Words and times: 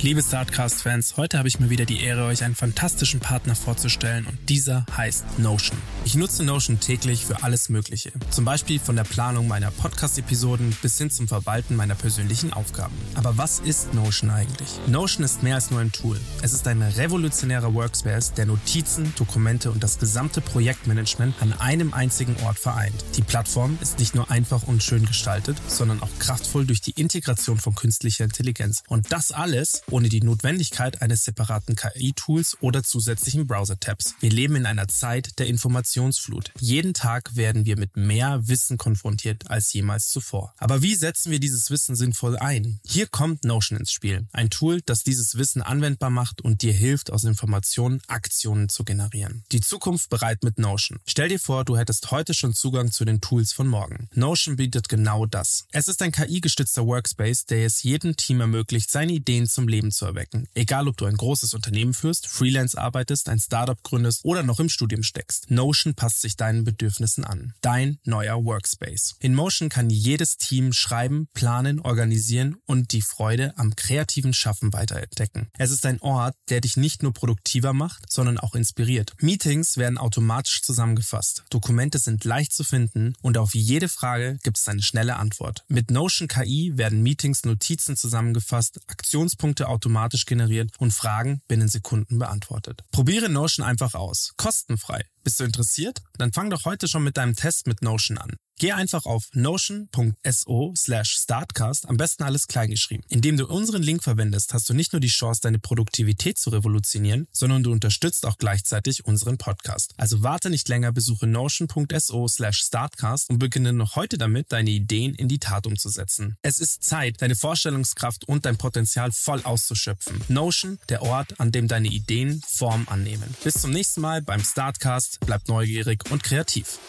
Liebe 0.00 0.22
Startcast-Fans, 0.22 1.16
heute 1.16 1.38
habe 1.38 1.48
ich 1.48 1.58
mir 1.58 1.70
wieder 1.70 1.84
die 1.84 2.04
Ehre, 2.04 2.26
euch 2.26 2.44
einen 2.44 2.54
fantastischen 2.54 3.18
Partner 3.18 3.56
vorzustellen 3.56 4.26
und 4.26 4.38
dieser 4.48 4.86
heißt 4.96 5.40
Notion. 5.40 5.76
Ich 6.04 6.14
nutze 6.14 6.44
Notion 6.44 6.78
täglich 6.78 7.26
für 7.26 7.42
alles 7.42 7.68
Mögliche. 7.68 8.12
Zum 8.30 8.44
Beispiel 8.44 8.78
von 8.78 8.94
der 8.94 9.02
Planung 9.02 9.48
meiner 9.48 9.72
Podcast-Episoden 9.72 10.76
bis 10.82 10.98
hin 10.98 11.10
zum 11.10 11.26
Verwalten 11.26 11.74
meiner 11.74 11.96
persönlichen 11.96 12.52
Aufgaben. 12.52 12.94
Aber 13.16 13.38
was 13.38 13.58
ist 13.58 13.92
Notion 13.92 14.30
eigentlich? 14.30 14.68
Notion 14.86 15.24
ist 15.24 15.42
mehr 15.42 15.56
als 15.56 15.72
nur 15.72 15.80
ein 15.80 15.90
Tool. 15.90 16.20
Es 16.42 16.52
ist 16.52 16.68
ein 16.68 16.80
revolutionärer 16.80 17.74
Workspace, 17.74 18.34
der 18.34 18.46
Notizen, 18.46 19.12
Dokumente 19.16 19.72
und 19.72 19.82
das 19.82 19.98
gesamte 19.98 20.40
Projektmanagement 20.40 21.34
an 21.40 21.52
einem 21.54 21.92
einzigen 21.92 22.36
Ort 22.44 22.60
vereint. 22.60 22.94
Die 23.16 23.22
Plattform 23.22 23.76
ist 23.80 23.98
nicht 23.98 24.14
nur 24.14 24.30
einfach 24.30 24.62
und 24.62 24.80
schön 24.80 25.06
gestaltet, 25.06 25.56
sondern 25.66 26.00
auch 26.04 26.20
kraftvoll 26.20 26.66
durch 26.66 26.80
die 26.80 26.92
Integration 26.92 27.58
von 27.58 27.74
künstlicher 27.74 28.22
Intelligenz. 28.22 28.84
Und 28.86 29.10
das 29.10 29.32
alles 29.32 29.82
ohne 29.90 30.08
die 30.08 30.20
Notwendigkeit 30.20 31.02
eines 31.02 31.24
separaten 31.24 31.76
KI-Tools 31.76 32.58
oder 32.60 32.82
zusätzlichen 32.82 33.46
Browser-Tabs. 33.46 34.14
Wir 34.20 34.30
leben 34.30 34.56
in 34.56 34.66
einer 34.66 34.88
Zeit 34.88 35.38
der 35.38 35.46
Informationsflut. 35.46 36.52
Jeden 36.60 36.94
Tag 36.94 37.36
werden 37.36 37.64
wir 37.64 37.78
mit 37.78 37.96
mehr 37.96 38.46
Wissen 38.48 38.78
konfrontiert 38.78 39.50
als 39.50 39.72
jemals 39.72 40.08
zuvor. 40.08 40.54
Aber 40.58 40.82
wie 40.82 40.94
setzen 40.94 41.30
wir 41.30 41.40
dieses 41.40 41.70
Wissen 41.70 41.96
sinnvoll 41.96 42.36
ein? 42.36 42.80
Hier 42.86 43.06
kommt 43.06 43.44
Notion 43.44 43.78
ins 43.78 43.92
Spiel. 43.92 44.26
Ein 44.32 44.50
Tool, 44.50 44.80
das 44.82 45.04
dieses 45.04 45.36
Wissen 45.36 45.62
anwendbar 45.62 46.10
macht 46.10 46.42
und 46.42 46.62
dir 46.62 46.72
hilft, 46.72 47.10
aus 47.10 47.24
Informationen 47.24 48.00
Aktionen 48.06 48.68
zu 48.68 48.84
generieren. 48.84 49.44
Die 49.52 49.60
Zukunft 49.60 50.10
bereit 50.10 50.42
mit 50.42 50.58
Notion. 50.58 51.00
Stell 51.06 51.28
dir 51.28 51.40
vor, 51.40 51.64
du 51.64 51.76
hättest 51.76 52.10
heute 52.10 52.34
schon 52.34 52.54
Zugang 52.54 52.92
zu 52.92 53.04
den 53.04 53.20
Tools 53.20 53.52
von 53.52 53.68
morgen. 53.68 54.08
Notion 54.14 54.56
bietet 54.56 54.88
genau 54.88 55.26
das. 55.26 55.66
Es 55.72 55.88
ist 55.88 56.02
ein 56.02 56.12
KI-gestützter 56.12 56.86
Workspace, 56.86 57.46
der 57.46 57.66
es 57.66 57.82
jedem 57.82 58.16
Team 58.16 58.40
ermöglicht, 58.40 58.90
seine 58.90 59.12
Ideen 59.12 59.46
zum 59.46 59.68
Leben 59.68 59.77
Leben 59.78 59.92
zu 59.92 60.06
erwecken. 60.06 60.48
Egal, 60.54 60.88
ob 60.88 60.96
du 60.96 61.04
ein 61.04 61.16
großes 61.16 61.54
Unternehmen 61.54 61.94
führst, 61.94 62.26
Freelance 62.26 62.76
arbeitest, 62.76 63.28
ein 63.28 63.38
Startup 63.38 63.80
gründest 63.84 64.24
oder 64.24 64.42
noch 64.42 64.58
im 64.58 64.68
Studium 64.68 65.04
steckst. 65.04 65.52
Notion 65.52 65.94
passt 65.94 66.20
sich 66.20 66.36
deinen 66.36 66.64
Bedürfnissen 66.64 67.24
an. 67.24 67.54
Dein 67.60 67.98
neuer 68.04 68.44
Workspace. 68.44 69.14
In 69.20 69.36
Motion 69.36 69.68
kann 69.68 69.88
jedes 69.88 70.36
Team 70.36 70.72
schreiben, 70.72 71.28
planen, 71.32 71.78
organisieren 71.78 72.56
und 72.66 72.90
die 72.90 73.02
Freude 73.02 73.56
am 73.56 73.76
kreativen 73.76 74.34
Schaffen 74.34 74.72
weiterentdecken. 74.72 75.48
Es 75.56 75.70
ist 75.70 75.86
ein 75.86 76.00
Ort, 76.00 76.34
der 76.48 76.60
dich 76.60 76.76
nicht 76.76 77.04
nur 77.04 77.12
produktiver 77.12 77.72
macht, 77.72 78.10
sondern 78.10 78.38
auch 78.38 78.56
inspiriert. 78.56 79.14
Meetings 79.20 79.76
werden 79.76 79.96
automatisch 79.96 80.62
zusammengefasst. 80.62 81.44
Dokumente 81.50 82.00
sind 82.00 82.24
leicht 82.24 82.52
zu 82.52 82.64
finden 82.64 83.14
und 83.22 83.38
auf 83.38 83.54
jede 83.54 83.88
Frage 83.88 84.38
gibt 84.42 84.58
es 84.58 84.66
eine 84.66 84.82
schnelle 84.82 85.16
Antwort. 85.16 85.64
Mit 85.68 85.92
Notion 85.92 86.26
KI 86.26 86.72
werden 86.74 87.00
Meetings 87.00 87.44
Notizen 87.44 87.96
zusammengefasst, 87.96 88.80
Aktionspunkte 88.88 89.67
automatisch 89.68 90.26
generiert 90.26 90.70
und 90.78 90.92
Fragen 90.92 91.40
binnen 91.48 91.68
Sekunden 91.68 92.18
beantwortet. 92.18 92.82
Probiere 92.90 93.28
Notion 93.28 93.64
einfach 93.64 93.94
aus. 93.94 94.32
Kostenfrei. 94.36 95.04
Bist 95.22 95.40
du 95.40 95.44
interessiert? 95.44 96.00
Dann 96.16 96.32
fang 96.32 96.50
doch 96.50 96.64
heute 96.64 96.88
schon 96.88 97.04
mit 97.04 97.16
deinem 97.16 97.36
Test 97.36 97.66
mit 97.66 97.82
Notion 97.82 98.18
an. 98.18 98.36
Geh 98.58 98.72
einfach 98.72 99.06
auf 99.06 99.28
notion.so 99.34 100.72
slash 100.76 101.10
startcast, 101.12 101.88
am 101.88 101.96
besten 101.96 102.24
alles 102.24 102.48
kleingeschrieben. 102.48 103.04
Indem 103.08 103.36
du 103.36 103.46
unseren 103.46 103.82
Link 103.82 104.02
verwendest, 104.02 104.52
hast 104.52 104.68
du 104.68 104.74
nicht 104.74 104.92
nur 104.92 104.98
die 104.98 105.06
Chance, 105.06 105.40
deine 105.42 105.60
Produktivität 105.60 106.38
zu 106.38 106.50
revolutionieren, 106.50 107.28
sondern 107.30 107.62
du 107.62 107.70
unterstützt 107.70 108.26
auch 108.26 108.36
gleichzeitig 108.36 109.04
unseren 109.04 109.38
Podcast. 109.38 109.94
Also 109.96 110.24
warte 110.24 110.50
nicht 110.50 110.68
länger, 110.68 110.90
besuche 110.90 111.28
notion.so 111.28 112.26
slash 112.26 112.58
startcast 112.58 113.30
und 113.30 113.38
beginne 113.38 113.72
noch 113.72 113.94
heute 113.94 114.18
damit, 114.18 114.50
deine 114.50 114.70
Ideen 114.70 115.14
in 115.14 115.28
die 115.28 115.38
Tat 115.38 115.66
umzusetzen. 115.68 116.36
Es 116.42 116.58
ist 116.58 116.82
Zeit, 116.82 117.22
deine 117.22 117.36
Vorstellungskraft 117.36 118.26
und 118.26 118.44
dein 118.44 118.56
Potenzial 118.56 119.12
voll 119.12 119.40
auszuschöpfen. 119.44 120.20
Notion, 120.26 120.80
der 120.88 121.02
Ort, 121.02 121.38
an 121.38 121.52
dem 121.52 121.68
deine 121.68 121.88
Ideen 121.88 122.42
Form 122.44 122.88
annehmen. 122.88 123.36
Bis 123.44 123.54
zum 123.54 123.70
nächsten 123.70 124.00
Mal 124.00 124.20
beim 124.20 124.42
Startcast. 124.42 125.20
Bleib 125.24 125.46
neugierig 125.46 126.10
und 126.10 126.24
kreativ. 126.24 126.80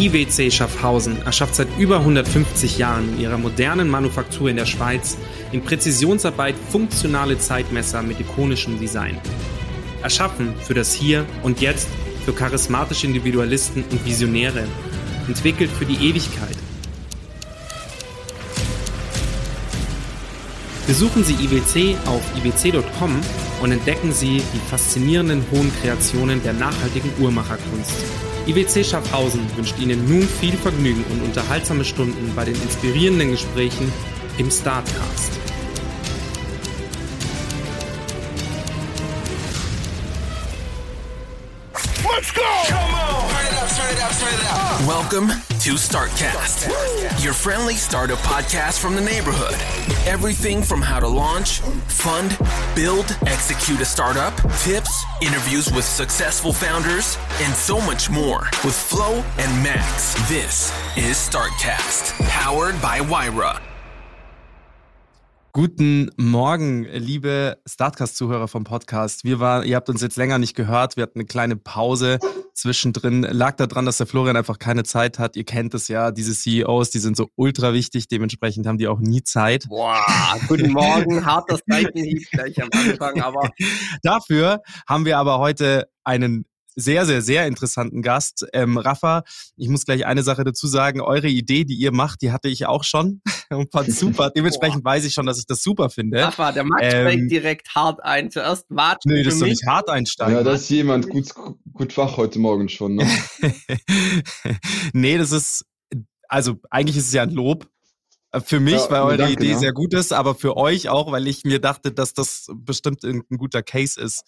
IWC 0.00 0.50
Schaffhausen 0.50 1.20
erschafft 1.26 1.54
seit 1.54 1.68
über 1.78 1.98
150 1.98 2.78
Jahren 2.78 3.12
in 3.12 3.20
ihrer 3.20 3.36
modernen 3.36 3.86
Manufaktur 3.86 4.48
in 4.48 4.56
der 4.56 4.64
Schweiz 4.64 5.18
in 5.52 5.62
Präzisionsarbeit 5.62 6.54
funktionale 6.70 7.36
Zeitmesser 7.36 8.02
mit 8.02 8.18
ikonischem 8.18 8.80
Design. 8.80 9.20
Erschaffen 10.02 10.54
für 10.62 10.72
das 10.72 10.94
Hier 10.94 11.26
und 11.42 11.60
Jetzt, 11.60 11.86
für 12.24 12.32
charismatische 12.32 13.06
Individualisten 13.06 13.84
und 13.90 14.06
Visionäre. 14.06 14.64
Entwickelt 15.28 15.70
für 15.70 15.84
die 15.84 16.08
Ewigkeit. 16.08 16.56
Besuchen 20.86 21.24
Sie 21.24 21.34
IWC 21.34 21.98
auf 22.06 22.22
iwc.com 22.38 23.20
und 23.62 23.70
entdecken 23.70 24.12
Sie 24.12 24.42
die 24.54 24.70
faszinierenden 24.70 25.44
hohen 25.52 25.70
Kreationen 25.82 26.42
der 26.42 26.54
nachhaltigen 26.54 27.12
Uhrmacherkunst. 27.20 28.29
IWC 28.46 28.84
Schaffhausen 28.84 29.40
wünscht 29.56 29.78
Ihnen 29.78 30.08
nun 30.08 30.22
viel 30.22 30.56
Vergnügen 30.56 31.04
und 31.10 31.22
unterhaltsame 31.22 31.84
Stunden 31.84 32.32
bei 32.34 32.44
den 32.44 32.60
inspirierenden 32.62 33.30
Gesprächen 33.30 33.92
im 34.38 34.50
Startcast. 34.50 35.38
Let's 42.02 42.34
go! 42.34 42.69
Welcome 44.86 45.28
to 45.28 45.74
Startcast, 45.74 47.22
your 47.22 47.34
friendly 47.34 47.74
startup 47.74 48.18
podcast 48.20 48.80
from 48.80 48.94
the 48.94 49.02
neighborhood. 49.02 49.52
Everything 50.06 50.62
from 50.62 50.80
how 50.80 50.98
to 50.98 51.06
launch, 51.06 51.60
fund, 51.60 52.38
build, 52.74 53.04
execute 53.26 53.78
a 53.82 53.84
startup, 53.84 54.34
tips, 54.60 55.04
interviews 55.20 55.70
with 55.70 55.84
successful 55.84 56.54
founders, 56.54 57.18
and 57.42 57.54
so 57.54 57.78
much 57.82 58.08
more. 58.08 58.48
With 58.64 58.74
Flo 58.74 59.22
and 59.36 59.62
Max, 59.62 60.14
this 60.30 60.70
is 60.96 61.16
Startcast, 61.16 62.14
powered 62.30 62.80
by 62.80 63.02
Wyra. 63.02 63.60
Guten 65.52 66.12
Morgen, 66.16 66.84
liebe 66.84 67.58
Startcast-Zuhörer 67.66 68.46
vom 68.46 68.62
Podcast. 68.62 69.24
Wir 69.24 69.40
war, 69.40 69.64
ihr 69.64 69.74
habt 69.74 69.88
uns 69.88 70.00
jetzt 70.00 70.16
länger 70.16 70.38
nicht 70.38 70.54
gehört. 70.54 70.96
Wir 70.96 71.02
hatten 71.02 71.18
eine 71.18 71.26
kleine 71.26 71.56
Pause 71.56 72.20
zwischendrin. 72.54 73.22
Lag 73.22 73.56
daran, 73.56 73.84
dass 73.84 73.96
der 73.96 74.06
Florian 74.06 74.36
einfach 74.36 74.60
keine 74.60 74.84
Zeit 74.84 75.18
hat. 75.18 75.34
Ihr 75.34 75.42
kennt 75.42 75.74
es 75.74 75.88
ja, 75.88 76.12
diese 76.12 76.34
CEOs, 76.34 76.90
die 76.90 77.00
sind 77.00 77.16
so 77.16 77.30
ultra 77.34 77.72
wichtig. 77.72 78.06
Dementsprechend 78.06 78.68
haben 78.68 78.78
die 78.78 78.86
auch 78.86 79.00
nie 79.00 79.24
Zeit. 79.24 79.66
Boah, 79.68 79.98
guten 80.46 80.70
Morgen. 80.70 81.26
Hartes 81.26 81.62
Zeitgehieb 81.68 82.30
gleich 82.30 82.62
am 82.62 82.68
Anfang, 82.72 83.20
aber. 83.20 83.50
Dafür 84.04 84.62
haben 84.86 85.04
wir 85.04 85.18
aber 85.18 85.40
heute 85.40 85.88
einen 86.04 86.44
sehr, 86.76 87.04
sehr, 87.06 87.22
sehr 87.22 87.46
interessanten 87.46 88.02
Gast. 88.02 88.46
Ähm, 88.52 88.78
Rafa, 88.78 89.22
ich 89.56 89.68
muss 89.68 89.84
gleich 89.84 90.06
eine 90.06 90.22
Sache 90.22 90.44
dazu 90.44 90.66
sagen. 90.66 91.00
Eure 91.00 91.28
Idee, 91.28 91.64
die 91.64 91.74
ihr 91.74 91.92
macht, 91.92 92.22
die 92.22 92.32
hatte 92.32 92.48
ich 92.48 92.66
auch 92.66 92.84
schon 92.84 93.20
und 93.50 93.70
fand 93.72 93.92
super. 93.92 94.30
Dementsprechend 94.36 94.84
weiß 94.84 95.04
ich 95.04 95.12
schon, 95.12 95.26
dass 95.26 95.38
ich 95.38 95.46
das 95.46 95.62
super 95.62 95.90
finde. 95.90 96.22
Rafa, 96.22 96.52
der 96.52 96.64
Max 96.64 96.82
Ähm, 96.82 97.08
steigt 97.08 97.30
direkt 97.30 97.74
hart 97.74 98.02
ein. 98.02 98.30
Zuerst 98.30 98.66
watschen 98.68 99.12
Nee, 99.12 99.22
das 99.22 99.36
mich. 99.40 99.50
nicht 99.50 99.66
hart 99.66 99.88
einsteigen. 99.90 100.34
Ja, 100.34 100.42
da 100.42 100.52
ist 100.52 100.68
jemand 100.70 101.08
gut, 101.08 101.28
gut 101.72 101.96
wach 101.96 102.16
heute 102.16 102.38
Morgen 102.38 102.68
schon. 102.68 102.94
Ne? 102.96 103.06
nee, 104.92 105.18
das 105.18 105.32
ist, 105.32 105.64
also 106.28 106.56
eigentlich 106.70 106.96
ist 106.96 107.08
es 107.08 107.12
ja 107.12 107.22
ein 107.22 107.30
Lob. 107.30 107.66
Für 108.44 108.60
mich, 108.60 108.74
Ja, 108.74 108.90
weil 108.90 109.02
eure 109.02 109.32
Idee 109.32 109.50
ja. 109.50 109.58
sehr 109.58 109.72
gut 109.72 109.92
ist, 109.92 110.12
aber 110.12 110.36
für 110.36 110.56
euch 110.56 110.88
auch, 110.88 111.10
weil 111.10 111.26
ich 111.26 111.42
mir 111.42 111.58
dachte, 111.60 111.90
dass 111.90 112.14
das 112.14 112.46
bestimmt 112.54 113.02
irgendein 113.02 113.38
guter 113.38 113.60
Case 113.64 114.00
ist. 114.00 114.22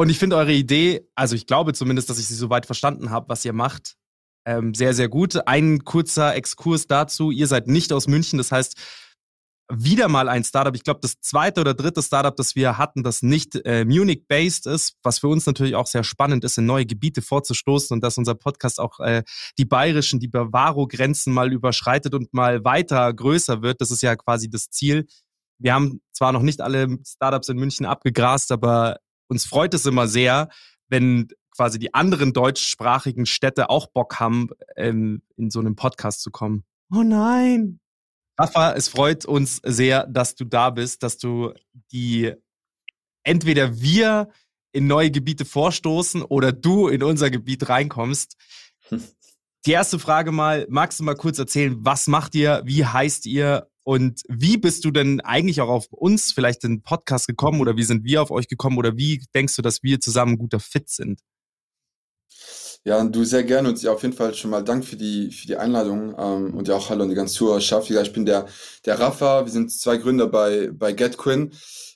Und 0.00 0.08
ich 0.08 0.18
finde 0.18 0.36
eure 0.36 0.54
Idee, 0.54 1.06
also 1.14 1.36
ich 1.36 1.46
glaube 1.46 1.74
zumindest, 1.74 2.08
dass 2.08 2.18
ich 2.18 2.26
sie 2.26 2.34
soweit 2.34 2.64
verstanden 2.64 3.10
habe, 3.10 3.28
was 3.28 3.44
ihr 3.44 3.52
macht, 3.52 3.96
ähm, 4.46 4.72
sehr, 4.72 4.94
sehr 4.94 5.10
gut. 5.10 5.46
Ein 5.46 5.84
kurzer 5.84 6.34
Exkurs 6.34 6.86
dazu. 6.86 7.30
Ihr 7.30 7.46
seid 7.46 7.68
nicht 7.68 7.92
aus 7.92 8.08
München, 8.08 8.38
das 8.38 8.50
heißt, 8.50 8.78
wieder 9.70 10.08
mal 10.08 10.30
ein 10.30 10.42
Startup. 10.42 10.74
Ich 10.74 10.84
glaube, 10.84 11.00
das 11.02 11.20
zweite 11.20 11.60
oder 11.60 11.74
dritte 11.74 12.02
Startup, 12.02 12.34
das 12.34 12.56
wir 12.56 12.78
hatten, 12.78 13.02
das 13.02 13.20
nicht 13.20 13.56
äh, 13.66 13.84
Munich-based 13.84 14.68
ist, 14.68 14.96
was 15.02 15.18
für 15.18 15.28
uns 15.28 15.44
natürlich 15.44 15.74
auch 15.74 15.86
sehr 15.86 16.02
spannend 16.02 16.44
ist, 16.44 16.56
in 16.56 16.64
neue 16.64 16.86
Gebiete 16.86 17.20
vorzustoßen 17.20 17.94
und 17.94 18.02
dass 18.02 18.16
unser 18.16 18.34
Podcast 18.34 18.80
auch 18.80 19.00
äh, 19.00 19.22
die 19.58 19.66
bayerischen, 19.66 20.18
die 20.18 20.28
Bavaro-Grenzen 20.28 21.30
mal 21.30 21.52
überschreitet 21.52 22.14
und 22.14 22.32
mal 22.32 22.64
weiter 22.64 23.12
größer 23.12 23.60
wird. 23.60 23.82
Das 23.82 23.90
ist 23.90 24.00
ja 24.00 24.16
quasi 24.16 24.48
das 24.48 24.70
Ziel. 24.70 25.06
Wir 25.58 25.74
haben 25.74 26.00
zwar 26.14 26.32
noch 26.32 26.40
nicht 26.40 26.62
alle 26.62 26.96
Startups 27.06 27.50
in 27.50 27.58
München 27.58 27.84
abgegrast, 27.84 28.50
aber 28.50 28.96
uns 29.30 29.46
freut 29.46 29.72
es 29.74 29.86
immer 29.86 30.08
sehr, 30.08 30.48
wenn 30.88 31.28
quasi 31.56 31.78
die 31.78 31.94
anderen 31.94 32.32
deutschsprachigen 32.32 33.26
Städte 33.26 33.70
auch 33.70 33.86
Bock 33.86 34.20
haben, 34.20 34.48
ähm, 34.76 35.22
in 35.36 35.50
so 35.50 35.60
einem 35.60 35.76
Podcast 35.76 36.22
zu 36.22 36.30
kommen. 36.30 36.64
Oh 36.92 37.02
nein, 37.02 37.80
Rafa, 38.40 38.72
es 38.72 38.88
freut 38.88 39.26
uns 39.26 39.60
sehr, 39.62 40.06
dass 40.06 40.34
du 40.34 40.46
da 40.46 40.70
bist, 40.70 41.02
dass 41.02 41.18
du 41.18 41.52
die 41.92 42.32
entweder 43.22 43.78
wir 43.82 44.30
in 44.72 44.86
neue 44.86 45.10
Gebiete 45.10 45.44
vorstoßen 45.44 46.22
oder 46.22 46.50
du 46.50 46.88
in 46.88 47.02
unser 47.02 47.30
Gebiet 47.30 47.68
reinkommst. 47.68 48.36
Die 49.66 49.72
erste 49.72 49.98
Frage 49.98 50.32
mal, 50.32 50.66
magst 50.70 51.00
du 51.00 51.04
mal 51.04 51.16
kurz 51.16 51.38
erzählen, 51.38 51.76
was 51.80 52.06
macht 52.06 52.34
ihr, 52.34 52.62
wie 52.64 52.86
heißt 52.86 53.26
ihr 53.26 53.68
und 53.90 54.22
wie 54.28 54.56
bist 54.56 54.84
du 54.84 54.92
denn 54.92 55.20
eigentlich 55.20 55.60
auch 55.60 55.68
auf 55.68 55.88
uns 55.90 56.30
vielleicht 56.30 56.62
in 56.62 56.76
den 56.76 56.82
Podcast 56.82 57.26
gekommen 57.26 57.60
oder 57.60 57.76
wie 57.76 57.82
sind 57.82 58.04
wir 58.04 58.22
auf 58.22 58.30
euch 58.30 58.46
gekommen 58.46 58.78
oder 58.78 58.96
wie 58.96 59.20
denkst 59.34 59.56
du, 59.56 59.62
dass 59.62 59.82
wir 59.82 59.98
zusammen 59.98 60.38
guter 60.38 60.60
Fit 60.60 60.88
sind? 60.88 61.18
Ja, 62.84 63.02
du 63.02 63.24
sehr 63.24 63.42
gerne 63.42 63.70
und 63.70 63.82
ja, 63.82 63.90
auf 63.90 64.02
jeden 64.02 64.14
Fall 64.14 64.32
schon 64.34 64.52
mal 64.52 64.62
Dank 64.62 64.84
für 64.84 64.94
die, 64.94 65.32
für 65.32 65.48
die 65.48 65.56
Einladung 65.56 66.14
ähm, 66.16 66.54
und 66.54 66.68
ja 66.68 66.76
auch 66.76 66.88
Hallo 66.88 67.02
an 67.02 67.08
die 67.08 67.16
ganze 67.16 67.34
Zuhörerschaft. 67.34 67.90
Ja, 67.90 68.00
ich 68.00 68.12
bin 68.12 68.24
der, 68.24 68.46
der 68.86 69.00
Rafa, 69.00 69.44
wir 69.44 69.50
sind 69.50 69.72
zwei 69.72 69.96
Gründer 69.96 70.28
bei, 70.28 70.70
bei 70.72 70.92
GetQuinn. 70.92 71.50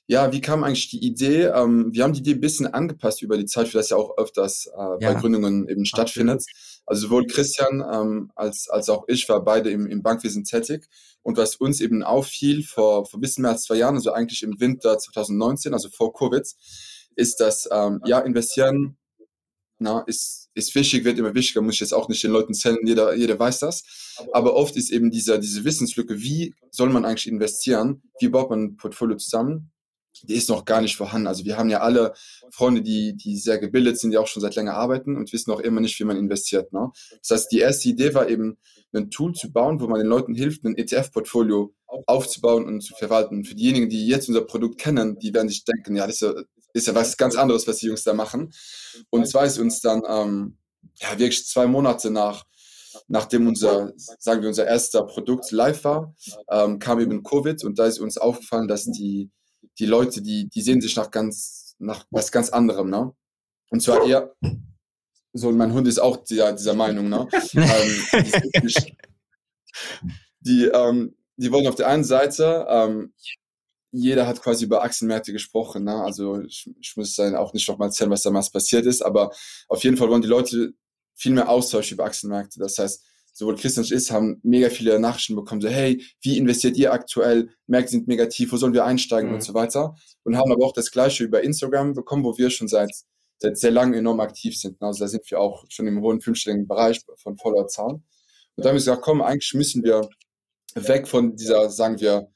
Ja, 0.08 0.32
wie 0.32 0.40
kam 0.40 0.64
eigentlich 0.64 0.90
die 0.90 1.06
Idee? 1.06 1.44
Ähm, 1.44 1.90
wir 1.93 2.02
haben 2.02 2.12
die 2.12 2.20
Idee 2.20 2.32
ein 2.32 2.40
bisschen 2.40 2.67
angepasst 2.67 3.23
über 3.23 3.38
die 3.38 3.47
Zeit, 3.47 3.69
für 3.69 3.79
das 3.79 3.90
ja 3.90 3.99
auch 3.99 4.19
öfters 4.19 4.67
äh, 4.67 4.81
ja. 4.81 5.12
bei 5.12 5.14
Gründungen 5.14 5.69
eben 5.69 5.85
stattfindet. 5.85 6.44
Also 6.87 7.07
sowohl 7.07 7.27
Christian 7.27 7.83
ähm, 7.93 8.31
als, 8.35 8.69
als 8.69 8.89
auch 8.89 9.05
ich 9.09 9.29
war 9.29 9.43
beide 9.43 9.71
im, 9.71 9.87
im 9.87 10.03
Bankwesen 10.03 10.45
tätig. 10.45 10.87
Und 11.23 11.39
was 11.39 11.57
uns 11.57 11.81
eben 11.81 12.03
auffiel 12.03 12.63
vor, 12.63 13.07
vor 13.07 13.21
bisschen 13.21 13.43
mehr 13.43 13.53
als 13.53 13.63
zwei 13.63 13.77
Jahren, 13.77 13.95
also 13.95 14.13
eigentlich 14.13 14.43
im 14.43 14.61
Winter 14.61 14.99
2019, 14.99 15.73
also 15.73 15.89
vor 15.89 16.13
Covid, 16.13 16.47
ist, 17.17 17.41
dass 17.41 17.69
ähm, 17.73 18.01
ja, 18.05 18.19
investieren 18.21 18.99
na, 19.79 20.01
ist, 20.07 20.51
ist 20.55 20.75
wichtig, 20.75 21.05
wird 21.05 21.19
immer 21.19 21.35
wichtiger, 21.35 21.61
muss 21.61 21.75
ich 21.75 21.81
jetzt 21.81 21.95
auch 21.95 22.09
nicht 22.09 22.23
den 22.23 22.31
Leuten 22.31 22.53
erzählen, 22.53 22.79
jeder, 22.85 23.15
jeder 23.15 23.39
weiß 23.39 23.61
das. 23.61 23.85
Aber 24.33 24.55
oft 24.55 24.77
ist 24.77 24.91
eben 24.91 25.11
dieser, 25.11 25.39
diese 25.39 25.65
Wissenslücke, 25.65 26.21
wie 26.21 26.55
soll 26.71 26.91
man 26.91 27.05
eigentlich 27.05 27.27
investieren, 27.27 28.03
wie 28.21 28.29
baut 28.29 28.51
man 28.51 28.63
ein 28.63 28.77
Portfolio 28.77 29.17
zusammen, 29.17 29.73
die 30.25 30.35
ist 30.35 30.49
noch 30.49 30.65
gar 30.65 30.81
nicht 30.81 30.97
vorhanden. 30.97 31.26
Also 31.26 31.44
wir 31.44 31.56
haben 31.56 31.71
ja 31.71 31.81
alle 31.81 32.15
Freunde, 32.50 32.82
die, 32.82 33.17
die 33.17 33.37
sehr 33.37 33.59
gebildet 33.59 33.99
sind, 33.99 34.11
die 34.11 34.19
auch 34.19 34.26
schon 34.26 34.43
seit 34.43 34.55
länger 34.55 34.75
arbeiten 34.75 35.17
und 35.17 35.32
wissen 35.32 35.50
auch 35.50 35.61
immer 35.61 35.81
nicht, 35.81 35.99
wie 35.99 36.05
man 36.05 36.17
investiert. 36.17 36.73
Ne? 36.73 36.91
Das 37.21 37.31
heißt, 37.31 37.53
die 37.53 37.59
erste 37.61 37.88
Idee 37.88 38.15
war 38.15 38.29
eben, 38.29 38.59
ein 38.97 39.11
Tool 39.11 39.32
zu 39.35 39.53
bauen, 39.53 39.81
wo 39.81 39.88
man 39.88 39.99
den 39.99 40.06
Leuten 40.06 40.35
hilft, 40.35 40.65
ein 40.65 40.76
ETF-Portfolio 40.76 41.75
aufzubauen 42.06 42.65
und 42.65 42.81
zu 42.81 42.94
verwalten. 42.94 43.44
Für 43.44 43.55
diejenigen, 43.55 43.88
die 43.88 44.06
jetzt 44.06 44.29
unser 44.29 44.43
Produkt 44.43 44.81
kennen, 44.81 45.19
die 45.19 45.35
werden 45.35 45.49
sich 45.49 45.65
denken, 45.65 45.97
ja, 45.97 46.06
das 46.06 46.17
ist 46.17 46.23
ja, 46.23 46.35
ist 46.73 46.87
ja 46.87 46.94
was 46.94 47.17
ganz 47.17 47.37
anderes, 47.37 47.67
was 47.67 47.79
die 47.79 47.87
Jungs 47.87 48.05
da 48.05 48.15
machen. 48.15 48.53
Und 49.11 49.29
zwar 49.29 49.47
ist 49.47 49.59
uns 49.59 49.81
dann 49.81 50.03
ähm, 50.09 50.59
ja 51.00 51.11
wirklich 51.19 51.47
zwei 51.47 51.67
Monate 51.67 52.11
nach 52.11 52.44
nachdem 53.09 53.47
unser, 53.47 53.93
sagen 53.97 54.43
wir, 54.43 54.49
unser 54.49 54.67
erster 54.67 55.03
Produkt 55.03 55.50
live 55.50 55.85
war, 55.85 56.15
ähm, 56.49 56.79
kam 56.79 57.00
eben 57.00 57.23
Covid 57.23 57.62
und 57.65 57.79
da 57.79 57.87
ist 57.87 57.99
uns 57.99 58.19
aufgefallen, 58.19 58.69
dass 58.69 58.85
die, 58.85 59.31
die 59.79 59.87
Leute, 59.87 60.23
die, 60.23 60.49
die 60.49 60.62
sehen 60.62 60.81
sich 60.81 60.97
nach 60.97 61.11
ganz, 61.11 61.75
nach 61.79 62.06
was 62.11 62.32
ganz 62.32 62.50
anderem, 62.50 62.91
ne? 62.91 63.12
Und 63.71 63.81
zwar 63.81 64.06
eher, 64.06 64.35
so, 65.32 65.50
mein 65.50 65.73
Hund 65.73 65.88
ist 65.88 65.99
auch 65.99 66.19
dieser, 66.19 66.53
dieser 66.53 66.75
Meinung, 66.75 67.09
ne? 67.09 67.26
ähm, 67.55 68.23
die, 68.62 68.97
die, 70.41 70.65
ähm, 70.67 71.17
die 71.37 71.50
wollen 71.50 71.67
auf 71.67 71.75
der 71.75 71.88
einen 71.88 72.05
Seite 72.05 72.67
ähm, 72.69 73.12
jeder 73.97 74.26
hat 74.26 74.43
quasi 74.43 74.65
über 74.65 74.82
Aktienmärkte 74.82 75.32
gesprochen. 75.32 75.85
Ne? 75.85 75.94
Also 75.94 76.41
ich, 76.41 76.69
ich 76.81 76.97
muss 76.97 77.15
dann 77.15 77.37
auch 77.37 77.53
nicht 77.53 77.69
nochmal 77.69 77.88
erzählen, 77.88 78.11
was 78.11 78.23
damals 78.23 78.50
passiert 78.50 78.87
ist, 78.87 79.03
aber 79.03 79.31
auf 79.69 79.85
jeden 79.85 79.97
Fall 79.97 80.09
wollen 80.11 80.21
die 80.21 80.29
Leute 80.29 80.75
viel 81.15 81.32
mehr 81.32 81.49
Austausch 81.49 81.93
über 81.93 82.05
Aktienmärkte. 82.05 82.59
Das 82.59 82.76
heißt, 82.76 83.05
sowohl 83.35 83.57
Christian 83.57 83.85
und 83.85 83.93
ich 83.93 84.11
haben 84.11 84.41
mega 84.43 84.71
viele 84.71 84.99
Nachrichten 84.99 85.35
bekommen, 85.35 85.61
so 85.61 85.69
hey, 85.69 86.03
wie 86.23 86.39
investiert 86.39 86.77
ihr 86.77 86.93
aktuell? 86.93 87.51
Märkte 87.67 87.91
sind 87.91 88.09
negativ, 88.09 88.53
wo 88.53 88.57
sollen 88.57 88.73
wir 88.73 88.85
einsteigen 88.85 89.31
mhm. 89.31 89.35
und 89.35 89.43
so 89.43 89.55
weiter. 89.55 89.97
Und 90.23 90.37
haben 90.37 90.53
aber 90.53 90.65
auch 90.65 90.73
das 90.73 90.91
Gleiche 90.91 91.25
über 91.25 91.43
Instagram 91.43 91.95
bekommen, 91.95 92.25
wo 92.25 92.39
wir 92.39 92.49
schon 92.49 92.69
seit, 92.69 92.93
seit 93.39 93.59
sehr 93.59 93.73
langem 93.73 93.95
enorm 93.95 94.21
aktiv 94.21 94.57
sind. 94.57 94.81
Also 94.81 95.05
da 95.05 95.09
sind 95.09 95.29
wir 95.29 95.41
auch 95.41 95.65
schon 95.69 95.87
im 95.89 96.01
hohen 96.01 96.21
fünfstelligen 96.21 96.69
Bereich 96.69 97.01
von 97.17 97.37
Followerzahlen. 97.37 98.05
Und 98.57 98.65
da 98.65 98.69
haben 98.69 98.77
wir 98.77 98.79
gesagt, 98.79 99.03
komm, 99.03 99.21
eigentlich 99.21 99.53
müssen 99.55 99.83
wir 99.83 100.09
weg 100.77 101.09
von 101.09 101.35
dieser, 101.35 101.69
sagen 101.71 102.01
wir, 102.01 102.29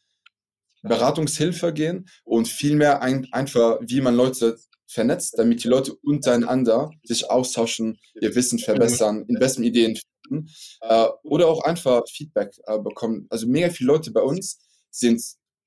Beratungshilfe 0.83 1.73
gehen 1.73 2.09
und 2.25 2.49
vielmehr 2.49 3.03
ein, 3.03 3.27
einfach, 3.33 3.79
wie 3.83 4.01
man 4.01 4.15
Leute 4.15 4.59
vernetzt, 4.89 5.39
damit 5.39 5.63
die 5.63 5.69
Leute 5.69 5.95
untereinander 5.95 6.91
sich 7.05 7.31
austauschen, 7.31 7.99
ihr 8.21 8.35
Wissen 8.35 8.59
verbessern, 8.59 9.25
Investmentideen 9.29 9.97
finden 9.97 10.51
äh, 10.81 11.07
oder 11.23 11.49
auch 11.49 11.63
einfach 11.63 12.03
Feedback 12.09 12.53
äh, 12.67 12.79
bekommen. 12.79 13.27
Also 13.31 13.47
mega 13.47 13.71
viele 13.71 13.89
Leute 13.89 14.11
bei 14.11 14.23
uns 14.23 14.59
sind 14.91 15.23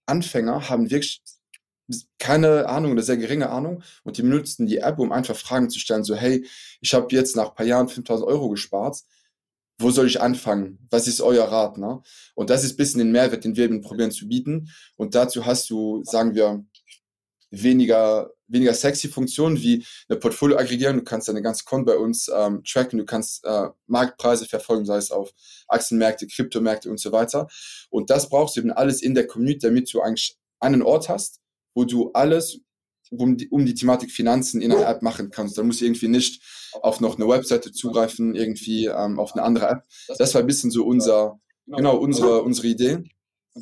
Anfänger, 0.07 0.69
haben 0.69 0.89
wirklich 0.89 1.21
keine 2.19 2.67
Ahnung 2.67 2.93
oder 2.93 3.03
sehr 3.03 3.17
geringe 3.17 3.49
Ahnung 3.49 3.83
und 4.03 4.17
die 4.17 4.21
benutzen 4.21 4.65
die 4.65 4.77
App, 4.77 4.97
um 4.97 5.11
einfach 5.11 5.35
Fragen 5.35 5.69
zu 5.69 5.77
stellen, 5.79 6.03
so 6.03 6.15
hey, 6.15 6.45
ich 6.79 6.93
habe 6.93 7.13
jetzt 7.13 7.35
nach 7.35 7.49
ein 7.49 7.55
paar 7.55 7.65
Jahren 7.65 7.89
5000 7.89 8.27
Euro 8.27 8.49
gespart, 8.49 9.03
wo 9.77 9.91
soll 9.91 10.07
ich 10.07 10.21
anfangen? 10.21 10.79
Was 10.89 11.07
ist 11.07 11.21
euer 11.21 11.45
Rat? 11.45 11.77
Ne? 11.77 12.01
Und 12.35 12.49
das 12.49 12.63
ist 12.63 12.73
ein 12.73 12.77
bisschen 12.77 12.99
den 12.99 13.11
Mehrwert, 13.11 13.43
den 13.43 13.55
wir 13.55 13.65
eben 13.65 13.81
probieren 13.81 14.11
zu 14.11 14.27
bieten. 14.27 14.69
Und 14.95 15.15
dazu 15.15 15.45
hast 15.45 15.69
du, 15.69 16.03
sagen 16.03 16.35
wir, 16.35 16.63
weniger, 17.49 18.31
weniger 18.51 18.73
sexy 18.73 19.07
Funktionen 19.07 19.57
wie 19.57 19.85
eine 20.09 20.19
Portfolio 20.19 20.57
aggregieren. 20.57 20.97
Du 20.97 21.03
kannst 21.03 21.27
deine 21.27 21.41
ganze 21.41 21.63
Konto 21.65 21.85
bei 21.85 21.97
uns 21.97 22.29
ähm, 22.33 22.63
tracken. 22.63 22.99
Du 22.99 23.05
kannst 23.05 23.45
äh, 23.45 23.69
Marktpreise 23.87 24.45
verfolgen, 24.45 24.85
sei 24.85 24.97
es 24.97 25.11
auf 25.11 25.31
Aktienmärkte, 25.67 26.27
Kryptomärkte 26.27 26.89
und 26.89 26.99
so 26.99 27.11
weiter. 27.11 27.47
Und 27.89 28.09
das 28.09 28.29
brauchst 28.29 28.55
du 28.55 28.61
eben 28.61 28.71
alles 28.71 29.01
in 29.01 29.15
der 29.15 29.27
Community, 29.27 29.67
damit 29.67 29.93
du 29.93 30.01
eigentlich 30.01 30.37
einen 30.59 30.81
Ort 30.81 31.09
hast, 31.09 31.39
wo 31.73 31.85
du 31.85 32.11
alles 32.13 32.59
um 33.11 33.35
die, 33.37 33.49
um 33.49 33.65
die 33.65 33.73
Thematik 33.73 34.11
Finanzen 34.11 34.61
in 34.61 34.71
einer 34.71 34.87
App 34.87 35.01
machen 35.01 35.31
kannst. 35.31 35.57
Da 35.57 35.63
musst 35.63 35.81
du 35.81 35.85
irgendwie 35.85 36.07
nicht 36.07 36.41
auf 36.81 37.01
noch 37.01 37.17
eine 37.17 37.27
Webseite 37.27 37.71
zugreifen, 37.71 38.35
irgendwie 38.35 38.85
ähm, 38.85 39.19
auf 39.19 39.33
eine 39.33 39.43
andere 39.43 39.67
App. 39.69 39.83
Das 40.17 40.33
war 40.33 40.41
ein 40.41 40.47
bisschen 40.47 40.71
so 40.71 40.85
unser, 40.85 41.39
genau, 41.65 41.97
unsere, 41.97 42.41
unsere 42.43 42.67
Idee. 42.67 43.03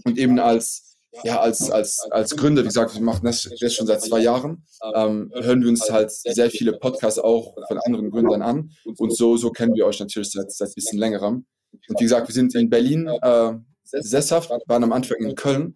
Und 0.04 0.18
eben 0.20 0.40
als, 0.40 0.99
ja, 1.24 1.40
als, 1.40 1.72
als, 1.72 2.08
als 2.12 2.36
Gründer, 2.36 2.64
wie 2.64 2.68
gesagt, 2.68 2.94
wir 2.94 3.02
machen 3.02 3.26
das 3.26 3.50
jetzt 3.56 3.76
schon 3.76 3.88
seit 3.88 4.02
zwei 4.02 4.20
Jahren, 4.20 4.66
ähm, 4.96 5.32
hören 5.34 5.62
wir 5.62 5.70
uns 5.70 5.90
halt 5.90 6.12
sehr 6.12 6.50
viele 6.50 6.74
Podcasts 6.74 7.20
auch 7.20 7.56
von 7.68 7.80
anderen 7.80 8.12
Gründern 8.12 8.42
an. 8.42 8.72
Und 8.98 9.16
so, 9.16 9.38
so 9.38 9.50
kennen 9.50 9.74
wir 9.76 9.86
euch 9.86 10.00
natürlich 10.00 10.32
seit, 10.32 10.52
seit 10.52 10.70
ein 10.70 10.76
bisschen 10.76 11.00
längerem. 11.00 11.46
Und 11.88 12.00
wie 12.00 12.04
gesagt, 12.04 12.28
wir 12.28 12.34
sind 12.34 12.54
in 12.56 12.70
Berlin 12.70 13.08
äh, 13.08 13.54
sesshaft, 13.84 14.52
waren 14.68 14.84
am 14.84 14.94
Anfang 14.94 15.18
in 15.18 15.36
Köln 15.36 15.76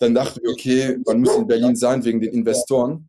dann 0.00 0.14
dachten 0.14 0.40
wir, 0.42 0.50
okay, 0.50 0.98
man 1.06 1.20
muss 1.20 1.36
in 1.36 1.46
Berlin 1.46 1.76
sein 1.76 2.04
wegen 2.04 2.20
den 2.20 2.32
Investoren. 2.32 3.08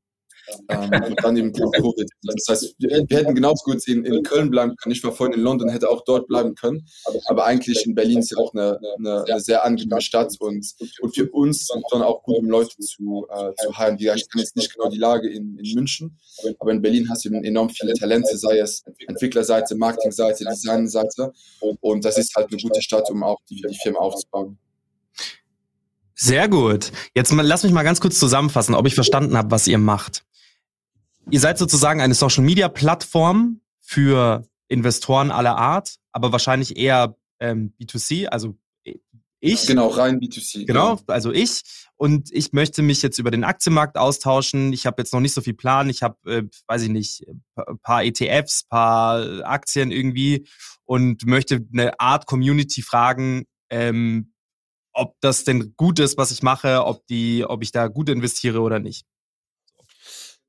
Ähm, 0.69 0.91
und 1.07 1.23
dann 1.23 1.38
eben 1.38 1.53
Covid. 1.53 2.09
Das 2.23 2.45
heißt, 2.50 2.75
wir, 2.79 3.05
wir, 3.07 3.17
hätten 3.17 3.35
genauso 3.35 3.63
gut 3.63 3.88
in, 3.88 4.05
in 4.05 4.23
Köln 4.23 4.50
bleiben 4.50 4.75
können. 4.75 4.93
Ich 4.93 5.03
war 5.03 5.12
vorhin 5.12 5.35
in 5.35 5.41
London, 5.41 5.69
hätte 5.69 5.89
auch 5.89 6.03
dort 6.03 6.27
bleiben 6.27 6.55
können. 6.55 6.85
Aber 7.25 7.45
eigentlich 7.45 7.85
in 7.85 7.95
Berlin 7.95 8.19
ist 8.19 8.31
ja 8.31 8.38
auch 8.38 8.53
eine, 8.53 8.79
eine, 8.97 9.23
eine 9.23 9.39
sehr 9.39 9.63
angenehme 9.63 10.01
Stadt 10.01 10.33
und, 10.39 10.65
und 11.01 11.15
für 11.15 11.29
uns 11.31 11.67
dann 11.91 12.01
auch 12.01 12.23
gut, 12.23 12.38
um 12.38 12.50
Leute 12.50 12.77
zu, 12.79 13.27
äh, 13.29 13.51
zu 13.62 13.77
heilen. 13.77 13.97
Ich 14.00 14.29
kann 14.29 14.39
jetzt 14.39 14.55
nicht 14.55 14.73
genau 14.73 14.89
die 14.89 14.97
Lage 14.97 15.29
in, 15.29 15.57
in 15.57 15.75
München, 15.75 16.17
aber 16.59 16.71
in 16.71 16.81
Berlin 16.81 17.09
hast 17.09 17.25
du 17.25 17.29
eben 17.29 17.43
enorm 17.43 17.69
viele 17.69 17.93
Talente, 17.93 18.38
sei 18.38 18.59
es 18.59 18.83
Entwicklerseite, 19.07 19.75
Marketingseite, 19.75 20.45
Designseite. 20.45 21.31
Und 21.81 22.05
das 22.05 22.17
ist 22.17 22.35
halt 22.35 22.51
eine 22.51 22.62
gute 22.62 22.81
Stadt, 22.81 23.09
um 23.09 23.23
auch 23.23 23.39
die, 23.50 23.62
die 23.62 23.77
Firma 23.81 24.00
aufzubauen. 24.00 24.57
Sehr 26.15 26.47
gut. 26.47 26.91
Jetzt 27.15 27.31
mal, 27.31 27.45
lass 27.45 27.63
mich 27.63 27.71
mal 27.71 27.83
ganz 27.83 28.00
kurz 28.00 28.19
zusammenfassen, 28.19 28.75
ob 28.75 28.88
ich 28.88 28.95
verstanden 28.95 29.35
habe, 29.38 29.51
was 29.51 29.67
ihr 29.67 29.77
macht. 29.77 30.23
Ihr 31.30 31.39
seid 31.39 31.58
sozusagen 31.58 32.01
eine 32.01 32.13
Social 32.13 32.44
Media 32.44 32.70
Plattform 32.70 33.62
für 33.80 34.48
Investoren 34.68 35.32
aller 35.32 35.58
Art, 35.58 35.96
aber 36.12 36.32
wahrscheinlich 36.32 36.77
eher 36.77 37.15
ähm, 37.39 37.74
B2C, 37.80 38.27
also 38.27 38.56
ich. 39.44 39.68
Genau, 39.68 39.89
rein 39.89 40.22
B2C. 40.22 40.65
Genau, 40.65 41.00
also 41.08 41.34
ich. 41.34 41.62
Und 41.98 42.32
ich 42.32 42.53
möchte 42.53 42.82
mich 42.82 43.01
jetzt 43.01 43.20
über 43.20 43.30
den 43.30 43.44
Aktienmarkt 43.44 43.98
austauschen. 43.98 44.72
Ich 44.72 44.86
habe 44.86 45.01
jetzt 45.01 45.13
noch 45.13 45.20
nicht 45.20 45.34
so 45.34 45.42
viel 45.42 45.53
Plan. 45.53 45.89
Ich 45.89 46.01
habe, 46.01 46.18
äh, 46.25 46.44
weiß 46.68 46.84
ich 46.84 46.89
nicht, 46.89 47.25
ein 47.56 47.80
paar 47.80 48.03
ETFs, 48.06 48.63
paar 48.63 49.46
Aktien 49.46 49.92
irgendwie 49.92 50.48
und 50.86 51.25
möchte 51.25 51.65
eine 51.74 52.00
Art 52.00 52.25
Community 52.25 52.82
fragen, 52.82 53.44
ähm, 53.70 54.34
ob 54.94 55.15
das 55.20 55.44
denn 55.44 55.74
gut 55.75 56.00
ist, 56.00 56.18
was 56.18 56.32
ich 56.32 56.42
mache, 56.42 56.86
ob 56.86 57.06
die, 57.08 57.44
ob 57.46 57.63
ich 57.63 57.72
da 57.72 57.88
gut 57.88 58.10
investiere 58.10 58.62
oder 58.62 58.80
nicht. 58.80 59.06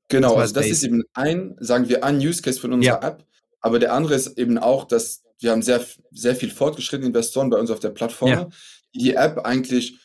Genau, 0.07 0.35
also 0.35 0.53
das 0.53 0.67
ist 0.67 0.83
eben 0.83 1.03
ein, 1.13 1.55
sagen 1.59 1.89
wir, 1.89 2.03
ein 2.03 2.17
Use 2.17 2.41
Case 2.41 2.59
von 2.59 2.73
unserer 2.73 3.01
Ja. 3.01 3.07
App. 3.07 3.25
Aber 3.59 3.79
der 3.79 3.93
andere 3.93 4.13
ist 4.13 4.37
eben 4.37 4.57
auch, 4.57 4.85
dass 4.85 5.23
wir 5.39 5.51
haben 5.51 5.61
sehr, 5.63 5.83
sehr 6.11 6.35
viel 6.35 6.51
fortgeschrittene 6.51 7.07
Investoren 7.07 7.49
bei 7.49 7.57
uns 7.57 7.71
auf 7.71 7.79
der 7.79 7.89
Plattform, 7.89 8.29
Ja. 8.29 8.49
die 8.93 8.99
die 8.99 9.13
App 9.15 9.39
eigentlich 9.45 9.99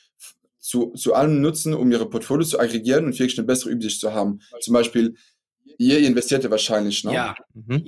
zu, 0.59 0.93
zu 0.93 1.15
allem 1.15 1.41
nutzen, 1.41 1.75
um 1.75 1.91
ihre 1.93 2.09
Portfolios 2.09 2.51
zu 2.51 2.59
aggregieren 2.59 3.05
und 3.05 3.19
wirklich 3.19 3.39
eine 3.39 3.47
bessere 3.47 3.71
Übersicht 3.71 4.01
zu 4.01 4.13
haben. 4.13 4.41
Zum 4.61 4.75
Beispiel, 4.75 5.15
ihr 5.79 5.99
investiert 6.01 6.45
ja 6.45 6.51
wahrscheinlich, 6.51 7.05
ne? 7.05 7.15
Ja. 7.15 7.35
Mhm. 7.55 7.85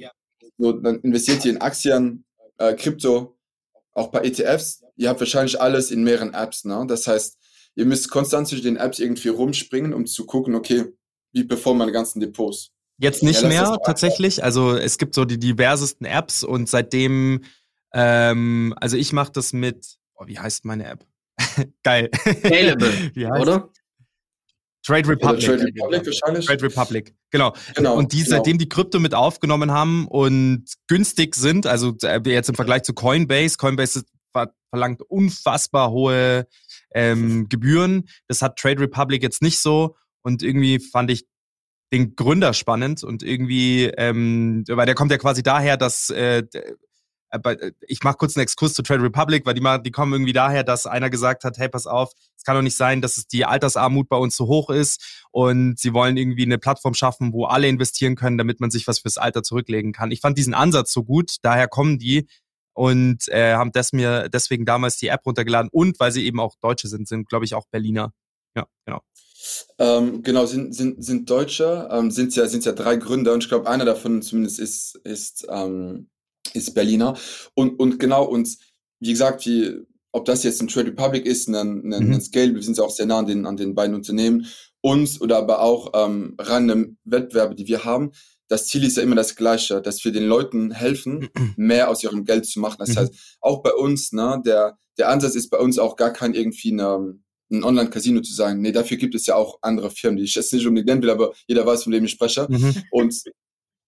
So, 0.59 0.73
dann 0.73 1.01
investiert 1.01 1.45
ihr 1.45 1.53
in 1.53 1.61
Aktien, 1.61 2.25
äh, 2.59 2.75
Krypto, 2.75 3.37
auch 3.93 4.09
bei 4.09 4.21
ETFs. 4.25 4.83
Ihr 4.97 5.09
habt 5.09 5.21
wahrscheinlich 5.21 5.61
alles 5.61 5.91
in 5.91 6.03
mehreren 6.05 6.35
Apps. 6.35 6.65
Ne? 6.65 6.85
Das 6.87 7.07
heißt, 7.07 7.37
ihr 7.75 7.85
müsst 7.87 8.11
konstant 8.11 8.49
zwischen 8.49 8.65
den 8.65 8.77
Apps 8.77 8.99
irgendwie 8.99 9.29
rumspringen, 9.29 9.93
um 9.93 10.07
zu 10.07 10.27
gucken, 10.27 10.55
okay, 10.55 10.93
wie 11.33 11.45
performen 11.45 11.79
meine 11.79 11.93
ganzen 11.93 12.21
Depots. 12.21 12.71
Jetzt 12.99 13.23
nicht 13.23 13.43
Ja, 13.43 13.49
mehr 13.49 13.79
tatsächlich. 13.85 14.45
Also 14.45 14.77
es 14.77 14.99
gibt 14.99 15.15
so 15.15 15.25
die 15.25 15.39
diversesten 15.39 16.07
Apps 16.07 16.45
und 16.45 16.69
seitdem, 16.69 17.43
ähm, 17.93 18.75
also 18.81 18.97
ich 18.97 19.13
mache 19.13 19.33
das 19.33 19.53
mit, 19.53 19.99
oh, 20.15 20.27
wie 20.27 20.39
heißt 20.39 20.65
meine 20.65 20.87
App? 20.87 21.07
Geil. 21.83 22.11
Scalable, 22.15 22.93
wie 23.15 23.27
heißt 23.27 23.41
oder? 23.41 23.71
Trade 24.85 25.09
Republic. 25.09 25.45
Trade 25.45 25.65
Republic 25.65 26.07
wahrscheinlich. 26.07 26.47
Trade 26.47 26.63
Republic, 26.63 27.15
genau. 27.31 27.55
Genau, 27.75 27.97
und 27.97 28.13
die, 28.13 28.19
genau. 28.25 28.31
seitdem 28.31 28.59
die 28.59 28.69
Krypto 28.69 28.99
mit 28.99 29.15
aufgenommen 29.15 29.71
haben 29.71 30.09
und 30.09 30.65
günstig 30.89 31.37
sind, 31.37 31.67
also 31.67 31.95
äh, 32.03 32.21
jetzt 32.25 32.49
im 32.49 32.57
Vergleich 32.57 32.83
zu 32.83 32.93
Coinbase, 32.93 33.57
Coinbase 33.59 34.03
verlangt 34.71 35.03
unfassbar 35.03 35.91
hohe 35.91 36.47
ähm, 36.95 37.49
Gebühren. 37.49 38.09
Das 38.29 38.43
hat 38.43 38.59
Trade 38.59 38.81
Republic 38.81 39.23
jetzt 39.23 39.43
nicht 39.43 39.59
so. 39.59 39.97
Und 40.23 40.43
irgendwie 40.43 40.79
fand 40.79 41.11
ich 41.11 41.27
den 41.93 42.17
Gründer 42.17 42.55
spannend 42.55 43.05
und 43.05 43.23
irgendwie, 43.23 43.85
ähm, 43.85 44.65
weil 44.69 44.87
der 44.87 44.95
kommt 44.95 45.11
ja 45.11 45.19
quasi 45.19 45.43
daher, 45.43 45.77
dass 45.77 46.09
äh, 46.11 46.43
äh, 47.33 47.73
ich 47.87 48.03
mache 48.03 48.17
kurz 48.17 48.37
einen 48.37 48.43
Exkurs 48.43 48.75
zu 48.75 48.83
Trade 48.83 49.03
Republic, 49.03 49.47
weil 49.47 49.55
die, 49.55 49.61
ma- 49.61 49.79
die 49.79 49.91
kommen 49.91 50.13
irgendwie 50.13 50.33
daher, 50.33 50.65
dass 50.65 50.87
einer 50.87 51.11
gesagt 51.11 51.45
hat, 51.45 51.59
hey, 51.59 51.69
pass 51.69 51.87
auf, 51.87 52.13
es 52.37 52.45
kann 52.45 52.57
doch 52.57 52.63
nicht 52.63 52.77
sein, 52.77 53.01
dass 53.01 53.17
es 53.17 53.27
die 53.27 53.45
Altersarmut 53.45 54.09
bei 54.09 54.17
uns 54.17 54.37
so 54.37 54.47
hoch 54.47 54.71
ist 54.71 55.25
und 55.31 55.79
sie 55.79 55.93
wollen 55.95 56.17
irgendwie 56.17 56.45
eine 56.45 56.59
Plattform 56.59 56.95
schaffen, 56.95 57.33
wo 57.33 57.45
alle 57.45 57.69
investieren 57.69 58.17
können, 58.17 58.39
damit 58.39 58.61
man 58.61 58.71
sich 58.71 58.87
was 58.87 59.01
fürs 59.01 59.19
Alter 59.19 59.43
zurücklegen 59.43 59.93
kann. 59.93 60.11
Ich 60.11 60.21
fand 60.21 60.39
diesen 60.39 60.55
Ansatz 60.55 60.93
so 60.93 61.05
gut, 61.05 61.37
daher 61.43 61.69
kommen 61.69 61.99
die 61.99 62.27
und 62.75 63.29
äh, 63.29 63.55
haben 63.55 63.73
das 63.73 63.93
mir 63.93 64.29
deswegen 64.29 64.65
damals 64.65 64.97
die 64.97 65.09
App 65.09 65.25
runtergeladen 65.27 65.71
und 65.73 65.99
weil 66.01 66.13
sie 66.13 66.25
eben 66.25 66.41
auch 66.41 66.57
Deutsche 66.61 66.89
sind, 66.89 67.09
sind 67.09 67.29
glaube 67.29 67.45
ich 67.45 67.55
auch 67.55 67.67
Berliner. 67.71 68.13
Ja, 68.55 68.67
genau. 68.87 69.01
Ähm, 69.79 70.23
genau, 70.23 70.47
sind, 70.47 70.75
sind, 70.75 71.05
sind 71.05 71.29
Deutsche, 71.29 71.89
ähm, 71.91 72.11
sind 72.11 72.35
ja, 72.37 72.47
sind 72.47 72.65
ja 72.65 72.73
drei 72.73 72.97
Gründer 72.97 73.33
und 73.33 73.43
ich 73.43 73.49
glaube, 73.49 73.69
einer 73.69 73.85
davon 73.85 74.23
zumindest 74.23 74.59
ist, 74.61 75.01
ist, 75.05 75.47
ähm, 75.51 76.09
ist 76.55 76.75
Berliner. 76.75 77.17
Und, 77.55 77.79
und 77.81 77.99
genau, 77.99 78.25
und 78.25 78.57
wie 79.01 79.11
gesagt, 79.11 79.47
wie, 79.47 79.81
ob 80.13 80.25
das 80.27 80.45
jetzt 80.45 80.61
ein 80.63 80.69
Trade 80.69 80.89
Republic 80.89 81.27
ist, 81.27 81.49
ein, 81.49 81.55
ein, 81.55 82.07
Mhm. 82.07 82.13
ein 82.15 82.21
Scale, 82.21 82.55
wir 82.55 82.63
sind 82.63 82.79
ja 82.79 82.85
auch 82.85 82.91
sehr 82.91 83.07
nah 83.07 83.19
an 83.19 83.27
den, 83.27 83.47
an 83.47 83.57
den 83.57 83.75
beiden 83.75 83.95
Unternehmen, 83.95 84.47
uns 84.81 85.21
oder 85.21 85.39
aber 85.39 85.61
auch 85.61 85.93
ähm, 85.95 86.35
random 86.39 86.97
Wettbewerbe, 87.05 87.55
die 87.55 87.67
wir 87.67 87.85
haben. 87.85 88.13
Das 88.49 88.67
Ziel 88.67 88.85
ist 88.85 88.97
ja 88.99 89.03
immer 89.03 89.15
das 89.15 89.37
Gleiche, 89.37 89.81
dass 89.81 90.05
wir 90.05 90.13
den 90.13 90.25
Leuten 90.27 90.71
helfen, 90.73 91.31
mehr 91.57 91.89
aus 91.89 92.03
ihrem 92.05 92.25
Geld 92.25 92.47
zu 92.47 92.61
machen. 92.61 92.77
Das 92.81 92.91
Mhm. 92.91 92.97
heißt, 92.97 93.15
auch 93.41 93.63
bei 93.63 93.73
uns, 93.73 94.13
ne, 94.13 94.41
der, 94.45 94.77
der 94.99 95.09
Ansatz 95.09 95.35
ist 95.35 95.49
bei 95.51 95.59
uns 95.59 95.79
auch 95.79 95.97
gar 95.97 96.13
kein 96.13 96.35
irgendwie 96.35 96.73
eine, 96.73 97.19
ein 97.53 97.65
Online-Casino 97.65 98.21
zu 98.21 98.33
sein. 98.35 98.61
Nee, 98.61 98.73
dafür 98.73 98.97
gibt 98.97 99.15
es 99.15 99.27
ja 99.27 99.35
auch 99.37 99.59
andere 99.63 99.91
Firmen, 99.91 100.17
die 100.19 100.25
ich 100.25 100.35
jetzt 100.35 100.53
nicht 100.53 100.67
unbedingt 100.67 100.89
nennen 100.89 101.03
will, 101.03 101.11
aber 101.11 101.33
jeder 101.47 101.65
weiß, 101.67 101.85
von 101.85 101.93
wem 101.93 102.05
ich 102.05 102.11
spreche. 102.13 102.47
Mhm. 102.49 102.75
Und 102.91 103.15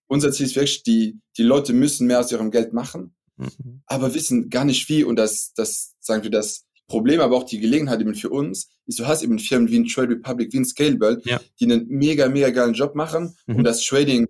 unser 0.06 0.30
Ziel 0.32 0.46
ist 0.46 0.54
wirklich, 0.56 0.82
die, 0.82 1.18
die 1.38 1.42
Leute 1.42 1.72
müssen 1.72 2.06
mehr 2.06 2.20
aus 2.20 2.30
ihrem 2.30 2.50
Geld 2.50 2.72
machen, 2.72 3.14
Mhm. 3.36 3.82
aber 3.86 4.14
wissen 4.14 4.48
gar 4.48 4.64
nicht 4.64 4.88
wie. 4.88 5.02
Und 5.02 5.16
das, 5.16 5.52
das, 5.56 5.94
sagen 5.98 6.22
wir, 6.22 6.30
das 6.30 6.64
Problem, 6.86 7.20
aber 7.20 7.36
auch 7.36 7.44
die 7.44 7.58
Gelegenheit 7.58 8.00
eben 8.00 8.14
für 8.14 8.28
uns, 8.30 8.68
ist, 8.86 8.98
du 9.00 9.06
hast 9.06 9.22
eben 9.22 9.38
Firmen 9.40 9.68
wie 9.70 9.78
ein 9.78 9.86
Trade 9.86 10.10
Republic, 10.10 10.52
wie 10.52 10.58
ein 10.58 10.64
Scalable, 10.64 11.20
Ja. 11.24 11.40
die 11.58 11.64
einen 11.64 11.88
mega, 11.88 12.28
mega 12.28 12.50
geilen 12.50 12.74
Job 12.74 12.94
machen, 12.94 13.34
Mhm. 13.46 13.56
um 13.56 13.64
das 13.64 13.82
Trading 13.84 14.28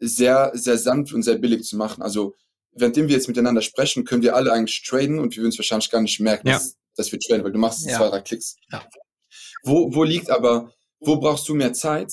sehr, 0.00 0.50
sehr 0.54 0.78
sanft 0.78 1.12
und 1.12 1.22
sehr 1.22 1.36
billig 1.38 1.62
zu 1.64 1.76
machen. 1.76 2.02
Also, 2.02 2.34
währenddem 2.72 3.08
wir 3.08 3.14
jetzt 3.14 3.28
miteinander 3.28 3.60
sprechen, 3.62 4.04
können 4.04 4.22
wir 4.22 4.34
alle 4.34 4.52
eigentlich 4.52 4.82
traden 4.82 5.18
und 5.18 5.36
wir 5.36 5.42
würden 5.42 5.52
es 5.52 5.58
wahrscheinlich 5.58 5.90
gar 5.90 6.00
nicht 6.00 6.18
merken, 6.18 6.48
Ja. 6.48 6.54
dass, 6.54 6.76
dass 6.96 7.10
wir 7.12 7.18
traden, 7.18 7.44
weil 7.44 7.52
du 7.52 7.58
machst 7.58 7.86
Ja. 7.86 7.96
zwei, 7.98 8.08
drei 8.08 8.20
Klicks. 8.20 8.56
Ja. 8.70 8.84
Wo, 9.64 9.94
wo 9.94 10.04
liegt 10.04 10.30
aber, 10.30 10.72
wo 11.00 11.16
brauchst 11.16 11.48
du 11.48 11.54
mehr 11.54 11.72
Zeit? 11.72 12.12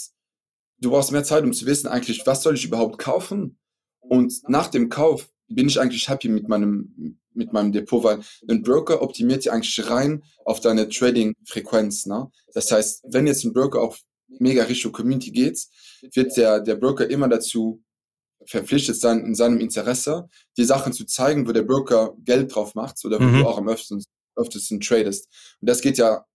Du 0.80 0.92
brauchst 0.92 1.12
mehr 1.12 1.24
Zeit, 1.24 1.44
um 1.44 1.54
zu 1.54 1.66
wissen, 1.66 1.88
eigentlich, 1.88 2.26
was 2.26 2.42
soll 2.44 2.56
ich 2.56 2.66
überhaupt 2.66 2.98
kaufen? 3.00 3.60
Und 4.00 4.34
nach 4.48 4.68
dem 4.68 4.90
Kauf 4.90 5.30
bin 5.48 5.68
ich 5.68 5.80
eigentlich 5.80 6.08
happy 6.10 6.30
mit 6.30 6.48
meinem, 6.48 7.20
mit 7.34 7.52
meinem 7.54 7.72
Depot, 7.72 8.04
weil 8.04 8.22
ein 8.48 8.62
Broker 8.62 9.02
optimiert 9.02 9.44
ja 9.46 9.52
eigentlich 9.54 9.90
rein 9.90 10.24
auf 10.46 10.60
deine 10.62 10.88
Trading-Frequenz. 10.90 12.06
Ne? 12.06 12.32
Das 12.54 12.72
heißt, 12.72 13.04
wenn 13.10 13.28
jetzt 13.28 13.44
ein 13.44 13.54
Broker 13.54 13.82
auch 13.82 13.98
mega 14.28 14.64
Richtung 14.64 14.92
Community 14.92 15.32
geht, 15.32 15.60
wird 16.14 16.38
der, 16.38 16.60
der 16.62 16.76
Broker 16.76 17.10
immer 17.10 17.28
dazu 17.28 17.84
verpflichtet 18.46 18.96
sein, 19.00 19.20
in 19.26 19.36
seinem 19.36 19.60
Interesse, 19.60 20.30
die 20.58 20.64
Sachen 20.64 20.94
zu 20.94 21.06
zeigen, 21.06 21.48
wo 21.48 21.52
der 21.52 21.64
Broker 21.64 22.14
Geld 22.24 22.56
drauf 22.56 22.74
macht 22.76 23.04
oder 23.06 23.20
wo 23.20 23.24
Mhm. 23.24 23.40
du 23.40 23.48
auch 23.48 23.58
am 23.58 23.68
öftesten, 23.68 24.04
öftesten 24.36 24.80
tradest. 24.80 25.28
Und 25.62 25.70
das 25.70 25.82
geht 25.82 25.98
ja 25.98 26.26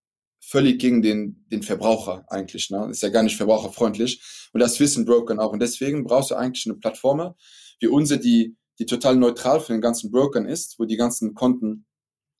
völlig 0.41 0.79
gegen 0.81 1.03
den, 1.03 1.45
den 1.51 1.63
Verbraucher 1.63 2.25
eigentlich. 2.29 2.71
Ne? 2.71 2.89
Ist 2.91 3.03
ja 3.03 3.09
gar 3.09 3.23
nicht 3.23 3.37
verbraucherfreundlich. 3.37 4.23
Und 4.53 4.61
das 4.61 4.79
wissen 4.79 5.05
Brokern 5.05 5.41
auch. 5.41 5.53
Und 5.53 5.61
deswegen 5.61 6.05
brauchst 6.05 6.31
du 6.31 6.35
eigentlich 6.35 6.67
eine 6.67 6.77
Plattform 6.77 7.35
wie 7.81 7.87
unsere, 7.87 8.21
die, 8.21 8.57
die 8.79 8.87
total 8.87 9.17
neutral 9.17 9.61
für 9.61 9.73
den 9.73 9.81
ganzen 9.81 10.11
Brokern 10.11 10.47
ist, 10.47 10.79
wo 10.79 10.85
die 10.85 10.97
ganzen 10.97 11.35
Konten 11.35 11.87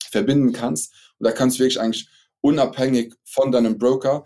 verbinden 0.09 0.53
kannst. 0.53 0.93
Und 1.17 1.25
da 1.25 1.31
kannst 1.31 1.57
du 1.57 1.63
wirklich 1.63 1.79
eigentlich 1.79 2.07
unabhängig 2.41 3.15
von 3.23 3.51
deinem 3.51 3.77
Broker 3.77 4.23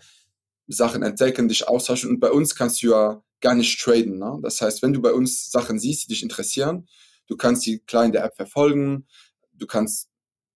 Sachen 0.66 1.02
entdecken, 1.02 1.48
dich 1.48 1.66
austauschen. 1.66 2.10
Und 2.10 2.20
bei 2.20 2.30
uns 2.30 2.54
kannst 2.54 2.82
du 2.82 2.90
ja 2.90 3.22
gar 3.40 3.54
nicht 3.54 3.80
traden. 3.80 4.18
Ne? 4.18 4.38
Das 4.42 4.60
heißt, 4.60 4.82
wenn 4.82 4.92
du 4.92 5.00
bei 5.00 5.12
uns 5.12 5.50
Sachen 5.50 5.78
siehst, 5.78 6.04
die 6.04 6.08
dich 6.08 6.22
interessieren, 6.22 6.86
du 7.26 7.36
kannst 7.36 7.64
die 7.66 7.78
klar 7.80 8.04
in 8.04 8.12
der 8.12 8.24
App 8.24 8.36
verfolgen, 8.36 9.06
du 9.52 9.66
kannst 9.66 10.09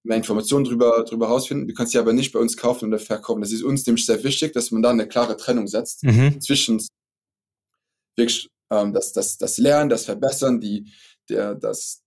mehr 0.05 0.19
Informationen 0.19 0.65
drüber, 0.65 1.05
drüber 1.05 1.29
rausfinden, 1.29 1.67
du 1.67 1.75
kannst 1.75 1.93
sie 1.93 1.99
aber 1.99 2.13
nicht 2.13 2.33
bei 2.33 2.39
uns 2.39 2.57
kaufen 2.57 2.89
oder 2.89 2.99
verkaufen. 2.99 3.41
Das 3.41 3.53
ist 3.53 3.63
uns 3.63 3.87
nämlich 3.87 4.07
sehr 4.07 4.23
wichtig, 4.23 4.53
dass 4.53 4.71
man 4.71 4.83
da 4.83 4.91
eine 4.91 5.09
klare 5.09 5.37
Trennung 5.37 5.67
setzt 5.67 6.05
Mhm. 6.05 6.41
zwischen 6.41 6.81
wirklich 8.17 8.49
ähm, 8.71 8.93
das, 8.93 9.13
das, 9.13 9.39
das 9.39 9.59
Lernen, 9.59 9.89
das 9.91 10.05
Verbessern, 10.05 10.61
die, 10.61 10.93
der, 11.29 11.55
das, 11.55 12.03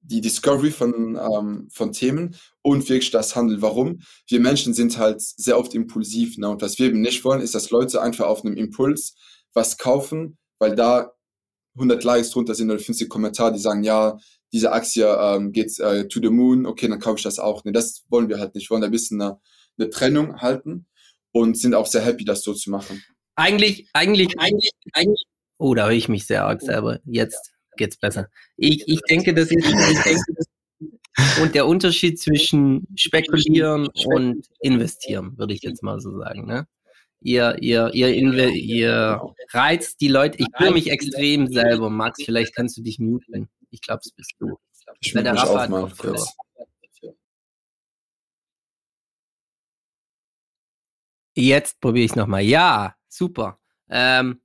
die 0.00 0.20
Discovery 0.20 0.70
von, 0.70 1.16
ähm, 1.16 1.68
von 1.70 1.92
Themen 1.92 2.34
und 2.62 2.88
wirklich 2.88 3.10
das 3.10 3.36
Handeln. 3.36 3.62
Warum? 3.62 4.00
Wir 4.26 4.40
Menschen 4.40 4.74
sind 4.74 4.96
halt 4.98 5.20
sehr 5.20 5.58
oft 5.58 5.74
impulsiv. 5.74 6.38
Ne? 6.38 6.48
Und 6.48 6.62
was 6.62 6.78
wir 6.78 6.86
eben 6.86 7.00
nicht 7.00 7.24
wollen, 7.24 7.40
ist, 7.40 7.54
dass 7.54 7.70
Leute 7.70 8.00
einfach 8.00 8.26
auf 8.26 8.44
einem 8.44 8.56
Impuls 8.56 9.14
was 9.52 9.76
kaufen, 9.76 10.38
weil 10.58 10.74
da 10.74 11.12
100 11.74 12.02
Likes 12.04 12.30
drunter 12.30 12.54
sind 12.54 12.70
oder 12.70 12.80
50 12.80 13.08
Kommentare, 13.08 13.52
die 13.52 13.58
sagen, 13.58 13.84
ja, 13.84 14.18
diese 14.52 14.72
Aktie 14.72 15.06
ähm, 15.06 15.52
geht 15.52 15.78
äh, 15.80 16.06
to 16.08 16.20
the 16.20 16.28
moon, 16.28 16.66
okay, 16.66 16.88
dann 16.88 17.00
kaufe 17.00 17.18
ich 17.18 17.24
das 17.24 17.38
auch. 17.38 17.64
Nee, 17.64 17.72
das 17.72 18.04
wollen 18.08 18.28
wir 18.28 18.38
halt 18.38 18.54
nicht. 18.54 18.68
Wir 18.68 18.74
wollen 18.74 18.82
da 18.82 18.88
ein 18.88 18.92
bisschen 18.92 19.20
eine, 19.20 19.40
eine 19.78 19.90
Trennung 19.90 20.40
halten 20.40 20.86
und 21.32 21.58
sind 21.58 21.74
auch 21.74 21.86
sehr 21.86 22.04
happy, 22.04 22.24
das 22.24 22.42
so 22.42 22.52
zu 22.52 22.70
machen. 22.70 23.02
Eigentlich, 23.34 23.88
eigentlich, 23.94 24.38
eigentlich, 24.38 24.70
eigentlich. 24.92 25.24
Oh, 25.58 25.74
da 25.74 25.86
höre 25.86 25.92
ich 25.92 26.08
mich 26.08 26.26
sehr 26.26 26.44
arg 26.44 26.60
selber. 26.60 27.00
Jetzt 27.06 27.52
geht's 27.76 27.96
besser. 27.96 28.28
Ich, 28.56 28.86
ich 28.86 29.00
denke, 29.08 29.32
das 29.32 29.50
ist, 29.50 29.64
ich 29.64 30.02
denke, 30.02 30.34
das 30.36 30.46
und 31.40 31.54
der 31.54 31.66
Unterschied 31.66 32.18
zwischen 32.18 32.86
spekulieren 32.96 33.88
und 34.06 34.46
investieren, 34.60 35.36
würde 35.36 35.54
ich 35.54 35.62
jetzt 35.62 35.82
mal 35.82 36.00
so 36.00 36.18
sagen. 36.18 36.46
Ne? 36.46 36.66
Ihr, 37.24 37.56
ihr, 37.60 37.90
ihr, 37.94 38.14
inve, 38.14 38.50
ihr 38.50 39.20
reizt 39.50 40.00
die 40.00 40.08
Leute. 40.08 40.38
Ich 40.38 40.46
höre 40.56 40.72
mich 40.72 40.90
extrem 40.90 41.46
selber. 41.46 41.88
Max, 41.88 42.22
vielleicht 42.24 42.54
kannst 42.54 42.76
du 42.76 42.82
dich 42.82 42.98
muten. 42.98 43.48
Ich 43.70 43.80
glaube, 43.80 44.00
es 44.04 44.10
bist 44.10 44.32
du. 44.38 44.58
Ich 45.00 45.14
Weil 45.14 45.24
der 45.24 45.36
Rafa 45.36 45.88
kurz. 45.96 46.34
Jetzt 51.34 51.80
probiere 51.80 52.04
ich 52.04 52.16
nochmal. 52.16 52.42
Ja, 52.42 52.96
super. 53.08 53.58
Ähm, 53.88 54.40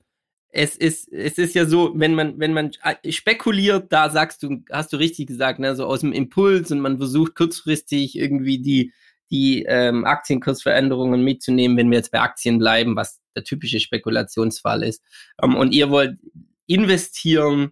es 0.50 0.76
ist, 0.76 1.12
es 1.12 1.38
ist 1.38 1.56
ja 1.56 1.66
so, 1.66 1.92
wenn 1.96 2.16
man, 2.16 2.40
wenn 2.40 2.54
man 2.54 2.72
äh, 2.84 3.12
spekuliert, 3.12 3.92
da 3.92 4.10
sagst 4.10 4.44
du, 4.44 4.64
hast 4.72 4.94
du 4.94 4.98
richtig 4.98 5.28
gesagt, 5.28 5.60
ne, 5.60 5.76
so 5.76 5.86
aus 5.86 6.00
dem 6.00 6.14
Impuls 6.14 6.72
und 6.72 6.80
man 6.80 6.98
versucht 6.98 7.36
kurzfristig 7.36 8.18
irgendwie 8.18 8.60
die, 8.60 8.94
die 9.30 9.64
ähm, 9.64 10.06
Aktienkursveränderungen 10.06 11.24
mitzunehmen, 11.24 11.78
wenn 11.78 11.92
wir 11.92 11.98
jetzt 11.98 12.12
bei 12.12 12.22
Aktien 12.22 12.60
bleiben, 12.60 12.96
was 12.96 13.20
der 13.36 13.44
typische 13.44 13.80
Spekulationsfall 13.80 14.84
ist. 14.84 15.04
Ähm, 15.42 15.56
und 15.56 15.74
ihr 15.74 15.90
wollt 15.90 16.18
investieren, 16.66 17.72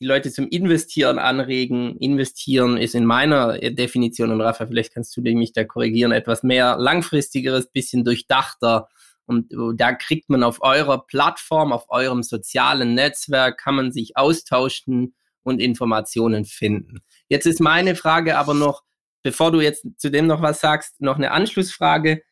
die 0.00 0.06
Leute 0.06 0.30
zum 0.30 0.48
Investieren 0.48 1.18
anregen. 1.18 1.96
Investieren 1.98 2.76
ist 2.76 2.94
in 2.94 3.06
meiner 3.06 3.58
Definition, 3.58 4.30
und 4.30 4.40
Rafa, 4.40 4.66
vielleicht 4.66 4.92
kannst 4.92 5.16
du 5.16 5.22
mich 5.22 5.52
da 5.52 5.64
korrigieren, 5.64 6.12
etwas 6.12 6.42
mehr 6.42 6.76
langfristigeres, 6.78 7.70
bisschen 7.70 8.04
durchdachter. 8.04 8.88
Und 9.24 9.52
da 9.74 9.92
kriegt 9.92 10.28
man 10.28 10.42
auf 10.42 10.62
eurer 10.62 11.04
Plattform, 11.06 11.72
auf 11.72 11.86
eurem 11.88 12.22
sozialen 12.22 12.94
Netzwerk, 12.94 13.58
kann 13.58 13.74
man 13.74 13.90
sich 13.90 14.16
austauschen 14.16 15.14
und 15.42 15.60
Informationen 15.60 16.44
finden. 16.44 17.00
Jetzt 17.28 17.46
ist 17.46 17.60
meine 17.60 17.96
Frage 17.96 18.36
aber 18.36 18.54
noch, 18.54 18.82
bevor 19.26 19.50
du 19.50 19.60
jetzt 19.60 19.84
zu 19.98 20.08
dem 20.08 20.28
noch 20.28 20.40
was 20.40 20.60
sagst, 20.60 21.00
noch 21.00 21.16
eine 21.16 21.32
Anschlussfrage. 21.32 22.22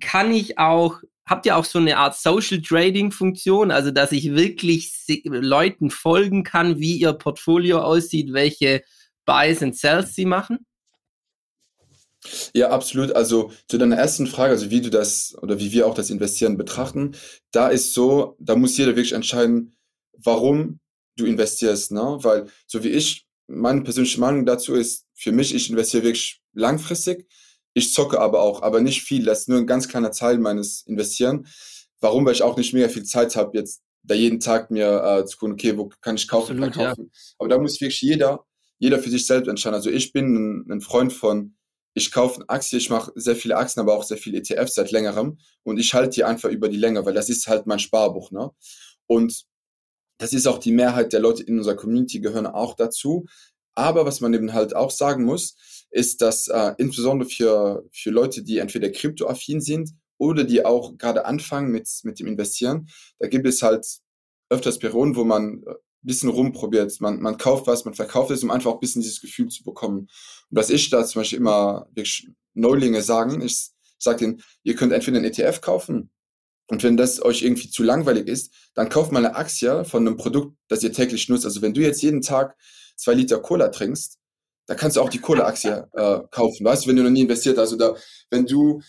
Kann 0.00 0.32
ich 0.32 0.58
auch, 0.58 1.00
habt 1.26 1.44
ihr 1.44 1.58
auch 1.58 1.66
so 1.66 1.78
eine 1.78 1.98
Art 1.98 2.16
Social 2.16 2.62
Trading 2.62 3.12
Funktion, 3.12 3.70
also 3.70 3.90
dass 3.90 4.12
ich 4.12 4.34
wirklich 4.34 4.94
Leuten 5.24 5.90
folgen 5.90 6.42
kann, 6.42 6.78
wie 6.78 6.96
ihr 6.96 7.12
Portfolio 7.12 7.80
aussieht, 7.80 8.32
welche 8.32 8.82
Buys 9.26 9.62
and 9.62 9.76
Sells 9.76 10.14
sie 10.14 10.24
machen? 10.24 10.64
Ja, 12.54 12.70
absolut. 12.70 13.14
Also 13.14 13.52
zu 13.68 13.76
deiner 13.76 13.96
ersten 13.96 14.26
Frage, 14.26 14.52
also 14.52 14.70
wie 14.70 14.80
du 14.80 14.88
das 14.88 15.36
oder 15.42 15.58
wie 15.58 15.70
wir 15.70 15.86
auch 15.86 15.94
das 15.94 16.08
Investieren 16.08 16.56
betrachten, 16.56 17.14
da 17.50 17.68
ist 17.68 17.92
so, 17.92 18.36
da 18.38 18.56
muss 18.56 18.78
jeder 18.78 18.96
wirklich 18.96 19.12
entscheiden, 19.12 19.76
warum 20.16 20.80
du 21.16 21.26
investierst, 21.26 21.92
ne? 21.92 22.16
Weil 22.22 22.46
so 22.66 22.82
wie 22.82 22.88
ich, 22.88 23.26
meine 23.48 23.82
persönliche 23.82 24.18
Meinung 24.18 24.46
dazu 24.46 24.74
ist, 24.74 25.04
für 25.22 25.32
mich, 25.32 25.54
ich 25.54 25.70
investiere 25.70 26.02
wirklich 26.02 26.40
langfristig. 26.52 27.28
Ich 27.74 27.94
zocke 27.94 28.20
aber 28.20 28.40
auch, 28.40 28.62
aber 28.62 28.80
nicht 28.80 29.02
viel. 29.02 29.24
Das 29.24 29.40
ist 29.40 29.48
nur 29.48 29.58
ein 29.58 29.66
ganz 29.66 29.88
kleiner 29.88 30.10
Teil 30.10 30.38
meines 30.38 30.82
Investieren. 30.82 31.46
Warum? 32.00 32.26
Weil 32.26 32.34
ich 32.34 32.42
auch 32.42 32.56
nicht 32.56 32.74
mega 32.74 32.88
viel 32.88 33.04
Zeit 33.04 33.36
habe, 33.36 33.56
jetzt 33.56 33.82
da 34.02 34.14
jeden 34.14 34.40
Tag 34.40 34.70
mir 34.70 35.02
äh, 35.02 35.24
zu 35.24 35.38
gucken, 35.38 35.54
okay, 35.54 35.78
wo 35.78 35.90
kann 36.00 36.16
ich 36.16 36.26
kaufen, 36.26 36.56
Absolut, 36.56 36.74
verkaufen. 36.74 37.10
Ja. 37.12 37.20
Aber 37.38 37.48
da 37.48 37.58
muss 37.58 37.80
wirklich 37.80 38.02
jeder, 38.02 38.44
jeder 38.78 38.98
für 38.98 39.10
sich 39.10 39.24
selbst 39.26 39.48
entscheiden. 39.48 39.76
Also 39.76 39.90
ich 39.90 40.12
bin 40.12 40.34
ein, 40.34 40.72
ein 40.72 40.80
Freund 40.80 41.12
von, 41.12 41.54
ich 41.94 42.10
kaufe 42.10 42.40
eine 42.40 42.48
Aktie, 42.48 42.78
ich 42.78 42.90
mache 42.90 43.12
sehr 43.14 43.36
viele 43.36 43.56
Aktien, 43.56 43.80
aber 43.80 43.96
auch 43.96 44.02
sehr 44.02 44.16
viele 44.16 44.38
ETFs 44.38 44.74
seit 44.74 44.90
längerem 44.90 45.38
und 45.62 45.78
ich 45.78 45.94
halte 45.94 46.16
die 46.16 46.24
einfach 46.24 46.50
über 46.50 46.68
die 46.68 46.78
Länge, 46.78 47.04
weil 47.04 47.14
das 47.14 47.28
ist 47.28 47.46
halt 47.46 47.66
mein 47.66 47.78
Sparbuch. 47.78 48.32
Ne? 48.32 48.50
Und 49.06 49.44
das 50.18 50.32
ist 50.32 50.46
auch 50.46 50.58
die 50.58 50.72
Mehrheit 50.72 51.12
der 51.12 51.20
Leute 51.20 51.42
in 51.42 51.58
unserer 51.58 51.76
Community 51.76 52.20
gehören 52.20 52.46
auch 52.46 52.74
dazu. 52.74 53.26
Aber 53.74 54.04
was 54.06 54.20
man 54.20 54.34
eben 54.34 54.52
halt 54.52 54.74
auch 54.76 54.90
sagen 54.90 55.24
muss, 55.24 55.56
ist, 55.90 56.20
dass 56.20 56.48
äh, 56.48 56.74
insbesondere 56.78 57.28
für, 57.28 57.84
für 57.92 58.10
Leute, 58.10 58.42
die 58.42 58.58
entweder 58.58 58.90
kryptoaffin 58.90 59.60
sind 59.60 59.90
oder 60.18 60.44
die 60.44 60.64
auch 60.64 60.96
gerade 60.96 61.26
anfangen 61.26 61.70
mit, 61.70 61.88
mit 62.02 62.18
dem 62.18 62.26
Investieren, 62.26 62.88
da 63.18 63.28
gibt 63.28 63.46
es 63.46 63.62
halt 63.62 63.86
öfters 64.50 64.78
Perioden, 64.78 65.16
wo 65.16 65.24
man 65.24 65.62
ein 65.66 65.76
bisschen 66.02 66.28
rumprobiert. 66.28 67.00
Man, 67.00 67.20
man 67.20 67.38
kauft 67.38 67.66
was, 67.66 67.84
man 67.84 67.94
verkauft 67.94 68.30
es, 68.30 68.42
um 68.42 68.50
einfach 68.50 68.70
auch 68.70 68.76
ein 68.76 68.80
bisschen 68.80 69.02
dieses 69.02 69.20
Gefühl 69.20 69.48
zu 69.48 69.64
bekommen. 69.64 70.00
Und 70.00 70.08
was 70.50 70.70
ich 70.70 70.90
da 70.90 71.04
zum 71.04 71.20
Beispiel 71.20 71.38
immer 71.38 71.86
wirklich 71.94 72.28
Neulinge 72.54 73.02
sagen, 73.02 73.40
ich 73.40 73.70
sage 73.98 74.18
denen, 74.18 74.42
ihr 74.62 74.74
könnt 74.74 74.92
entweder 74.92 75.18
einen 75.18 75.26
ETF 75.26 75.60
kaufen 75.60 76.10
und 76.72 76.82
wenn 76.82 76.96
das 76.96 77.22
euch 77.22 77.42
irgendwie 77.42 77.70
zu 77.70 77.82
langweilig 77.82 78.28
ist, 78.28 78.52
dann 78.74 78.88
kauft 78.88 79.12
mal 79.12 79.24
eine 79.24 79.36
Aktie 79.36 79.84
von 79.84 80.06
einem 80.06 80.16
Produkt, 80.16 80.56
das 80.68 80.82
ihr 80.82 80.92
täglich 80.92 81.28
nutzt. 81.28 81.44
Also 81.44 81.60
wenn 81.60 81.74
du 81.74 81.82
jetzt 81.82 82.02
jeden 82.02 82.22
Tag 82.22 82.56
zwei 82.96 83.14
Liter 83.14 83.40
Cola 83.40 83.68
trinkst, 83.68 84.18
da 84.66 84.74
kannst 84.74 84.96
du 84.96 85.00
auch 85.00 85.08
die 85.08 85.18
Cola-Aktie 85.18 85.88
äh, 85.92 86.20
kaufen, 86.30 86.64
weißt 86.64 86.84
du, 86.84 86.88
wenn 86.88 86.96
du 86.96 87.02
noch 87.02 87.10
nie 87.10 87.22
investiert 87.22 87.58
hast. 87.58 87.72
Oder 87.72 87.96
wenn 88.30 88.46
du, 88.46 88.80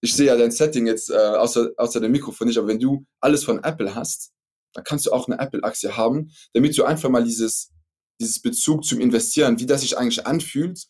ich 0.00 0.14
sehe 0.14 0.26
ja 0.26 0.36
dein 0.36 0.50
Setting 0.50 0.86
jetzt 0.86 1.10
äh, 1.10 1.14
außer, 1.14 1.70
außer 1.76 2.00
dem 2.00 2.12
Mikrofon 2.12 2.48
nicht, 2.48 2.58
aber 2.58 2.68
wenn 2.68 2.80
du 2.80 3.06
alles 3.20 3.44
von 3.44 3.62
Apple 3.62 3.94
hast, 3.94 4.32
dann 4.74 4.84
kannst 4.84 5.06
du 5.06 5.12
auch 5.12 5.28
eine 5.28 5.38
Apple-Aktie 5.38 5.96
haben, 5.96 6.30
damit 6.52 6.76
du 6.76 6.84
einfach 6.84 7.08
mal 7.08 7.24
dieses, 7.24 7.70
dieses 8.20 8.40
Bezug 8.40 8.84
zum 8.84 9.00
Investieren, 9.00 9.58
wie 9.58 9.66
das 9.66 9.80
sich 9.80 9.96
eigentlich 9.96 10.26
anfühlt, 10.26 10.86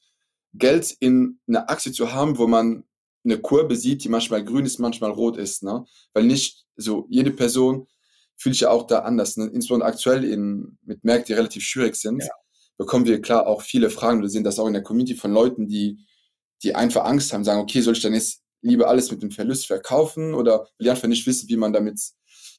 Geld 0.55 0.95
in 1.01 1.41
eine 1.47 1.69
Aktie 1.69 1.93
zu 1.93 2.13
haben, 2.13 2.39
wo 2.39 2.47
man 2.47 2.85
eine 3.25 3.39
Kurve 3.39 3.77
sieht, 3.77 4.05
die 4.05 4.09
manchmal 4.09 4.45
grün 4.45 4.67
ist, 4.67 4.79
manchmal 4.79 5.11
rot 5.11 5.37
ist. 5.37 5.63
Ne? 5.63 5.85
Weil 6.13 6.25
nicht 6.25 6.65
so 6.77 7.07
jede 7.09 7.31
Person 7.31 7.87
fühlt 8.37 8.55
sich 8.55 8.63
ja 8.63 8.71
auch 8.71 8.87
da 8.87 9.01
anders. 9.01 9.37
Ne? 9.37 9.47
Insbesondere 9.47 9.89
aktuell 9.89 10.25
in, 10.25 10.79
mit 10.83 11.05
Märkten, 11.05 11.29
die 11.29 11.33
relativ 11.35 11.63
schwierig 11.65 11.97
sind, 11.97 12.23
ja. 12.23 12.31
Bekommen 12.77 13.07
wir 13.07 13.21
klar 13.21 13.47
auch 13.47 13.63
viele 13.63 13.91
Fragen. 13.91 14.23
Wir 14.23 14.29
sehen 14.29 14.45
das 14.45 14.59
auch 14.59 14.67
in 14.67 14.73
der 14.73 14.83
Community 14.83 15.15
von 15.15 15.33
Leuten, 15.33 15.69
die, 15.69 15.99
die 16.63 16.75
einfach 16.75 17.05
Angst 17.05 17.33
haben, 17.33 17.45
sagen, 17.45 17.61
okay, 17.61 17.81
soll 17.81 17.95
ich 17.95 18.03
dann 18.03 18.15
jetzt 18.15 18.43
lieber 18.63 18.89
alles 18.89 19.11
mit 19.11 19.23
dem 19.23 19.31
Verlust 19.31 19.67
verkaufen 19.67 20.35
oder 20.35 20.61
will 20.79 20.87
ich 20.87 20.91
einfach 20.91 21.09
nicht 21.09 21.27
wissen, 21.27 21.49
wie 21.49 21.57
man 21.57 21.73
damit, 21.73 22.01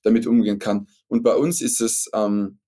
damit 0.04 0.28
umgehen 0.28 0.60
kann. 0.60 0.88
Und 1.08 1.24
bei 1.24 1.36
uns 1.36 1.62
ist 1.62 1.82
es, 1.82 2.10
ähm, 2.14 2.60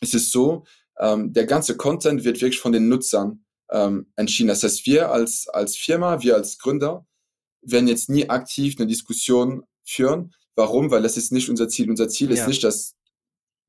ist 0.00 0.14
es 0.14 0.30
so, 0.30 0.64
ähm, 0.98 1.32
der 1.32 1.46
ganze 1.46 1.76
Content 1.76 2.24
wird 2.24 2.40
wirklich 2.40 2.60
von 2.60 2.72
den 2.72 2.88
Nutzern 2.88 3.44
ähm, 3.70 4.10
entschieden. 4.16 4.48
Das 4.48 4.62
heißt, 4.62 4.86
wir 4.86 5.10
als, 5.10 5.46
als 5.48 5.76
Firma, 5.76 6.22
wir 6.22 6.34
als 6.36 6.58
Gründer, 6.58 7.06
werden 7.60 7.88
jetzt 7.88 8.08
nie 8.08 8.28
aktiv 8.30 8.76
eine 8.78 8.86
Diskussion 8.86 9.64
führen. 9.84 10.34
Warum? 10.54 10.90
Weil 10.90 11.02
das 11.02 11.16
ist 11.16 11.32
nicht 11.32 11.50
unser 11.50 11.68
Ziel. 11.68 11.90
Unser 11.90 12.08
Ziel 12.08 12.30
ist 12.30 12.46
nicht, 12.46 12.64
dass, 12.64 12.95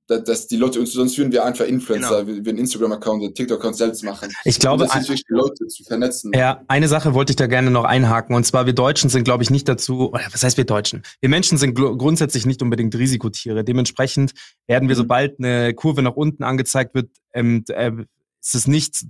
dass 0.07 0.47
die 0.47 0.55
Leute 0.55 0.79
uns, 0.79 0.93
sonst 0.93 1.17
würden 1.17 1.31
wir 1.31 1.43
einfach 1.43 1.65
Influencer, 1.65 2.23
genau. 2.23 2.45
wir 2.45 2.49
einen 2.49 2.59
Instagram-Account, 2.59 3.23
einen 3.23 3.33
TikTok-Account 3.33 3.75
selbst 3.75 4.03
machen. 4.03 4.31
Ich 4.45 4.59
glaube, 4.59 4.83
und 4.83 4.89
das 4.89 5.01
ist 5.01 5.09
wichtig, 5.09 5.25
die 5.29 5.33
Leute 5.33 5.67
zu 5.67 5.83
vernetzen. 5.83 6.31
Ja, 6.33 6.63
eine 6.67 6.87
Sache 6.87 7.13
wollte 7.13 7.31
ich 7.31 7.35
da 7.35 7.47
gerne 7.47 7.71
noch 7.71 7.83
einhaken. 7.83 8.35
Und 8.35 8.45
zwar, 8.45 8.65
wir 8.65 8.73
Deutschen 8.73 9.09
sind, 9.09 9.25
glaube 9.25 9.43
ich, 9.43 9.49
nicht 9.49 9.67
dazu, 9.67 10.11
oder 10.11 10.23
was 10.31 10.43
heißt 10.43 10.57
wir 10.57 10.65
Deutschen? 10.65 11.03
Wir 11.19 11.29
Menschen 11.29 11.57
sind 11.57 11.75
grundsätzlich 11.75 12.45
nicht 12.45 12.61
unbedingt 12.61 12.95
Risikotiere. 12.95 13.63
Dementsprechend 13.63 14.31
werden 14.65 14.87
wir, 14.87 14.95
mhm. 14.95 14.99
sobald 14.99 15.39
eine 15.39 15.73
Kurve 15.73 16.01
nach 16.01 16.15
unten 16.15 16.43
angezeigt 16.43 16.95
wird, 16.95 17.09
ähm, 17.33 17.63
äh, 17.67 17.91
ist 18.41 18.55
es 18.55 18.67
nicht 18.67 19.03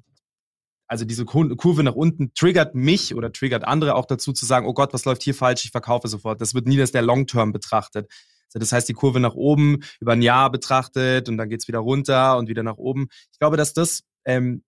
also 0.90 1.04
diese 1.04 1.26
Kurve 1.26 1.84
nach 1.84 1.96
unten 1.96 2.34
triggert 2.34 2.74
mich 2.74 3.14
oder 3.14 3.32
triggert 3.34 3.66
andere 3.66 3.96
auch 3.96 4.06
dazu 4.06 4.32
zu 4.32 4.46
sagen, 4.46 4.66
oh 4.66 4.74
Gott, 4.74 4.94
was 4.94 5.04
läuft 5.04 5.22
hier 5.22 5.36
falsch, 5.36 5.66
ich 5.66 5.72
verkaufe 5.72 6.08
sofort. 6.08 6.40
Das 6.40 6.54
wird 6.54 6.66
nie 6.66 6.80
als 6.80 6.94
der 6.94 7.02
Long-Term 7.02 7.52
betrachtet. 7.52 8.10
Das 8.54 8.72
heißt, 8.72 8.88
die 8.88 8.94
Kurve 8.94 9.20
nach 9.20 9.36
oben 9.36 9.80
über 10.00 10.14
ein 10.14 10.22
Jahr 10.22 10.52
betrachtet 10.52 11.30
und 11.30 11.38
dann 11.38 11.50
geht's 11.50 11.68
wieder 11.68 11.80
runter 11.80 12.38
und 12.38 12.50
wieder 12.50 12.64
nach 12.64 12.78
oben. 12.78 13.08
Ich 13.32 13.40
glaube, 13.40 13.58
dass 13.58 13.74
das 13.74 14.04
ähm, 14.26 14.64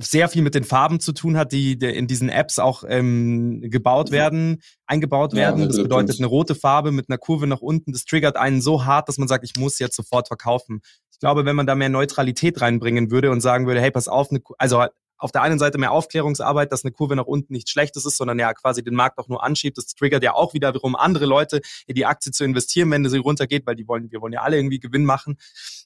sehr 0.00 0.28
viel 0.28 0.42
mit 0.42 0.54
den 0.54 0.64
Farben 0.64 1.00
zu 1.00 1.12
tun 1.12 1.36
hat, 1.36 1.50
die 1.52 1.72
in 1.72 2.06
diesen 2.06 2.28
Apps 2.28 2.58
auch 2.58 2.84
ähm, 2.86 3.60
gebaut 3.62 4.12
werden, 4.12 4.62
eingebaut 4.86 5.34
werden. 5.34 5.60
Ja, 5.60 5.66
das 5.66 5.76
bedeutet 5.76 6.18
eine 6.18 6.28
rote 6.28 6.54
Farbe 6.54 6.92
mit 6.92 7.08
einer 7.08 7.18
Kurve 7.18 7.48
nach 7.48 7.60
unten. 7.60 7.92
Das 7.92 8.04
triggert 8.04 8.36
einen 8.36 8.60
so 8.60 8.84
hart, 8.84 9.08
dass 9.08 9.18
man 9.18 9.26
sagt, 9.26 9.44
ich 9.44 9.56
muss 9.56 9.80
jetzt 9.80 9.96
sofort 9.96 10.28
verkaufen. 10.28 10.80
Ich 11.12 11.18
glaube, 11.18 11.44
wenn 11.44 11.56
man 11.56 11.66
da 11.66 11.74
mehr 11.74 11.88
Neutralität 11.88 12.60
reinbringen 12.60 13.10
würde 13.10 13.32
und 13.32 13.40
sagen 13.40 13.66
würde, 13.66 13.80
hey, 13.80 13.90
pass 13.90 14.06
auf, 14.06 14.28
also 14.58 14.84
auf 15.18 15.32
der 15.32 15.42
einen 15.42 15.58
Seite 15.58 15.78
mehr 15.78 15.92
Aufklärungsarbeit, 15.92 16.72
dass 16.72 16.84
eine 16.84 16.92
Kurve 16.92 17.16
nach 17.16 17.26
unten 17.26 17.52
nichts 17.52 17.70
Schlechtes 17.70 18.06
ist, 18.06 18.16
sondern 18.16 18.38
ja 18.38 18.54
quasi 18.54 18.82
den 18.82 18.94
Markt 18.94 19.18
auch 19.18 19.28
nur 19.28 19.42
anschiebt. 19.42 19.76
Das 19.76 19.86
triggert 19.86 20.22
ja 20.22 20.34
auch 20.34 20.54
wiederum 20.54 20.96
andere 20.96 21.26
Leute, 21.26 21.60
in 21.86 21.94
die 21.94 22.06
Aktie 22.06 22.32
zu 22.32 22.44
investieren, 22.44 22.90
wenn 22.90 23.08
sie 23.08 23.18
runtergeht, 23.18 23.66
weil 23.66 23.76
die 23.76 23.88
wollen, 23.88 24.10
wir 24.10 24.20
wollen 24.20 24.32
ja 24.32 24.42
alle 24.42 24.56
irgendwie 24.56 24.78
Gewinn 24.78 25.04
machen 25.04 25.36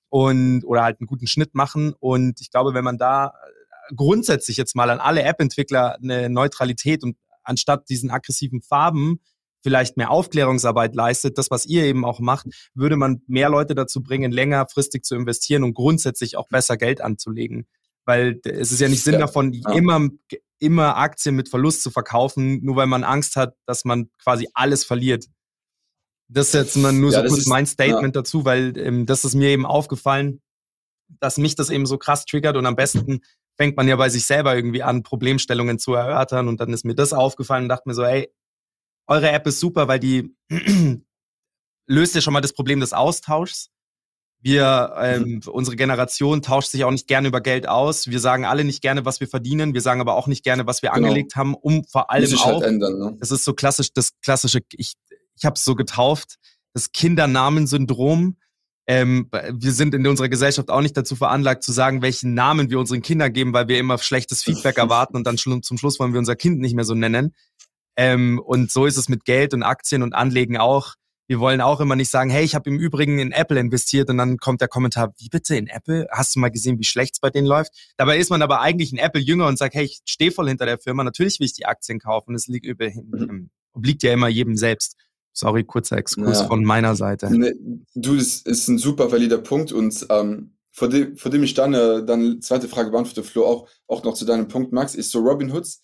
und 0.08 0.64
oder 0.64 0.82
halt 0.82 1.00
einen 1.00 1.06
guten 1.06 1.26
Schnitt 1.26 1.54
machen. 1.54 1.94
Und 1.98 2.40
ich 2.40 2.50
glaube, 2.50 2.74
wenn 2.74 2.84
man 2.84 2.98
da 2.98 3.32
grundsätzlich 3.96 4.56
jetzt 4.56 4.76
mal 4.76 4.90
an 4.90 5.00
alle 5.00 5.22
App-Entwickler 5.22 5.96
eine 6.02 6.28
Neutralität 6.28 7.02
und 7.02 7.16
anstatt 7.42 7.88
diesen 7.88 8.10
aggressiven 8.10 8.62
Farben 8.62 9.20
vielleicht 9.62 9.96
mehr 9.96 10.10
Aufklärungsarbeit 10.10 10.94
leistet, 10.94 11.38
das, 11.38 11.50
was 11.50 11.66
ihr 11.66 11.84
eben 11.84 12.04
auch 12.04 12.20
macht, 12.20 12.46
würde 12.74 12.96
man 12.96 13.22
mehr 13.26 13.48
Leute 13.48 13.74
dazu 13.74 14.02
bringen, 14.02 14.32
längerfristig 14.32 15.04
zu 15.04 15.14
investieren 15.14 15.62
und 15.62 15.74
grundsätzlich 15.74 16.36
auch 16.36 16.48
besser 16.48 16.76
Geld 16.76 17.00
anzulegen. 17.00 17.66
Weil 18.04 18.40
es 18.44 18.72
ist 18.72 18.80
ja 18.80 18.88
nicht 18.88 19.04
Sinn 19.04 19.14
ja. 19.14 19.20
davon, 19.20 19.52
ja. 19.52 19.72
immer, 19.72 20.08
immer 20.58 20.96
Aktien 20.96 21.36
mit 21.36 21.48
Verlust 21.48 21.82
zu 21.82 21.90
verkaufen, 21.90 22.64
nur 22.64 22.76
weil 22.76 22.86
man 22.86 23.04
Angst 23.04 23.36
hat, 23.36 23.54
dass 23.66 23.84
man 23.84 24.10
quasi 24.22 24.48
alles 24.54 24.84
verliert. 24.84 25.26
Das 26.28 26.48
ist 26.48 26.54
jetzt 26.54 26.76
nur 26.76 27.12
ja, 27.12 27.22
so 27.22 27.28
kurz 27.28 27.40
ist, 27.40 27.46
mein 27.48 27.66
Statement 27.66 28.16
dazu, 28.16 28.44
weil 28.44 28.76
ähm, 28.78 29.06
das 29.06 29.24
ist 29.24 29.34
mir 29.34 29.50
eben 29.50 29.66
aufgefallen, 29.66 30.40
dass 31.20 31.36
mich 31.36 31.56
das 31.56 31.68
eben 31.68 31.84
so 31.84 31.98
krass 31.98 32.24
triggert 32.24 32.56
und 32.56 32.64
am 32.64 32.76
besten 32.76 33.20
fängt 33.56 33.76
man 33.76 33.86
ja 33.86 33.96
bei 33.96 34.08
sich 34.08 34.24
selber 34.24 34.54
irgendwie 34.56 34.82
an, 34.82 35.02
Problemstellungen 35.02 35.78
zu 35.78 35.94
erörtern 35.94 36.48
und 36.48 36.60
dann 36.60 36.72
ist 36.72 36.84
mir 36.84 36.94
das 36.94 37.12
aufgefallen 37.12 37.64
und 37.64 37.68
dachte 37.68 37.88
mir 37.88 37.94
so, 37.94 38.02
ey, 38.02 38.32
eure 39.06 39.30
App 39.30 39.46
ist 39.46 39.60
super, 39.60 39.88
weil 39.88 40.00
die 40.00 40.34
löst 41.86 42.14
ja 42.14 42.20
schon 42.20 42.32
mal 42.32 42.40
das 42.40 42.54
Problem 42.54 42.80
des 42.80 42.92
Austauschs. 42.92 43.70
Wir, 44.42 44.92
ähm, 44.98 45.40
unsere 45.46 45.76
Generation 45.76 46.42
tauscht 46.42 46.70
sich 46.70 46.82
auch 46.82 46.90
nicht 46.90 47.06
gerne 47.06 47.28
über 47.28 47.40
Geld 47.40 47.68
aus. 47.68 48.08
Wir 48.08 48.18
sagen 48.18 48.44
alle 48.44 48.64
nicht 48.64 48.82
gerne, 48.82 49.04
was 49.04 49.20
wir 49.20 49.28
verdienen. 49.28 49.72
Wir 49.72 49.80
sagen 49.80 50.00
aber 50.00 50.16
auch 50.16 50.26
nicht 50.26 50.42
gerne, 50.42 50.66
was 50.66 50.82
wir 50.82 50.90
genau. 50.90 51.06
angelegt 51.06 51.36
haben, 51.36 51.54
um 51.54 51.84
vor 51.84 52.10
allem 52.10 52.28
Muss 52.28 52.40
auch. 52.40 52.46
Halt 52.46 52.64
ändern, 52.64 52.98
ne? 52.98 53.16
Das 53.20 53.30
ist 53.30 53.44
so 53.44 53.54
klassisch, 53.54 53.92
das 53.92 54.18
klassische. 54.20 54.58
Ich, 54.72 54.94
ich 55.36 55.44
habe 55.44 55.54
es 55.54 55.64
so 55.64 55.76
getauft, 55.76 56.38
das 56.74 56.90
Kindernamensyndrom. 56.90 58.36
Ähm, 58.88 59.28
wir 59.30 59.70
sind 59.70 59.94
in 59.94 60.04
unserer 60.08 60.28
Gesellschaft 60.28 60.70
auch 60.70 60.80
nicht 60.80 60.96
dazu 60.96 61.14
veranlagt 61.14 61.62
zu 61.62 61.70
sagen, 61.70 62.02
welchen 62.02 62.34
Namen 62.34 62.68
wir 62.68 62.80
unseren 62.80 63.00
Kindern 63.00 63.32
geben, 63.32 63.52
weil 63.52 63.68
wir 63.68 63.78
immer 63.78 63.96
schlechtes 63.98 64.42
Feedback 64.42 64.76
erwarten 64.78 65.16
und 65.16 65.24
dann 65.24 65.38
zum 65.38 65.78
Schluss 65.78 66.00
wollen 66.00 66.12
wir 66.12 66.18
unser 66.18 66.34
Kind 66.34 66.58
nicht 66.58 66.74
mehr 66.74 66.84
so 66.84 66.94
nennen. 66.94 67.32
Ähm, 67.96 68.40
und 68.44 68.72
so 68.72 68.86
ist 68.86 68.96
es 68.96 69.08
mit 69.08 69.24
Geld 69.24 69.54
und 69.54 69.62
Aktien 69.62 70.02
und 70.02 70.14
Anlegen 70.14 70.56
auch. 70.56 70.94
Wir 71.28 71.40
wollen 71.40 71.60
auch 71.60 71.80
immer 71.80 71.96
nicht 71.96 72.10
sagen, 72.10 72.30
hey, 72.30 72.44
ich 72.44 72.54
habe 72.54 72.68
im 72.68 72.78
Übrigen 72.78 73.18
in 73.18 73.32
Apple 73.32 73.58
investiert 73.58 74.10
und 74.10 74.18
dann 74.18 74.38
kommt 74.38 74.60
der 74.60 74.68
Kommentar, 74.68 75.14
wie 75.18 75.28
bitte 75.28 75.56
in 75.56 75.68
Apple? 75.68 76.06
Hast 76.10 76.34
du 76.34 76.40
mal 76.40 76.50
gesehen, 76.50 76.78
wie 76.78 76.84
schlecht 76.84 77.14
es 77.14 77.20
bei 77.20 77.30
denen 77.30 77.46
läuft? 77.46 77.72
Dabei 77.96 78.18
ist 78.18 78.30
man 78.30 78.42
aber 78.42 78.60
eigentlich 78.60 78.92
ein 78.92 78.98
Apple-Jünger 78.98 79.46
und 79.46 79.58
sagt, 79.58 79.74
hey, 79.74 79.84
ich 79.84 80.00
stehe 80.04 80.32
voll 80.32 80.48
hinter 80.48 80.66
der 80.66 80.78
Firma, 80.78 81.04
natürlich 81.04 81.38
will 81.40 81.46
ich 81.46 81.54
die 81.54 81.66
Aktien 81.66 82.00
kaufen. 82.00 82.34
Es 82.34 82.48
liegt, 82.48 82.66
über, 82.66 82.90
mhm. 82.90 83.50
obliegt 83.72 84.02
ja 84.02 84.12
immer 84.12 84.28
jedem 84.28 84.56
selbst. 84.56 84.96
Sorry, 85.32 85.64
kurzer 85.64 85.96
Exkurs 85.96 86.40
ja. 86.40 86.46
von 86.46 86.62
meiner 86.64 86.94
Seite. 86.94 87.30
Nee, 87.30 87.54
du, 87.94 88.16
das 88.16 88.42
ist 88.42 88.68
ein 88.68 88.78
super 88.78 89.10
valider 89.10 89.38
Punkt 89.38 89.72
und 89.72 90.06
ähm, 90.10 90.52
vor, 90.72 90.88
dem, 90.88 91.16
vor 91.16 91.30
dem 91.30 91.42
ich 91.42 91.54
dann 91.54 91.72
äh, 91.72 92.04
dann 92.04 92.42
zweite 92.42 92.68
Frage 92.68 92.90
beantworte, 92.90 93.22
Flo, 93.22 93.46
auch, 93.46 93.68
auch 93.86 94.02
noch 94.04 94.14
zu 94.14 94.24
deinem 94.24 94.48
Punkt, 94.48 94.72
Max, 94.72 94.94
ist 94.94 95.10
so 95.10 95.20
Robin 95.20 95.52
Hoods 95.52 95.80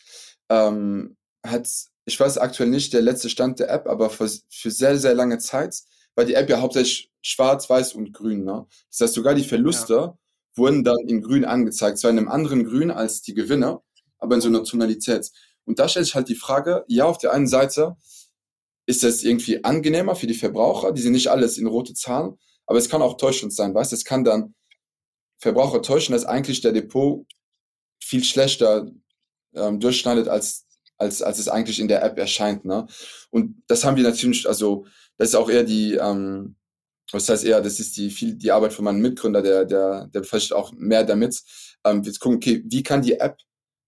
ähm, 0.51 1.17
hat, 1.47 1.69
ich 2.09 2.19
weiß 2.19 2.39
aktuell 2.39 2.71
nicht 2.71 2.95
der 2.95 3.03
letzte 3.03 3.29
Stand 3.29 3.61
der 3.61 3.69
App, 3.69 3.87
aber 3.87 4.09
für, 4.09 4.31
für 4.49 4.71
sehr, 4.71 4.99
sehr 4.99 5.15
lange 5.15 5.39
Zeit 5.39 5.79
war 6.15 6.25
die 6.25 6.35
App 6.35 6.49
ja 6.49 6.61
hauptsächlich 6.61 7.13
schwarz, 7.21 7.69
weiß 7.69 7.93
und 7.93 8.15
grün. 8.15 8.45
Ne? 8.45 8.67
Das 8.91 9.01
heißt, 9.01 9.15
sogar 9.15 9.35
die 9.35 9.45
Verluste 9.45 9.95
ja. 9.95 10.19
wurden 10.57 10.85
dann 10.85 11.07
in 11.07 11.21
grün 11.21 11.45
angezeigt, 11.45 11.99
zwar 11.99 12.11
in 12.11 12.19
einem 12.19 12.29
anderen 12.29 12.65
Grün 12.65 12.91
als 12.91 13.21
die 13.21 13.35
Gewinner, 13.35 13.83
aber 14.19 14.37
in 14.37 14.41
so 14.41 14.49
einer 14.49 14.65
Tonalität. 14.65 15.31
Und 15.65 15.79
da 15.79 15.87
stellt 15.87 16.07
sich 16.07 16.15
halt 16.15 16.31
die 16.31 16.35
Frage, 16.35 16.83
ja, 16.89 17.05
auf 17.05 17.19
der 17.19 17.35
einen 17.35 17.47
Seite 17.47 17.97
ist 18.87 19.05
es 19.05 19.23
irgendwie 19.23 19.63
angenehmer 19.63 20.17
für 20.17 20.27
die 20.27 20.35
Verbraucher, 20.35 20.93
die 20.93 21.03
sind 21.03 21.13
nicht 21.13 21.29
alles 21.29 21.59
in 21.59 21.67
rote 21.67 21.93
Zahlen, 21.93 22.39
aber 22.65 22.79
es 22.79 22.89
kann 22.89 23.03
auch 23.03 23.19
täuschend 23.19 23.53
sein, 23.53 23.75
weißt 23.75 23.93
Es 23.93 24.07
kann 24.07 24.25
dann 24.25 24.55
Verbraucher 25.37 25.83
täuschen, 25.83 26.15
dass 26.15 26.25
eigentlich 26.25 26.63
der 26.63 26.73
Depot 26.73 27.27
viel 28.03 28.25
schlechter 28.25 28.91
ähm, 29.55 29.79
durchschneidet, 29.79 30.27
als, 30.27 30.68
als, 30.99 31.23
als 31.23 31.39
es 31.39 31.49
eigentlich 31.49 31.81
in 31.81 31.89
der 31.89 32.03
App 32.03 32.19
erscheint. 32.19 32.65
Ne? 32.65 32.87
Und 33.31 33.63
das 33.67 33.85
haben 33.85 33.97
wir 33.97 34.05
natürlich, 34.05 34.47
also 34.49 34.85
das 35.17 35.31
ist 35.31 35.35
auch 35.35 35.49
eher 35.49 35.65
die, 35.65 35.95
ähm, 35.95 36.57
was 37.13 37.29
heißt 37.29 37.45
eher, 37.45 37.61
das 37.61 37.81
ist 37.81 37.97
die, 37.97 38.11
viel, 38.11 38.35
die 38.35 38.51
Arbeit 38.51 38.73
von 38.73 38.85
meinem 38.85 39.01
Mitgründer, 39.01 39.43
der, 39.43 39.65
der, 39.65 40.09
der 40.09 40.21
befasst 40.21 40.53
auch 40.53 40.73
mehr 40.73 41.05
damit. 41.05 41.43
Ähm, 41.85 42.05
wir 42.05 42.13
gucken, 42.15 42.37
okay, 42.37 42.63
wie 42.67 42.83
kann 42.83 43.03
die 43.03 43.15
App 43.15 43.39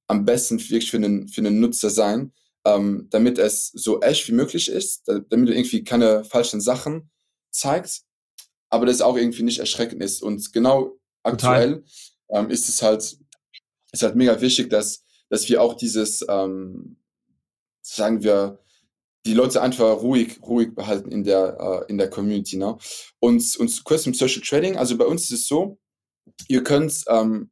am 0.07 0.25
besten 0.25 0.59
wirklich 0.59 0.91
für 0.91 0.97
einen, 0.97 1.29
für 1.29 1.41
einen 1.41 1.61
Nutzer 1.61 1.91
sein, 1.91 2.33
ähm, 2.65 3.09
damit 3.11 3.39
es 3.39 3.71
so 3.75 4.01
echt 4.01 4.27
wie 4.29 4.33
möglich 4.33 4.69
ist, 4.69 5.07
damit 5.07 5.49
du 5.49 5.55
irgendwie 5.55 5.85
keine 5.85 6.25
falschen 6.25 6.61
Sachen 6.61 7.11
zeigst, 7.51 8.07
aber 8.71 8.87
das 8.87 9.03
auch 9.03 9.17
irgendwie 9.17 9.43
nicht 9.43 9.59
erschreckend 9.59 10.03
ist. 10.03 10.23
Und 10.23 10.53
genau 10.53 10.99
aktuell 11.23 11.85
ähm, 12.31 12.51
ist 12.51 12.69
es 12.69 12.83
halt, 12.83 13.19
ist 13.93 14.03
halt 14.03 14.17
mega 14.17 14.41
wichtig, 14.41 14.71
dass, 14.71 15.05
dass 15.29 15.49
wir 15.49 15.63
auch 15.63 15.75
dieses, 15.75 16.25
ähm, 16.29 16.97
sagen 17.83 18.23
wir, 18.23 18.59
die 19.27 19.35
Leute 19.35 19.61
einfach 19.61 20.01
ruhig, 20.01 20.41
ruhig 20.43 20.75
behalten 20.75 21.13
in 21.13 21.25
der, 21.25 21.59
äh, 21.61 21.91
in 21.91 21.99
der 21.99 22.09
Community. 22.09 22.57
Ne? 22.57 22.79
Und, 23.19 23.57
und 23.59 23.85
kurz 23.85 24.05
zum 24.05 24.15
Social 24.15 24.43
Trading, 24.43 24.77
also 24.77 24.97
bei 24.97 25.05
uns 25.05 25.25
ist 25.25 25.41
es 25.41 25.49
so, 25.49 25.79
ihr 26.49 26.63
könnt 26.63 27.05
ähm, 27.09 27.51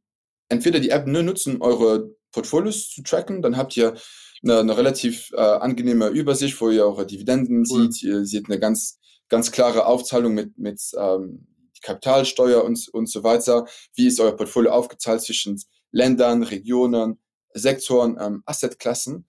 entweder 0.49 0.81
die 0.81 0.91
App 0.91 1.07
nur 1.07 1.23
nutzen, 1.23 1.61
eure 1.61 2.11
Portfolios 2.33 2.89
zu 2.91 3.03
tracken, 3.03 3.43
dann 3.43 3.57
habt 3.57 3.77
ihr 3.77 3.95
eine, 4.43 4.61
eine 4.61 4.77
relativ 4.77 5.31
äh, 5.33 5.41
angenehme 5.41 6.09
Übersicht, 6.09 6.61
wo 6.61 6.71
ihr 6.71 6.85
eure 6.85 7.07
Dividenden 7.07 7.65
cool. 7.71 7.93
seht. 7.93 8.03
Ihr 8.03 8.25
seht 8.25 8.47
eine 8.49 8.59
ganz, 8.59 8.99
ganz 9.29 9.53
klare 9.53 9.87
Aufteilung 9.87 10.35
mit, 10.35 10.57
mit 10.59 10.81
ähm, 10.97 11.47
Kapitalsteuer 11.83 12.65
und, 12.65 12.89
und 12.93 13.09
so 13.09 13.23
weiter. 13.23 13.67
Wie 13.95 14.07
ist 14.07 14.21
euer 14.21 14.37
Portfolio 14.37 14.73
aufgeteilt 14.73 15.23
zwischen 15.23 15.61
Ländern, 15.91 16.43
Regionen, 16.43 17.21
Sektoren, 17.55 18.17
ähm, 18.21 18.43
Assetklassen? 18.47 19.27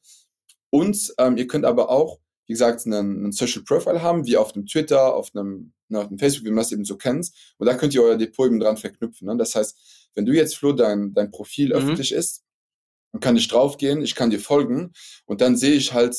Und 0.70 1.14
ähm, 1.18 1.38
ihr 1.38 1.48
könnt 1.48 1.66
aber 1.66 1.90
auch, 1.90 2.20
wie 2.48 2.54
gesagt, 2.54 2.86
einen, 2.86 3.18
einen 3.18 3.32
Social 3.32 3.64
Profile 3.64 4.02
haben, 4.02 4.26
wie 4.26 4.38
auf 4.38 4.54
dem 4.54 4.66
Twitter, 4.66 5.14
auf 5.14 5.32
einem, 5.34 5.74
na, 5.88 6.02
auf 6.02 6.08
dem 6.08 6.20
Facebook, 6.20 6.46
wie 6.46 6.50
man 6.50 6.58
das 6.58 6.72
eben 6.72 6.86
so 6.86 6.98
kennt. 6.98 7.32
Und 7.58 7.68
da 7.68 7.76
könnt 7.76 7.94
ihr 7.94 8.04
euer 8.04 8.18
Depot 8.18 8.48
eben 8.48 8.60
dran 8.60 8.78
verknüpfen. 8.78 9.28
Ne? 9.28 9.38
Das 9.38 9.56
heißt, 9.56 10.10
wenn 10.16 10.26
du 10.26 10.34
jetzt, 10.34 10.58
Flo, 10.58 10.74
dein, 10.74 11.14
dein 11.14 11.32
Profil 11.32 11.68
mhm. 11.68 11.74
öffentlich 11.74 12.12
ist, 12.12 12.44
dann 13.12 13.22
kann 13.22 13.38
ich 13.38 13.48
draufgehen, 13.48 14.02
ich 14.02 14.16
kann 14.16 14.30
dir 14.30 14.40
folgen 14.40 14.94
und 15.26 15.42
dann 15.42 15.58
sehe 15.58 15.74
ich 15.74 15.94
halt, 15.94 16.16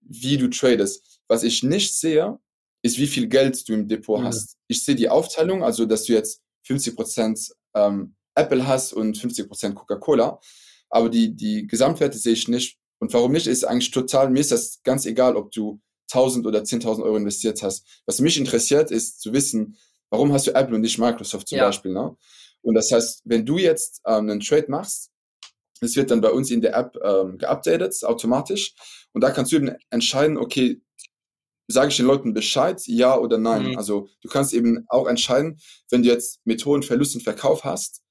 wie 0.00 0.36
du 0.36 0.48
tradest. 0.48 1.20
Was 1.28 1.42
ich 1.42 1.62
nicht 1.62 1.96
sehe, 1.96 2.38
ist, 2.82 2.98
wie 2.98 3.06
viel 3.06 3.28
Geld 3.28 3.66
du 3.66 3.72
im 3.72 3.88
Depot 3.88 4.20
mhm. 4.20 4.24
hast. 4.24 4.56
Ich 4.68 4.84
sehe 4.84 4.94
die 4.94 5.08
Aufteilung, 5.08 5.64
also 5.64 5.86
dass 5.86 6.04
du 6.04 6.12
jetzt 6.12 6.42
50 6.64 6.94
Prozent 6.94 7.50
ähm, 7.74 8.14
Apple 8.34 8.66
hast 8.66 8.92
und 8.92 9.16
50 9.16 9.48
Prozent 9.48 9.74
Coca-Cola, 9.74 10.40
aber 10.90 11.08
die, 11.08 11.34
die 11.34 11.66
Gesamtwerte 11.66 12.18
sehe 12.18 12.34
ich 12.34 12.48
nicht. 12.48 12.78
Und 12.98 13.12
warum 13.12 13.32
nicht, 13.32 13.46
ist 13.46 13.64
eigentlich 13.64 13.90
total, 13.90 14.30
mir 14.30 14.40
ist 14.40 14.52
das 14.52 14.80
ganz 14.82 15.06
egal, 15.06 15.36
ob 15.36 15.50
du 15.50 15.80
1000 16.12 16.46
oder 16.46 16.60
10.000 16.60 17.02
Euro 17.02 17.16
investiert 17.16 17.62
hast. 17.62 17.86
Was 18.06 18.20
mich 18.20 18.38
interessiert, 18.38 18.90
ist 18.90 19.20
zu 19.20 19.32
wissen, 19.32 19.76
warum 20.10 20.32
hast 20.32 20.46
du 20.46 20.54
Apple 20.54 20.74
und 20.74 20.82
nicht 20.82 20.98
Microsoft 20.98 21.48
zum 21.48 21.58
ja. 21.58 21.66
Beispiel. 21.66 21.92
Ne? 21.92 22.16
Und 22.62 22.74
das 22.74 22.90
heißt, 22.92 23.22
wenn 23.24 23.44
du 23.44 23.58
jetzt 23.58 24.00
ähm, 24.06 24.30
einen 24.30 24.40
Trade 24.40 24.66
machst, 24.68 25.10
das 25.80 25.96
wird 25.96 26.10
dann 26.10 26.20
bei 26.20 26.30
uns 26.30 26.50
in 26.50 26.60
der 26.60 26.74
App 26.74 26.96
ähm, 27.02 27.36
geupdatet, 27.36 28.02
automatisch. 28.04 28.74
Und 29.12 29.22
da 29.22 29.30
kannst 29.30 29.52
du 29.52 29.56
eben 29.56 29.74
entscheiden, 29.90 30.38
okay, 30.38 30.80
sage 31.68 31.88
ich 31.88 31.96
den 31.96 32.06
Leuten 32.06 32.34
Bescheid, 32.34 32.80
ja 32.86 33.18
oder 33.18 33.38
nein. 33.38 33.70
Mhm. 33.70 33.78
Also 33.78 34.08
du 34.22 34.28
kannst 34.28 34.52
eben 34.52 34.84
auch 34.88 35.06
entscheiden, 35.06 35.60
wenn 35.90 36.02
du 36.02 36.08
jetzt 36.08 36.40
mit 36.44 36.64
hohen 36.64 36.82
Verlusten 36.82 37.20
Verkauf 37.20 37.64
hast, 37.64 38.02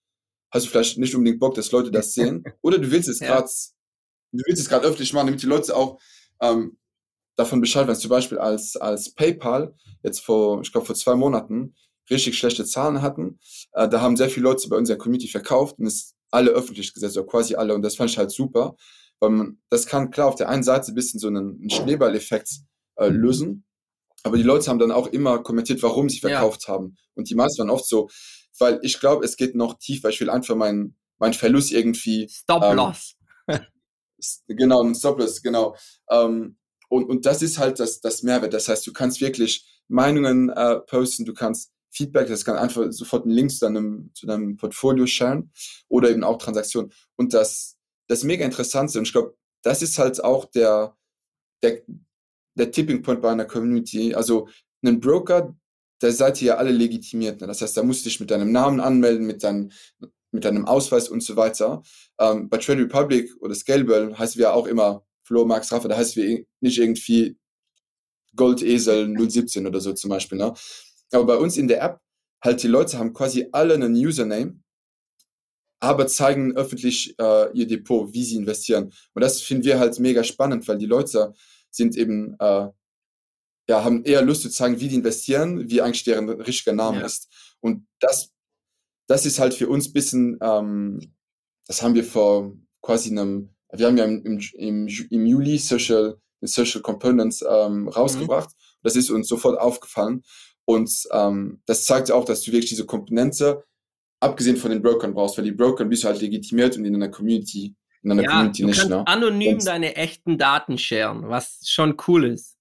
hast 0.52 0.66
du 0.66 0.70
vielleicht 0.70 0.98
nicht 0.98 1.16
unbedingt 1.16 1.40
Bock, 1.40 1.56
dass 1.56 1.72
Leute 1.72 1.92
das 1.92 2.14
sehen. 2.14 2.44
oder 2.62 2.78
du 2.78 2.92
willst 2.92 3.10
es 3.10 3.20
ja. 3.20 3.28
gerade, 3.28 3.50
du 4.34 4.44
willst 4.46 4.62
es 4.62 4.70
gerade 4.70 4.86
öffentlich 4.86 5.14
machen, 5.14 5.28
damit 5.28 5.42
die 5.42 5.48
Leute 5.48 5.76
auch 5.76 6.00
ähm, 6.42 6.78
davon 7.36 7.62
Bescheid 7.62 7.88
wissen. 7.88 8.02
Zum 8.02 8.10
Beispiel 8.10 8.38
als, 8.38 8.76
als 8.76 9.14
PayPal 9.14 9.76
jetzt 10.04 10.20
vor, 10.20 10.62
ich 10.62 10.72
glaube 10.72 10.88
vor 10.88 10.96
zwei 10.96 11.16
Monaten 11.16 11.76
richtig 12.10 12.38
schlechte 12.38 12.66
Zahlen 12.66 13.02
hatten, 13.02 13.40
äh, 13.74 13.88
da 13.88 14.02
haben 14.02 14.18
sehr 14.18 14.30
viele 14.30 14.44
Leute 14.44 14.68
bei 14.68 14.76
unserer 14.76 14.98
Community 14.98 15.28
verkauft 15.28 15.80
und 15.80 15.86
es 15.86 16.16
alle 16.32 16.52
öffentlich 16.52 16.94
gesetzt, 16.94 17.18
oder 17.18 17.28
quasi 17.28 17.56
alle. 17.56 17.74
Und 17.76 17.84
das 17.84 17.96
fand 17.96 18.10
ich 18.10 18.18
halt 18.18 18.32
super, 18.32 18.76
weil 19.20 19.30
man, 19.30 19.62
das 19.70 19.86
kann 19.86 20.12
klar 20.12 20.28
auf 20.28 20.36
der 20.36 20.50
einen 20.50 20.64
Seite 20.64 20.92
ein 20.92 20.96
bisschen 20.96 21.20
so 21.20 21.28
einen, 21.28 21.60
einen 21.60 21.70
Schneeballeffekt 21.70 22.50
äh, 22.96 23.08
lösen. 23.08 23.66
Aber 24.24 24.38
die 24.38 24.44
Leute 24.44 24.70
haben 24.70 24.80
dann 24.80 24.92
auch 24.92 25.08
immer 25.08 25.40
kommentiert, 25.40 25.84
warum 25.84 26.10
sie 26.10 26.20
verkauft 26.20 26.68
ja. 26.68 26.74
haben. 26.74 26.98
Und 27.14 27.30
die 27.30 27.36
meisten 27.36 27.60
waren 27.60 27.70
oft 27.70 27.88
so, 27.88 28.10
weil 28.58 28.80
ich 28.82 29.00
glaube, 29.00 29.26
es 29.26 29.38
geht 29.38 29.56
noch 29.56 29.78
tiefer. 29.78 30.10
Ich 30.10 30.20
will 30.20 30.30
einfach 30.30 30.56
meinen 30.56 30.96
mein 31.20 31.34
Verlust 31.34 31.72
irgendwie. 31.72 32.30
Stop-Loss. 32.30 33.16
Ähm, 33.18 33.23
genau, 34.48 34.84
ein 34.84 34.96
Stop-Loss, 34.96 35.42
genau. 35.42 35.76
Ähm, 36.10 36.58
und, 36.90 37.06
und 37.10 37.26
das 37.26 37.42
ist 37.42 37.58
halt 37.58 37.80
das, 37.80 38.02
das 38.02 38.24
Mehrwert. 38.24 38.54
Das 38.54 38.68
heißt, 38.68 38.86
du 38.86 38.94
kannst 38.94 39.22
wirklich 39.22 39.82
Meinungen 39.88 40.50
äh, 40.50 40.80
posten, 40.82 41.26
du 41.26 41.34
kannst 41.34 41.72
Feedback, 41.92 42.28
das 42.28 42.44
kann 42.44 42.58
einfach 42.58 42.92
sofort 42.92 43.24
einen 43.24 43.34
Link 43.34 43.52
zu 43.52 43.66
deinem, 43.66 44.12
zu 44.14 44.26
deinem 44.26 44.58
Portfolio 44.58 45.06
sharen 45.06 45.52
oder 45.88 46.10
eben 46.10 46.24
auch 46.24 46.38
Transaktionen. 46.38 46.92
Und 47.16 47.34
das, 47.34 47.78
das 48.08 48.24
mega 48.24 48.44
interessant 48.44 48.96
und 48.96 49.04
ich 49.04 49.12
glaube, 49.12 49.36
das 49.64 49.82
ist 49.82 49.98
halt 49.98 50.24
auch 50.24 50.46
der, 50.46 50.98
der, 51.62 51.82
der 52.56 52.72
Tipping 52.72 53.02
Point 53.02 53.22
bei 53.22 53.32
einer 53.32 53.46
Community. 53.46 54.14
Also 54.14 54.48
einen 54.84 55.00
Broker, 55.00 55.56
da 56.00 56.12
seid 56.12 56.42
ihr 56.42 56.50
ja 56.50 56.58
alle 56.58 56.72
legitimiert. 56.72 57.40
Ne? 57.42 57.48
Das 57.48 57.62
heißt, 57.62 57.78
da 57.78 57.84
musst 57.84 58.06
du 58.06 58.10
dich 58.10 58.20
mit 58.20 58.30
deinem 58.30 58.52
Namen 58.52 58.80
anmelden, 58.80 59.26
mit, 59.26 59.44
dein, 59.44 59.72
mit 60.34 60.46
deinem 60.46 60.66
Ausweis 60.66 61.10
und 61.10 61.24
so 61.24 61.36
weiter. 61.36 61.84
Ähm, 62.20 62.50
bei 62.50 62.58
Trade 62.58 62.82
Republic 62.84 63.32
oder 63.40 63.56
Scalable 63.56 64.18
heißen 64.18 64.40
wir 64.40 64.54
auch 64.54 64.68
immer 64.68 65.06
Flo, 65.24 65.46
Max, 65.46 65.72
Rafa, 65.72 65.88
da 65.88 65.96
heißt 65.96 66.16
wir 66.16 66.44
nicht 66.60 66.78
irgendwie 66.80 67.38
Goldesel 68.36 69.16
017 69.18 69.66
oder 69.66 69.80
so 69.80 69.94
zum 69.94 70.10
Beispiel. 70.10 70.38
Ne? 70.38 70.54
Aber 71.12 71.26
bei 71.26 71.38
uns 71.38 71.58
in 71.58 71.68
der 71.68 71.82
App, 71.82 72.00
halt 72.44 72.62
die 72.64 72.68
Leute 72.68 72.98
haben 72.98 73.14
quasi 73.14 73.48
alle 73.52 73.76
einen 73.76 73.94
Username, 73.94 74.60
aber 75.80 76.08
zeigen 76.08 76.56
öffentlich 76.56 77.16
äh, 77.20 77.52
ihr 77.54 77.68
Depot, 77.68 78.14
wie 78.14 78.24
sie 78.24 78.38
investieren. 78.38 78.92
Und 79.14 79.22
das 79.22 79.42
finden 79.42 79.66
wir 79.66 79.80
halt 79.80 80.00
mega 80.00 80.24
spannend, 80.24 80.68
weil 80.68 80.78
die 80.78 80.86
Leute 80.86 81.34
sind 81.70 81.96
eben, 81.96 82.36
äh, 82.40 82.70
ja, 83.70 83.84
haben 83.84 84.04
eher 84.04 84.22
Lust 84.22 84.42
zu 84.42 84.50
zeigen, 84.50 84.80
wie 84.80 84.88
die 84.90 84.96
investieren, 84.96 85.70
wie 85.70 85.82
eigentlich 85.82 86.04
deren 86.04 86.30
richtiger 86.30 86.74
Name 86.74 87.00
ja. 87.00 87.06
ist. 87.06 87.30
Und 87.60 87.88
das, 88.00 88.33
das 89.08 89.26
ist 89.26 89.40
halt 89.40 89.54
für 89.54 89.68
uns 89.70 89.90
ein 89.90 89.94
bisschen, 89.94 90.38
ähm, 90.42 91.00
das 91.68 91.82
haben 91.82 91.96
wir 91.96 92.04
vor 92.04 92.54
quasi 92.82 93.10
einem, 93.10 93.50
wir 93.72 93.88
haben 93.88 93.98
ja 93.98 94.06
im, 94.06 94.40
im, 94.54 94.88
im 94.88 95.26
Juli 95.26 95.58
Social, 95.58 96.18
Social 96.42 96.82
Components 96.82 97.44
ähm, 97.48 97.88
rausgebracht. 97.88 98.50
Mhm. 98.50 98.64
Das 98.84 98.96
ist 98.96 99.10
uns 99.10 99.28
sofort 99.28 99.60
aufgefallen. 99.60 100.24
Und 100.66 100.92
ähm, 101.12 101.62
das 101.66 101.86
zeigt 101.86 102.12
auch, 102.12 102.26
dass 102.26 102.42
du 102.42 102.52
wirklich 102.52 102.70
diese 102.70 102.86
Komponente, 102.86 103.64
abgesehen 104.20 104.58
von 104.58 104.72
den 104.72 104.82
Brokern 104.82 105.14
brauchst, 105.14 105.38
weil 105.38 105.46
die 105.46 105.52
Broker 105.52 105.86
bist 105.86 106.04
du 106.04 106.08
halt 106.08 106.22
legitimiert 106.22 106.78
und 106.78 106.86
in 106.86 106.96
einer 106.96 107.10
Community 107.10 107.76
in 108.04 108.12
einer 108.12 108.24
ja, 108.24 108.30
Community 108.30 108.62
du 108.64 108.68
nicht. 108.68 108.90
Ne? 108.90 109.08
anonym 109.08 109.54
und, 109.56 109.68
deine 109.68 109.96
echten 109.96 110.38
Daten 110.38 110.78
sharen, 110.78 111.30
was 111.30 111.62
schon 111.66 111.96
cool 112.08 112.26
ist. 112.26 112.58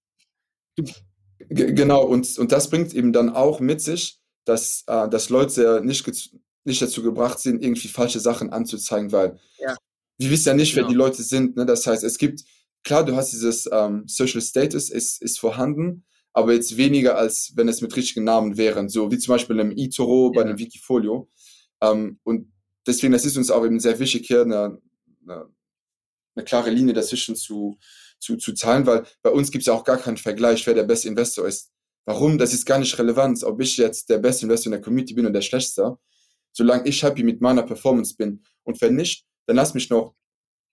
Genau, 1.49 2.05
und, 2.05 2.39
und 2.39 2.53
das 2.53 2.71
bringt 2.71 2.95
eben 2.95 3.13
dann 3.13 3.29
auch 3.31 3.61
mit 3.61 3.81
sich, 3.81 4.21
dass, 4.45 4.85
äh, 4.87 5.09
dass 5.09 5.29
Leute 5.29 5.81
nicht, 5.85 6.07
nicht 6.65 6.83
dazu 6.83 7.03
gebracht 7.03 7.39
sind, 7.39 7.63
irgendwie 7.63 7.89
falsche 7.89 8.21
Sachen 8.21 8.53
anzuzeigen, 8.53 9.13
weil 9.13 9.39
ja. 9.59 9.77
wir 10.19 10.31
wissen 10.31 10.49
ja 10.49 10.55
nicht, 10.55 10.75
wer 10.75 10.83
genau. 10.83 10.91
die 10.91 10.99
Leute 10.99 11.23
sind. 11.23 11.57
Ne? 11.57 11.67
Das 11.67 11.87
heißt, 11.87 12.05
es 12.05 12.19
gibt 12.19 12.45
klar, 12.85 13.05
du 13.05 13.17
hast 13.17 13.33
dieses 13.33 13.69
ähm, 13.71 14.05
Social 14.07 14.41
Status, 14.41 14.91
ist, 14.91 15.23
ist 15.23 15.39
vorhanden, 15.39 16.05
aber 16.33 16.53
jetzt 16.55 16.77
weniger 16.77 17.17
als 17.17 17.53
wenn 17.57 17.69
es 17.69 17.81
mit 17.81 17.95
richtigen 17.95 18.25
Namen 18.25 18.57
wären, 18.57 18.89
so 18.89 19.11
wie 19.11 19.19
zum 19.19 19.35
Beispiel 19.35 19.59
im 19.59 19.73
eToro 19.77 20.31
bei 20.33 20.43
einem 20.43 20.59
Wikifolio. 20.59 21.29
Ähm, 21.81 22.19
und 22.23 22.53
deswegen, 22.87 23.13
das 23.13 23.25
ist 23.25 23.37
uns 23.37 23.51
auch 23.51 23.65
eben 23.65 23.81
sehr 23.81 23.99
wichtig, 23.99 24.27
hier 24.27 24.43
eine, 24.43 24.81
eine, 25.23 25.49
eine 26.35 26.45
klare 26.45 26.71
Linie 26.71 26.95
dazwischen 26.95 27.37
zu, 27.37 27.79
zu, 28.19 28.37
zu 28.37 28.55
zahlen, 28.55 28.87
weil 28.87 29.05
bei 29.23 29.31
uns 29.31 29.51
gibt 29.51 29.63
es 29.63 29.67
ja 29.67 29.75
auch 29.75 29.85
gar 29.85 29.99
keinen 29.99 30.17
Vergleich, 30.17 30.67
wer 30.67 30.75
der 30.75 30.85
beste 30.85 31.09
Investor 31.09 31.47
ist. 31.47 31.71
Warum? 32.05 32.39
Das 32.39 32.53
ist 32.53 32.67
gar 32.67 32.79
nicht 32.79 32.99
relevant, 32.99 33.45
ob 33.45 33.61
ich 33.61 33.77
jetzt 33.77 34.11
der 34.11 34.19
beste 34.19 34.47
Investor 34.47 34.73
in 34.73 34.79
der 34.79 34.81
Community 34.81 35.15
bin 35.15 35.27
und 35.27 35.33
der 35.33 35.43
schlechteste. 35.43 35.97
Solange 36.53 36.87
ich 36.87 37.03
happy 37.03 37.23
mit 37.23 37.41
meiner 37.41 37.63
Performance 37.63 38.15
bin. 38.17 38.43
Und 38.65 38.81
wenn 38.81 38.97
nicht, 38.97 39.25
dann 39.47 39.57
lass 39.57 39.75
mich 39.75 39.89
noch 39.89 40.15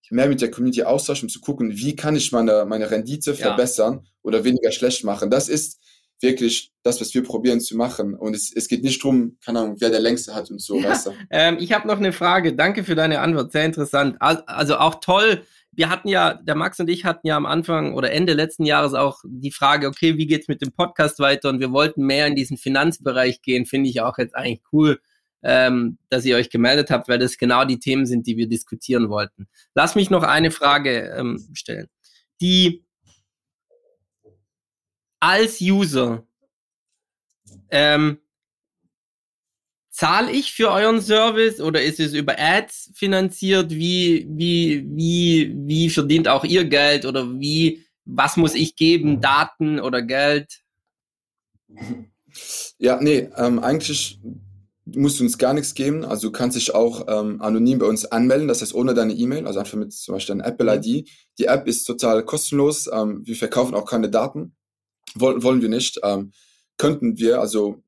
mehr 0.10 0.28
mit 0.28 0.42
der 0.42 0.52
Community 0.52 0.84
austauschen, 0.84 1.26
um 1.26 1.30
zu 1.30 1.40
gucken, 1.40 1.72
wie 1.78 1.96
kann 1.96 2.16
ich 2.16 2.32
meine, 2.32 2.66
meine 2.66 2.90
Rendite 2.90 3.36
verbessern 3.36 4.02
ja. 4.04 4.12
oder 4.24 4.44
weniger 4.44 4.72
schlecht 4.72 5.04
machen. 5.04 5.30
Das 5.30 5.50
ist 5.50 5.80
wirklich 6.22 6.72
das, 6.84 7.00
was 7.00 7.14
wir 7.14 7.24
probieren 7.24 7.62
zu 7.62 7.78
machen. 7.78 8.14
Und 8.14 8.36
es, 8.36 8.52
es 8.54 8.68
geht 8.68 8.84
nicht 8.84 9.04
darum, 9.04 9.38
keine 9.44 9.60
Ahnung, 9.60 9.76
wer 9.80 9.90
der 9.90 10.00
längste 10.00 10.36
hat 10.36 10.52
und 10.52 10.62
so. 10.62 10.80
Ja, 10.80 10.90
weißt 10.90 11.08
du? 11.08 11.12
ähm, 11.30 11.58
ich 11.60 11.72
habe 11.72 11.88
noch 11.88 11.98
eine 11.98 12.12
Frage. 12.12 12.56
Danke 12.56 12.84
für 12.84 12.96
deine 12.96 13.22
Antwort. 13.22 13.52
Sehr 13.52 13.66
interessant. 13.66 14.18
Also 14.20 14.78
auch 14.78 14.96
toll. 14.96 15.44
Wir 15.72 15.90
hatten 15.90 16.08
ja, 16.08 16.34
der 16.34 16.56
Max 16.56 16.80
und 16.80 16.90
ich 16.90 17.06
hatten 17.06 17.28
ja 17.28 17.38
am 17.38 17.46
Anfang 17.46 17.94
oder 17.94 18.12
Ende 18.12 18.34
letzten 18.34 18.66
Jahres 18.66 18.94
auch 18.94 19.20
die 19.26 19.52
Frage, 19.52 19.88
okay, 19.88 20.18
wie 20.18 20.28
geht's 20.28 20.48
mit 20.48 20.62
dem 20.62 20.72
Podcast 20.72 21.20
weiter? 21.20 21.50
Und 21.50 21.60
wir 21.60 21.72
wollten 21.72 22.06
mehr 22.06 22.28
in 22.28 22.36
diesen 22.36 22.58
Finanzbereich 22.58 23.42
gehen. 23.42 23.66
Finde 23.66 23.90
ich 23.90 24.02
auch 24.02 24.18
jetzt 24.18 24.36
eigentlich 24.36 24.62
cool, 24.74 25.00
ähm, 25.44 25.98
dass 26.10 26.26
ihr 26.26 26.36
euch 26.36 26.50
gemeldet 26.50 26.90
habt, 26.90 27.08
weil 27.08 27.20
das 27.20 27.38
genau 27.38 27.66
die 27.66 27.80
Themen 27.80 28.06
sind, 28.06 28.28
die 28.28 28.36
wir 28.36 28.48
diskutieren 28.48 29.10
wollten. 29.10 29.48
Lass 29.76 29.96
mich 29.96 30.10
noch 30.10 30.24
eine 30.24 30.52
Frage 30.52 31.14
ähm, 31.18 31.50
stellen. 31.54 31.88
Die 32.42 32.84
als 35.20 35.62
User 35.62 36.26
ähm, 37.70 38.20
zahle 40.00 40.32
ich 40.32 40.54
für 40.54 40.72
euren 40.72 41.02
Service 41.02 41.60
oder 41.60 41.82
ist 41.82 42.00
es 42.00 42.14
über 42.14 42.40
Ads 42.40 42.92
finanziert? 42.96 43.72
Wie, 43.72 44.26
wie, 44.30 44.88
wie, 44.96 45.54
wie 45.68 45.90
verdient 45.90 46.30
auch 46.30 46.46
ihr 46.46 46.64
Geld 46.64 47.06
oder 47.06 47.30
wie, 47.38 47.84
was 48.06 48.38
muss 48.38 48.56
ich 48.56 48.78
geben? 48.78 49.20
Daten 49.20 49.78
oder 49.78 50.02
Geld? 50.02 50.62
Ja, 52.78 52.98
nee, 53.02 53.28
ähm, 53.36 53.60
eigentlich 53.60 54.22
musst 54.86 55.20
du 55.20 55.26
uns 55.26 55.38
gar 55.38 55.54
nichts 55.54 55.74
geben. 55.74 56.06
Also 56.06 56.30
du 56.30 56.32
kannst 56.32 56.56
dich 56.56 56.74
auch 56.74 57.06
ähm, 57.10 57.42
anonym 57.42 57.80
bei 57.80 57.86
uns 57.86 58.06
anmelden, 58.06 58.48
das 58.48 58.62
heißt 58.62 58.74
ohne 58.74 58.94
deine 58.94 59.12
E-Mail, 59.12 59.46
also 59.48 59.60
einfach 59.60 59.78
mit 59.78 59.92
zum 59.92 60.14
Beispiel 60.14 60.36
einer 60.36 60.46
Apple-ID. 60.46 61.10
Die 61.40 61.46
App 61.46 61.68
ist 61.68 61.84
total 61.84 62.24
kostenlos. 62.24 62.90
Ähm, 62.90 63.24
wir 63.26 63.36
verkaufen 63.36 63.76
auch 63.76 63.86
keine 63.86 64.10
Daten. 64.10 64.56
Wollen, 65.16 65.44
wollen 65.44 65.62
wir 65.62 65.70
nicht. 65.70 66.00
Ähm, 66.04 66.32
könnten 66.78 67.18
wir, 67.18 67.42
also 67.42 67.84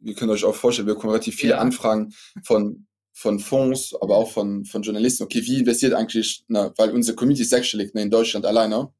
ihr 0.00 0.14
könnt 0.14 0.30
euch 0.30 0.44
auch 0.44 0.54
vorstellen, 0.54 0.88
wir 0.88 0.94
bekommen 0.94 1.12
relativ 1.12 1.36
viele 1.36 1.54
ja. 1.54 1.58
Anfragen 1.58 2.12
von 2.44 2.86
von 3.18 3.40
Fonds, 3.40 3.96
aber 4.00 4.16
auch 4.16 4.30
von, 4.30 4.64
von 4.64 4.82
Journalisten. 4.82 5.24
Okay, 5.24 5.42
wie 5.44 5.58
investiert 5.58 5.92
eigentlich, 5.92 6.44
na, 6.46 6.72
weil 6.76 6.90
unsere 6.90 7.16
Community 7.16 7.42
ist 7.42 7.50
sechsstellig 7.50 7.92
ne, 7.92 8.02
in 8.02 8.10
Deutschland 8.10 8.46
alleine. 8.46 8.92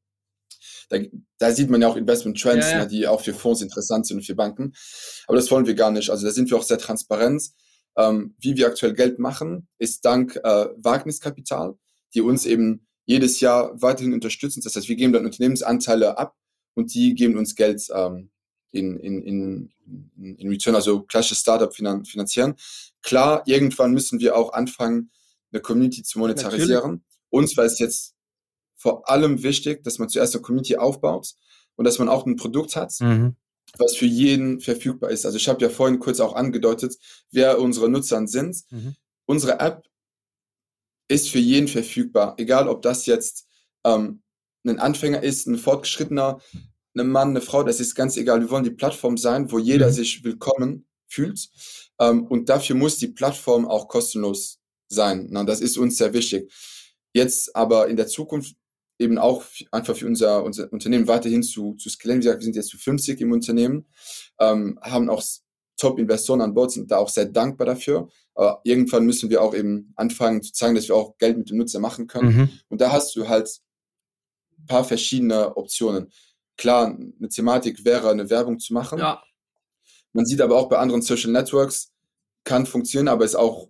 Da, 0.89 0.97
da 1.37 1.51
sieht 1.53 1.69
man 1.69 1.81
ja 1.81 1.87
auch 1.87 1.95
Investment 1.95 2.37
Trends, 2.37 2.65
ja, 2.65 2.71
ja. 2.71 2.79
Ne, 2.79 2.87
die 2.87 3.07
auch 3.07 3.21
für 3.21 3.33
Fonds 3.33 3.61
interessant 3.61 4.07
sind 4.07 4.17
und 4.17 4.23
für 4.23 4.35
Banken. 4.35 4.73
Aber 5.25 5.37
das 5.37 5.49
wollen 5.51 5.67
wir 5.67 5.73
gar 5.73 5.91
nicht. 5.91 6.09
Also 6.09 6.25
da 6.25 6.33
sind 6.33 6.49
wir 6.49 6.57
auch 6.57 6.63
sehr 6.63 6.77
transparent. 6.77 7.49
Ähm, 7.97 8.35
wie 8.39 8.57
wir 8.57 8.67
aktuell 8.67 8.93
Geld 8.93 9.19
machen, 9.19 9.69
ist 9.77 10.03
dank 10.03 10.35
äh, 10.35 10.67
Wagniskapital, 10.77 11.75
die 12.13 12.21
uns 12.21 12.45
eben 12.45 12.87
jedes 13.05 13.39
Jahr 13.39 13.81
weiterhin 13.81 14.13
unterstützen. 14.13 14.61
Das 14.63 14.75
heißt, 14.75 14.89
wir 14.89 14.97
geben 14.97 15.13
dann 15.13 15.25
Unternehmensanteile 15.25 16.17
ab 16.17 16.35
und 16.75 16.93
die 16.93 17.15
geben 17.15 17.37
uns 17.37 17.55
Geld 17.55 17.87
ähm, 17.93 18.31
in, 18.71 18.97
in, 18.99 19.23
in, 19.23 19.71
in 20.37 20.49
Return, 20.49 20.75
also 20.75 21.01
klassisches 21.03 21.39
Startup 21.39 21.73
finan 21.73 22.05
finanzieren. 22.05 22.55
Klar, 23.01 23.43
irgendwann 23.45 23.93
müssen 23.93 24.19
wir 24.19 24.35
auch 24.35 24.53
anfangen, 24.53 25.11
eine 25.51 25.61
Community 25.61 26.03
zu 26.03 26.19
monetarisieren. 26.19 26.91
Natürlich. 26.91 27.01
Uns 27.29 27.57
war 27.57 27.65
es 27.65 27.79
jetzt 27.79 28.15
vor 28.75 29.09
allem 29.09 29.43
wichtig, 29.43 29.83
dass 29.83 29.99
man 29.99 30.09
zuerst 30.09 30.35
eine 30.35 30.41
Community 30.41 30.77
aufbaut 30.77 31.33
und 31.75 31.85
dass 31.85 31.99
man 31.99 32.09
auch 32.09 32.25
ein 32.25 32.35
Produkt 32.35 32.75
hat, 32.75 32.93
mhm. 32.99 33.35
was 33.77 33.95
für 33.95 34.05
jeden 34.05 34.61
verfügbar 34.61 35.09
ist. 35.09 35.25
Also 35.25 35.37
ich 35.37 35.47
habe 35.47 35.61
ja 35.61 35.69
vorhin 35.69 35.99
kurz 35.99 36.19
auch 36.19 36.35
angedeutet, 36.35 36.95
wer 37.31 37.59
unsere 37.59 37.89
Nutzer 37.89 38.25
sind. 38.27 38.63
Mhm. 38.69 38.95
Unsere 39.25 39.59
App 39.59 39.87
ist 41.07 41.29
für 41.29 41.39
jeden 41.39 41.67
verfügbar, 41.67 42.35
egal 42.37 42.67
ob 42.67 42.81
das 42.81 43.05
jetzt 43.05 43.47
ähm, 43.83 44.21
ein 44.65 44.79
Anfänger 44.79 45.23
ist, 45.23 45.47
ein 45.47 45.57
Fortgeschrittener, 45.57 46.39
ein 46.97 47.09
Mann, 47.09 47.29
eine 47.29 47.41
Frau, 47.41 47.63
das 47.63 47.79
ist 47.79 47.95
ganz 47.95 48.17
egal. 48.17 48.41
Wir 48.41 48.49
wollen 48.49 48.63
die 48.63 48.71
Plattform 48.71 49.17
sein, 49.17 49.51
wo 49.51 49.59
jeder 49.59 49.87
mhm. 49.87 49.93
sich 49.93 50.23
willkommen 50.23 50.87
fühlt. 51.07 51.49
Ähm, 51.99 52.25
und 52.27 52.49
dafür 52.49 52.75
muss 52.75 52.97
die 52.97 53.07
Plattform 53.07 53.67
auch 53.67 53.87
kostenlos 53.87 54.59
sein. 54.87 55.27
Na, 55.29 55.43
das 55.43 55.61
ist 55.61 55.77
uns 55.77 55.97
sehr 55.97 56.13
wichtig. 56.13 56.51
Jetzt 57.13 57.55
aber 57.55 57.87
in 57.87 57.97
der 57.97 58.07
Zukunft 58.07 58.55
eben 58.99 59.17
auch 59.17 59.43
einfach 59.71 59.95
für 59.95 60.05
unser, 60.05 60.43
unser 60.43 60.71
Unternehmen 60.71 61.07
weiterhin 61.07 61.41
zu, 61.41 61.75
zu 61.75 61.89
skalieren. 61.89 62.21
Wie 62.21 62.25
gesagt, 62.25 62.41
wir 62.41 62.45
sind 62.45 62.55
jetzt 62.55 62.69
zu 62.69 62.77
50 62.77 63.21
im 63.21 63.31
Unternehmen, 63.31 63.87
ähm, 64.39 64.77
haben 64.81 65.09
auch 65.09 65.23
Top-Investoren 65.77 66.41
an 66.41 66.53
Bord, 66.53 66.71
sind 66.71 66.91
da 66.91 66.97
auch 66.97 67.09
sehr 67.09 67.25
dankbar 67.25 67.65
dafür. 67.65 68.09
Aber 68.35 68.61
irgendwann 68.63 69.05
müssen 69.05 69.29
wir 69.29 69.41
auch 69.41 69.55
eben 69.55 69.93
anfangen 69.95 70.41
zu 70.41 70.51
zeigen, 70.51 70.75
dass 70.75 70.87
wir 70.87 70.95
auch 70.95 71.17
Geld 71.17 71.37
mit 71.37 71.49
dem 71.49 71.57
Nutzer 71.57 71.79
machen 71.79 72.07
können. 72.07 72.35
Mhm. 72.35 72.49
Und 72.67 72.81
da 72.81 72.91
hast 72.91 73.15
du 73.15 73.27
halt 73.27 73.61
ein 74.59 74.65
paar 74.65 74.83
verschiedene 74.83 75.55
Optionen. 75.55 76.11
Klar, 76.59 76.87
eine 76.87 77.29
Thematik 77.29 77.85
wäre, 77.85 78.09
eine 78.09 78.29
Werbung 78.29 78.59
zu 78.59 78.73
machen. 78.73 78.99
Ja. 78.99 79.23
Man 80.11 80.25
sieht 80.25 80.41
aber 80.41 80.57
auch 80.57 80.67
bei 80.67 80.77
anderen 80.77 81.01
Social 81.01 81.31
Networks, 81.31 81.93
kann 82.43 82.65
funktionieren, 82.65 83.07
aber 83.07 83.23
ist 83.23 83.35
auch, 83.35 83.69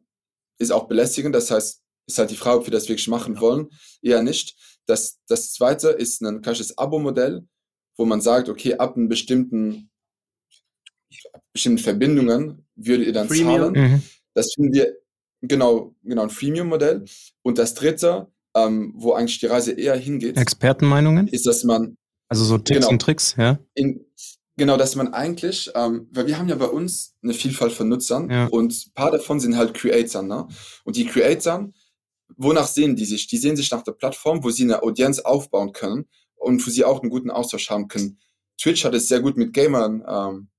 ist 0.58 0.72
auch 0.72 0.88
belästigend. 0.88 1.36
Das 1.36 1.52
heißt, 1.52 1.84
ist 2.08 2.18
halt 2.18 2.32
die 2.32 2.36
Frage, 2.36 2.62
ob 2.62 2.66
wir 2.66 2.72
das 2.72 2.90
wirklich 2.90 3.08
machen 3.08 3.36
ja. 3.36 3.42
wollen. 3.42 3.68
Eher 4.02 4.24
nicht. 4.24 4.56
Das, 4.88 5.20
das 5.28 5.54
zweite 5.54 5.90
ist 5.90 6.24
ein 6.24 6.42
klassisches 6.42 6.80
Abo-Modell, 6.80 7.48
wo 7.96 8.06
man 8.06 8.22
sagt, 8.22 8.50
okay, 8.50 8.74
ab 8.74 8.98
einem 8.98 9.08
bestimmten, 9.08 9.92
bestimmten 11.54 11.84
Verbindungen 11.84 12.66
würdet 12.74 13.06
ihr 13.06 13.14
dann 13.14 13.28
Premium. 13.28 13.76
zahlen. 13.76 13.92
Mhm. 13.92 14.04
Das 14.34 14.52
finden 14.56 14.74
wir 14.74 14.98
genau, 15.44 15.94
genau 16.02 16.24
ein 16.24 16.32
Freemium-Modell. 16.32 17.06
Und 17.44 17.60
das 17.60 17.76
dritte, 17.76 18.32
ähm, 18.56 18.94
wo 18.96 19.14
eigentlich 19.14 19.40
die 19.40 19.46
Reise 19.46 19.74
eher 19.74 19.96
hingeht, 19.96 20.38
Expertenmeinungen, 20.38 21.28
ist, 21.28 21.46
dass 21.46 21.64
man 21.64 21.96
also 22.30 22.46
so 22.46 22.58
Tipps 22.58 22.82
genau. 22.82 22.90
und 22.90 23.02
Tricks, 23.02 23.36
ja. 23.38 23.60
In, 23.74 24.06
genau, 24.56 24.78
dass 24.78 24.96
man 24.96 25.14
eigentlich, 25.14 25.72
ähm, 25.76 26.08
weil 26.12 26.28
wir 26.28 26.38
haben 26.38 26.48
ja 26.48 26.56
bei 26.56 26.68
uns 26.68 27.16
eine 27.24 27.34
Vielfalt 27.34 27.74
von 27.74 27.90
Nutzern 27.90 28.30
ja. 28.30 28.46
und 28.48 28.72
ein 28.72 28.94
paar 28.94 29.12
davon 29.12 29.40
sind 29.40 29.58
halt 29.58 29.74
Creator, 29.74 30.22
ne? 30.22 30.48
Und 30.84 30.96
die 30.96 31.06
Creator, 31.06 31.70
wonach 32.38 32.68
sehen 32.68 32.96
die 32.96 33.06
sich? 33.06 33.28
Die 33.28 33.38
sehen 33.38 33.56
sich 33.56 33.72
nach 33.72 33.82
der 33.82 33.94
Plattform, 33.94 34.44
wo 34.44 34.52
sie 34.52 34.64
eine 34.64 34.84
Audienz 34.84 35.20
aufbauen 35.20 35.74
können 35.74 36.06
und 36.36 36.66
wo 36.66 36.70
sie 36.70 36.86
auch 36.86 37.02
einen 37.02 37.10
guten 37.10 37.32
Austausch 37.32 37.70
haben 37.70 37.88
können. 37.88 38.20
Twitch 38.62 38.86
hat 38.86 38.94
es 38.94 39.08
sehr 39.08 39.22
gut 39.22 39.36
mit 39.36 39.54
Gamern 39.54 40.04
ähm, 40.08 40.50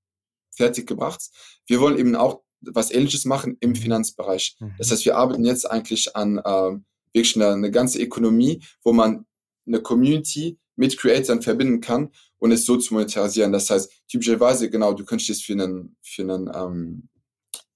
fertig 0.51 0.87
gebracht. 0.87 1.21
Wir 1.65 1.79
wollen 1.79 1.97
eben 1.97 2.15
auch 2.15 2.41
was 2.61 2.91
Ähnliches 2.91 3.25
machen 3.25 3.57
im 3.59 3.71
mhm. 3.71 3.75
Finanzbereich. 3.75 4.57
Mhm. 4.59 4.75
Das 4.77 4.91
heißt, 4.91 5.05
wir 5.05 5.17
arbeiten 5.17 5.45
jetzt 5.45 5.69
eigentlich 5.69 6.15
an 6.15 6.41
ähm, 6.45 6.85
wirklich 7.13 7.35
eine, 7.35 7.53
eine 7.53 7.71
ganze 7.71 8.01
Ökonomie, 8.01 8.61
wo 8.83 8.93
man 8.93 9.25
eine 9.65 9.81
Community 9.81 10.57
mit 10.75 10.97
Creators 10.97 11.43
verbinden 11.43 11.81
kann 11.81 12.11
und 12.37 12.51
es 12.51 12.65
so 12.65 12.77
zu 12.77 12.93
monetarisieren. 12.93 13.51
Das 13.51 13.69
heißt, 13.69 13.91
typischerweise, 14.07 14.69
genau, 14.69 14.93
du 14.93 15.05
könntest 15.05 15.29
jetzt 15.29 15.43
für 15.43 15.53
einen, 15.53 15.95
für 16.01 16.23
einen, 16.23 16.49
ähm, 16.53 17.09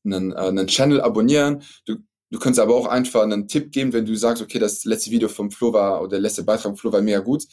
einen, 0.04 0.32
äh, 0.32 0.36
einen 0.36 0.68
Channel 0.68 1.02
abonnieren. 1.02 1.64
Du, 1.86 1.98
du 2.32 2.40
könntest 2.40 2.60
aber 2.60 2.76
auch 2.76 2.88
einfach 2.88 3.22
einen 3.22 3.48
Tipp 3.48 3.72
geben, 3.72 3.94
wenn 3.94 4.06
du 4.06 4.16
sagst, 4.16 4.42
okay, 4.42 4.60
das 4.60 4.86
letzte 4.86 5.12
Video 5.12 5.30
vom 5.30 5.52
Flo 5.52 5.72
war 5.72 6.02
oder 6.02 6.12
der 6.12 6.20
letzte 6.20 6.44
Beitrag 6.44 6.64
vom 6.64 6.78
Flo 6.78 6.92
war 6.92 7.02
mega 7.02 7.20
gut, 7.20 7.46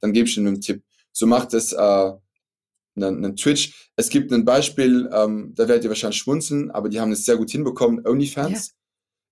dann 0.00 0.12
gebe 0.12 0.28
ich 0.28 0.34
dir 0.34 0.42
einen 0.42 0.60
Tipp. 0.60 0.82
So 1.12 1.26
macht 1.26 1.54
es 1.54 1.72
äh, 1.72 1.76
einen, 1.76 3.24
einen 3.24 3.36
Twitch. 3.36 3.90
Es 3.96 4.08
gibt 4.08 4.32
ein 4.32 4.44
Beispiel, 4.44 5.10
ähm, 5.12 5.52
da 5.56 5.68
werdet 5.68 5.84
ihr 5.84 5.90
wahrscheinlich 5.90 6.18
schmunzeln, 6.18 6.70
aber 6.70 6.88
die 6.88 7.00
haben 7.00 7.12
es 7.12 7.24
sehr 7.24 7.36
gut 7.36 7.50
hinbekommen. 7.50 8.06
OnlyFans 8.06 8.68
ja. 8.68 8.74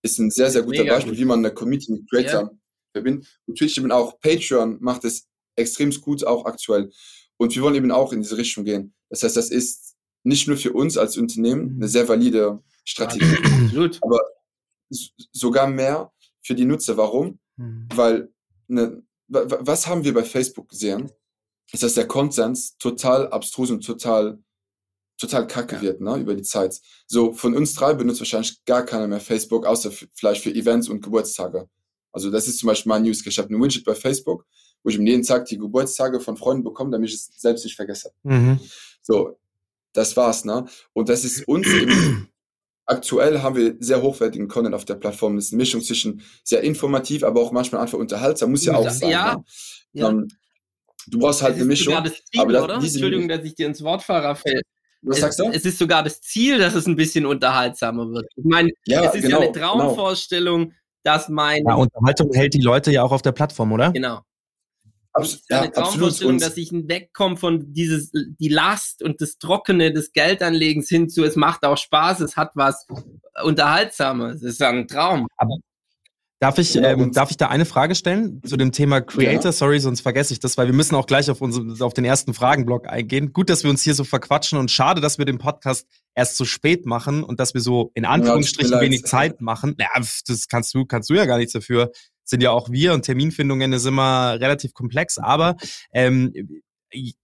ist 0.03 0.19
ein 0.19 0.31
sehr, 0.31 0.51
sehr 0.51 0.63
guter 0.63 0.85
Beispiel, 0.85 1.13
gut. 1.13 1.21
wie 1.21 1.25
man 1.25 1.39
eine 1.39 1.53
Community 1.53 1.93
mit 1.93 2.11
Creator 2.11 2.43
ja. 2.43 2.51
verbindet. 2.93 3.29
Und 3.47 3.59
Twitch 3.59 3.79
eben 3.79 3.93
auch 3.93 4.19
Patreon 4.21 4.79
macht 4.81 5.05
es 5.05 5.29
extrem 5.59 5.91
gut, 6.01 6.25
auch 6.25 6.45
aktuell. 6.47 6.91
Und 7.37 7.55
wir 7.55 7.63
wollen 7.63 7.75
eben 7.75 7.91
auch 7.93 8.13
in 8.13 8.23
diese 8.23 8.37
Richtung 8.37 8.65
gehen. 8.65 8.95
Das 9.11 9.23
heißt, 9.23 9.37
das 9.37 9.51
ist 9.51 9.97
nicht 10.25 10.49
nur 10.49 10.57
für 10.57 10.73
uns 10.73 10.97
als 10.97 11.17
Unternehmen 11.17 11.77
eine 11.77 11.89
sehr 11.89 12.09
valide 12.09 12.63
Strategie, 12.85 13.37
Absolut. 13.65 13.99
aber 14.03 14.21
sogar 15.33 15.69
mehr 15.69 16.13
für 16.43 16.55
die 16.55 16.65
Nutzer. 16.65 16.97
Warum? 16.97 17.39
Mhm. 17.57 17.89
Weil, 17.95 18.33
ne, 18.67 19.03
was 19.29 19.87
haben 19.87 20.05
wir 20.05 20.15
bei 20.15 20.25
Facebook 20.25 20.69
gesehen? 20.71 21.11
Ist, 21.71 21.83
dass 21.83 21.95
der 21.95 22.09
Konsens 22.09 22.79
total 22.79 23.29
abstrus 23.29 23.71
und 23.71 23.85
total, 23.85 24.39
total 25.19 25.47
kacke 25.47 25.77
ja. 25.77 25.83
wird, 25.83 26.01
ne, 26.01 26.17
über 26.17 26.35
die 26.35 26.43
Zeit. 26.43 26.81
So, 27.07 27.35
von 27.35 27.55
uns 27.55 27.75
drei 27.75 27.93
benutzt 27.93 28.21
wahrscheinlich 28.21 28.65
gar 28.65 28.85
keiner 28.85 29.07
mehr 29.07 29.21
Facebook, 29.21 29.67
außer 29.67 29.93
vielleicht 30.15 30.43
für 30.43 30.55
Events 30.55 30.89
und 30.89 31.03
Geburtstage. 31.03 31.69
Also, 32.11 32.31
das 32.31 32.49
ist 32.49 32.59
zum 32.59 32.69
Beispiel 32.69 32.89
mein 32.89 33.03
News. 33.03 33.25
Ich 33.25 33.39
habe 33.39 33.55
ein 33.55 33.63
Widget 33.63 33.85
bei 33.85 33.95
Facebook 33.95 34.47
wo 34.83 34.91
ich 34.91 34.99
mir 34.99 35.11
jeden 35.11 35.23
Tag 35.25 35.47
die 35.47 35.59
Geburtstage 35.59 36.21
von 36.21 36.37
Freunden 36.37 36.65
bekomme, 36.65 36.91
damit 36.93 37.09
ich 37.11 37.17
es 37.17 37.31
selbst 37.37 37.65
nicht 37.65 37.77
vergesse. 37.77 38.13
Mhm. 38.23 38.59
So, 39.03 39.39
das 39.93 40.17
war's, 40.17 40.45
ne? 40.45 40.67
Und 40.93 41.09
das 41.09 41.25
ist 41.25 41.47
uns 41.49 41.67
eben, 41.67 42.29
aktuell 42.87 43.43
haben 43.43 43.57
wir 43.57 43.77
sehr 43.81 44.01
hochwertigen 44.03 44.49
Content 44.49 44.75
auf 44.75 44.85
der 44.85 44.95
Plattform. 44.95 45.37
Das 45.37 45.47
ist 45.47 45.53
eine 45.53 45.59
Mischung 45.59 45.81
zwischen 45.83 46.23
sehr 46.45 46.63
informativ, 46.63 47.23
aber 47.25 47.41
auch 47.43 47.53
manchmal 47.53 47.83
einfach 47.83 47.99
unterhaltsam, 47.99 48.51
muss 48.51 48.65
ja 48.65 48.75
auch 48.77 48.89
sein. 48.89 49.11
Ja, 49.11 49.35
ne? 49.37 49.45
ja. 49.93 50.09
Ähm, 50.09 50.29
du 51.09 51.19
brauchst 51.19 51.43
halt 51.43 51.53
Es 51.57 51.63
eine 51.63 51.63
ist 51.65 51.69
Mischung. 51.81 51.95
sogar 51.95 52.03
das 52.05 52.25
Ziel, 52.25 52.41
aber 52.57 52.69
das- 52.69 52.85
Entschuldigung, 52.85 53.29
dass 53.29 53.45
ich 53.45 53.55
dir 53.55 53.67
ins 53.67 53.83
Wort 53.83 54.03
fahre, 54.03 54.25
Raphael. 54.29 54.63
Was 55.03 55.17
Es, 55.19 55.21
sagst 55.23 55.39
du? 55.39 55.45
es 55.53 55.65
ist 55.65 55.79
sogar 55.79 56.03
das 56.03 56.21
Ziel, 56.21 56.59
dass 56.59 56.75
es 56.75 56.87
ein 56.87 56.97
bisschen 56.97 57.25
unterhaltsamer 57.25 58.11
wird. 58.11 58.27
Ich 58.35 58.45
meine, 58.45 58.71
Ja, 58.85 59.05
es 59.05 59.15
ist 59.15 59.23
genau, 59.23 59.37
ja 59.43 59.43
eine 59.45 59.53
genau. 59.53 59.79
Traumvorstellung, 59.79 60.73
dass 61.05 61.29
mein 61.29 61.65
Ja, 61.67 61.75
Unterhaltung 61.75 62.33
hält 62.33 62.55
die 62.55 62.61
Leute 62.61 62.91
ja 62.91 63.03
auch 63.05 63.13
auf 63.13 63.23
der 63.23 63.31
Plattform, 63.33 63.71
oder? 63.73 63.93
genau. 63.93 64.23
Abs 65.13 65.43
ja 65.49 65.61
eine 65.61 65.67
ja, 65.67 65.73
absolut. 65.73 65.93
Traumvorstellung, 65.93 66.39
dass 66.39 66.57
ich 66.57 66.71
wegkomme 66.73 67.37
von 67.37 67.73
dieses 67.73 68.13
die 68.13 68.49
Last 68.49 69.03
und 69.03 69.21
das 69.21 69.39
Trockene 69.39 69.93
des 69.93 70.13
Geldanlegens 70.13 70.89
hin 70.89 71.09
zu, 71.09 71.25
es 71.25 71.37
macht 71.37 71.65
auch 71.65 71.79
Spaß, 71.79 72.21
es 72.21 72.37
hat 72.37 72.53
was 72.55 72.87
Unterhaltsames. 73.43 74.37
Es 74.37 74.55
ist 74.55 74.61
ja 74.61 74.71
ein 74.71 74.87
Traum. 74.87 75.27
Darf 76.41 76.57
ich, 76.59 76.75
Genau, 76.75 76.87
ähm, 76.87 77.13
darf 77.13 77.33
ich 77.33 77.37
da 77.37 77.49
eine 77.49 77.65
Frage 77.65 77.97
stellen 77.97 78.41
zu 78.45 78.57
dem 78.57 78.71
Thema 78.71 79.01
Creator? 79.01 79.47
Ja. 79.47 79.53
Sorry, 79.53 79.81
sonst 79.81 80.03
vergesse 80.03 80.33
ich 80.33 80.39
das, 80.39 80.57
weil 80.57 80.69
wir 80.69 80.75
müssen 80.75 80.95
auch 80.95 81.07
gleich 81.07 81.29
auf, 81.31 81.41
unsere, 81.41 81.85
auf 81.85 81.95
den 81.95 82.05
ersten 82.05 82.33
Fragenblock 82.33 82.87
eingehen. 82.87 83.33
Gut, 83.33 83.51
dass 83.51 83.65
wir 83.65 83.71
uns 83.71 83.83
hier 83.83 83.95
so 83.95 84.05
verquatschen 84.05 84.57
und 84.57 84.71
schade, 84.71 85.01
dass 85.01 85.19
wir 85.19 85.25
den 85.25 85.39
Podcast 85.39 85.89
erst 86.15 86.37
so 86.37 86.45
spät 86.45 86.87
machen 86.87 87.25
und 87.25 87.41
dass 87.41 87.55
wir 87.55 87.61
so 87.61 87.91
in 87.95 88.05
Anführungsstrichen 88.05 88.71
leid. 88.71 88.83
wenig 88.83 89.03
Zeit 89.03 89.41
machen. 89.41 89.75
Ja, 89.81 89.89
das 89.97 90.47
kannst 90.49 90.73
du, 90.75 90.85
kannst 90.85 91.11
du 91.11 91.15
ja 91.15 91.25
gar 91.25 91.39
nichts 91.39 91.55
dafür. 91.55 91.91
Sind 92.29 92.43
ja 92.43 92.51
auch 92.51 92.71
wir 92.71 92.93
und 92.93 93.03
Terminfindungen 93.03 93.73
ist 93.73 93.87
immer 93.87 94.39
relativ 94.39 94.75
komplex, 94.75 95.19
aber 95.19 95.57
ähm, 95.93 96.33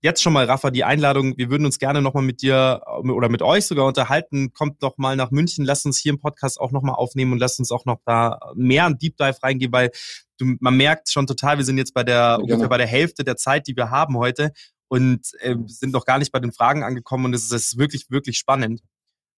jetzt 0.01 0.23
schon 0.23 0.33
mal, 0.33 0.45
Rafa, 0.45 0.71
die 0.71 0.85
Einladung. 0.85 1.37
Wir 1.37 1.51
würden 1.51 1.65
uns 1.65 1.79
gerne 1.79 2.03
nochmal 2.03 2.23
mit 2.23 2.43
dir 2.43 2.83
äh, 2.87 3.09
oder 3.11 3.29
mit 3.29 3.43
euch 3.43 3.67
sogar 3.67 3.87
unterhalten. 3.87 4.53
Kommt 4.53 4.83
doch 4.83 4.99
mal 4.99 5.17
nach 5.17 5.31
München. 5.31 5.65
Lasst 5.65 5.87
uns 5.87 5.99
hier 5.99 6.13
im 6.13 6.21
Podcast 6.21 6.61
auch 6.61 6.73
nochmal 6.73 6.95
aufnehmen 6.95 7.33
und 7.33 7.39
lasst 7.39 7.59
uns 7.59 7.71
auch 7.71 7.85
noch 7.85 8.01
da 8.05 8.39
mehr 8.55 8.87
ein 8.87 8.99
Deep 8.99 9.17
Dive 9.17 9.43
reingehen, 9.43 9.73
weil 9.73 9.91
du, 10.39 10.57
man 10.61 10.77
merkt 10.77 11.11
schon 11.11 11.27
total, 11.27 11.59
wir 11.59 11.65
sind 11.65 11.79
jetzt 11.79 11.95
bei 11.95 12.05
der, 12.05 12.39
ungefähr 12.39 12.57
genau. 12.57 12.69
bei 12.69 12.79
der 12.79 12.87
Hälfte 12.87 13.25
der 13.25 13.37
Zeit, 13.37 13.67
die 13.67 13.77
wir 13.77 13.91
haben 13.91 14.17
heute 14.19 14.53
und 14.89 15.27
äh, 15.41 15.57
sind 15.67 15.93
noch 15.93 16.05
gar 16.05 16.19
nicht 16.19 16.33
bei 16.33 16.41
den 16.41 16.53
Fragen 16.53 16.83
angekommen 16.83 17.27
und 17.27 17.35
es 17.35 17.45
ist, 17.45 17.53
es 17.53 17.67
ist 17.73 17.79
wirklich, 17.79 18.11
wirklich 18.11 18.39
spannend. 18.39 18.81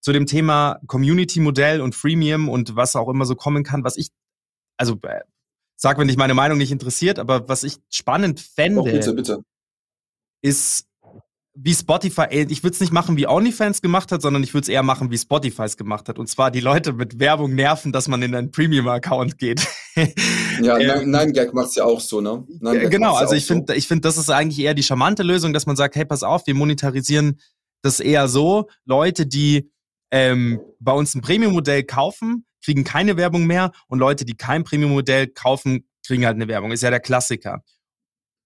Zu 0.00 0.12
dem 0.12 0.26
Thema 0.26 0.78
Community-Modell 0.86 1.80
und 1.80 1.94
Freemium 1.94 2.48
und 2.48 2.76
was 2.76 2.96
auch 2.96 3.08
immer 3.08 3.24
so 3.24 3.34
kommen 3.34 3.64
kann, 3.64 3.82
was 3.82 3.96
ich, 3.96 4.08
also 4.76 4.98
äh, 5.02 5.20
sag, 5.76 5.98
wenn 5.98 6.08
dich 6.08 6.16
meine 6.16 6.34
Meinung 6.34 6.58
nicht 6.58 6.72
interessiert, 6.72 7.18
aber 7.18 7.48
was 7.48 7.62
ich 7.62 7.76
spannend 7.90 8.40
fände, 8.40 8.76
Doch, 8.76 8.84
bitte, 8.84 9.12
bitte. 9.14 9.42
ist 10.42 10.86
wie 11.58 11.74
Spotify, 11.74 12.26
ey, 12.28 12.46
ich 12.50 12.62
würde 12.62 12.74
es 12.74 12.80
nicht 12.80 12.92
machen, 12.92 13.16
wie 13.16 13.26
OnlyFans 13.26 13.80
gemacht 13.80 14.12
hat, 14.12 14.20
sondern 14.20 14.42
ich 14.42 14.52
würde 14.52 14.64
es 14.64 14.68
eher 14.68 14.82
machen, 14.82 15.10
wie 15.10 15.16
Spotify 15.16 15.62
es 15.62 15.78
gemacht 15.78 16.08
hat. 16.08 16.18
Und 16.18 16.28
zwar 16.28 16.50
die 16.50 16.60
Leute 16.60 16.92
mit 16.92 17.18
Werbung 17.18 17.54
nerven, 17.54 17.92
dass 17.92 18.08
man 18.08 18.20
in 18.20 18.34
einen 18.34 18.50
Premium-Account 18.50 19.38
geht. 19.38 19.66
Ja, 20.60 20.78
Ähm, 20.78 21.10
Nein, 21.10 21.32
Gag 21.32 21.54
macht's 21.54 21.74
ja 21.74 21.84
auch 21.84 22.00
so, 22.00 22.20
ne? 22.20 22.44
Nein 22.60 22.90
genau, 22.90 23.14
also 23.14 23.34
ich 23.34 23.46
finde, 23.46 23.74
ich 23.74 23.88
finde, 23.88 24.02
das 24.02 24.18
ist 24.18 24.30
eigentlich 24.30 24.58
eher 24.58 24.74
die 24.74 24.82
charmante 24.82 25.22
Lösung, 25.22 25.52
dass 25.54 25.66
man 25.66 25.76
sagt, 25.76 25.96
hey, 25.96 26.04
pass 26.04 26.22
auf, 26.22 26.46
wir 26.46 26.54
monetarisieren 26.54 27.40
das 27.82 28.00
eher 28.00 28.28
so. 28.28 28.68
Leute, 28.84 29.26
die 29.26 29.70
ähm, 30.10 30.60
bei 30.80 30.92
uns 30.92 31.14
ein 31.14 31.20
Premium-Modell 31.20 31.84
kaufen, 31.84 32.45
kriegen 32.66 32.82
keine 32.82 33.16
Werbung 33.16 33.46
mehr 33.46 33.70
und 33.86 34.00
Leute, 34.00 34.24
die 34.24 34.36
kein 34.36 34.64
Premium-Modell 34.64 35.28
kaufen, 35.28 35.88
kriegen 36.04 36.26
halt 36.26 36.34
eine 36.34 36.48
Werbung. 36.48 36.72
Ist 36.72 36.82
ja 36.82 36.90
der 36.90 36.98
Klassiker. 36.98 37.62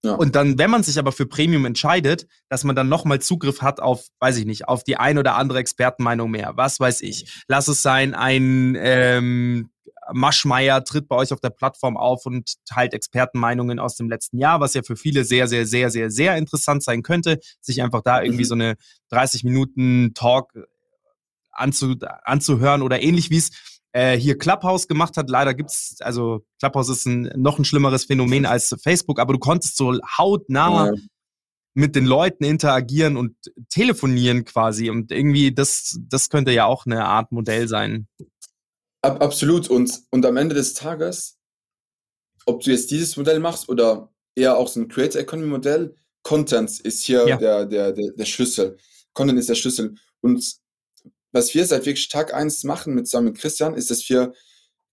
Ja. 0.04 0.14
Und 0.14 0.36
dann, 0.36 0.58
wenn 0.58 0.70
man 0.70 0.82
sich 0.82 0.98
aber 0.98 1.10
für 1.10 1.24
Premium 1.26 1.64
entscheidet, 1.64 2.26
dass 2.50 2.64
man 2.64 2.76
dann 2.76 2.90
nochmal 2.90 3.20
Zugriff 3.20 3.62
hat 3.62 3.80
auf, 3.80 4.08
weiß 4.18 4.36
ich 4.36 4.44
nicht, 4.44 4.68
auf 4.68 4.84
die 4.84 4.98
ein 4.98 5.16
oder 5.16 5.36
andere 5.36 5.58
Expertenmeinung 5.58 6.30
mehr. 6.30 6.52
Was 6.56 6.78
weiß 6.80 7.00
ich. 7.00 7.42
Lass 7.48 7.66
es 7.68 7.80
sein, 7.80 8.14
ein 8.14 8.76
ähm, 8.78 9.70
Maschmeier 10.12 10.84
tritt 10.84 11.08
bei 11.08 11.16
euch 11.16 11.32
auf 11.32 11.40
der 11.40 11.50
Plattform 11.50 11.96
auf 11.96 12.26
und 12.26 12.56
teilt 12.66 12.92
Expertenmeinungen 12.92 13.78
aus 13.78 13.96
dem 13.96 14.10
letzten 14.10 14.38
Jahr, 14.38 14.60
was 14.60 14.74
ja 14.74 14.82
für 14.82 14.96
viele 14.96 15.24
sehr, 15.24 15.48
sehr, 15.48 15.66
sehr, 15.66 15.90
sehr, 15.90 16.10
sehr 16.10 16.36
interessant 16.36 16.82
sein 16.82 17.02
könnte, 17.02 17.38
sich 17.62 17.82
einfach 17.82 18.02
da 18.02 18.22
irgendwie 18.22 18.42
Mhm. 18.42 18.48
so 18.48 18.54
eine 18.54 18.74
30 19.10 19.44
Minuten 19.44 20.12
Talk 20.14 20.52
anzu, 21.52 21.96
anzuhören 22.24 22.82
oder 22.82 23.02
ähnlich 23.02 23.30
wie 23.30 23.36
es 23.38 23.50
äh, 23.92 24.16
hier 24.16 24.38
Clubhouse 24.38 24.86
gemacht 24.88 25.16
hat. 25.16 25.30
Leider 25.30 25.54
gibt's, 25.54 25.96
also 26.00 26.44
Clubhouse 26.60 26.88
ist 26.88 27.06
ein 27.06 27.30
noch 27.36 27.58
ein 27.58 27.64
schlimmeres 27.64 28.04
Phänomen 28.04 28.46
als 28.46 28.74
Facebook, 28.82 29.18
aber 29.18 29.32
du 29.32 29.38
konntest 29.38 29.76
so 29.76 29.98
hautnah 30.18 30.86
Ja. 30.88 30.94
mit 31.74 31.96
den 31.96 32.04
Leuten 32.06 32.44
interagieren 32.44 33.16
und 33.16 33.36
telefonieren 33.68 34.44
quasi. 34.44 34.90
Und 34.90 35.10
irgendwie, 35.12 35.52
das, 35.52 35.98
das 36.08 36.28
könnte 36.28 36.52
ja 36.52 36.66
auch 36.66 36.86
eine 36.86 37.04
Art 37.04 37.32
Modell 37.32 37.68
sein. 37.68 38.06
Ab, 39.02 39.22
absolut. 39.22 39.68
Und, 39.68 40.02
und 40.10 40.26
am 40.26 40.36
Ende 40.36 40.54
des 40.54 40.74
Tages, 40.74 41.38
ob 42.46 42.62
du 42.62 42.70
jetzt 42.70 42.90
dieses 42.90 43.16
Modell 43.16 43.40
machst 43.40 43.68
oder 43.68 44.12
eher 44.34 44.56
auch 44.56 44.68
so 44.68 44.80
ein 44.80 44.88
Creator 44.88 45.20
Economy 45.20 45.48
Modell, 45.48 45.94
Content 46.22 46.80
ist 46.80 47.02
hier 47.04 47.26
Ja. 47.26 47.36
der, 47.38 47.66
der, 47.66 47.92
der, 47.92 48.12
der 48.12 48.24
Schlüssel. 48.26 48.76
Content 49.14 49.38
ist 49.38 49.48
der 49.48 49.54
Schlüssel. 49.54 49.94
Und 50.20 50.56
was 51.32 51.54
wir 51.54 51.64
seit 51.66 51.86
wirklich 51.86 52.08
Tag 52.08 52.34
eins 52.34 52.64
machen 52.64 52.94
mit 52.94 53.06
zusammen 53.06 53.28
mit 53.28 53.38
Christian, 53.38 53.74
ist, 53.74 53.90
dass 53.90 54.08
wir, 54.08 54.32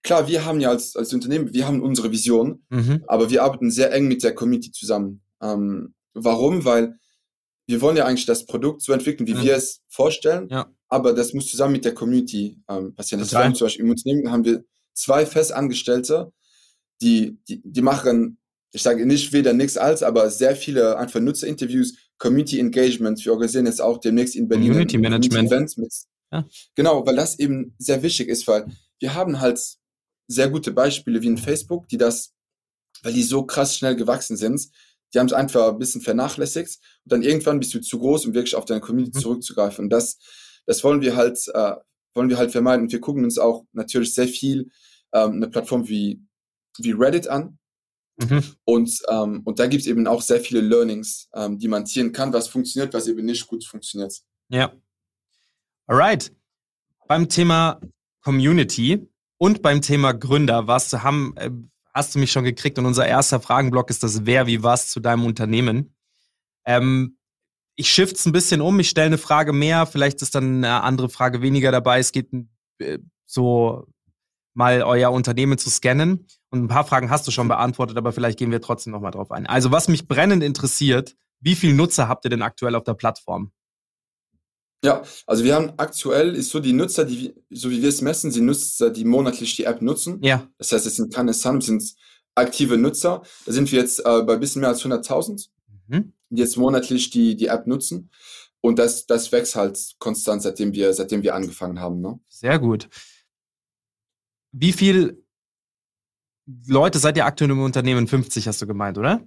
klar, 0.04 0.28
wir 0.28 0.46
haben 0.46 0.60
ja 0.60 0.70
als, 0.70 0.96
als 0.96 1.14
Unternehmen, 1.14 1.54
wir 1.54 1.68
haben 1.68 1.82
unsere 1.82 2.12
Vision, 2.12 2.64
Mhm. 2.70 3.04
aber 3.08 3.30
wir 3.30 3.44
arbeiten 3.44 3.72
sehr 3.72 3.92
eng 3.94 4.08
mit 4.08 4.24
der 4.24 4.34
Community 4.36 4.72
zusammen. 4.72 5.22
Ähm, 5.42 5.94
warum? 6.14 6.64
Weil 6.66 6.96
wir 7.68 7.82
wollen 7.82 7.98
ja 7.98 8.06
eigentlich 8.06 8.26
das 8.26 8.46
Produkt 8.46 8.82
so 8.82 8.94
entwickeln, 8.94 9.28
wie 9.28 9.34
Mhm. 9.36 9.44
wir 9.44 9.56
es 9.56 9.82
vorstellen, 9.90 10.48
Ja. 10.50 10.72
aber 10.88 11.14
das 11.14 11.34
muss 11.34 11.48
zusammen 11.48 11.74
mit 11.74 11.86
der 11.86 11.94
Community 11.94 12.60
ähm, 12.70 12.94
passieren. 12.96 13.20
Das 13.22 13.34
heißt, 13.36 13.56
zum 13.58 13.66
Beispiel 13.66 13.86
im 13.86 13.92
Unternehmen 13.92 14.32
haben 14.32 14.46
wir 14.46 14.64
zwei 14.94 15.26
Festangestellte, 15.26 16.32
die, 17.02 17.38
die, 17.48 17.62
die 17.64 17.82
machen, 17.82 18.38
ich 18.72 18.82
sage 18.84 19.06
nicht 19.06 19.34
weder 19.34 19.54
nichts 19.54 19.78
als, 19.78 20.02
aber 20.04 20.30
sehr 20.30 20.56
viele 20.56 20.98
einfach 20.98 21.20
Nutzerinterviews, 21.20 21.96
Community 22.18 22.60
Engagement. 22.60 23.24
Wir 23.24 23.32
organisieren 23.34 23.66
jetzt 23.68 23.82
auch 23.82 24.00
demnächst 24.00 24.36
in 24.36 24.48
Berlin 24.48 24.70
Community 24.70 24.98
Management. 24.98 25.52
Event 25.52 25.78
mit. 25.78 25.94
Ja. 26.32 26.48
Genau, 26.76 27.06
weil 27.06 27.16
das 27.16 27.40
eben 27.40 27.76
sehr 27.78 28.04
wichtig 28.04 28.28
ist, 28.28 28.48
weil 28.48 28.66
wir 29.00 29.14
haben 29.14 29.40
halt 29.40 29.60
sehr 30.28 30.50
gute 30.50 30.72
Beispiele 30.72 31.22
wie 31.22 31.28
in 31.28 31.38
Facebook, 31.38 31.88
die 31.88 31.98
das, 31.98 32.34
weil 33.04 33.14
die 33.14 33.24
so 33.24 33.46
krass 33.46 33.78
schnell 33.78 33.96
gewachsen 33.96 34.36
sind, 34.36 34.68
die 35.14 35.20
haben 35.20 35.28
es 35.28 35.34
einfach 35.34 35.70
ein 35.70 35.78
bisschen 35.80 36.02
vernachlässigt 36.02 36.80
und 37.06 37.12
dann 37.14 37.22
irgendwann 37.22 37.60
bist 37.60 37.74
du 37.74 37.80
zu 37.80 38.00
groß, 38.00 38.26
um 38.26 38.34
wirklich 38.34 38.56
auf 38.56 38.66
deine 38.66 38.82
Community 38.82 39.18
Mhm. 39.18 39.22
zurückzugreifen. 39.22 39.86
Und 39.86 39.90
das, 39.90 40.18
das 40.66 40.84
wollen 40.84 41.02
wir 41.02 41.16
halt, 41.16 41.40
äh, 41.54 41.76
wollen 42.14 42.30
wir 42.30 42.38
halt 42.38 42.52
vermeiden. 42.52 42.84
Und 42.84 42.92
wir 42.92 43.00
gucken 43.00 43.24
uns 43.24 43.38
auch 43.38 43.64
natürlich 43.72 44.14
sehr 44.14 44.28
viel 44.28 44.70
ähm, 45.14 45.34
eine 45.34 45.48
Plattform 45.48 45.88
wie, 45.88 46.22
wie 46.80 46.92
Reddit 46.92 47.28
an. 47.28 47.58
Mhm. 48.18 48.44
Und, 48.66 49.00
ähm, 49.10 49.44
und 49.46 49.60
da 49.60 49.68
gibt 49.68 49.82
es 49.82 49.88
eben 49.88 50.08
auch 50.08 50.22
sehr 50.22 50.42
viele 50.42 50.60
Learnings, 50.60 51.30
ähm, 51.34 51.58
die 51.58 51.68
man 51.70 51.86
ziehen 51.86 52.12
kann, 52.12 52.34
was 52.34 52.50
funktioniert, 52.50 52.94
was 52.94 53.08
eben 53.08 53.26
nicht 53.26 53.48
gut 53.48 53.64
funktioniert. 53.64 54.14
Ja. 54.50 54.74
Alright. 55.88 56.34
Beim 57.08 57.30
Thema 57.30 57.80
Community 58.22 59.10
und 59.38 59.62
beim 59.62 59.82
Thema 59.82 60.12
Gründer, 60.12 60.68
was 60.68 60.92
haben, 60.92 61.34
äh, 61.38 61.50
hast 61.94 62.14
du 62.14 62.20
mich 62.20 62.32
schon 62.32 62.44
gekriegt 62.44 62.78
und 62.78 62.86
unser 62.86 63.08
erster 63.08 63.40
Fragenblock 63.40 63.90
ist 63.90 64.04
das 64.04 64.26
Wer, 64.26 64.48
wie, 64.48 64.64
was 64.64 64.90
zu 64.90 65.00
deinem 65.00 65.24
Unternehmen. 65.24 65.96
Ähm, 66.66 67.18
ich 67.78 67.90
shift's 67.90 68.26
ein 68.26 68.34
bisschen 68.34 68.60
um, 68.60 68.78
ich 68.82 68.90
stelle 68.90 69.08
eine 69.08 69.18
Frage 69.18 69.54
mehr, 69.54 69.86
vielleicht 69.86 70.22
ist 70.22 70.36
dann 70.36 70.58
eine 70.58 70.84
andere 70.84 71.08
Frage 71.08 71.42
weniger 71.42 71.72
dabei. 71.72 72.00
Es 72.00 72.12
geht 72.12 72.34
äh, 72.80 73.00
so 73.26 73.88
mal 74.54 74.82
euer 74.82 75.12
Unternehmen 75.12 75.58
zu 75.58 75.70
scannen. 75.70 76.28
Und 76.50 76.64
ein 76.64 76.68
paar 76.68 76.86
Fragen 76.86 77.10
hast 77.10 77.28
du 77.28 77.32
schon 77.32 77.48
beantwortet, 77.48 77.98
aber 77.98 78.12
vielleicht 78.12 78.40
gehen 78.40 78.52
wir 78.52 78.60
trotzdem 78.60 78.92
nochmal 78.92 79.12
drauf 79.12 79.32
ein. 79.32 79.46
Also 79.46 79.72
was 79.72 79.88
mich 79.88 80.08
brennend 80.08 80.44
interessiert, 80.44 81.16
wie 81.40 81.56
viele 81.56 81.76
Nutzer 81.76 82.10
habt 82.10 82.26
ihr 82.26 82.30
denn 82.30 82.42
aktuell 82.42 82.76
auf 82.76 82.84
der 82.84 82.96
Plattform? 82.96 83.52
Ja, 84.84 85.04
also 85.26 85.44
wir 85.44 85.56
haben 85.56 85.74
aktuell 85.78 86.36
ist 86.36 86.50
so 86.50 86.60
die 86.60 86.74
Nutzer, 86.74 87.04
die, 87.06 87.34
so 87.50 87.70
wie 87.72 87.82
wir 87.82 87.90
es 87.90 88.02
messen, 88.02 88.32
sind 88.32 88.46
Nutzer, 88.46 88.92
die 88.92 89.06
monatlich 89.06 89.56
die 89.56 89.64
App 89.64 89.82
nutzen. 89.82 90.22
Ja. 90.22 90.48
Das 90.58 90.72
heißt, 90.72 90.86
es 90.86 90.96
sind 90.98 91.14
keine 91.14 91.34
Sums, 91.34 91.66
sind 91.66 91.84
aktive 92.36 92.78
Nutzer. 92.78 93.24
Da 93.46 93.52
sind 93.52 93.72
wir 93.72 93.80
jetzt 93.80 94.00
äh, 94.00 94.22
bei 94.24 94.34
ein 94.36 94.40
bisschen 94.40 94.60
mehr 94.62 94.70
als 94.70 94.84
100.000, 94.84 95.50
Mhm. 95.88 96.14
die 96.30 96.42
jetzt 96.42 96.58
monatlich 96.58 97.10
die, 97.10 97.36
die 97.36 97.48
App 97.48 97.66
nutzen. 97.66 98.12
Und 98.62 98.78
das, 98.78 99.06
das 99.06 99.32
wächst 99.32 99.56
halt 99.56 99.96
konstant, 100.00 100.42
seitdem 100.42 100.74
wir, 100.74 100.94
seitdem 100.94 101.24
wir 101.24 101.34
angefangen 101.34 101.80
haben. 101.80 102.02
Ne? 102.02 102.20
Sehr 102.28 102.60
gut. 102.60 102.90
Wie 104.52 104.74
viel 104.74 105.24
Leute 106.68 107.00
seid 107.00 107.18
ihr 107.18 107.26
aktuell 107.26 107.52
im 107.52 107.62
Unternehmen? 107.62 108.08
50 108.08 108.48
hast 108.48 108.62
du 108.62 108.68
gemeint, 108.68 108.98
oder? 108.98 109.26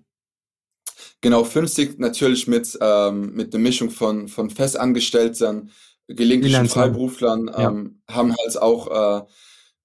Genau, 1.21 1.45
50 1.45 1.99
natürlich 1.99 2.47
mit, 2.47 2.79
ähm, 2.81 3.33
mit 3.35 3.55
einer 3.55 3.63
Mischung 3.63 3.91
von, 3.91 4.29
von 4.29 4.51
Festangestellten, 4.51 5.71
gelegentlichen. 6.07 6.69
Freiberuflern, 6.69 7.47
Ja. 7.49 7.69
ähm, 7.71 8.03
haben 8.11 8.35
halt 8.37 8.57
auch 8.61 8.89
äh, 8.89 9.23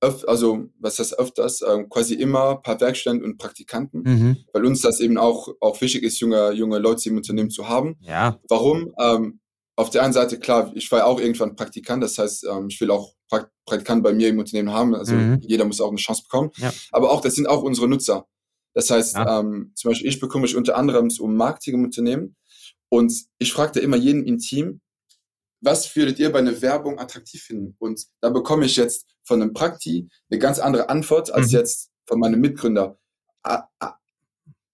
öf 0.05 0.23
also 0.27 0.65
was 0.79 0.95
das 0.97 1.17
öfters, 1.17 1.61
ähm, 1.61 1.87
quasi 1.89 2.15
immer 2.15 2.57
ein 2.57 2.61
paar 2.61 2.79
Werkstudenten 2.81 3.29
und 3.31 3.37
Praktikanten, 3.37 4.01
Mhm. 4.03 4.37
weil 4.53 4.65
uns 4.65 4.81
das 4.81 4.99
eben 4.99 5.17
auch, 5.17 5.49
auch 5.61 5.79
wichtig 5.81 6.03
ist, 6.03 6.19
junge, 6.19 6.51
junge 6.51 6.79
Leute 6.79 7.09
im 7.09 7.17
Unternehmen 7.17 7.49
zu 7.49 7.67
haben. 7.69 7.95
Ja. 8.01 8.39
Warum? 8.49 8.93
Ähm, 8.99 9.39
auf 9.77 9.89
der 9.89 10.03
einen 10.03 10.13
Seite, 10.13 10.39
klar, 10.39 10.71
ich 10.75 10.89
war 10.91 10.99
ja 10.99 11.05
auch 11.05 11.19
irgendwann 11.19 11.55
Praktikant, 11.55 12.01
das 12.03 12.17
heißt, 12.17 12.45
ähm, 12.49 12.67
ich 12.69 12.79
will 12.81 12.91
auch 12.91 13.13
Prakt 13.29 13.51
Praktikanten 13.65 14.03
bei 14.03 14.13
mir 14.13 14.29
im 14.29 14.37
Unternehmen 14.39 14.71
haben, 14.71 14.93
also 14.95 15.13
Mhm. 15.15 15.39
jeder 15.41 15.65
muss 15.65 15.81
auch 15.81 15.87
eine 15.89 15.97
Chance 15.97 16.23
bekommen. 16.23 16.51
Ja. 16.57 16.71
Aber 16.91 17.11
auch, 17.11 17.19
das 17.21 17.33
sind 17.35 17.47
auch 17.47 17.63
unsere 17.63 17.87
Nutzer. 17.87 18.27
Das 18.75 18.91
heißt, 18.91 19.15
Ja. 19.15 19.39
ähm, 19.39 19.71
zum 19.73 19.89
Beispiel, 19.89 20.07
ich 20.09 20.19
bekomme 20.19 20.43
mich 20.43 20.55
unter 20.55 20.75
anderem 20.77 21.09
um 21.19 21.35
Marketing 21.35 21.75
im 21.75 21.83
Unternehmen 21.85 22.35
und 22.89 23.11
ich 23.39 23.51
fragte 23.51 23.79
immer 23.79 23.97
jeden 23.97 24.23
im 24.25 24.37
Team, 24.37 24.81
was 25.61 25.95
würdet 25.95 26.19
ihr 26.19 26.31
bei 26.31 26.39
einer 26.39 26.61
Werbung 26.61 26.99
attraktiv 26.99 27.41
finden? 27.41 27.75
Und 27.79 28.05
da 28.21 28.29
bekomme 28.29 28.65
ich 28.65 28.75
jetzt 28.75 29.07
von 29.23 29.41
einem 29.41 29.53
Prakti 29.53 30.07
eine 30.29 30.39
ganz 30.39 30.59
andere 30.59 30.89
Antwort 30.89 31.31
als 31.31 31.47
Mhm. 31.47 31.57
jetzt 31.57 31.89
von 32.05 32.19
meinem 32.19 32.39
Mitgründer. 32.41 32.99
A 33.43 33.67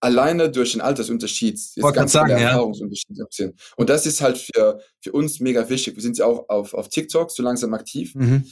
alleine 0.03 0.49
durch 0.49 0.71
den 0.71 0.81
Altersunterschied, 0.81 1.53
jetzt 1.53 1.79
Wollte 1.81 1.99
ganz 1.99 2.11
sagen, 2.11 2.31
ja. 2.31 2.37
Erfahrungsunterschiede 2.39 3.23
sehen. 3.29 3.55
Und 3.77 3.89
das 3.91 4.07
ist 4.07 4.19
halt 4.21 4.39
für, 4.39 4.81
für 4.99 5.11
uns 5.11 5.39
mega 5.39 5.69
wichtig. 5.69 5.95
Wir 5.95 6.01
sind 6.01 6.17
ja 6.17 6.25
auch 6.25 6.49
auf, 6.49 6.73
auf 6.73 6.89
TikTok 6.89 7.29
so 7.29 7.43
langsam 7.43 7.73
aktiv. 7.75 8.15
Mhm. 8.15 8.51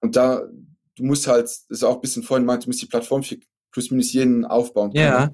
Und 0.00 0.16
da, 0.16 0.42
du 0.96 1.04
musst 1.04 1.28
halt, 1.28 1.44
das 1.44 1.64
ist 1.68 1.84
auch 1.84 1.94
ein 1.94 2.00
bisschen 2.00 2.24
vorhin 2.24 2.44
meint, 2.44 2.64
du 2.64 2.68
musst 2.68 2.82
die 2.82 2.86
Plattform 2.86 3.22
für 3.22 3.38
plus 3.72 3.90
minus 3.90 4.12
jeden 4.12 4.44
aufbauen 4.44 4.92
können. 4.92 5.04
Ja. 5.04 5.30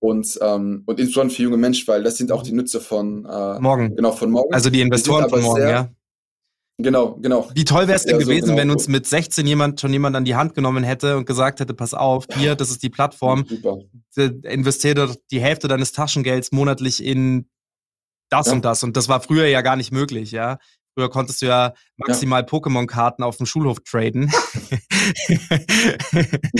Und, 0.00 0.38
ähm, 0.42 0.82
und 0.86 0.98
insbesondere 0.98 1.36
für 1.36 1.42
junge 1.44 1.56
Menschen, 1.58 1.86
weil 1.88 2.02
das 2.02 2.16
sind 2.16 2.32
auch 2.32 2.42
die 2.42 2.52
Nutzer 2.52 2.80
von, 2.80 3.24
äh, 3.24 3.60
Morgen. 3.60 3.94
genau, 3.94 4.10
von 4.12 4.30
morgen. 4.30 4.52
Also 4.52 4.68
die 4.70 4.80
Investoren 4.80 5.28
von 5.30 5.42
morgen, 5.42 5.60
sehr- 5.60 5.70
ja. 5.70 5.88
Genau, 6.78 7.16
genau. 7.20 7.48
Wie 7.54 7.64
toll 7.64 7.86
wäre 7.86 7.94
es 7.96 8.04
denn 8.04 8.14
Ja, 8.18 8.20
so 8.20 8.26
gewesen, 8.26 8.46
genau. 8.46 8.58
wenn 8.58 8.70
uns 8.70 8.88
mit 8.88 9.06
16 9.06 9.46
jemand 9.46 9.80
schon 9.80 9.92
jemand 9.92 10.16
an 10.16 10.24
die 10.24 10.34
Hand 10.34 10.54
genommen 10.54 10.82
hätte 10.82 11.16
und 11.16 11.26
gesagt 11.26 11.60
hätte, 11.60 11.74
pass 11.74 11.94
auf, 11.94 12.26
hier, 12.34 12.56
das 12.56 12.70
ist 12.70 12.82
die 12.82 12.88
Plattform, 12.90 13.44
Super. 13.48 13.78
äh, 14.16 14.30
investiere 14.52 15.14
die 15.30 15.40
Hälfte 15.40 15.68
deines 15.68 15.92
Taschengelds 15.92 16.50
monatlich 16.50 17.04
in 17.04 17.48
das 18.30 18.46
Ja. 18.46 18.54
und 18.54 18.64
das. 18.64 18.82
Und 18.82 18.96
das 18.96 19.08
war 19.08 19.20
früher 19.20 19.46
ja 19.46 19.60
gar 19.60 19.76
nicht 19.76 19.92
möglich, 19.92 20.32
ja. 20.32 20.58
Früher 20.94 21.08
konntest 21.10 21.40
du 21.42 21.46
ja 21.46 21.72
maximal 21.96 22.42
Pokémon-Karten 22.42 23.22
auf 23.22 23.36
dem 23.38 23.46
Schulhof 23.46 23.78
traden. 23.80 24.28
Du 24.28 24.36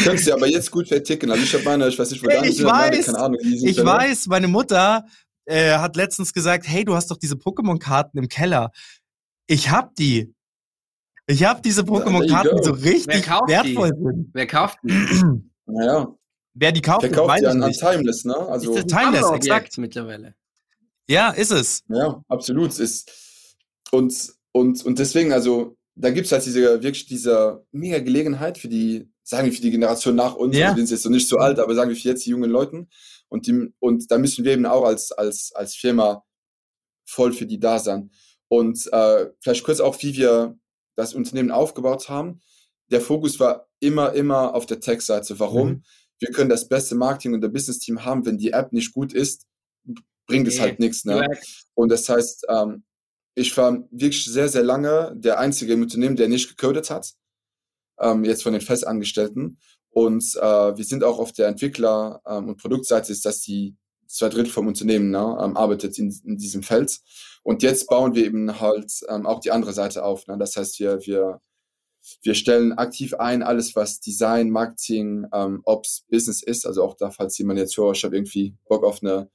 könntest 0.02 0.26
ja 0.26 0.34
aber 0.34 0.46
jetzt 0.46 0.70
gut 0.70 0.88
verticken. 0.88 1.30
Also 1.30 1.42
ich 1.44 1.52
habe 1.54 1.64
meine, 1.64 1.88
ich 1.88 1.98
weiß 1.98 2.10
nicht, 2.10 2.24
wo 2.24 2.28
Ja, 2.30 2.36
deine 2.36 2.48
ich 2.48 2.56
sind, 2.56 2.66
meine, 2.66 2.96
weiß. 2.96 3.06
keine 3.06 3.18
Ahnung, 3.18 3.38
Ich 3.42 3.76
ja- 3.76 3.84
weiß, 3.84 4.26
meine 4.28 4.48
Mutter 4.48 5.04
äh, 5.44 5.76
hat 5.76 5.96
letztens 5.96 6.32
gesagt, 6.32 6.66
hey, 6.66 6.84
du 6.84 6.94
hast 6.94 7.10
doch 7.10 7.18
diese 7.18 7.34
Pokémon-Karten 7.34 8.16
im 8.18 8.28
Keller. 8.28 8.70
Ich 9.46 9.70
hab 9.70 9.94
die. 9.96 10.34
Ich 11.26 11.44
hab 11.44 11.62
diese 11.62 11.82
Pokémon-Karten, 11.82 12.56
die 12.56 12.62
so 12.64 12.82
Wer 12.82 12.92
richtig 12.92 13.22
kauft 13.24 13.48
wertvoll 13.48 13.92
die? 13.92 14.02
sind. 14.02 14.30
Wer 14.32 14.46
kauft 14.46 14.78
die? 14.82 14.92
Naja, 15.66 16.08
Wer 16.54 16.72
die 16.72 16.82
kauft, 16.82 17.02
verkauft 17.06 17.28
weiß 17.30 17.38
die 17.40 17.44
ich 17.46 17.50
an, 17.50 17.62
an 17.62 17.68
nicht. 17.68 17.80
Timeless, 17.80 18.24
ne? 18.24 18.36
Also, 18.36 18.74
ist 18.74 18.90
das 18.92 19.00
Timeless, 19.00 19.30
exakt. 19.30 19.78
mittlerweile? 19.78 20.34
Ja, 21.08 21.30
ist 21.30 21.52
es. 21.52 21.82
ja, 21.88 22.20
absolut. 22.28 22.70
Es 22.72 22.78
Ist, 22.80 23.10
und, 23.93 24.32
und, 24.53 24.84
und 24.84 24.99
deswegen, 24.99 25.32
also, 25.32 25.76
da 25.95 26.11
gibt's 26.11 26.32
halt 26.32 26.45
diese, 26.47 26.82
wirklich 26.82 27.07
diese 27.07 27.64
mega 27.70 27.99
Gelegenheit 27.99 28.59
für 28.59 28.68
die, 28.68 29.11
sagen 29.22 29.47
wir, 29.47 29.53
für 29.53 29.61
die 29.61 29.70
Generation 29.70 30.16
nach 30.16 30.34
uns, 30.34 30.57
Ja. 30.57 30.68
also, 30.68 30.76
die 30.80 30.86
sind 30.86 30.97
jetzt 30.97 31.05
noch 31.05 31.12
nicht 31.12 31.28
so 31.28 31.38
alt, 31.38 31.59
aber 31.59 31.74
sagen 31.74 31.90
wir 31.90 31.97
für 31.97 32.09
jetzt 32.09 32.24
die 32.26 32.30
jungen 32.30 32.51
Leuten. 32.51 32.88
Und, 33.28 33.47
die, 33.47 33.72
und 33.78 34.11
da 34.11 34.18
müssen 34.18 34.45
wir 34.45 34.53
eben 34.53 34.66
auch 34.66 34.84
als, 34.84 35.12
als, 35.12 35.53
als 35.55 35.74
Firma 35.74 36.24
voll 37.07 37.32
für 37.32 37.47
die 37.47 37.61
da 37.61 37.78
sein. 37.78 38.11
Und 38.49 38.90
äh, 38.93 39.30
vielleicht 39.40 39.64
kurz 39.64 39.80
auch, 39.80 40.03
wie 40.03 40.16
wir 40.16 40.59
das 40.97 41.14
Unternehmen 41.14 41.51
aufgebaut 41.51 42.09
haben. 42.09 42.40
Der 42.90 43.01
Fokus 43.01 43.40
war 43.40 43.68
immer, 43.80 44.12
immer 44.12 44.55
auf 44.55 44.66
der 44.66 44.80
Tech-Seite. 44.80 45.38
Warum? 45.38 45.68
Mhm. 45.68 45.82
Wir 46.18 46.30
können 46.30 46.51
das 46.51 46.68
beste 46.68 46.95
Marketing 46.95 47.34
und 47.34 47.40
der 47.40 47.49
Business-Team 47.49 48.05
haben, 48.05 48.24
wenn 48.26 48.38
die 48.38 48.53
App 48.53 48.72
nicht 48.72 48.93
gut 48.93 49.12
ist, 49.12 49.47
bringt 50.26 50.47
es 50.49 50.61
halt 50.61 50.78
nichts. 50.78 51.05
Ne? 51.05 51.26
Und 51.74 51.88
das 51.90 52.09
heißt, 52.09 52.47
ähm, 52.49 52.84
ich 53.34 53.56
war 53.56 53.84
wirklich 53.90 54.24
sehr, 54.24 54.48
sehr 54.48 54.62
lange 54.62 55.14
der 55.16 55.38
Einzige 55.38 55.72
im 55.72 55.82
Unternehmen, 55.82 56.16
der 56.16 56.28
nicht 56.28 56.48
gecodet 56.48 56.90
hat, 56.90 57.14
ähm, 57.98 58.24
jetzt 58.24 58.42
von 58.42 58.52
den 58.52 58.62
Festangestellten. 58.62 59.58
Und 59.90 60.24
äh, 60.36 60.76
wir 60.76 60.84
sind 60.84 61.04
auch 61.04 61.18
auf 61.18 61.32
der 61.32 61.48
Entwickler- 61.48 62.20
ähm, 62.26 62.48
und 62.48 62.56
Produktseite, 62.60 63.12
ist 63.12 63.24
das 63.24 63.40
die 63.40 63.76
zwei 64.06 64.28
Drittel 64.28 64.52
vom 64.52 64.66
Unternehmen 64.66 65.10
ne, 65.10 65.38
ähm, 65.42 65.56
arbeitet 65.56 65.98
in, 65.98 66.14
in 66.24 66.36
diesem 66.36 66.62
Feld. 66.62 67.00
Und 67.42 67.62
jetzt 67.62 67.88
bauen 67.88 68.14
wir 68.14 68.24
eben 68.24 68.60
halt 68.60 68.92
ähm, 69.08 69.26
auch 69.26 69.40
die 69.40 69.50
andere 69.50 69.72
Seite 69.72 70.04
auf. 70.04 70.26
Ne? 70.26 70.36
Das 70.38 70.56
heißt, 70.56 70.78
wir, 70.80 71.00
wir, 71.06 71.40
wir 72.22 72.34
stellen 72.34 72.72
aktiv 72.72 73.14
ein, 73.14 73.42
alles 73.42 73.74
was 73.74 74.00
Design, 74.00 74.50
Marketing, 74.50 75.26
ähm, 75.32 75.62
Ops, 75.64 76.04
Business 76.10 76.42
ist. 76.42 76.66
Also 76.66 76.84
auch 76.84 76.96
da, 76.96 77.10
falls 77.10 77.38
jemand 77.38 77.58
jetzt 77.58 77.76
hört, 77.76 77.96
ich 77.96 78.04
habe 78.04 78.16
irgendwie 78.16 78.54
Bock 78.68 78.84
auf 78.84 79.02
eine, 79.02 79.30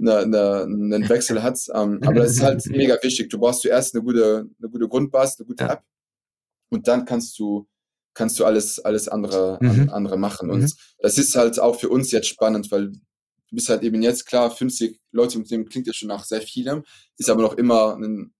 eine, 0.00 0.18
eine, 0.18 0.62
einen 0.62 1.08
Wechsel 1.08 1.42
hat. 1.42 1.58
Ähm, 1.74 2.00
aber 2.04 2.14
das 2.20 2.32
ist 2.32 2.42
halt 2.42 2.64
mega 2.66 2.96
wichtig. 3.02 3.28
Du 3.30 3.38
brauchst 3.38 3.62
zuerst 3.62 3.94
eine 3.94 4.04
gute, 4.04 4.48
eine 4.60 4.70
gute 4.70 4.88
Grundbasis, 4.88 5.38
eine 5.40 5.46
gute 5.46 5.64
Ja. 5.64 5.72
App. 5.74 5.82
Und 6.70 6.86
dann 6.86 7.04
kannst 7.04 7.38
du, 7.38 7.66
kannst 8.14 8.38
du 8.38 8.44
alles, 8.44 8.78
alles 8.80 9.08
andere, 9.08 9.58
Mhm. 9.60 9.70
an, 9.70 9.88
andere 9.90 10.16
machen. 10.18 10.50
Und 10.50 10.60
Mhm. 10.62 10.72
das 10.98 11.18
ist 11.18 11.34
halt 11.34 11.58
auch 11.58 11.78
für 11.80 11.88
uns 11.88 12.10
jetzt 12.12 12.28
spannend, 12.28 12.70
weil 12.70 12.88
du 12.90 13.00
bist 13.52 13.68
halt 13.70 13.82
eben 13.82 14.02
jetzt 14.02 14.26
klar, 14.26 14.50
50 14.50 15.00
Leute 15.12 15.36
im 15.36 15.40
Unternehmen 15.42 15.68
klingt 15.68 15.86
ja 15.86 15.92
schon 15.94 16.08
nach 16.08 16.24
sehr 16.24 16.42
vielem, 16.42 16.84
ist 17.16 17.30
aber 17.30 17.40
noch 17.42 17.54
immer 17.54 17.96
ein, 17.96 18.32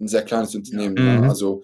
ein 0.00 0.08
sehr 0.08 0.22
kleines 0.24 0.54
Unternehmen. 0.54 0.96
Ja. 0.96 1.04
Ne? 1.04 1.18
Mhm. 1.22 1.28
Also 1.30 1.62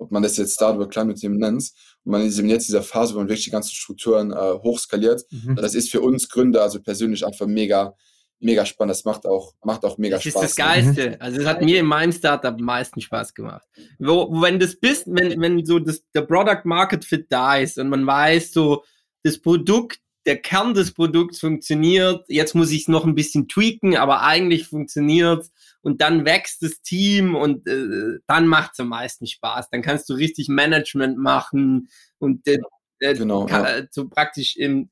ob 0.00 0.12
man 0.12 0.22
das 0.22 0.36
jetzt 0.36 0.54
Start- 0.54 0.76
oder 0.76 0.86
Kleinunternehmen 0.86 1.38
nennt. 1.40 1.72
Und 2.04 2.12
man 2.12 2.22
ist 2.22 2.38
eben 2.38 2.48
jetzt 2.48 2.68
in 2.68 2.74
dieser 2.74 2.84
Phase, 2.84 3.14
wo 3.14 3.18
man 3.18 3.26
wirklich 3.28 3.46
die 3.46 3.50
ganzen 3.50 3.74
Strukturen 3.74 4.30
äh, 4.30 4.36
hochskaliert. 4.62 5.24
Mhm. 5.30 5.56
Das 5.56 5.74
ist 5.74 5.90
für 5.90 6.00
uns 6.02 6.28
Gründer, 6.28 6.62
also 6.62 6.80
persönlich 6.80 7.26
einfach 7.26 7.46
mega, 7.46 7.96
mega 8.40 8.64
spannend. 8.66 8.90
Das 8.90 9.04
macht 9.04 9.26
auch, 9.26 9.54
macht 9.64 9.84
auch 9.84 9.98
mega 9.98 10.16
Das 10.16 10.26
ist 10.26 10.32
Spaß. 10.32 10.42
das 10.42 10.58
ne? 10.58 10.64
Geilste. 10.64 11.20
Also 11.20 11.40
es 11.40 11.46
hat 11.46 11.62
mir 11.62 11.80
in 11.80 11.86
meinem 11.86 12.12
Startup 12.12 12.54
am 12.54 12.64
meisten 12.64 13.00
Spaß 13.00 13.34
gemacht. 13.34 13.66
Wo, 13.98 14.30
wo 14.30 14.42
wenn 14.42 14.58
das 14.58 14.76
bist, 14.76 15.04
wenn, 15.06 15.40
wenn 15.40 15.64
so 15.64 15.78
das, 15.78 16.02
der 16.14 16.22
Product 16.22 16.62
Market 16.64 17.04
Fit 17.04 17.26
da 17.30 17.56
ist 17.56 17.78
und 17.78 17.88
man 17.88 18.06
weiß, 18.06 18.52
so 18.52 18.84
das 19.22 19.40
Produkt, 19.40 20.00
der 20.26 20.36
Kern 20.38 20.74
des 20.74 20.92
Produkts 20.92 21.40
funktioniert, 21.40 22.24
jetzt 22.28 22.54
muss 22.54 22.70
ich 22.70 22.82
es 22.82 22.88
noch 22.88 23.06
ein 23.06 23.14
bisschen 23.14 23.48
tweaken, 23.48 23.96
aber 23.96 24.22
eigentlich 24.22 24.66
funktioniert 24.66 25.46
und 25.80 26.02
dann 26.02 26.26
wächst 26.26 26.62
das 26.62 26.82
Team 26.82 27.34
und 27.34 27.66
äh, 27.66 28.18
dann 28.26 28.46
macht 28.46 28.72
es 28.74 28.80
am 28.80 28.88
meisten 28.88 29.26
Spaß. 29.26 29.70
Dann 29.70 29.82
kannst 29.82 30.08
du 30.10 30.14
richtig 30.14 30.48
Management 30.48 31.16
machen 31.16 31.88
und 32.18 32.46
äh, 32.46 32.58
äh, 33.00 33.14
Genau, 33.14 33.46
kann, 33.46 33.64
ja. 33.64 33.76
äh, 33.78 33.86
so 33.90 34.08
praktisch 34.08 34.56
im 34.56 34.90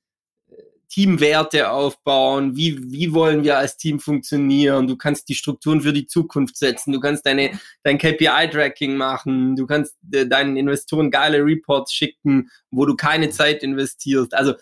Teamwerte 0.89 1.71
aufbauen, 1.71 2.57
wie, 2.57 2.93
wie 2.93 3.13
wollen 3.13 3.43
wir 3.43 3.59
als 3.59 3.77
Team 3.77 3.99
funktionieren, 3.99 4.87
du 4.87 4.97
kannst 4.97 5.29
die 5.29 5.35
Strukturen 5.35 5.81
für 5.81 5.93
die 5.93 6.07
Zukunft 6.07 6.57
setzen, 6.57 6.93
du 6.93 7.01
kannst 7.01 7.27
deine, 7.27 7.59
dein 7.83 7.99
KPI-Tracking 7.99 8.97
machen, 8.97 9.57
du 9.57 9.67
kannst 9.67 9.97
äh, 10.13 10.27
deinen 10.27 10.57
Investoren 10.57 11.11
geile 11.11 11.45
Reports 11.45 11.93
schicken, 11.93 12.51
wo 12.71 12.87
du 12.87 12.95
keine 12.95 13.31
Zeit 13.31 13.63
investierst. 13.63 14.33
Also 14.35 14.55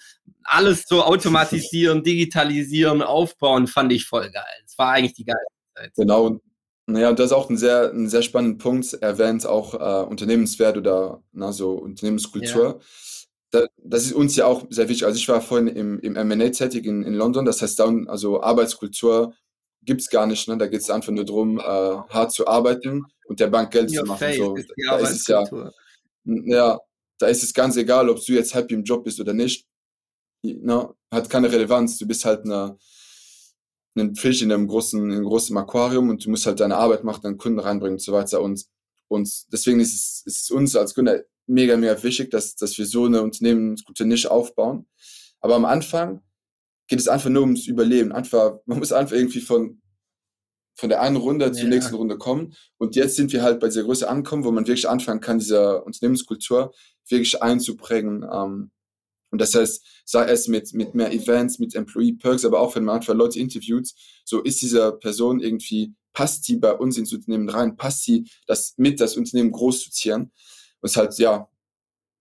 alles 0.43 0.85
so 0.87 1.03
automatisieren, 1.03 2.03
digitalisieren, 2.03 3.03
aufbauen, 3.03 3.67
fand 3.67 3.93
ich 3.93 4.07
voll 4.07 4.31
geil. 4.31 4.45
Das 4.63 4.79
war 4.79 4.93
eigentlich 4.93 5.15
die 5.15 5.25
geilste 5.25 5.53
Zeit. 5.77 5.93
Genau. 5.97 6.41
Naja, 6.87 7.09
und 7.09 7.19
das 7.19 7.27
ist 7.27 7.33
auch 7.33 7.49
ein 7.49 7.57
sehr, 7.57 7.91
ein 7.93 8.09
sehr 8.11 8.21
spannender 8.21 8.59
Punkt, 8.59 8.93
erwähnt 8.95 9.47
auch 9.47 9.75
äh, 9.75 10.07
Unternehmenswert 10.07 10.77
oder 10.77 11.23
na, 11.33 11.51
so 11.51 11.73
Unternehmenskultur. 11.73 12.79
Da, 12.79 12.87
das 13.83 14.07
ist 14.07 14.13
uns 14.13 14.37
ja 14.37 14.47
auch 14.47 14.65
sehr 14.71 14.89
wichtig. 14.89 15.07
Also 15.07 15.19
ich 15.19 15.29
war 15.29 15.41
vorhin 15.41 15.69
im, 15.69 16.01
im 16.01 16.17
M&A 16.17 16.51
tätig 16.51 16.87
in, 16.87 17.03
in 17.03 17.15
London, 17.15 17.45
das 17.45 17.63
heißt, 17.63 17.79
da, 17.79 17.93
also 18.07 18.43
Arbeitskultur 18.43 19.35
gibt's 19.83 20.09
gar 20.09 20.27
nicht. 20.27 20.49
Ne? 20.49 20.57
Da 20.57 20.67
geht's 20.67 20.91
einfach 20.91 21.13
nur 21.13 21.25
drum, 21.25 21.59
äh, 21.59 21.63
hart 21.63 22.33
zu 22.33 22.47
arbeiten 22.47 23.05
und 23.27 23.41
der 23.41 23.49
Bank 23.49 23.71
Geld 23.71 23.91
Your 23.91 24.05
zu 24.05 24.05
machen. 24.07 24.35
So, 24.37 24.57
ist 24.57 24.73
da 24.87 24.99
ist 24.99 25.11
es 25.11 25.27
ja, 25.27 25.45
ja, 26.25 26.81
da 27.19 27.27
ist 27.27 27.43
es 27.43 27.55
ganz 27.55 27.77
egal, 27.77 28.09
ob 28.09 28.25
du 28.25 28.33
jetzt 28.33 28.55
happy 28.55 28.75
im 28.75 28.85
Job 28.85 29.05
bist 29.05 29.21
oder 29.21 29.33
nicht. 29.33 29.67
Ne? 30.43 30.95
Hat 31.11 31.31
keine 31.31 31.51
Relevanz. 31.51 31.99
Du 31.99 32.07
bist 32.07 32.25
halt 32.25 32.45
eine, 32.45 32.77
ein 33.97 34.15
Fisch 34.15 34.43
in 34.43 34.53
einem 34.53 34.67
großen, 34.67 35.03
in 35.03 35.13
einem 35.13 35.25
großen 35.25 35.57
Aquarium 35.57 36.09
und 36.11 36.25
du 36.25 36.31
musst 36.31 36.47
halt 36.47 36.61
deine 36.61 36.77
Arbeit 36.77 37.05
machen, 37.05 37.23
deinen 37.23 37.39
Kunden 37.39 37.61
reinbringen 37.61 37.95
und 37.95 38.03
so 38.03 38.13
weiter. 38.13 38.41
Und, 38.43 38.65
und 39.09 39.31
deswegen 39.53 39.81
ist 39.81 39.95
es, 39.95 40.23
ist 40.27 40.43
es 40.43 40.51
uns 40.51 40.77
als 40.77 40.95
Gründer 40.95 41.23
mega, 41.47 41.77
mega 41.77 42.03
wichtig, 42.03 42.31
dass, 42.31 42.57
dass 42.57 42.77
wir 42.79 42.87
so 42.87 43.05
eine 43.05 43.23
Unternehmensgute 43.23 44.05
Nische 44.05 44.31
aufbauen. 44.31 44.87
Aber 45.41 45.55
am 45.57 45.65
Anfang 45.65 46.23
geht 46.89 46.99
es 47.01 47.09
einfach 47.09 47.31
nur 47.31 47.43
ums 47.43 47.67
Überleben. 47.67 48.13
Einfach, 48.13 48.59
man 48.67 48.79
muss 48.79 48.93
einfach 48.93 49.17
irgendwie 49.17 49.41
von, 49.41 49.81
von 50.75 50.89
der 50.89 51.01
einen 51.03 51.17
Runde 51.17 51.53
zur 51.53 51.65
Ja. 51.65 51.69
nächsten 51.71 51.95
Runde 51.95 52.19
kommen. 52.19 52.55
Und 52.79 52.97
jetzt 52.97 53.17
sind 53.17 53.33
wir 53.33 53.43
halt 53.43 53.61
bei 53.61 53.69
dieser 53.69 53.85
Größe 53.85 54.09
angekommen, 54.09 54.45
wo 54.45 54.51
man 54.51 54.67
wirklich 54.67 54.89
anfangen 54.89 55.21
kann, 55.21 55.39
diese 55.39 55.83
Unternehmenskultur 55.85 56.73
wirklich 57.09 57.43
einzuprägen. 57.43 58.25
Ähm, 58.31 58.71
und 59.31 59.41
das 59.41 59.55
heißt, 59.55 59.85
sei 60.05 60.27
es 60.27 60.47
mit, 60.49 60.73
mit 60.75 60.95
mehr 60.95 61.13
Events, 61.13 61.59
mit 61.59 61.75
Employee 61.75 62.13
Perks, 62.13 62.45
aber 62.45 62.61
auch 62.61 62.77
wenn 62.77 62.85
man 62.85 62.97
einfach 62.97 63.15
Leute 63.15 63.41
interviewt, 63.41 63.91
so 64.25 64.41
ist 64.41 64.63
diese 64.63 64.93
Person 64.93 65.41
irgendwie, 65.41 65.93
passt 66.13 66.47
die 66.47 66.57
bei 66.57 66.73
uns 66.73 66.97
ins 66.99 67.13
Unternehmen 67.13 67.49
rein, 67.49 67.77
passt 67.77 68.07
die 68.07 68.31
das 68.47 68.75
mit, 68.77 69.01
das 69.01 69.17
Unternehmen 69.17 69.51
groß 69.51 69.83
zu 69.83 69.91
ziehen. 69.91 70.33
Ist 70.85 70.97
halt, 70.97 71.19
ja, 71.19 71.49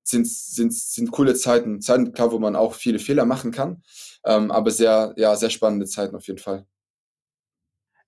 sind, 0.04 0.28
sind, 0.28 0.74
sind 0.74 1.12
coole 1.12 1.36
Zeiten. 1.36 1.82
Zeiten, 1.82 2.14
klar, 2.14 2.32
wo 2.32 2.40
man 2.40 2.56
auch 2.56 2.74
viele 2.74 3.00
Fehler 3.00 3.26
machen 3.26 3.52
kann. 3.52 3.84
Ähm, 4.26 4.52
aber 4.52 4.72
sehr, 4.72 5.14
ja, 5.18 5.36
sehr 5.36 5.50
spannende 5.50 5.86
Zeiten 5.86 6.16
auf 6.16 6.28
jeden 6.28 6.40
Fall. 6.40 6.66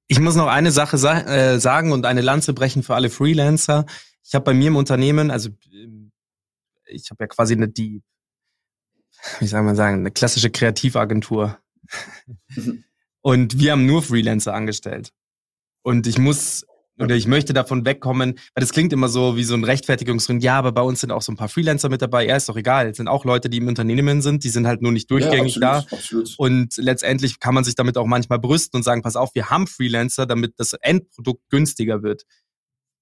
Ich 0.07 0.19
muss 0.19 0.35
noch 0.35 0.47
eine 0.47 0.71
Sache 0.71 0.97
sa 0.97 1.19
äh, 1.21 1.59
sagen 1.59 1.91
und 1.91 2.05
eine 2.05 2.21
Lanze 2.21 2.53
brechen 2.53 2.83
für 2.83 2.95
alle 2.95 3.09
Freelancer. 3.09 3.85
Ich 4.23 4.35
habe 4.35 4.45
bei 4.45 4.53
mir 4.53 4.67
im 4.67 4.75
Unternehmen, 4.75 5.31
also 5.31 5.49
ähm, 5.73 6.11
ich 6.85 7.09
habe 7.09 7.23
ja 7.23 7.27
quasi 7.27 7.53
eine, 7.53 7.67
die, 7.67 8.03
wie 9.39 9.47
soll 9.47 9.63
man 9.63 9.75
sagen, 9.75 9.99
eine 9.99 10.11
klassische 10.11 10.51
Kreativagentur. 10.51 11.57
Mhm. 12.55 12.83
und 13.21 13.59
wir 13.59 13.71
haben 13.71 13.85
nur 13.85 14.01
Freelancer 14.01 14.53
angestellt. 14.53 15.11
Und 15.83 16.07
ich 16.07 16.17
muss 16.17 16.65
oder 16.99 17.15
ich 17.15 17.27
möchte 17.27 17.53
davon 17.53 17.85
wegkommen, 17.85 18.35
weil 18.53 18.61
das 18.61 18.71
klingt 18.71 18.93
immer 18.93 19.09
so 19.09 19.35
wie 19.35 19.43
so 19.43 19.53
ein 19.53 19.63
Rechtfertigungsgrund. 19.63 20.43
Ja, 20.43 20.57
aber 20.57 20.71
bei 20.71 20.81
uns 20.81 21.01
sind 21.01 21.11
auch 21.11 21.21
so 21.21 21.31
ein 21.31 21.35
paar 21.35 21.49
Freelancer 21.49 21.89
mit 21.89 22.01
dabei. 22.01 22.25
Ja, 22.25 22.35
ist 22.35 22.47
doch 22.47 22.55
egal. 22.55 22.87
Es 22.87 22.97
sind 22.97 23.07
auch 23.07 23.25
Leute, 23.25 23.49
die 23.49 23.57
im 23.57 23.67
Unternehmen 23.67 24.21
sind, 24.21 24.43
die 24.43 24.49
sind 24.49 24.65
halt 24.65 24.81
nur 24.81 24.91
nicht 24.91 25.11
durchgängig 25.11 25.57
ja, 25.57 25.71
absolut, 25.71 25.91
da. 25.91 25.95
Absolut. 25.97 26.35
Und 26.37 26.77
letztendlich 26.77 27.39
kann 27.39 27.53
man 27.53 27.63
sich 27.63 27.75
damit 27.75 27.97
auch 27.97 28.05
manchmal 28.05 28.39
brüsten 28.39 28.77
und 28.77 28.83
sagen, 28.83 29.01
pass 29.01 29.15
auf, 29.15 29.35
wir 29.35 29.49
haben 29.49 29.67
Freelancer, 29.67 30.25
damit 30.25 30.53
das 30.57 30.73
Endprodukt 30.73 31.49
günstiger 31.49 32.01
wird 32.03 32.23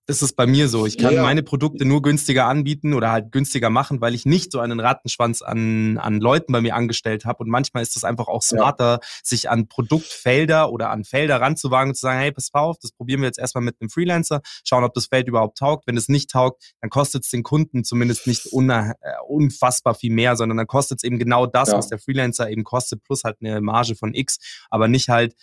das 0.06 0.22
ist 0.22 0.36
bei 0.36 0.46
mir 0.46 0.68
so. 0.68 0.86
Ich 0.86 0.98
kann 0.98 1.12
ja, 1.12 1.18
ja. 1.18 1.24
meine 1.24 1.44
Produkte 1.44 1.86
nur 1.86 2.02
günstiger 2.02 2.48
anbieten 2.48 2.94
oder 2.94 3.12
halt 3.12 3.32
günstiger 3.32 3.70
machen, 3.70 4.02
weil 4.02 4.14
ich 4.14 4.26
nicht 4.26 4.52
so 4.52 4.60
einen 4.60 4.82
Rattenschwanz 4.82 5.42
an, 5.42 5.98
an 5.98 6.20
Leuten 6.20 6.52
bei 6.52 6.60
mir 6.60 6.76
angestellt 6.76 7.24
habe. 7.24 7.44
Und 7.44 7.50
manchmal 7.50 7.84
ist 7.84 7.96
es 7.96 8.04
einfach 8.04 8.28
auch 8.28 8.42
smarter, 8.42 9.00
ja. 9.02 9.08
sich 9.24 9.50
an 9.50 9.70
Produktfelder 9.70 10.72
oder 10.72 10.90
an 10.90 11.06
Felder 11.06 11.40
ranzuwagen 11.40 11.92
und 11.92 11.96
zu 11.96 12.02
sagen, 12.02 12.20
hey, 12.20 12.34
pass 12.34 12.50
auf, 12.52 12.78
das 12.82 12.92
probieren 12.92 13.22
wir 13.22 13.28
jetzt 13.28 13.40
erstmal 13.40 13.64
mit 13.64 13.78
einem 13.80 13.90
Freelancer, 13.90 14.42
schauen, 14.66 14.84
ob 14.84 14.94
das 14.94 15.06
Feld 15.06 15.30
überhaupt 15.30 15.58
taugt. 15.58 15.88
Wenn 15.88 15.96
es 15.96 16.10
nicht 16.10 16.30
taugt, 16.30 16.74
dann 16.82 16.90
kostet 16.90 17.24
es 17.24 17.30
den 17.30 17.44
Kunden 17.44 17.86
zumindest 17.86 18.28
nicht 18.28 18.48
äh, 18.48 18.94
unfassbar 19.26 19.96
viel 19.96 20.12
mehr, 20.12 20.36
sondern 20.36 20.58
dann 20.58 20.68
kostet 20.68 21.00
es 21.00 21.04
eben 21.06 21.18
genau 21.18 21.46
das, 21.46 21.72
was 21.72 21.88
der 21.88 22.00
Freelancer 22.00 22.50
eben 22.50 22.66
kostet, 22.66 23.04
plus 23.04 23.24
halt 23.24 23.38
eine 23.40 23.62
Marge 23.62 23.96
von 23.96 24.14
X, 24.14 24.38
aber 24.70 24.90
nicht 24.90 25.08
halt 25.08 25.34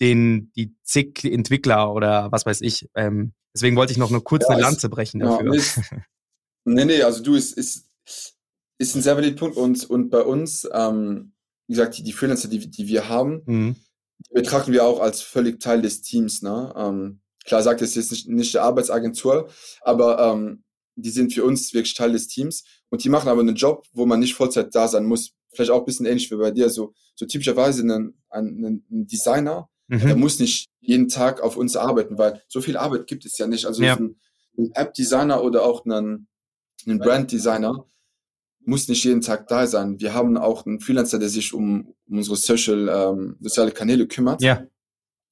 den, 0.00 0.52
die 0.56 0.74
zig 0.82 1.24
Entwickler 1.24 1.92
oder 1.92 2.30
was 2.32 2.46
weiß 2.46 2.60
ich, 2.60 2.88
ähm, 2.94 3.34
Deswegen 3.54 3.76
wollte 3.76 3.92
ich 3.92 3.98
noch 3.98 4.10
eine 4.10 4.20
kurze 4.20 4.52
ja, 4.52 4.58
Lanze 4.58 4.88
brechen 4.88 5.20
dafür. 5.20 5.54
Ja, 5.54 5.62
nee, 6.64 6.84
nee, 6.84 7.02
also 7.02 7.22
du, 7.22 7.34
ist, 7.34 7.52
ist, 7.52 7.90
ist 8.78 8.94
ein 8.94 9.02
sehr 9.02 9.16
valider 9.16 9.36
Punkt. 9.36 9.56
Und, 9.56 9.88
und 9.88 10.10
bei 10.10 10.22
uns, 10.22 10.66
ähm, 10.72 11.34
wie 11.66 11.74
gesagt, 11.74 11.98
die, 11.98 12.02
die 12.02 12.12
Freelancer, 12.12 12.48
die, 12.48 12.70
die 12.70 12.88
wir 12.88 13.08
haben, 13.08 13.42
mhm. 13.44 13.76
die 14.18 14.34
betrachten 14.34 14.72
wir 14.72 14.84
auch 14.84 15.00
als 15.00 15.20
völlig 15.20 15.60
Teil 15.60 15.82
des 15.82 16.00
Teams. 16.00 16.40
Ne? 16.42 16.72
Ähm, 16.76 17.20
klar 17.44 17.62
sagt 17.62 17.82
es 17.82 17.94
jetzt 17.94 18.10
nicht, 18.10 18.28
nicht 18.28 18.54
der 18.54 18.62
Arbeitsagentur, 18.62 19.50
aber 19.82 20.32
ähm, 20.32 20.64
die 20.94 21.10
sind 21.10 21.32
für 21.32 21.44
uns 21.44 21.74
wirklich 21.74 21.94
Teil 21.94 22.12
des 22.12 22.28
Teams. 22.28 22.64
Und 22.88 23.04
die 23.04 23.08
machen 23.08 23.28
aber 23.28 23.40
einen 23.40 23.56
Job, 23.56 23.86
wo 23.92 24.06
man 24.06 24.20
nicht 24.20 24.34
Vollzeit 24.34 24.74
da 24.74 24.88
sein 24.88 25.04
muss. 25.04 25.32
Vielleicht 25.54 25.70
auch 25.70 25.80
ein 25.80 25.84
bisschen 25.84 26.06
ähnlich 26.06 26.30
wie 26.30 26.36
bei 26.36 26.50
dir. 26.50 26.70
So, 26.70 26.94
so 27.14 27.26
typischerweise 27.26 27.82
ein, 27.82 28.14
ein, 28.30 28.84
ein 28.90 29.06
Designer, 29.06 29.68
mhm. 29.92 30.06
der 30.06 30.16
muss 30.16 30.38
nicht 30.38 30.70
jeden 30.80 31.08
Tag 31.08 31.40
auf 31.40 31.56
uns 31.56 31.76
arbeiten, 31.76 32.18
weil 32.18 32.42
so 32.48 32.60
viel 32.60 32.76
Arbeit 32.76 33.06
gibt 33.06 33.24
es 33.24 33.38
ja 33.38 33.46
nicht. 33.46 33.66
Also 33.66 33.82
ja. 33.82 33.96
ein, 33.96 34.16
ein 34.58 34.72
App-Designer 34.74 35.42
oder 35.42 35.64
auch 35.64 35.84
ein, 35.84 36.26
ein 36.86 36.98
Brand-Designer 36.98 37.86
muss 38.64 38.88
nicht 38.88 39.04
jeden 39.04 39.20
Tag 39.20 39.48
da 39.48 39.66
sein. 39.66 40.00
Wir 40.00 40.14
haben 40.14 40.36
auch 40.36 40.66
einen 40.66 40.80
Freelancer, 40.80 41.18
der 41.18 41.28
sich 41.28 41.52
um, 41.52 41.94
um 42.08 42.18
unsere 42.18 42.36
Social, 42.36 42.88
ähm, 42.88 43.36
soziale 43.40 43.72
Kanäle 43.72 44.06
kümmert. 44.06 44.40
Ja. 44.42 44.64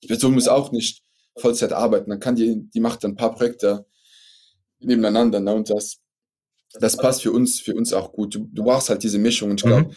Die 0.03 0.09
Person 0.09 0.35
muss 0.35 0.49
auch 0.49 0.73
nicht 0.73 1.03
Vollzeit 1.37 1.73
arbeiten. 1.73 2.11
Dann 2.11 2.21
kann 2.21 2.37
die, 2.37 2.69
die 2.71 2.81
macht 2.81 3.05
dann 3.05 3.13
ein 3.13 3.17
paar 3.17 3.35
Projekte 3.35 3.87
nebeneinander. 4.81 5.41
Ne? 5.41 5.55
Und 5.55 5.71
das, 5.71 5.99
das 6.81 6.97
passt 6.97 7.23
für 7.23 7.33
uns, 7.33 7.61
für 7.61 7.75
uns 7.75 7.93
auch 7.93 8.13
gut. 8.13 8.35
Du, 8.35 8.49
du 8.53 8.65
brauchst 8.65 8.91
halt 8.91 9.03
diese 9.03 9.19
Mischung. 9.19 9.51
Und 9.51 9.61
ich 9.61 9.67
glaube, 9.67 9.89
mhm. 9.89 9.95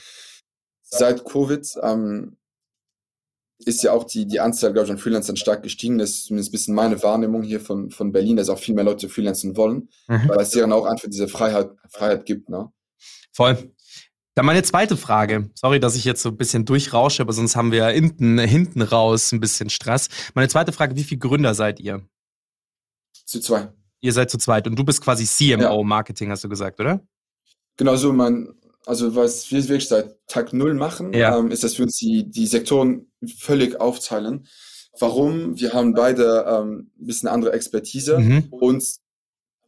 seit 0.84 1.26
Covid 1.26 1.68
ähm, 1.82 2.38
ist 3.64 3.84
ja 3.84 3.92
auch 3.92 4.04
die, 4.04 4.26
die 4.26 4.40
Anzahl, 4.40 4.74
glaube 4.74 4.86
ich, 4.86 4.92
an 4.92 4.98
Freelancern 4.98 5.36
stark 5.36 5.64
gestiegen. 5.64 5.98
Das 5.98 6.12
ist 6.12 6.26
zumindest 6.26 6.50
ein 6.50 6.52
bisschen 6.52 6.76
meine 6.76 7.02
Wahrnehmung 7.04 7.44
hier 7.44 7.60
von, 7.60 7.92
von 7.92 8.12
Berlin, 8.12 8.38
dass 8.38 8.50
auch 8.50 8.60
viel 8.60 8.76
mehr 8.76 8.84
Leute 8.84 9.10
freelancen 9.10 9.58
wollen, 9.58 9.90
mhm. 10.08 10.30
weil 10.30 10.42
es 10.42 10.52
deren 10.52 10.72
auch 10.72 10.86
einfach 10.86 11.10
diese 11.10 11.28
Freiheit, 11.28 11.72
Freiheit 11.90 12.26
gibt. 12.26 12.50
Ne? 12.50 12.72
Voll. 13.32 13.72
Dann 14.36 14.46
meine 14.46 14.64
zweite 14.64 14.98
Frage. 14.98 15.52
Sorry, 15.54 15.80
dass 15.80 15.96
ich 15.96 16.06
jetzt 16.06 16.22
so 16.22 16.30
ein 16.30 16.38
bisschen 16.38 16.66
durchrausche, 16.66 17.22
aber 17.22 17.34
sonst 17.34 17.56
haben 17.56 17.72
wir 17.72 17.80
ja 17.80 17.88
hinten, 17.90 18.40
hinten 18.40 18.82
raus 18.82 19.32
ein 19.32 19.40
bisschen 19.40 19.70
Stress. 19.70 20.10
Meine 20.34 20.48
zweite 20.48 20.72
Frage, 20.72 20.96
wie 20.96 21.04
viele 21.04 21.20
Gründer 21.20 21.54
seid 21.54 21.80
ihr? 21.80 22.02
Zu 23.26 23.40
zwei. 23.40 23.72
Ihr 24.02 24.12
seid 24.12 24.32
zu 24.32 24.38
zweit 24.38 24.68
und 24.68 24.78
du 24.78 24.84
bist 24.84 25.02
quasi 25.02 25.26
CMO 25.26 25.62
ja. 25.62 25.84
Marketing, 25.84 26.32
hast 26.32 26.44
du 26.44 26.50
gesagt, 26.50 26.80
oder? 26.80 27.00
Genau 27.78 27.96
so, 27.96 28.12
mein, 28.12 28.54
also 28.86 29.16
was 29.16 29.50
wir 29.52 29.62
wirklich 29.68 29.88
seit 29.88 30.16
Tag 30.28 30.54
Null 30.54 30.74
machen, 30.74 31.14
ja. 31.14 31.38
ähm, 31.38 31.52
ist, 31.52 31.64
dass 31.64 31.78
wir 31.78 31.86
uns 31.86 31.98
die, 31.98 32.30
die 32.30 32.48
Sektoren 32.48 33.12
völlig 33.38 33.80
aufteilen. 33.80 34.48
Warum? 35.00 35.60
Wir 35.60 35.74
haben 35.74 35.94
beide 35.94 36.46
ähm, 36.48 36.92
ein 37.00 37.06
bisschen 37.06 37.30
andere 37.30 37.54
Expertise 37.54 38.20
mhm. 38.20 38.48
und 38.52 38.84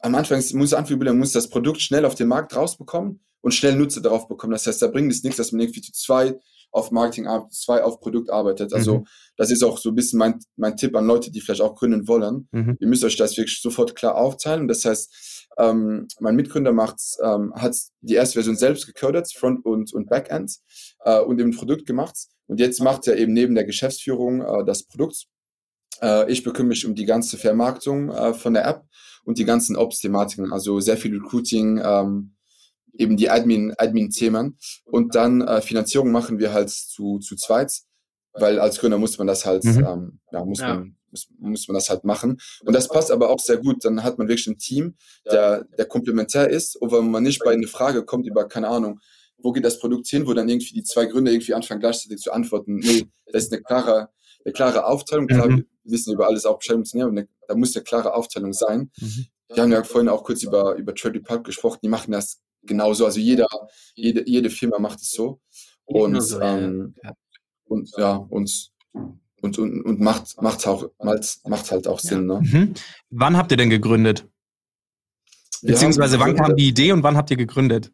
am 0.00 0.14
Anfang 0.14 0.42
muss 0.52 0.74
Anführungsbilder 0.74 1.14
muss 1.14 1.32
das 1.32 1.48
Produkt 1.48 1.80
schnell 1.80 2.04
auf 2.04 2.14
den 2.14 2.28
Markt 2.28 2.54
rausbekommen 2.54 3.20
und 3.40 3.52
schnell 3.52 3.74
Nutzer 3.74 4.00
darauf 4.00 4.28
bekommen. 4.28 4.52
Das 4.52 4.66
heißt, 4.66 4.82
da 4.82 4.86
bringt 4.88 5.10
es 5.10 5.22
nichts, 5.22 5.38
dass 5.38 5.52
man 5.52 5.60
irgendwie 5.60 5.80
zu 5.80 5.92
zwei 5.92 6.38
auf 6.70 6.90
Marketing 6.90 7.26
arbeitet, 7.26 7.54
zwei 7.54 7.82
auf 7.82 8.00
Produkt 8.00 8.30
arbeitet. 8.30 8.72
Also 8.72 8.98
mhm. 8.98 9.06
das 9.36 9.50
ist 9.50 9.62
auch 9.64 9.78
so 9.78 9.90
ein 9.90 9.94
bisschen 9.94 10.18
mein, 10.18 10.38
mein 10.56 10.76
Tipp 10.76 10.94
an 10.94 11.06
Leute, 11.06 11.30
die 11.30 11.40
vielleicht 11.40 11.62
auch 11.62 11.74
gründen 11.74 12.06
wollen. 12.06 12.48
Mhm. 12.52 12.76
Ihr 12.80 12.88
müsst 12.88 13.04
euch 13.04 13.16
das 13.16 13.36
wirklich 13.36 13.60
sofort 13.60 13.96
klar 13.96 14.16
aufteilen. 14.16 14.68
Das 14.68 14.84
heißt, 14.84 15.46
ähm, 15.58 16.06
mein 16.20 16.36
Mitgründer 16.36 16.72
macht's, 16.72 17.18
ähm, 17.22 17.52
hat 17.54 17.76
die 18.00 18.14
erste 18.14 18.34
Version 18.34 18.56
selbst 18.56 18.86
gecodet, 18.86 19.32
Front- 19.34 19.64
und, 19.64 19.92
und 19.92 20.08
Backend, 20.08 20.58
äh, 21.04 21.20
und 21.20 21.40
eben 21.40 21.56
Produkt 21.56 21.86
gemacht. 21.86 22.16
Und 22.46 22.60
jetzt 22.60 22.80
macht 22.80 23.06
er 23.08 23.16
eben 23.16 23.32
neben 23.32 23.54
der 23.54 23.64
Geschäftsführung 23.64 24.42
äh, 24.42 24.64
das 24.64 24.84
Produkt. 24.84 25.26
Äh, 26.02 26.30
ich 26.30 26.42
bekümmere 26.42 26.70
mich 26.70 26.86
um 26.86 26.94
die 26.94 27.06
ganze 27.06 27.38
Vermarktung 27.38 28.10
äh, 28.10 28.34
von 28.34 28.54
der 28.54 28.66
App 28.66 28.84
und 29.24 29.38
die 29.38 29.44
ganzen 29.44 29.76
Ops-Thematiken, 29.76 30.52
also 30.52 30.78
sehr 30.80 30.96
viel 30.96 31.14
Recruiting, 31.14 31.80
ähm, 31.82 32.35
eben 32.98 33.16
die 33.16 33.30
Admin, 33.30 33.74
Admin-Themen. 33.76 34.58
Und 34.84 35.14
dann 35.14 35.42
äh, 35.42 35.60
Finanzierung 35.60 36.10
machen 36.12 36.38
wir 36.38 36.52
halt 36.52 36.70
zu, 36.70 37.18
zu 37.18 37.36
zweit, 37.36 37.72
weil 38.32 38.58
als 38.58 38.78
Gründer 38.78 38.98
muss 38.98 39.18
man 39.18 39.26
das 39.26 39.46
halt, 39.46 39.64
mhm. 39.64 39.86
ähm, 39.86 40.20
ja, 40.32 40.44
muss 40.44 40.60
ja. 40.60 40.74
man 40.74 40.96
muss, 41.10 41.28
muss 41.38 41.68
man 41.68 41.74
das 41.76 41.88
halt 41.88 42.04
machen. 42.04 42.38
Und 42.64 42.74
das 42.74 42.88
passt 42.88 43.10
aber 43.10 43.30
auch 43.30 43.40
sehr 43.40 43.58
gut. 43.58 43.84
Dann 43.84 44.02
hat 44.02 44.18
man 44.18 44.28
wirklich 44.28 44.46
ein 44.46 44.58
Team, 44.58 44.96
der, 45.24 45.64
der 45.78 45.86
komplementär 45.86 46.48
ist. 46.48 46.76
Und 46.76 46.92
wenn 46.92 47.10
man 47.10 47.22
nicht 47.22 47.42
bei 47.44 47.52
einer 47.52 47.66
Frage 47.66 48.04
kommt 48.04 48.26
über, 48.26 48.46
keine 48.48 48.68
Ahnung, 48.68 49.00
wo 49.38 49.52
geht 49.52 49.64
das 49.64 49.78
Produkt 49.78 50.06
hin, 50.08 50.26
wo 50.26 50.34
dann 50.34 50.48
irgendwie 50.48 50.74
die 50.74 50.82
zwei 50.82 51.06
Gründe 51.06 51.30
irgendwie 51.30 51.54
anfangen 51.54 51.80
gleichzeitig 51.80 52.18
zu 52.18 52.32
antworten. 52.32 52.76
Nee, 52.76 53.06
das 53.32 53.44
ist 53.44 53.52
eine 53.52 53.62
klare, 53.62 54.08
eine 54.44 54.52
klare 54.52 54.86
Aufteilung. 54.86 55.26
Klar, 55.26 55.48
mhm. 55.48 55.66
wir 55.84 55.92
wissen 55.92 56.12
über 56.12 56.26
alles 56.26 56.46
auch 56.46 56.58
Bescheid, 56.58 56.76
aber 56.76 57.24
da 57.48 57.54
muss 57.54 57.76
eine 57.76 57.84
klare 57.84 58.14
Aufteilung 58.14 58.52
sein. 58.52 58.90
Mhm. 58.98 59.26
Wir 59.52 59.62
haben 59.62 59.72
ja 59.72 59.84
vorhin 59.84 60.08
auch 60.08 60.24
kurz 60.24 60.42
über, 60.42 60.74
über 60.74 60.94
Trade 60.94 61.20
Pulp 61.20 61.44
gesprochen, 61.44 61.78
die 61.82 61.88
machen 61.88 62.10
das 62.10 62.40
genauso. 62.66 63.06
Also 63.06 63.20
jeder, 63.20 63.46
jede, 63.94 64.28
jede 64.28 64.50
Firma 64.50 64.78
macht 64.78 65.00
es 65.00 65.10
so. 65.10 65.40
Und, 65.84 66.20
so, 66.20 66.40
ähm, 66.40 66.94
ja. 67.02 67.12
und 67.64 67.90
ja, 67.96 68.16
und 68.16 68.70
und, 69.42 69.58
und, 69.58 69.82
und 69.82 70.00
macht, 70.00 70.40
macht, 70.40 70.66
auch, 70.66 70.88
macht 70.98 71.70
halt 71.70 71.86
auch 71.86 72.00
Sinn. 72.00 72.26
Ne? 72.26 72.40
Mhm. 72.42 72.74
Wann 73.10 73.36
habt 73.36 73.50
ihr 73.50 73.56
denn 73.56 73.70
gegründet? 73.70 74.26
Beziehungsweise 75.62 76.18
wann 76.18 76.36
kam 76.36 76.56
die 76.56 76.68
Idee 76.68 76.92
und 76.92 77.02
wann 77.02 77.16
habt 77.16 77.30
ihr 77.30 77.36
gegründet? 77.36 77.92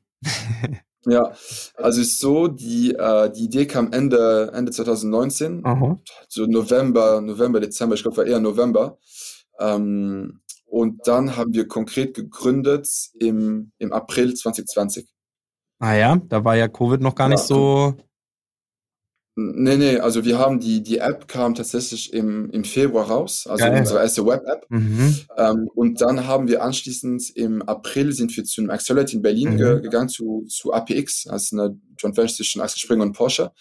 ja, 1.06 1.32
also 1.76 2.00
ist 2.00 2.18
so, 2.18 2.48
die, 2.48 2.94
äh, 2.94 3.30
die 3.32 3.44
Idee 3.44 3.66
kam 3.66 3.92
Ende, 3.92 4.50
Ende 4.54 4.72
2019, 4.72 5.64
Aha. 5.64 6.00
so 6.28 6.46
November, 6.46 7.20
November, 7.20 7.60
Dezember, 7.60 7.94
ich 7.94 8.02
glaube 8.02 8.18
war 8.18 8.26
eher 8.26 8.40
November. 8.40 8.98
Ähm, 9.58 10.40
und 10.72 11.06
dann 11.06 11.36
haben 11.36 11.52
wir 11.52 11.68
konkret 11.68 12.14
gegründet 12.14 12.88
im, 13.20 13.72
im 13.76 13.92
April 13.92 14.32
2020. 14.32 15.06
Ah 15.80 15.94
ja, 15.94 16.16
da 16.28 16.44
war 16.46 16.56
ja 16.56 16.66
Covid 16.66 17.02
noch 17.02 17.14
gar 17.14 17.28
ja, 17.28 17.34
nicht 17.34 17.44
so 17.44 17.94
Nee, 19.34 19.76
nee, 19.76 19.98
also 19.98 20.26
wir 20.26 20.38
haben 20.38 20.60
die, 20.60 20.82
die 20.82 20.98
App 20.98 21.26
kam 21.26 21.54
tatsächlich 21.54 22.12
im, 22.12 22.50
im 22.50 22.64
Februar 22.64 23.06
raus, 23.06 23.46
also 23.48 23.64
Geil. 23.64 23.78
unsere 23.78 24.00
erste 24.00 24.26
Web-App. 24.26 24.66
Mhm. 24.68 25.16
Ähm, 25.38 25.70
und 25.74 26.02
dann 26.02 26.26
haben 26.26 26.48
wir 26.48 26.62
anschließend 26.62 27.30
im 27.36 27.62
April 27.62 28.12
sind 28.12 28.36
wir 28.36 28.44
zu 28.44 28.60
einem 28.60 28.68
Accelerate 28.68 29.16
in 29.16 29.22
Berlin 29.22 29.54
mhm. 29.54 29.56
ge 29.56 29.80
gegangen, 29.80 30.10
zu, 30.10 30.44
zu 30.48 30.74
APX, 30.74 31.26
also 31.28 31.56
eine 31.56 31.80
Joint 31.98 32.16
Venture 32.16 32.36
zwischen 32.36 32.60
Axel 32.60 32.80
Springer 32.80 33.04
und 33.04 33.14
Porsche. 33.14 33.52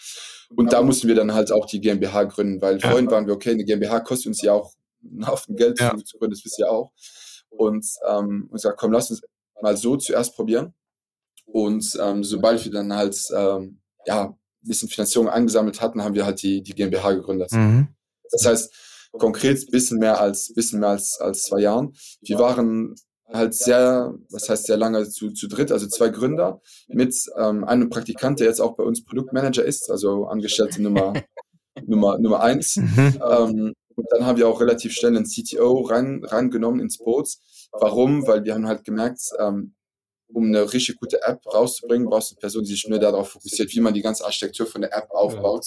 Und 0.53 0.73
da 0.73 0.81
mussten 0.81 1.07
wir 1.07 1.15
dann 1.15 1.33
halt 1.33 1.53
auch 1.53 1.65
die 1.65 1.79
GmbH 1.79 2.25
gründen, 2.25 2.61
weil 2.61 2.77
ja. 2.79 2.89
vorhin 2.89 3.09
waren 3.09 3.25
wir, 3.25 3.33
okay, 3.33 3.51
eine 3.51 3.63
GmbH 3.63 4.01
kostet 4.01 4.27
uns 4.27 4.41
ja 4.41 4.51
auch 4.51 4.73
einen 5.03 5.27
Haufen 5.27 5.55
Geld 5.55 5.79
ja. 5.79 5.95
zu 5.97 6.17
gründen, 6.17 6.35
das 6.35 6.45
wisst 6.45 6.59
ihr 6.59 6.69
auch. 6.69 6.91
Und 7.49 7.85
ähm, 8.07 8.43
und 8.43 8.51
gesagt, 8.51 8.79
komm, 8.79 8.91
lass 8.91 9.09
uns 9.11 9.21
mal 9.61 9.77
so 9.77 9.97
zuerst 9.97 10.35
probieren. 10.35 10.73
Und 11.45 11.97
ähm, 12.01 12.23
sobald 12.23 12.63
wir 12.63 12.71
dann 12.71 12.93
halt 12.93 13.17
ähm, 13.35 13.81
ja, 14.05 14.35
bisschen 14.61 14.89
Finanzierung 14.89 15.29
angesammelt 15.29 15.81
hatten, 15.81 16.03
haben 16.03 16.15
wir 16.15 16.25
halt 16.25 16.41
die, 16.41 16.61
die 16.61 16.73
GmbH 16.73 17.13
gegründet. 17.13 17.51
Mhm. 17.51 17.89
Das 18.31 18.45
heißt, 18.45 18.73
konkret 19.11 19.69
bisschen 19.71 19.97
mehr 19.97 20.19
als, 20.19 20.53
bisschen 20.53 20.79
mehr 20.79 20.89
als, 20.89 21.19
als 21.19 21.43
zwei 21.43 21.59
Jahren. 21.59 21.93
Wir 22.21 22.39
waren 22.39 22.95
halt 23.27 23.53
sehr, 23.53 24.13
was 24.29 24.49
heißt 24.49 24.65
sehr 24.65 24.77
lange 24.77 25.07
zu, 25.09 25.31
zu 25.31 25.47
dritt, 25.47 25.71
also 25.71 25.87
zwei 25.87 26.09
Gründer 26.09 26.61
mit 26.87 27.15
ähm, 27.37 27.63
einem 27.63 27.89
Praktikant, 27.89 28.39
der 28.39 28.47
jetzt 28.47 28.61
auch 28.61 28.75
bei 28.75 28.83
uns 28.83 29.03
Produktmanager 29.03 29.63
ist, 29.63 29.89
also 29.89 30.25
Angestellte 30.25 30.81
Nummer, 30.81 31.13
Nummer, 31.85 32.17
Nummer 32.19 32.41
eins. 32.41 32.75
Mhm. 32.75 33.21
Ähm, 33.29 33.73
und 34.01 34.07
dann 34.11 34.25
haben 34.25 34.37
wir 34.37 34.47
auch 34.47 34.59
relativ 34.59 34.93
schnell 34.93 35.15
einen 35.15 35.25
CTO 35.25 35.81
reingenommen 35.81 36.81
ins 36.81 36.97
Boot. 36.97 37.29
Warum? 37.71 38.25
Weil 38.27 38.43
wir 38.43 38.53
haben 38.55 38.67
halt 38.67 38.83
gemerkt, 38.83 39.21
ähm, 39.39 39.75
um 40.33 40.45
eine 40.45 40.71
richtig 40.73 40.97
gute 40.97 41.21
App 41.23 41.45
rauszubringen, 41.45 42.07
brauchst 42.07 42.31
du 42.31 42.35
eine 42.35 42.39
Person, 42.41 42.63
die 42.63 42.71
sich 42.71 42.87
nur 42.87 42.99
darauf 42.99 43.29
fokussiert, 43.29 43.71
wie 43.73 43.81
man 43.81 43.93
die 43.93 44.01
ganze 44.01 44.25
Architektur 44.25 44.65
von 44.65 44.81
der 44.81 44.95
App 44.95 45.09
aufbaut, 45.11 45.65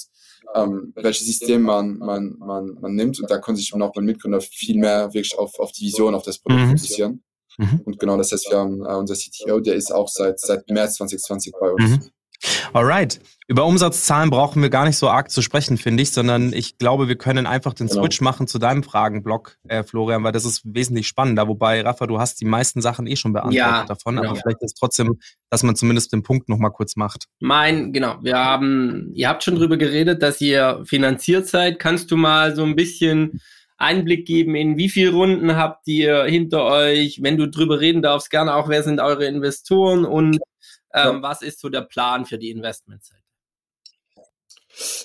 ähm, 0.54 0.92
welches 0.96 1.26
System 1.26 1.62
man, 1.62 1.98
man, 1.98 2.34
man, 2.38 2.74
man 2.80 2.94
nimmt. 2.94 3.20
Und 3.20 3.30
da 3.30 3.38
konnte 3.38 3.60
sich 3.60 3.72
auch 3.74 3.92
mein 3.94 4.04
Mitgründer 4.04 4.40
viel 4.40 4.76
mehr 4.78 5.12
wirklich 5.12 5.38
auf, 5.38 5.58
auf 5.58 5.72
die 5.72 5.84
Vision, 5.86 6.14
auf 6.14 6.22
das 6.22 6.38
Produkt 6.38 6.62
Mhm. 6.62 6.76
fokussieren. 6.78 7.22
Mhm. 7.58 7.82
Und 7.84 7.98
genau 8.00 8.16
das 8.16 8.32
heißt, 8.32 8.50
wir 8.50 8.58
haben 8.58 8.84
äh, 8.84 8.94
unser 8.94 9.14
CTO, 9.14 9.60
der 9.60 9.74
ist 9.76 9.92
auch 9.92 10.08
seit, 10.08 10.40
seit 10.40 10.68
März 10.68 10.96
2020 10.96 11.52
bei 11.60 11.70
uns. 11.70 11.90
Mhm. 11.90 12.10
Alright. 12.72 13.20
Über 13.46 13.66
Umsatzzahlen 13.66 14.30
brauchen 14.30 14.62
wir 14.62 14.70
gar 14.70 14.86
nicht 14.86 14.96
so 14.96 15.08
arg 15.10 15.30
zu 15.30 15.42
sprechen, 15.42 15.76
finde 15.76 16.02
ich, 16.02 16.12
sondern 16.12 16.54
ich 16.54 16.78
glaube, 16.78 17.08
wir 17.08 17.16
können 17.16 17.46
einfach 17.46 17.74
den 17.74 17.88
Genau. 17.88 18.00
Switch 18.00 18.22
machen 18.22 18.46
zu 18.46 18.58
deinem 18.58 18.82
Fragenblock, 18.82 19.58
äh, 19.68 19.82
Florian, 19.82 20.24
weil 20.24 20.32
das 20.32 20.46
ist 20.46 20.62
wesentlich 20.64 21.06
spannender. 21.06 21.46
Wobei, 21.46 21.82
Rafa, 21.82 22.06
du 22.06 22.18
hast 22.18 22.40
die 22.40 22.46
meisten 22.46 22.80
Sachen 22.80 23.06
eh 23.06 23.16
schon 23.16 23.34
beantwortet 23.34 23.58
Ja, 23.58 23.84
davon, 23.84 24.16
genau. 24.16 24.30
aber 24.30 24.40
vielleicht 24.40 24.62
ist 24.62 24.78
trotzdem, 24.78 25.18
dass 25.50 25.62
man 25.62 25.76
zumindest 25.76 26.12
den 26.14 26.22
Punkt 26.22 26.48
nochmal 26.48 26.70
kurz 26.70 26.96
macht. 26.96 27.26
Mein, 27.40 27.92
genau, 27.92 28.16
wir 28.22 28.38
haben, 28.38 29.10
ihr 29.12 29.28
habt 29.28 29.44
schon 29.44 29.56
drüber 29.56 29.76
geredet, 29.76 30.22
dass 30.22 30.40
ihr 30.40 30.82
finanziert 30.86 31.46
seid. 31.46 31.78
Kannst 31.78 32.10
du 32.10 32.16
mal 32.16 32.56
so 32.56 32.64
ein 32.64 32.76
bisschen 32.76 33.42
Einblick 33.76 34.26
geben, 34.26 34.54
in 34.54 34.78
wie 34.78 34.88
viele 34.88 35.12
Runden 35.12 35.56
habt 35.56 35.86
ihr 35.86 36.24
hinter 36.24 36.64
euch? 36.64 37.18
Wenn 37.22 37.36
du 37.36 37.46
drüber 37.46 37.80
reden 37.80 38.00
darfst, 38.00 38.30
gerne 38.30 38.54
auch, 38.54 38.68
wer 38.70 38.82
sind 38.82 39.00
eure 39.00 39.26
Investoren 39.26 40.06
und 40.06 40.38
ähm, 40.94 41.22
was 41.22 41.42
ist 41.42 41.60
so 41.60 41.68
der 41.68 41.82
Plan 41.82 42.24
für 42.26 42.38
die 42.38 42.50
Investmentzeit? 42.50 43.24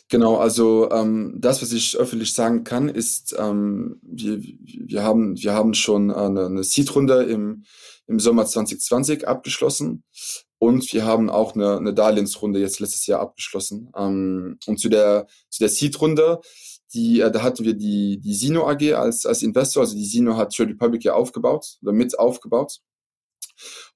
Genau, 0.10 0.38
also 0.38 0.90
ähm, 0.92 1.36
das, 1.38 1.62
was 1.62 1.72
ich 1.72 1.96
öffentlich 1.98 2.34
sagen 2.34 2.64
kann, 2.64 2.90
ist, 2.90 3.36
ähm, 3.38 4.00
wir, 4.02 4.42
wir, 4.42 5.04
haben, 5.04 5.38
wir 5.38 5.54
haben 5.54 5.76
schon 5.76 6.12
eine, 6.12 6.48
eine 6.48 6.64
Seed-Runde 6.64 7.24
im, 7.24 7.66
im 8.08 8.20
Sommer 8.20 8.46
2020 8.48 9.28
abgeschlossen 9.28 10.04
und 10.58 10.92
wir 10.92 11.06
haben 11.06 11.30
auch 11.30 11.54
eine, 11.54 11.78
eine 11.78 11.94
Darlehensrunde 11.94 12.60
jetzt 12.60 12.80
letztes 12.80 13.06
Jahr 13.06 13.20
abgeschlossen. 13.20 13.92
Ähm, 13.96 14.58
und 14.66 14.80
zu 14.80 14.90
der, 14.90 15.28
zu 15.50 15.60
der 15.60 15.70
Seed-Runde, 15.70 16.40
die, 16.94 17.22
äh, 17.22 17.32
da 17.32 17.44
hatten 17.44 17.64
wir 17.64 17.76
die, 17.76 18.20
die 18.20 18.34
Sino 18.34 18.68
AG 18.68 18.94
als, 18.94 19.26
als 19.28 19.44
Investor, 19.44 19.82
also 19.84 19.96
die 19.96 20.06
Sino 20.06 20.36
hat 20.36 20.56
Trade 20.56 20.72
Republic 20.72 21.04
ja 21.04 21.14
aufgebaut 21.14 21.78
oder 21.84 21.94
mit 21.94 22.18
aufgebaut. 22.18 22.80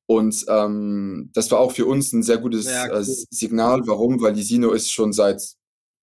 Und 0.05 0.45
ähm, 0.49 1.31
das 1.33 1.49
war 1.51 1.59
auch 1.59 1.71
für 1.71 1.85
uns 1.85 2.11
ein 2.13 2.23
sehr 2.23 2.37
gutes 2.37 2.65
Ja, 2.65 2.87
äh, 2.87 2.97
cool. 2.97 3.03
Signal. 3.03 3.81
Warum? 3.85 4.21
Weil 4.21 4.33
die 4.33 4.43
Sino 4.43 4.71
ist 4.71 4.91
schon 4.91 5.13
seit 5.13 5.41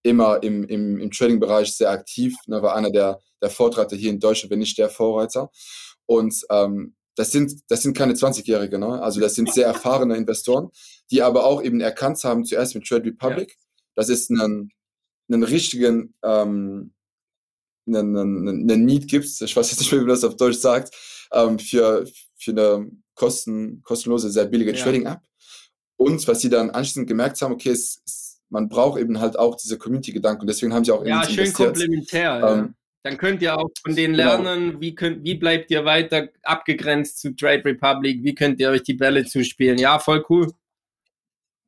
immer 0.03 0.43
im, 0.43 0.65
im, 0.65 0.99
im 0.99 1.11
Trading-Bereich 1.11 1.75
sehr 1.75 1.91
aktiv, 1.91 2.35
ne, 2.47 2.63
war 2.63 2.75
einer 2.75 2.91
der, 2.91 3.21
der 3.43 3.51
Vorreiter 3.51 3.97
hier 3.97 4.11
in 4.11 4.21
Deutschland, 4.21 4.51
wenn 4.51 4.59
nicht 4.59 4.79
der 4.79 4.89
Vorreiter. 4.89 5.51
Und 6.07 6.35
ähm, 6.51 6.95
das 7.17 7.33
sind, 7.33 7.53
das 7.69 7.83
sind 7.83 7.97
keine 7.97 8.15
20-Jährige, 8.15 8.79
ne? 8.79 9.03
also 9.03 9.21
das 9.21 9.35
sind 9.35 9.53
sehr 9.53 9.67
erfahrene 9.67 10.17
Investoren, 10.17 10.71
die 11.11 11.23
aber 11.23 11.45
auch 11.45 11.63
eben 11.63 11.81
erkannt 11.81 12.23
haben, 12.25 12.45
zuerst 12.45 12.75
mit 12.75 12.87
Trade 12.87 13.05
Republic, 13.05 13.57
das 13.95 14.09
ist 14.09 14.31
ein, 14.31 14.71
einen 15.31 15.43
richtigen, 15.43 16.15
ähm, 16.25 16.95
einen, 17.87 18.17
einen, 18.17 18.71
einen 18.71 18.85
Need 18.85 19.09
gibt 19.09 19.27
ich 19.27 19.57
weiß 19.57 19.71
jetzt 19.71 19.81
nicht 19.81 19.93
mehr, 19.93 20.01
wie 20.01 20.05
man 20.05 20.15
das 20.15 20.25
auf 20.25 20.37
Deutsch 20.37 20.59
sagt, 20.59 20.95
ähm, 21.33 21.59
für, 21.59 22.07
für 22.37 22.51
eine 22.53 22.91
kosten, 23.15 23.83
kostenlose, 23.83 24.31
sehr 24.31 24.47
billige 24.47 24.73
Ja. 24.75 24.83
Trading-App. 24.85 25.21
Und 25.97 26.27
was 26.27 26.41
sie 26.41 26.49
dann 26.49 26.71
anschließend 26.71 27.07
gemerkt 27.09 27.41
haben, 27.43 27.53
okay, 27.53 27.71
es, 27.71 28.01
es, 28.07 28.41
man 28.49 28.69
braucht 28.69 28.99
eben 29.01 29.21
halt 29.21 29.39
auch 29.39 29.57
diese 29.57 29.77
Community-Gedanken. 29.79 30.43
Und 30.43 30.47
deswegen 30.47 30.73
haben 30.73 30.85
sie 30.85 30.93
auch 30.93 31.03
in 31.03 31.09
Ja, 31.09 31.19
uns 31.19 31.27
schön 31.29 31.39
investiert. 31.45 31.69
komplementär. 31.75 32.23
ja. 32.41 32.55
Ähm, 32.59 32.75
Dann 33.03 33.17
könnt 33.19 33.43
ihr 33.43 33.57
auch 33.59 33.69
von 33.83 33.95
denen 33.95 34.15
genau. 34.17 34.43
lernen, 34.43 34.81
wie, 34.81 34.95
könnt, 34.95 35.25
wie 35.25 35.35
bleibt 35.35 35.71
ihr 35.71 35.85
weiter 35.85 36.29
abgegrenzt 36.43 37.21
zu 37.21 37.35
Trade 37.37 37.65
Republic, 37.65 38.23
wie 38.25 38.35
könnt 38.35 38.59
ihr 38.61 38.71
euch 38.71 38.83
die 38.83 38.95
Bälle 38.95 39.25
zuspielen. 39.27 39.79
Ja, 39.79 39.99
voll 39.99 40.25
cool. 40.31 40.51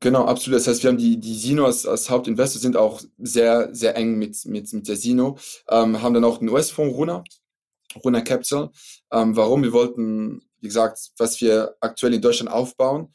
Genau, 0.01 0.25
absolut. 0.25 0.59
Das 0.59 0.67
heißt, 0.67 0.83
wir 0.83 0.91
haben 0.91 0.99
die, 0.99 1.19
die 1.21 1.35
Sino 1.35 1.65
als, 1.65 1.87
als 1.87 2.11
Hauptinvestor 2.11 2.61
sind 2.61 2.77
auch 2.77 3.01
sehr, 3.19 3.73
sehr 3.73 3.97
eng 3.97 4.19
mit, 4.19 4.45
mit, 4.47 4.73
mit 4.73 4.89
der 4.89 4.97
Sino. 4.97 5.39
Ähm, 5.71 6.03
haben 6.03 6.13
dann 6.15 6.25
auch 6.25 6.39
den 6.39 6.49
US-Fonds 6.49 6.97
Runa, 6.97 7.23
Runa 7.97 8.21
Capital. 8.21 8.71
Ähm, 9.13 9.37
warum? 9.37 9.63
Wir 9.63 9.73
wollten, 9.73 10.43
wie 10.61 10.69
gesagt, 10.69 10.99
was 11.19 11.41
wir 11.41 11.75
aktuell 11.81 12.15
in 12.15 12.21
Deutschland 12.23 12.51
aufbauen. 12.51 13.13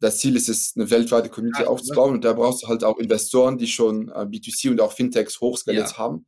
Das 0.00 0.18
Ziel 0.18 0.36
ist 0.36 0.48
es, 0.48 0.74
eine 0.76 0.88
weltweite 0.90 1.28
Community 1.28 1.62
Ja, 1.62 1.68
aufzubauen. 1.68 2.14
Und 2.14 2.24
da 2.24 2.32
brauchst 2.32 2.62
du 2.62 2.68
halt 2.68 2.84
auch 2.84 2.98
Investoren, 2.98 3.58
die 3.58 3.66
schon 3.66 4.08
äh, 4.10 4.20
B2C 4.26 4.70
und 4.70 4.80
auch 4.80 4.92
Fintechs 4.92 5.40
hochskaliert 5.40 5.90
Ja. 5.90 5.98
haben. 5.98 6.26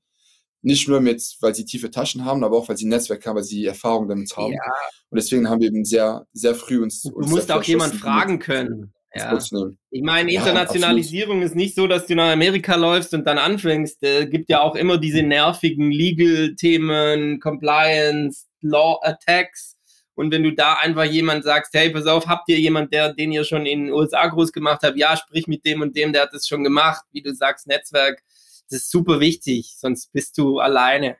Nicht 0.62 0.88
nur 0.88 1.00
mit, 1.00 1.22
weil 1.40 1.54
sie 1.54 1.64
tiefe 1.64 1.90
Taschen 1.90 2.24
haben, 2.24 2.44
aber 2.44 2.56
auch, 2.56 2.68
weil 2.68 2.76
sie 2.76 2.86
Netzwerk 2.86 3.24
haben, 3.24 3.36
weil 3.36 3.44
sie 3.44 3.64
Erfahrung 3.64 4.08
damit 4.08 4.36
haben. 4.36 4.52
Ja, 4.52 4.60
Und 5.08 5.16
deswegen 5.16 5.48
haben 5.48 5.60
wir 5.60 5.68
eben 5.68 5.84
sehr, 5.84 6.26
sehr 6.32 6.54
früh 6.54 6.82
uns. 6.82 7.00
du 7.02 7.10
uns 7.14 7.30
musst 7.30 7.50
auch 7.50 7.62
jemand 7.62 7.92
entschlossen, 7.92 8.14
fragen 8.14 8.38
können. 8.40 8.92
Ja. 9.14 9.36
Ich 9.90 10.02
meine, 10.02 10.30
Ja, 10.32 10.40
Internationalisierung 10.40 11.42
ist 11.42 11.56
nicht 11.56 11.74
so, 11.74 11.86
dass 11.86 12.06
du 12.06 12.14
nach 12.14 12.30
Amerika 12.30 12.76
läufst 12.76 13.12
und 13.12 13.26
dann 13.26 13.38
anfängst. 13.38 14.02
Es 14.02 14.30
gibt 14.30 14.48
ja 14.48 14.60
auch 14.60 14.76
immer 14.76 14.98
diese 14.98 15.22
nervigen 15.22 15.90
Legal-Themen, 15.90 17.40
Compliance, 17.40 18.46
Law 18.60 19.00
Attacks. 19.02 19.76
Und 20.14 20.30
wenn 20.32 20.42
du 20.42 20.52
da 20.52 20.74
einfach 20.74 21.04
jemand 21.04 21.44
sagst, 21.44 21.72
hey, 21.74 21.90
pass 21.90 22.06
auf, 22.06 22.26
habt 22.26 22.48
ihr 22.48 22.60
jemand, 22.60 22.92
der, 22.92 23.12
den 23.12 23.32
ihr 23.32 23.44
schon 23.44 23.66
in 23.66 23.86
den 23.86 23.92
USA 23.92 24.26
groß 24.26 24.52
gemacht 24.52 24.80
habt? 24.82 24.96
Ja, 24.96 25.16
sprich 25.16 25.46
mit 25.46 25.64
dem 25.64 25.80
und 25.80 25.96
dem, 25.96 26.12
der 26.12 26.22
hat 26.22 26.34
das 26.34 26.46
schon 26.46 26.62
gemacht. 26.62 27.04
Wie 27.10 27.22
du 27.22 27.34
sagst, 27.34 27.66
Netzwerk, 27.66 28.22
das 28.68 28.82
ist 28.82 28.90
super 28.90 29.18
wichtig, 29.18 29.74
sonst 29.76 30.12
bist 30.12 30.36
du 30.38 30.58
alleine. 30.60 31.16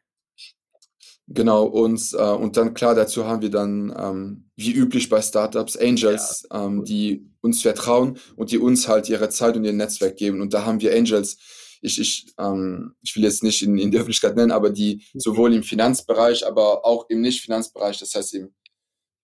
Genau, 1.33 1.65
und, 1.65 2.13
äh, 2.15 2.23
und 2.23 2.57
dann 2.57 2.75
klar, 2.75 2.97
dazu 2.97 3.25
haben 3.25 3.41
wir 3.41 3.51
dann, 3.51 3.95
ähm, 3.97 4.51
wie 4.57 4.73
üblich 4.73 5.09
bei 5.09 5.23
Startups, 5.23 5.77
Angels, 5.77 6.45
ähm, 6.53 6.85
die 6.85 7.25
uns 7.41 7.63
vertrauen 7.63 8.19
und 8.35 8.51
die 8.51 8.59
uns 8.59 8.89
halt 8.89 9.09
ihre 9.09 9.29
Zeit 9.29 9.57
und 9.57 9.65
ihr 9.65 9.73
Netzwerk 9.73 10.17
geben. 10.17 10.41
Und 10.41 10.53
da 10.53 10.67
haben 10.67 10.81
wir 10.81 10.93
Angels, 10.93 11.39
ich, 11.83 12.01
ich, 12.01 12.35
ähm, 12.37 12.97
ich 13.01 13.15
will 13.15 13.23
jetzt 13.23 13.45
nicht 13.45 13.63
in, 13.63 13.79
in 13.79 13.93
die 13.93 13.97
Öffentlichkeit 13.97 14.35
nennen, 14.35 14.51
aber 14.51 14.71
die 14.71 15.05
sowohl 15.15 15.55
im 15.55 15.63
Finanzbereich, 15.63 16.45
aber 16.45 16.85
auch 16.85 17.09
im 17.09 17.21
Nicht-Finanzbereich, 17.21 18.01
das 18.01 18.13
heißt 18.13 18.35
eben 18.35 18.53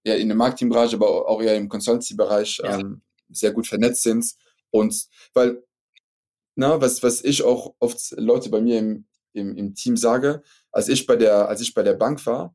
eher 0.05 0.19
in 0.19 0.29
der 0.29 0.37
Marketingbranche, 0.37 0.95
aber 0.95 1.29
auch 1.29 1.43
eher 1.43 1.57
im 1.57 1.69
Consultancy-Bereich 1.69 2.61
Ja. 2.63 2.79
ähm, 2.79 3.03
sehr 3.31 3.51
gut 3.51 3.67
vernetzt 3.67 4.05
sind. 4.05 4.25
Und 4.71 5.09
weil, 5.35 5.61
na, 6.55 6.81
was, 6.81 7.03
was 7.03 7.25
ich 7.25 7.43
auch 7.43 7.75
oft 7.81 8.15
Leute 8.17 8.49
bei 8.49 8.61
mir 8.61 8.79
im, 8.79 9.07
im, 9.37 9.57
im 9.57 9.75
Team 9.75 9.97
sage, 9.97 10.43
als 10.73 10.89
ich 10.89 11.07
bei 11.07 11.17
der, 11.17 11.49
als 11.49 11.61
ich 11.61 11.75
bei 11.75 11.83
der 11.83 11.95
Bank 11.95 12.25
war, 12.27 12.55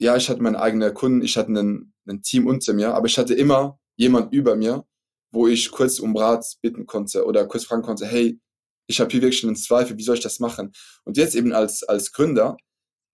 ja, 0.00 0.16
ich 0.16 0.28
hatte 0.28 0.42
meine 0.42 0.60
eigenen 0.60 0.94
Kunden, 0.94 1.22
ich 1.22 1.36
hatte 1.36 1.48
einen, 1.48 1.92
ein 2.06 2.22
Team 2.22 2.46
unter 2.46 2.72
mir, 2.72 2.94
aber 2.94 3.06
ich 3.06 3.18
hatte 3.18 3.34
immer 3.34 3.78
jemand 3.96 4.32
über 4.32 4.54
mir, 4.56 4.84
wo 5.32 5.48
ich 5.48 5.70
kurz 5.70 5.98
um 5.98 6.16
Rat 6.16 6.46
bitten 6.62 6.86
konnte 6.86 7.24
oder 7.26 7.46
kurz 7.46 7.64
fragen 7.64 7.82
konnte, 7.82 8.06
hey, 8.06 8.40
ich 8.86 9.00
habe 9.00 9.10
hier 9.10 9.20
wirklich 9.20 9.44
einen 9.44 9.56
Zweifel, 9.56 9.98
wie 9.98 10.02
soll 10.02 10.14
ich 10.14 10.22
das 10.22 10.38
machen? 10.38 10.72
Und 11.04 11.16
jetzt 11.16 11.34
eben 11.34 11.52
als, 11.52 11.82
als 11.82 12.12
Gründer 12.12 12.56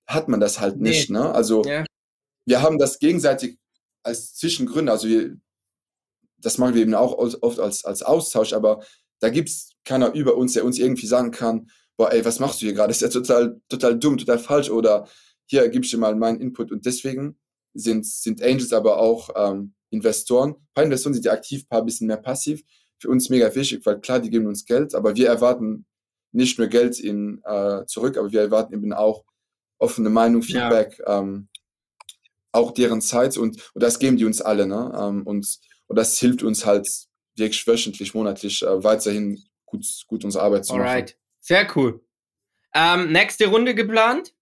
hat 0.06 0.28
man 0.28 0.38
das 0.40 0.60
halt 0.60 0.78
nicht, 0.78 1.10
ne? 1.10 1.34
Also 1.34 1.64
Ja. 1.64 1.84
wir 2.46 2.62
haben 2.62 2.78
das 2.78 2.98
gegenseitig 2.98 3.58
als 4.04 4.34
Zwischengründer, 4.34 4.92
also 4.92 5.08
wir, 5.08 5.36
das 6.38 6.58
machen 6.58 6.74
wir 6.74 6.82
eben 6.82 6.94
auch 6.94 7.14
oft 7.14 7.58
als, 7.58 7.84
als 7.84 8.02
Austausch, 8.02 8.52
aber 8.52 8.84
da 9.20 9.30
gibt's 9.30 9.72
keiner 9.84 10.12
über 10.12 10.36
uns, 10.36 10.52
der 10.52 10.64
uns 10.66 10.78
irgendwie 10.78 11.06
sagen 11.06 11.30
kann, 11.30 11.70
boah, 11.96 12.12
ey, 12.12 12.24
was 12.24 12.40
machst 12.40 12.60
du 12.60 12.66
hier 12.66 12.74
gerade? 12.74 12.90
Ist 12.90 13.02
ja 13.02 13.08
total, 13.08 13.60
total 13.68 13.98
dumm, 13.98 14.18
total 14.18 14.38
falsch 14.38 14.70
oder 14.70 15.06
hier 15.46 15.68
gib 15.68 15.84
ich 15.84 15.90
dir 15.90 15.98
mal 15.98 16.14
meinen 16.14 16.40
Input. 16.40 16.72
Und 16.72 16.86
deswegen 16.86 17.38
sind, 17.74 18.06
sind 18.06 18.42
Angels 18.42 18.72
aber 18.72 18.98
auch 18.98 19.30
ähm, 19.36 19.74
Investoren. 19.90 20.50
Ein 20.50 20.68
paar 20.74 20.84
Investoren 20.84 21.14
sind 21.14 21.24
ja 21.24 21.32
aktiv, 21.32 21.62
ein 21.62 21.68
paar 21.68 21.84
bisschen 21.84 22.06
mehr 22.06 22.16
passiv. 22.16 22.62
Für 22.98 23.08
uns 23.08 23.28
mega 23.28 23.54
wichtig, 23.54 23.84
weil 23.84 24.00
klar, 24.00 24.20
die 24.20 24.30
geben 24.30 24.46
uns 24.46 24.64
Geld, 24.64 24.94
aber 24.94 25.14
wir 25.16 25.28
erwarten 25.28 25.84
nicht 26.32 26.58
nur 26.58 26.68
Geld 26.68 26.98
in, 26.98 27.42
äh, 27.44 27.84
zurück, 27.86 28.16
aber 28.16 28.32
wir 28.32 28.40
erwarten 28.40 28.74
eben 28.74 28.92
auch 28.92 29.24
offene 29.78 30.10
Meinung, 30.10 30.42
Ja. 30.42 30.68
Feedback, 30.68 31.02
ähm, 31.06 31.48
auch 32.52 32.70
deren 32.72 33.00
Zeit 33.00 33.36
und, 33.36 33.70
und 33.74 33.82
das 33.82 33.98
geben 33.98 34.16
die 34.16 34.24
uns 34.24 34.40
alle. 34.40 34.66
Ne? 34.66 34.92
Ähm, 34.96 35.22
und, 35.26 35.58
und 35.86 35.96
das 35.96 36.18
hilft 36.18 36.42
uns 36.42 36.64
halt 36.64 36.88
wirklich 37.36 37.66
wöchentlich, 37.66 38.14
monatlich 38.14 38.62
äh, 38.62 38.82
weiterhin 38.82 39.42
gut, 39.66 39.84
gut 40.06 40.24
unsere 40.24 40.44
Arbeit 40.44 40.64
zu 40.64 40.74
machen. 40.74 40.84
Sehr 41.44 41.68
cool. 41.76 42.00
Ähm, 42.72 43.12
nächste 43.12 43.48
Runde 43.48 43.74
geplant? 43.74 44.34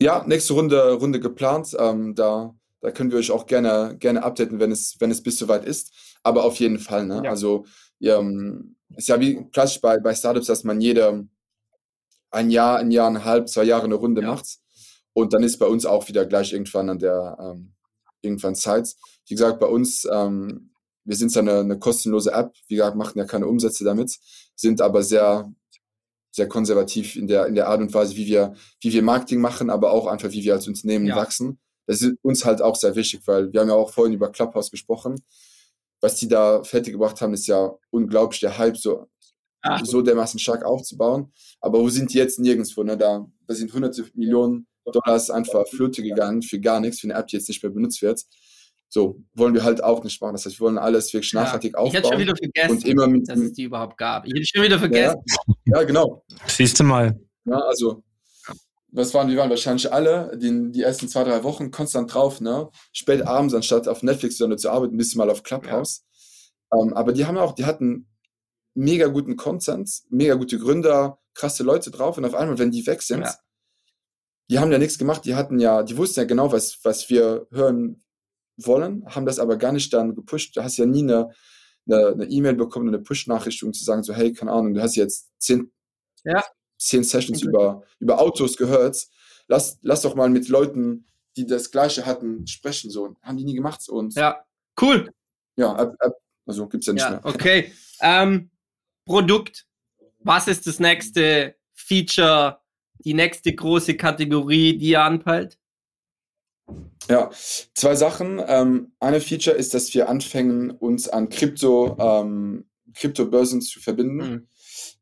Ja, 0.00 0.24
nächste 0.26 0.54
Runde, 0.54 0.92
Runde 0.94 1.20
geplant. 1.20 1.76
Ähm, 1.78 2.14
da, 2.14 2.54
da 2.80 2.90
können 2.90 3.10
wir 3.10 3.18
euch 3.18 3.30
auch 3.30 3.44
gerne, 3.44 3.94
gerne 3.98 4.22
updaten, 4.22 4.58
wenn 4.58 4.72
es, 4.72 4.96
wenn 5.00 5.10
es 5.10 5.22
bis 5.22 5.36
soweit 5.36 5.66
ist. 5.66 5.92
Aber 6.22 6.44
auf 6.44 6.56
jeden 6.56 6.78
Fall. 6.78 7.04
Ne? 7.04 7.20
Ja. 7.24 7.30
Also 7.30 7.66
ja, 7.98 8.18
ähm, 8.18 8.76
ist 8.96 9.08
ja 9.08 9.20
wie 9.20 9.44
klassisch 9.50 9.82
bei, 9.82 9.98
bei 9.98 10.14
Startups, 10.14 10.46
dass 10.46 10.64
man 10.64 10.80
jede 10.80 11.28
ein 12.30 12.50
Jahr, 12.50 12.78
ein 12.78 12.90
Jahr, 12.90 13.10
ein 13.10 13.26
halb, 13.26 13.50
zwei 13.50 13.64
Jahre 13.64 13.84
eine 13.84 13.96
Runde 13.96 14.22
Ja. 14.22 14.28
macht. 14.28 14.46
Und 15.12 15.34
dann 15.34 15.42
ist 15.42 15.58
bei 15.58 15.66
uns 15.66 15.84
auch 15.84 16.08
wieder 16.08 16.24
gleich 16.24 16.54
irgendwann 16.54 16.88
an 16.88 16.98
der 16.98 17.36
ähm, 17.38 17.74
irgendwann 18.22 18.54
Zeit. 18.54 18.94
Wie 19.26 19.34
gesagt, 19.34 19.60
bei 19.60 19.66
uns, 19.66 20.08
ähm, 20.10 20.70
wir 21.08 21.16
sind 21.16 21.34
ja 21.34 21.40
eine, 21.40 21.60
eine 21.60 21.78
kostenlose 21.78 22.32
App, 22.32 22.52
wie 22.68 22.76
gesagt, 22.76 22.96
machen 22.96 23.18
ja 23.18 23.24
keine 23.24 23.46
Umsätze 23.46 23.82
damit, 23.84 24.16
sind 24.54 24.80
aber 24.80 25.02
sehr, 25.02 25.52
sehr 26.30 26.46
konservativ 26.48 27.16
in 27.16 27.26
der, 27.26 27.46
in 27.46 27.54
der 27.54 27.68
Art 27.68 27.80
und 27.80 27.92
Weise, 27.94 28.14
wie 28.16 28.26
wir, 28.26 28.54
wie 28.80 28.92
wir 28.92 29.02
Marketing 29.02 29.40
machen, 29.40 29.70
aber 29.70 29.90
auch 29.92 30.06
einfach, 30.06 30.30
wie 30.30 30.44
wir 30.44 30.54
als 30.54 30.68
Unternehmen 30.68 31.06
Ja. 31.06 31.16
wachsen. 31.16 31.58
Das 31.86 32.02
ist 32.02 32.16
uns 32.22 32.44
halt 32.44 32.60
auch 32.60 32.76
sehr 32.76 32.94
wichtig, 32.96 33.22
weil 33.26 33.52
wir 33.52 33.60
haben 33.60 33.68
ja 33.68 33.74
auch 33.74 33.90
vorhin 33.90 34.12
über 34.14 34.30
Clubhouse 34.30 34.70
gesprochen. 34.70 35.16
Was 36.00 36.16
die 36.16 36.28
da 36.28 36.62
fertig 36.62 36.92
gebracht 36.92 37.20
haben, 37.20 37.32
ist 37.34 37.46
ja 37.46 37.72
unglaublich, 37.90 38.40
der 38.40 38.58
Hype 38.58 38.76
so, 38.76 39.06
Ah. 39.62 39.84
so 39.84 40.02
dermaßen 40.02 40.38
stark 40.38 40.64
aufzubauen. 40.64 41.32
Aber 41.60 41.80
wo 41.80 41.88
sind 41.88 42.12
die 42.14 42.18
jetzt 42.18 42.38
nirgendwo? 42.38 42.84
Ne? 42.84 42.96
Da, 42.96 43.26
da 43.46 43.54
sind 43.54 43.72
hunderte 43.72 44.04
Millionen 44.14 44.68
Dollars 44.84 45.30
einfach 45.30 45.66
Flöte 45.66 46.02
gegangen 46.02 46.42
für 46.42 46.60
gar 46.60 46.78
nichts, 46.80 47.00
für 47.00 47.08
eine 47.08 47.14
App, 47.18 47.26
die 47.26 47.36
jetzt 47.36 47.48
nicht 47.48 47.62
mehr 47.62 47.72
benutzt 47.72 48.00
wird. 48.00 48.22
So 48.90 49.22
wollen 49.34 49.52
wir 49.54 49.64
halt 49.64 49.82
auch 49.84 50.02
nicht 50.02 50.20
machen. 50.22 50.32
Das 50.32 50.46
heißt, 50.46 50.58
wir 50.58 50.64
wollen 50.66 50.78
alles 50.78 51.12
wirklich 51.12 51.32
nachhaltig 51.34 51.74
Ich 51.86 51.92
hätte 51.92 52.04
schon 52.08 52.14
aufbauen. 52.14 52.20
wieder 52.20 52.34
vergessen, 52.36 52.70
Und 52.76 52.86
immer 52.86 53.06
mit, 53.06 53.28
dass 53.28 53.38
es 53.38 53.52
die 53.52 53.64
überhaupt 53.64 53.98
gab. 53.98 54.26
Ich 54.26 54.32
hätte 54.32 54.46
schon 54.46 54.62
wieder 54.62 54.78
vergessen. 54.78 55.18
ja, 55.66 55.82
genau. 55.82 56.24
Siehst 56.46 56.80
du 56.80 56.84
mal. 56.84 57.18
Ja, 57.44 57.58
also, 57.58 58.02
was 58.90 59.12
waren, 59.12 59.28
wir 59.28 59.36
waren 59.36 59.50
wahrscheinlich 59.50 59.92
alle 59.92 60.36
die, 60.38 60.72
die 60.72 60.82
ersten 60.82 61.08
zwei, 61.08 61.22
drei 61.24 61.44
Wochen 61.44 61.70
konstant 61.70 62.12
drauf, 62.14 62.40
ne? 62.40 62.70
Spät 62.92 63.26
abends, 63.26 63.52
anstatt 63.54 63.86
auf 63.88 64.02
Netflix 64.02 64.40
oder 64.40 64.56
zu 64.56 64.70
arbeiten, 64.70 64.96
bist 64.96 65.12
du 65.14 65.18
mal 65.18 65.28
auf 65.30 65.42
Clubhouse. 65.42 66.04
Ähm, 66.72 66.94
aber 66.94 67.12
die 67.12 67.26
haben 67.26 67.36
auch, 67.36 67.52
die 67.54 67.66
hatten 67.66 68.08
mega 68.74 69.06
guten 69.08 69.36
Content, 69.36 69.90
mega 70.08 70.34
gute 70.34 70.58
Gründer, 70.58 71.18
krasse 71.34 71.62
Leute 71.62 71.90
drauf 71.90 72.16
und 72.16 72.24
auf 72.24 72.34
einmal, 72.34 72.58
wenn 72.58 72.70
die 72.70 72.86
weg 72.86 73.02
sind, 73.02 73.20
Ja. 73.24 73.34
die 74.50 74.58
haben 74.58 74.72
ja 74.72 74.78
nichts 74.78 74.98
gemacht, 74.98 75.24
die 75.26 75.34
hatten 75.34 75.58
ja, 75.58 75.82
die 75.82 75.96
wussten 75.96 76.20
ja 76.20 76.24
genau, 76.26 76.50
was, 76.52 76.78
was 76.82 77.10
wir 77.10 77.46
hören 77.50 78.02
wollen, 78.58 79.04
haben 79.06 79.26
das 79.26 79.38
aber 79.38 79.56
gar 79.56 79.72
nicht 79.72 79.92
dann 79.92 80.14
gepusht. 80.14 80.56
Du 80.56 80.62
hast 80.62 80.76
ja 80.76 80.86
nie 80.86 81.02
eine 81.02 82.24
E-Mail 82.26 82.54
bekommen, 82.54 82.88
eine 82.88 82.98
Push-Nachricht, 82.98 83.62
um 83.62 83.72
zu 83.72 83.84
sagen, 83.84 84.02
so, 84.02 84.12
hey, 84.12 84.32
keine 84.32 84.52
Ahnung, 84.52 84.74
du 84.74 84.82
hast 84.82 84.96
jetzt 84.96 85.30
zehn, 85.38 85.70
Ja. 86.24 86.44
zehn 86.76 87.02
Sessions 87.04 87.42
über, 87.42 87.82
über 87.98 88.20
Autos 88.20 88.56
gehört. 88.56 89.06
Lass, 89.46 89.78
lass 89.82 90.02
doch 90.02 90.14
mal 90.14 90.28
mit 90.28 90.48
Leuten, 90.48 91.06
die 91.36 91.46
das 91.46 91.70
Gleiche 91.70 92.04
hatten, 92.04 92.46
sprechen. 92.46 92.90
So, 92.90 93.16
haben 93.22 93.36
die 93.38 93.44
nie 93.44 93.54
gemacht. 93.54 93.88
Und 93.88 94.14
ja, 94.14 94.22
Ja, 94.22 94.44
cool. 94.82 95.10
App, 95.56 95.96
App, 96.00 96.12
also 96.46 96.66
gibt's 96.68 96.86
ja 96.86 96.92
nicht 96.92 97.02
Ja, 97.02 97.10
mehr. 97.10 97.20
okay. 97.24 97.72
Ähm, 98.00 98.50
Produkt. 99.06 99.66
Was 100.20 100.48
ist 100.48 100.66
das 100.66 100.78
nächste 100.80 101.54
Feature, 101.72 102.60
die 102.98 103.14
nächste 103.14 103.54
große 103.54 103.96
Kategorie, 103.96 104.76
die 104.76 104.90
ihr 104.90 105.02
anpeilt? 105.02 105.57
Ja, 107.08 107.30
zwei 107.74 107.94
Sachen. 107.94 108.40
Ähm, 108.46 108.92
eine 109.00 109.20
Feature 109.20 109.56
ist, 109.56 109.74
dass 109.74 109.92
wir 109.94 110.08
anfangen, 110.08 110.70
uns 110.70 111.08
an 111.08 111.28
Krypto, 111.28 111.96
ähm, 111.98 112.68
Kryptobörsen 112.94 113.60
zu 113.62 113.80
verbinden. 113.80 114.16
Mhm. 114.16 114.48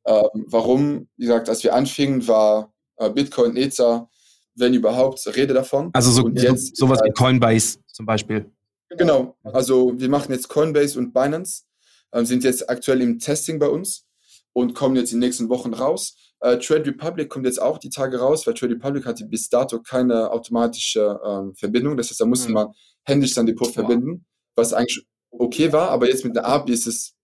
Ähm, 0.06 0.46
warum? 0.48 1.08
Wie 1.16 1.26
gesagt, 1.26 1.48
als 1.48 1.64
wir 1.64 1.74
anfingen, 1.74 2.26
war 2.28 2.72
äh, 2.96 3.10
Bitcoin, 3.10 3.56
Ether, 3.56 4.08
wenn 4.54 4.72
überhaupt, 4.74 5.26
Rede 5.36 5.52
davon. 5.54 5.90
Also 5.92 6.10
so, 6.10 6.24
Und 6.24 6.38
so, 6.38 6.46
jetzt- 6.46 6.76
sowas 6.76 7.00
wie 7.04 7.10
Coinbase 7.10 7.78
zum 7.92 8.06
Beispiel. 8.06 8.50
Genau, 8.90 9.36
also 9.42 9.92
wir 9.98 10.08
machen 10.08 10.32
jetzt 10.32 10.48
Coinbase 10.48 10.96
und 10.98 11.12
Binance, 11.12 11.64
ähm, 12.12 12.24
sind 12.24 12.44
jetzt 12.44 12.70
aktuell 12.70 13.02
im 13.02 13.18
Testing 13.18 13.58
bei 13.58 13.68
uns 13.68 14.06
und 14.52 14.74
kommen 14.74 14.94
jetzt 14.96 15.12
in 15.12 15.20
den 15.20 15.26
nächsten 15.28 15.48
Wochen 15.48 15.74
raus. 15.74 16.16
Äh, 16.40 16.58
Trade 16.58 16.86
Republic 16.86 17.28
kommt 17.30 17.46
jetzt 17.46 17.60
auch 17.60 17.78
die 17.78 17.88
Tage 17.88 18.18
raus, 18.18 18.46
weil 18.46 18.54
Trade 18.54 18.74
Republic 18.74 19.06
hatte 19.06 19.24
bis 19.26 19.48
dato 19.48 19.80
keine 19.80 20.30
automatische 20.30 21.18
ähm, 21.24 21.54
Verbindung. 21.54 21.96
Das 21.96 22.10
heißt, 22.10 22.20
da 22.20 22.26
musste 22.26 22.48
Mhm. 22.48 22.54
man 22.54 22.68
händisch 23.04 23.32
sein 23.34 23.46
Depot 23.46 23.72
verbinden, 23.72 24.26
was 24.54 24.72
eigentlich 24.72 25.06
okay 25.30 25.72
war, 25.72 25.90
aber 25.90 26.08
jetzt 26.08 26.24
mit 26.24 26.34
der 26.36 26.46
API 26.46 26.72
ist 26.72 26.86
es 26.86 27.14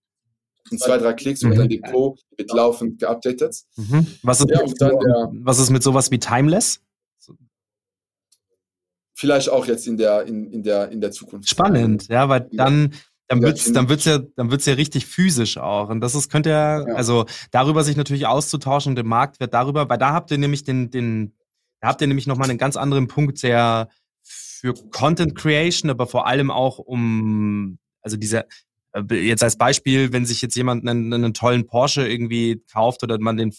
in 0.71 0.77
zwei, 0.79 0.97
drei 0.97 1.13
Klicks 1.13 1.43
und 1.43 1.51
Mhm. 1.51 1.55
dein 1.57 1.69
Depot 1.69 2.19
wird 2.37 2.51
laufend 2.53 2.99
geupdatet. 2.99 3.63
Mhm. 3.75 4.07
Was, 4.23 4.39
ist 4.39 4.49
Ja, 4.49 4.61
mit 4.61 4.67
und 4.69 4.81
dann 4.81 4.91
so, 4.91 4.99
der- 4.99 5.31
was 5.43 5.59
ist 5.59 5.69
mit 5.69 5.83
sowas 5.83 6.09
wie 6.11 6.19
Timeless? 6.19 6.79
Vielleicht 9.15 9.49
auch 9.49 9.65
jetzt 9.67 9.87
in 9.87 9.97
der, 9.97 10.23
in, 10.25 10.51
in 10.51 10.63
der, 10.63 10.89
in 10.89 10.99
der 10.99 11.11
Zukunft. 11.11 11.47
Spannend, 11.47 12.07
ja, 12.07 12.27
weil 12.29 12.47
Ja. 12.51 12.65
dann, 12.65 12.93
dann 13.27 13.41
wird's, 13.41 13.71
dann 13.71 13.89
wird's 13.89 14.05
ja, 14.05 14.19
dann 14.35 14.51
wird's 14.51 14.65
ja 14.65 14.73
richtig 14.73 15.05
physisch 15.05 15.57
auch. 15.57 15.89
Und 15.89 16.01
das 16.01 16.15
ist, 16.15 16.29
könnte 16.31 16.49
ja, 16.49 16.79
Ja. 16.87 16.95
also 16.95 17.25
darüber 17.51 17.83
sich 17.83 17.95
natürlich 17.95 18.27
auszutauschen 18.27 18.91
und 18.91 18.95
der 18.95 19.05
Marktwert 19.05 19.53
darüber, 19.53 19.89
weil 19.89 19.97
da 19.97 20.13
habt 20.13 20.31
ihr 20.31 20.37
nämlich 20.37 20.63
den, 20.63 20.91
den, 20.91 21.33
da 21.81 21.89
habt 21.89 22.01
ihr 22.01 22.07
nämlich 22.07 22.27
nochmal 22.27 22.49
einen 22.49 22.59
ganz 22.59 22.75
anderen 22.75 23.07
Punkt, 23.07 23.41
der 23.43 23.89
für 24.21 24.73
Content 24.91 25.35
Creation, 25.35 25.89
aber 25.89 26.07
vor 26.07 26.27
allem 26.27 26.49
auch 26.51 26.79
um, 26.79 27.79
also 28.01 28.17
dieser, 28.17 28.45
äh, 28.93 29.15
jetzt 29.15 29.43
als 29.43 29.57
Beispiel, 29.57 30.13
wenn 30.13 30.25
sich 30.25 30.41
jetzt 30.41 30.55
jemand 30.55 30.87
einen, 30.87 31.13
einen 31.13 31.33
tollen 31.33 31.65
Porsche 31.65 32.07
irgendwie 32.07 32.63
kauft 32.71 33.03
oder 33.03 33.19
man 33.19 33.37
den 33.37 33.53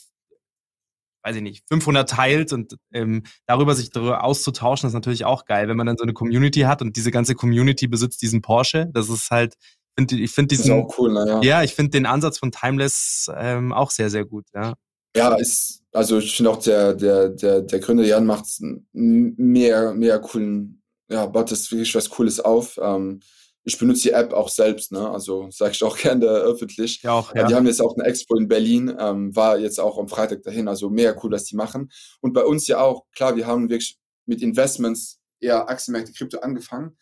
weiß 1.25 1.37
ich 1.37 1.43
nicht, 1.43 1.65
500 1.69 2.09
teilt 2.09 2.53
und 2.53 2.77
ähm, 2.93 3.23
darüber 3.47 3.75
sich 3.75 3.91
darüber 3.91 4.23
auszutauschen, 4.23 4.87
ist 4.87 4.93
natürlich 4.93 5.25
auch 5.25 5.47
geil, 5.47 5.69
wenn 5.69 5.77
man 5.77 5.87
dann 5.87 5.97
so 5.97 6.05
eine 6.05 6.13
Community 6.13 6.61
hat 6.61 6.83
und 6.83 6.97
diese 6.97 7.11
ganze 7.11 7.35
Community 7.35 7.87
besitzt 7.87 8.21
diesen 8.23 8.43
Porsche. 8.43 8.89
Das 8.93 9.09
ist 9.09 9.31
halt, 9.31 9.55
find, 9.99 10.13
ich 10.13 10.31
finde 10.31 10.55
Das 10.55 10.59
ist 10.59 10.67
diesen, 10.67 10.83
auch 10.83 10.99
cool, 10.99 11.13
naja. 11.13 11.41
ja, 11.43 11.63
ich 11.63 11.75
finde 11.75 11.93
den 11.93 12.07
Ansatz 12.07 12.39
von 12.39 12.53
Timeless 12.53 13.31
ähm, 13.37 13.73
auch 13.73 13.91
sehr, 13.91 14.11
sehr 14.11 14.27
gut. 14.27 14.45
Ja, 14.55 14.75
Ja, 15.17 15.35
ist, 15.37 15.83
also 15.93 16.19
ich 16.19 16.37
finde 16.37 16.51
auch 16.51 16.59
der, 16.59 16.95
der, 16.95 17.31
der, 17.31 17.63
der 17.63 17.79
Gründer 17.81 18.05
Jan 18.05 18.27
macht 18.27 18.45
mehr, 18.93 19.95
mehr 19.95 20.19
coolen, 20.21 20.83
ja, 21.09 21.25
baut 21.27 21.51
das 21.51 21.71
wirklich 21.71 21.95
was 21.95 22.11
Cooles 22.11 22.41
auf. 22.41 22.79
Ähm, 22.83 23.21
ich 23.65 23.79
benutze 23.79 24.03
die 24.03 24.11
App 24.11 24.33
auch 24.33 24.49
selbst, 24.49 24.93
ne? 24.93 25.11
Also 25.11 25.49
sage 25.51 25.73
ich 25.73 25.83
auch 25.83 25.97
gerne 25.99 26.27
öffentlich. 26.27 27.03
ja 27.03 27.13
auch. 27.13 27.35
Ja. 27.35 27.43
Ja. 27.43 27.47
Die 27.49 27.55
haben 27.55 27.67
jetzt 27.67 27.81
auch 27.81 27.97
eine 27.97 28.05
Expo 28.05 28.37
in 28.37 28.49
Berlin, 28.49 28.95
ähm, 28.99 29.35
war 29.35 29.59
jetzt 29.59 29.81
auch 29.81 29.99
am 29.99 30.09
Freitag 30.09 30.43
dahin, 30.43 30.69
also 30.69 30.91
mega 30.91 31.17
cool, 31.23 31.33
was 31.33 31.45
die 31.45 31.57
machen. 31.57 31.91
Und 32.21 32.33
bei 32.33 32.45
uns 32.45 32.67
ja 32.67 32.81
auch, 32.81 33.05
klar, 33.15 33.37
wir 33.37 33.47
haben 33.47 33.69
wirklich 33.69 33.99
mit 34.27 34.43
Investments 34.43 35.21
eher 35.41 35.69
Aktienmärkte, 35.69 36.13
Krypto 36.13 36.39
angefangen, 36.39 36.97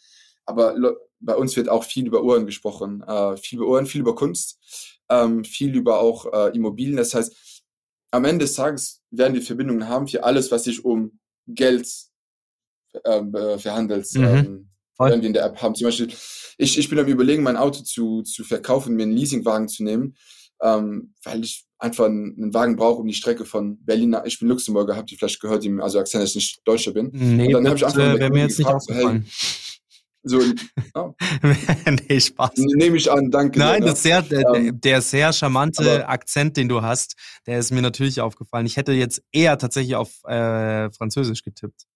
aber 0.45 0.75
bei 1.21 1.37
uns 1.37 1.57
wird 1.57 1.69
auch 1.69 1.85
viel 1.85 2.07
über 2.07 2.23
Uhren 2.23 2.47
gesprochen, 2.47 3.03
äh, 3.03 3.37
viel 3.37 3.59
über 3.59 3.69
Uhren, 3.69 3.87
viel 3.87 4.01
über 4.01 4.15
Kunst, 4.15 4.59
ähm, 5.09 5.45
viel 5.45 5.75
über 5.75 6.01
auch 6.01 6.33
äh, 6.33 6.57
Immobilien. 6.57 6.97
Das 6.97 7.15
heißt, 7.15 7.63
am 8.11 8.25
Ende 8.25 8.45
des 8.45 8.55
Tages 8.55 9.01
werden 9.11 9.35
wir 9.35 9.43
Verbindungen 9.43 9.89
haben 9.89 10.09
für 10.09 10.25
alles, 10.25 10.51
was 10.51 10.65
sich 10.65 10.85
um 10.85 11.19
Geld 11.47 11.89
ähm, 13.05 13.35
äh, 13.35 13.59
verhandelt. 13.59 14.07
Mhm. 14.15 14.25
Ähm, 14.25 14.72
Voll. 15.11 15.25
in 15.25 15.33
der 15.33 15.45
App 15.45 15.61
haben. 15.63 15.75
Zum 15.75 15.87
Beispiel, 15.87 16.09
ich, 16.59 16.79
ich 16.79 16.89
bin 16.89 16.99
am 16.99 17.07
überlegen, 17.07 17.43
mein 17.43 17.57
Auto 17.57 17.83
zu, 17.83 18.23
zu 18.23 18.45
verkaufen, 18.45 18.95
mir 18.95 19.05
einen 19.05 19.13
Leasingwagen 19.13 19.69
zu 19.69 19.83
nehmen, 19.83 20.17
ähm, 20.61 21.15
weil 21.25 21.45
ich 21.45 21.65
einfach 21.79 22.07
einen, 22.07 22.37
einen 22.37 22.55
Wagen 22.55 22.77
brauche, 22.77 23.01
um 23.01 23.07
die 23.07 23.15
Strecke 23.15 23.45
von 23.45 23.85
Berlin 23.85 24.11
nach, 24.11 24.25
ich 24.25 24.39
bin 24.39 24.49
Luxemburger, 24.49 24.97
habt 24.97 25.11
ihr 25.11 25.19
vielleicht 25.19 25.41
gehört, 25.41 25.67
also 25.81 25.99
Akzent, 25.99 26.23
dass 26.23 26.31
ich 26.31 26.37
nicht 26.37 26.61
Deutscher 26.65 26.93
bin. 26.93 27.11
Nee, 27.13 27.55
Und 27.55 27.65
dann 27.65 27.69
hab 27.69 27.77
ich 27.77 27.85
einfach 27.85 27.99
äh, 27.99 28.31
mir 28.31 28.43
jetzt 28.43 28.59
nicht 28.59 28.67
gefragt, 28.67 28.85
hey, 28.89 28.95
aufgefallen. 28.97 29.27
So, 30.25 30.41
ja, 30.95 31.15
nee, 32.09 32.21
Spaß. 32.21 32.53
nehme 32.57 32.97
ich 32.97 33.11
an, 33.11 33.31
danke. 33.33 33.59
Nein, 33.59 33.83
ne? 33.83 33.91
ist 33.91 34.05
sehr, 34.05 34.23
der, 34.23 34.55
Ähm, 34.55 34.81
der 34.81 35.03
sehr 35.03 35.33
charmante 35.33 36.09
Akzent, 36.09 36.57
den 36.57 36.69
du 36.69 36.81
hast, 36.81 37.17
der 37.47 37.59
ist 37.59 37.73
mir 37.73 37.83
natürlich 37.83 38.21
aufgefallen. 38.21 38.67
Ich 38.67 38.77
hätte 38.77 38.93
jetzt 38.93 39.21
eher 39.33 39.59
tatsächlich 39.59 39.97
auf 39.97 40.23
äh, 40.25 40.93
Französisch 40.93 41.43
getippt. 41.43 41.87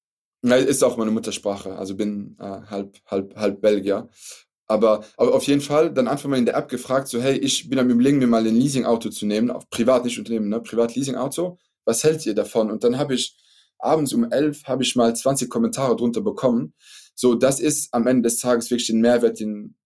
Ja, 0.42 0.56
ist 0.56 0.84
auch 0.84 0.96
meine 0.96 1.10
Muttersprache, 1.10 1.76
also 1.76 1.96
bin 1.96 2.36
äh, 2.38 2.44
halb, 2.44 2.98
halb, 3.06 3.34
halb 3.36 3.60
Belgier. 3.60 4.08
Aber, 4.68 5.04
aber 5.16 5.34
auf 5.34 5.44
jeden 5.44 5.60
Fall 5.60 5.92
dann 5.92 6.08
einfach 6.08 6.28
mal 6.28 6.38
in 6.38 6.46
der 6.46 6.56
App 6.56 6.68
gefragt, 6.68 7.08
so 7.08 7.20
hey, 7.20 7.38
ich 7.38 7.68
bin 7.68 7.78
am 7.78 7.88
überlegen, 7.88 8.18
mir 8.18 8.26
mal 8.26 8.46
ein 8.46 8.54
Leasingauto 8.54 9.10
zu 9.10 9.26
nehmen, 9.26 9.50
auf 9.50 9.68
privat, 9.70 10.04
nicht 10.04 10.18
Unternehmen, 10.18 10.48
ne? 10.48 10.60
privat 10.60 10.94
Leasingauto. 10.96 11.58
Was 11.84 12.02
hält 12.02 12.26
ihr 12.26 12.34
davon? 12.34 12.70
Und 12.70 12.82
dann 12.82 12.98
habe 12.98 13.14
ich 13.14 13.36
abends 13.78 14.12
um 14.12 14.30
elf 14.30 14.64
habe 14.64 14.82
ich 14.82 14.96
mal 14.96 15.14
20 15.14 15.48
Kommentare 15.48 15.94
drunter 15.96 16.20
bekommen. 16.20 16.74
So, 17.14 17.34
das 17.34 17.60
ist 17.60 17.92
am 17.94 18.06
Ende 18.06 18.22
des 18.22 18.38
Tages 18.38 18.70
wirklich 18.70 18.88
den 18.88 19.00
Mehrwert, 19.00 19.38
den 19.40 19.76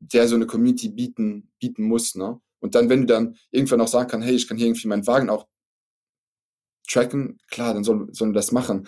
der 0.00 0.28
so 0.28 0.34
eine 0.34 0.46
Community 0.46 0.88
bieten, 0.88 1.50
bieten 1.58 1.84
muss. 1.84 2.14
Ne? 2.14 2.40
Und 2.60 2.74
dann, 2.74 2.88
wenn 2.88 3.02
du 3.02 3.06
dann 3.06 3.36
irgendwann 3.50 3.80
auch 3.80 3.88
sagen 3.88 4.10
kannst, 4.10 4.26
hey, 4.26 4.34
ich 4.34 4.48
kann 4.48 4.56
hier 4.56 4.66
irgendwie 4.66 4.88
meinen 4.88 5.06
Wagen 5.06 5.30
auch 5.30 5.46
tracken, 6.88 7.38
klar, 7.50 7.74
dann 7.74 7.84
sollen 7.84 8.12
soll 8.12 8.32
das 8.32 8.52
machen. 8.52 8.86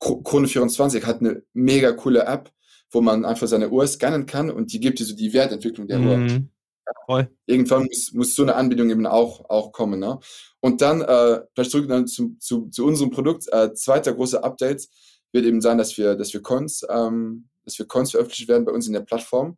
Kro- 0.00 0.22
Krone 0.22 0.48
24 0.48 1.04
hat 1.06 1.20
eine 1.20 1.42
mega 1.52 1.92
coole 1.92 2.24
App, 2.24 2.50
wo 2.90 3.00
man 3.00 3.24
einfach 3.24 3.46
seine 3.46 3.68
Uhr 3.70 3.86
scannen 3.86 4.26
kann 4.26 4.50
und 4.50 4.72
die 4.72 4.80
gibt 4.80 4.98
dir 4.98 5.04
so 5.04 5.14
die 5.14 5.32
Wertentwicklung 5.32 5.86
der 5.86 6.00
Uhr. 6.00 6.16
Mhm. 6.16 6.48
Voll. 7.06 7.30
Irgendwann 7.46 7.84
muss, 7.84 8.12
muss 8.12 8.34
so 8.34 8.42
eine 8.42 8.56
Anbindung 8.56 8.90
eben 8.90 9.06
auch, 9.06 9.48
auch 9.48 9.70
kommen. 9.70 10.00
Ne? 10.00 10.18
Und 10.58 10.80
dann, 10.80 11.02
äh, 11.02 11.40
vielleicht 11.54 11.70
zurück 11.70 11.86
dann 11.88 12.08
zu, 12.08 12.36
zu, 12.40 12.68
zu 12.68 12.84
unserem 12.84 13.10
Produkt, 13.10 13.46
äh, 13.52 13.72
zweiter 13.74 14.12
großer 14.12 14.42
Update 14.42 14.88
wird 15.30 15.44
eben 15.44 15.60
sein, 15.60 15.78
dass 15.78 15.96
wir, 15.96 16.16
dass 16.16 16.32
wir 16.32 16.42
Coins, 16.42 16.84
ähm, 16.88 17.48
dass 17.64 17.78
wir 17.78 17.86
Coins 17.86 18.10
veröffentlicht 18.10 18.48
werden 18.48 18.64
bei 18.64 18.72
uns 18.72 18.88
in 18.88 18.92
der 18.92 19.00
Plattform. 19.00 19.56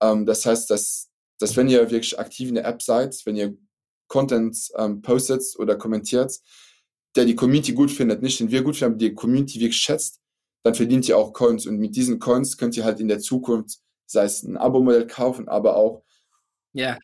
Ähm, 0.00 0.24
das 0.24 0.46
heißt, 0.46 0.70
dass, 0.70 1.10
dass 1.38 1.56
wenn 1.56 1.68
ihr 1.68 1.80
wirklich 1.90 2.18
aktiv 2.18 2.48
in 2.48 2.54
der 2.54 2.64
App 2.64 2.80
seid, 2.80 3.20
wenn 3.26 3.36
ihr 3.36 3.54
Content 4.08 4.56
ähm, 4.76 5.02
postet 5.02 5.44
oder 5.58 5.76
kommentiert, 5.76 6.38
der 7.16 7.24
die 7.24 7.34
Community 7.34 7.72
gut 7.72 7.90
findet, 7.90 8.22
nicht 8.22 8.40
den 8.40 8.50
wir 8.50 8.62
gut 8.62 8.76
finden, 8.76 8.94
aber 8.94 8.98
die 8.98 9.14
Community 9.14 9.60
wirklich 9.60 9.76
schätzt, 9.76 10.20
dann 10.64 10.74
verdient 10.74 11.08
ihr 11.08 11.18
auch 11.18 11.32
Coins. 11.32 11.66
Und 11.66 11.78
mit 11.78 11.94
diesen 11.96 12.18
Coins 12.18 12.56
könnt 12.56 12.76
ihr 12.76 12.84
halt 12.84 13.00
in 13.00 13.08
der 13.08 13.18
Zukunft, 13.18 13.78
sei 14.06 14.24
es 14.24 14.42
ein 14.42 14.56
Abo-Modell 14.56 15.06
kaufen, 15.06 15.48
aber 15.48 15.76
auch 15.76 16.02
Ja. 16.72 16.98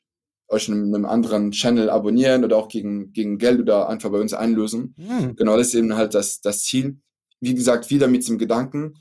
euch 0.48 0.68
in 0.68 0.94
einem 0.94 1.04
anderen 1.04 1.50
Channel 1.50 1.90
abonnieren 1.90 2.44
oder 2.44 2.56
auch 2.56 2.68
gegen, 2.68 3.12
gegen 3.12 3.36
Geld 3.38 3.60
oder 3.60 3.88
einfach 3.88 4.10
bei 4.10 4.20
uns 4.20 4.32
einlösen. 4.32 4.94
Hm. 4.96 5.36
Genau, 5.36 5.56
das 5.56 5.68
ist 5.68 5.74
eben 5.74 5.94
halt 5.94 6.14
das, 6.14 6.40
das 6.40 6.62
Ziel. 6.64 6.98
Wie 7.40 7.54
gesagt, 7.54 7.90
wieder 7.90 8.08
mit 8.08 8.26
dem 8.28 8.38
Gedanken, 8.38 8.94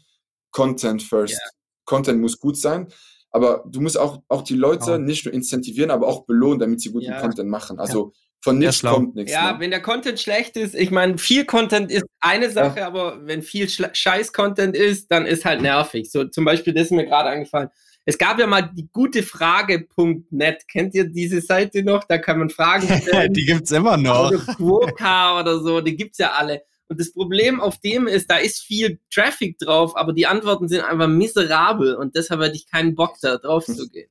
Content 0.52 1.02
first. 1.04 1.40
Content 1.86 2.20
muss 2.20 2.40
gut 2.40 2.58
sein, 2.58 2.88
aber 3.32 3.64
du 3.68 3.80
musst 3.80 3.98
auch, 3.98 4.22
auch 4.28 4.42
die 4.42 4.56
Leute 4.56 4.92
Ja. 4.92 4.98
nicht 4.98 5.24
nur 5.26 5.34
incentivieren, 5.34 5.92
aber 5.92 6.08
auch 6.08 6.26
belohnen, 6.26 6.60
damit 6.60 6.82
sie 6.82 6.92
guten 6.92 7.06
Ja. 7.06 7.22
Content 7.22 7.50
machen. 7.50 7.80
Also 7.80 8.12
von 8.42 8.60
nichts 8.60 8.82
kommt 8.82 9.16
nichts. 9.16 9.32
Ja, 9.32 9.54
ne? 9.54 9.60
wenn 9.60 9.72
der 9.72 9.82
Content 9.82 10.20
schlecht 10.20 10.58
ist, 10.58 10.76
ich 10.76 10.92
meine, 10.92 11.18
viel 11.18 11.46
Content 11.46 11.92
ist 11.92 12.06
eine 12.20 12.50
Sache, 12.50 12.86
aber 12.86 13.26
wenn 13.26 13.42
viel 13.42 13.68
Scheiß-Content 13.70 14.76
ist, 14.76 15.12
dann 15.12 15.26
ist 15.26 15.44
halt 15.46 15.62
nervig. 15.62 16.12
So 16.12 16.26
zum 16.26 16.46
Beispiel, 16.46 16.74
das 16.74 16.86
ist 16.86 16.92
mir 16.92 17.06
gerade 17.06 17.30
eingefallen. 17.30 17.70
Es 18.06 18.18
gab 18.18 18.40
ja 18.40 18.48
mal 18.48 18.62
die 18.62 18.88
gute 18.94 19.22
Frage.net. 19.22 20.68
Kennt 20.70 20.96
ihr 20.96 21.10
diese 21.10 21.42
Seite 21.42 21.84
noch? 21.84 22.06
Da 22.06 22.18
kann 22.18 22.40
man 22.40 22.50
Fragen 22.50 22.88
stellen. 23.02 23.34
Die 23.34 23.46
gibt's 23.46 23.72
immer 23.72 23.98
noch. 23.98 24.30
oder 24.30 24.38
Quoka 24.38 25.42
oder 25.42 25.60
so, 25.60 25.82
die 25.82 25.98
gibt's 25.98 26.18
ja 26.18 26.32
alle. 26.32 26.62
Und 26.88 27.02
das 27.02 27.12
Problem 27.12 27.60
auf 27.60 27.80
dem 27.80 28.08
ist, 28.08 28.32
da 28.32 28.38
ist 28.38 28.62
viel 28.62 29.00
Traffic 29.14 29.58
drauf, 29.60 29.98
aber 29.98 30.14
die 30.14 30.26
Antworten 30.26 30.70
sind 30.70 30.82
einfach 30.82 31.08
miserabel 31.08 31.96
und 31.96 32.16
deshalb 32.16 32.40
hatte 32.42 32.56
ich 32.56 32.72
keinen 32.72 32.96
Bock 32.96 33.18
da 33.22 33.38
drauf 33.38 33.66
zu 33.66 33.90
gehen. 33.92 34.10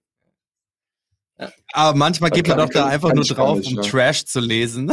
Aber 1.72 1.96
manchmal 1.96 2.30
geht 2.30 2.48
man 2.48 2.58
doch 2.58 2.70
da 2.70 2.86
einfach 2.86 3.12
nur 3.12 3.24
drauf, 3.24 3.60
um 3.66 3.74
ne? 3.74 3.80
Trash 3.82 4.24
zu 4.24 4.40
lesen. 4.40 4.90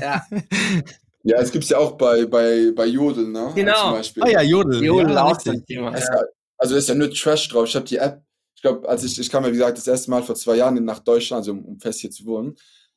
Ja, 0.00 0.24
Ja, 1.28 1.38
es 1.40 1.50
gibt's 1.50 1.70
ja 1.70 1.78
auch 1.78 1.92
bei, 1.98 2.24
bei, 2.24 2.70
bei 2.72 2.86
Jodel, 2.86 3.26
ne? 3.26 3.50
Genau. 3.56 3.80
Zum 3.82 3.92
Beispiel. 3.94 4.22
Ah 4.22 4.28
ja, 4.28 4.42
Jodel. 4.42 4.84
Jodel 4.84 5.14
ja, 5.14 5.24
auch 5.24 5.40
so 5.40 5.50
ein 5.50 5.64
Thema. 5.66 5.92
Es- 5.92 6.04
Ja. 6.06 6.20
Also 6.58 6.74
da 6.74 6.78
ist 6.78 6.88
ja 6.88 6.94
nur 6.94 7.10
Trash 7.10 7.48
drauf. 7.48 7.66
Ich 7.68 7.74
habe 7.74 7.84
die 7.84 7.96
App, 7.96 8.22
ich 8.54 8.62
glaube, 8.62 8.88
als 8.88 9.02
ich, 9.02 9.18
ich 9.18 9.28
kam 9.28 9.42
ja, 9.42 9.48
wie 9.50 9.54
gesagt, 9.54 9.76
das 9.76 9.88
erste 9.88 10.08
Mal 10.10 10.22
vor 10.22 10.36
zwei 10.36 10.54
Jahren 10.56 10.82
nach 10.84 11.00
Deutschland, 11.00 11.40
also 11.40 11.50
um, 11.52 11.64
um 11.64 11.80
fest 11.80 11.98
hier 12.00 12.10
zu 12.12 12.24
wohnen, 12.26 12.54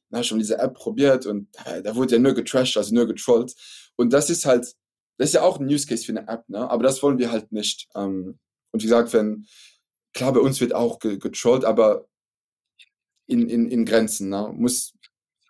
dann 0.10 0.18
habe 0.18 0.22
ich 0.22 0.28
schon 0.28 0.38
diese 0.38 0.60
App 0.60 0.76
probiert 0.76 1.26
und 1.26 1.48
da, 1.66 1.82
da 1.82 1.96
wurde 1.96 2.16
ja 2.16 2.22
nur 2.22 2.34
getrashed, 2.34 2.78
also 2.78 2.94
nur 2.94 3.08
getrollt. 3.08 3.54
Und 3.96 4.14
das 4.14 4.30
ist 4.30 4.46
halt, 4.46 4.66
das 5.18 5.30
ist 5.30 5.34
ja 5.34 5.42
auch 5.42 5.60
ein 5.60 5.66
Use 5.68 5.88
Case 5.88 6.06
für 6.06 6.12
eine 6.12 6.28
App, 6.28 6.48
ne? 6.50 6.70
Aber 6.70 6.84
das 6.84 7.02
wollen 7.02 7.18
wir 7.18 7.32
halt 7.32 7.52
nicht. 7.52 7.88
Ähm, 7.96 8.38
und 8.72 8.80
wie 8.80 8.86
gesagt, 8.86 9.12
wenn, 9.14 9.48
klar, 10.14 10.34
bei 10.34 10.40
uns 10.40 10.62
wird 10.62 10.74
auch 10.76 11.00
ge 11.00 11.18
getrollt, 11.18 11.66
aber 11.66 12.06
in, 13.30 13.48
in, 13.48 13.70
in 13.70 13.86
Grenzen, 13.86 14.30
ne? 14.30 14.52
Muss, 14.54 14.94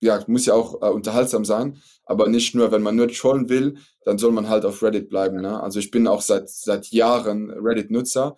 ja, 0.02 0.24
muss 0.28 0.46
ja 0.46 0.54
auch 0.54 0.82
äh, 0.82 0.90
unterhaltsam 0.90 1.46
sein, 1.46 1.82
aber 2.06 2.28
nicht 2.28 2.56
nur, 2.56 2.72
wenn 2.72 2.82
man 2.82 2.96
nur 2.96 3.08
trollen 3.08 3.50
will, 3.50 3.78
dann 4.04 4.18
soll 4.18 4.32
man 4.32 4.50
halt 4.50 4.66
auf 4.66 4.82
Reddit 4.82 5.10
bleiben. 5.10 5.42
Ne? 5.42 5.62
Also 5.62 5.80
ich 5.80 5.92
bin 5.92 6.08
auch 6.08 6.22
seit, 6.22 6.50
seit 6.50 6.88
Jahren 6.88 7.52
Reddit-Nutzer 7.52 8.36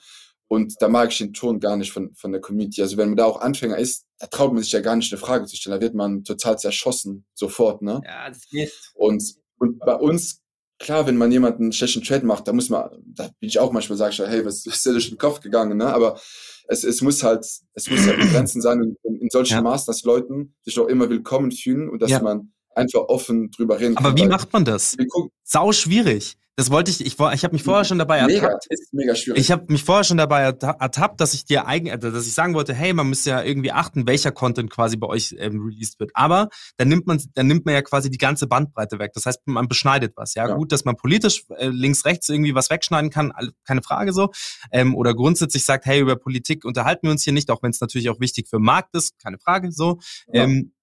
und 0.47 0.75
da 0.81 0.89
mag 0.89 1.11
ich 1.11 1.19
den 1.19 1.33
Ton 1.33 1.59
gar 1.59 1.77
nicht 1.77 1.91
von, 1.91 2.13
von 2.15 2.31
der 2.31 2.41
Community. 2.41 2.81
Also 2.81 2.97
wenn 2.97 3.09
man 3.09 3.17
da 3.17 3.25
auch 3.25 3.39
Anfänger 3.39 3.77
ist, 3.77 4.05
da 4.19 4.27
traut 4.27 4.53
man 4.53 4.61
sich 4.61 4.71
ja 4.71 4.81
gar 4.81 4.95
nicht 4.95 5.11
eine 5.13 5.19
Frage 5.19 5.45
zu 5.45 5.55
stellen. 5.55 5.79
Da 5.79 5.81
wird 5.81 5.95
man 5.95 6.23
total 6.23 6.59
zerschossen, 6.59 7.25
sofort. 7.33 7.81
Ne? 7.81 8.01
ja, 8.05 8.27
das 8.27 8.39
ist 8.51 8.91
Und, 8.95 9.23
und 9.57 9.79
bei 9.79 9.95
uns, 9.95 10.40
klar, 10.81 11.07
wenn 11.07 11.17
man 11.17 11.31
jemanden 11.31 11.63
einen 11.63 11.71
schlechten 11.73 12.03
Trade 12.03 12.25
macht, 12.25 12.47
da 12.47 12.53
muss 12.53 12.69
man, 12.69 12.89
da 13.05 13.29
bin 13.39 13.49
ich 13.49 13.59
auch 13.59 13.71
manchmal, 13.71 13.97
sage 13.97 14.11
ich, 14.13 14.19
hey, 14.19 14.45
was 14.45 14.65
ist 14.65 14.85
dir 14.85 14.91
durch 14.91 15.09
den 15.09 15.17
Kopf 15.17 15.39
gegangen? 15.39 15.77
Ne? 15.77 15.87
Aber 15.93 16.19
es, 16.67 16.83
es 16.83 17.01
muss 17.01 17.23
halt, 17.23 17.45
es 17.73 17.89
muss 17.89 18.05
halt 18.05 18.19
Grenzen 18.31 18.61
sein 18.61 18.81
und 18.81 18.97
in, 19.03 19.21
in 19.21 19.29
solchen 19.29 19.53
Ja. 19.55 19.61
Maßen, 19.61 19.85
dass 19.87 20.03
Leuten 20.03 20.55
sich 20.61 20.77
auch 20.79 20.87
immer 20.87 21.09
willkommen 21.09 21.51
fühlen 21.51 21.89
und 21.89 22.01
dass 22.01 22.11
Ja. 22.11 22.21
man 22.21 22.51
einfach 22.75 23.01
offen 23.01 23.51
drüber 23.51 23.79
reden 23.79 23.97
Aber 23.97 24.09
kann. 24.09 24.17
wie 24.17 24.21
weil 24.21 24.29
macht 24.29 24.53
man 24.53 24.65
das? 24.65 24.95
Sau 25.43 25.71
schwierig. 25.71 26.37
Das 26.61 26.69
wollte 26.69 26.91
ich, 26.91 27.01
ich, 27.03 27.13
ich 27.19 27.43
habe 27.43 27.53
mich 27.53 27.63
vorher 27.63 27.85
schon 27.85 27.97
dabei 27.97 28.23
mega, 28.27 28.45
ertappt. 28.45 28.67
ist 28.69 28.93
mega 28.93 29.15
schwierig. 29.15 29.39
Ich 29.41 29.49
habe 29.49 29.65
mich 29.69 29.83
vorher 29.83 30.03
schon 30.03 30.17
dabei 30.17 30.47
erta- 30.47 30.79
ertappt, 30.79 31.19
dass 31.19 31.33
ich 31.33 31.43
dir 31.43 31.65
eigen, 31.65 31.89
also 31.89 32.11
dass 32.11 32.27
ich 32.27 32.33
sagen 32.33 32.53
wollte, 32.53 32.75
hey, 32.75 32.93
man 32.93 33.09
müsste 33.09 33.31
ja 33.31 33.41
irgendwie 33.41 33.71
achten, 33.71 34.05
welcher 34.05 34.31
Content 34.31 34.69
quasi 34.69 34.95
bei 34.95 35.07
euch 35.07 35.33
ähm, 35.39 35.59
released 35.65 35.99
wird. 35.99 36.11
Aber 36.13 36.49
dann 36.77 36.87
nimmt 36.87 37.07
man, 37.07 37.19
dann 37.33 37.47
nimmt 37.47 37.65
man 37.65 37.73
ja 37.73 37.81
quasi 37.81 38.11
die 38.11 38.19
ganze 38.19 38.45
Bandbreite 38.45 38.99
weg. 38.99 39.11
Das 39.15 39.25
heißt, 39.25 39.39
man 39.45 39.67
beschneidet 39.67 40.13
was. 40.17 40.35
Ja, 40.35 40.47
Ja. 40.47 40.53
gut, 40.55 40.71
dass 40.71 40.85
man 40.85 40.95
politisch 40.97 41.45
äh, 41.57 41.69
links, 41.69 42.05
rechts 42.05 42.29
irgendwie 42.29 42.53
was 42.53 42.69
wegschneiden 42.69 43.09
kann, 43.09 43.33
keine 43.65 43.81
Frage 43.81 44.13
so. 44.13 44.29
Ähm, 44.71 44.93
oder 44.93 45.15
grundsätzlich 45.15 45.65
sagt, 45.65 45.87
hey, 45.87 45.99
über 45.99 46.15
Politik 46.15 46.63
unterhalten 46.63 47.07
wir 47.07 47.11
uns 47.11 47.23
hier 47.23 47.33
nicht, 47.33 47.49
auch 47.49 47.63
wenn 47.63 47.71
es 47.71 47.81
natürlich 47.81 48.11
auch 48.11 48.19
wichtig 48.19 48.47
für 48.47 48.57
den 48.57 48.65
Markt 48.65 48.95
ist, 48.95 49.17
keine 49.17 49.39
Frage 49.39 49.71
so. 49.71 49.97
Ja. 50.31 50.43
Ähm, 50.43 50.73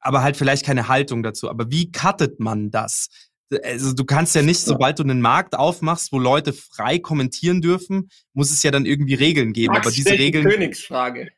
aber 0.00 0.22
halt 0.22 0.36
vielleicht 0.36 0.66
keine 0.66 0.88
Haltung 0.88 1.22
dazu. 1.22 1.48
Aber 1.48 1.70
wie 1.70 1.92
cuttet 1.92 2.40
man 2.40 2.72
das? 2.72 3.08
Also 3.62 3.92
du 3.92 4.04
kannst 4.04 4.34
ja 4.34 4.42
nicht, 4.42 4.58
sobald 4.60 4.98
du 4.98 5.04
einen 5.04 5.20
Markt 5.20 5.54
aufmachst, 5.56 6.10
wo 6.12 6.18
Leute 6.18 6.52
frei 6.52 6.98
kommentieren 6.98 7.62
dürfen, 7.62 8.08
muss 8.32 8.50
es 8.50 8.62
ja 8.62 8.70
dann 8.70 8.86
irgendwie 8.86 9.14
Regeln 9.14 9.52
geben. 9.52 9.72
Max 9.74 9.86
aber 9.86 9.94
diese 9.94 10.10
Regeln, 10.10 10.44
Königsfrage. 10.48 11.28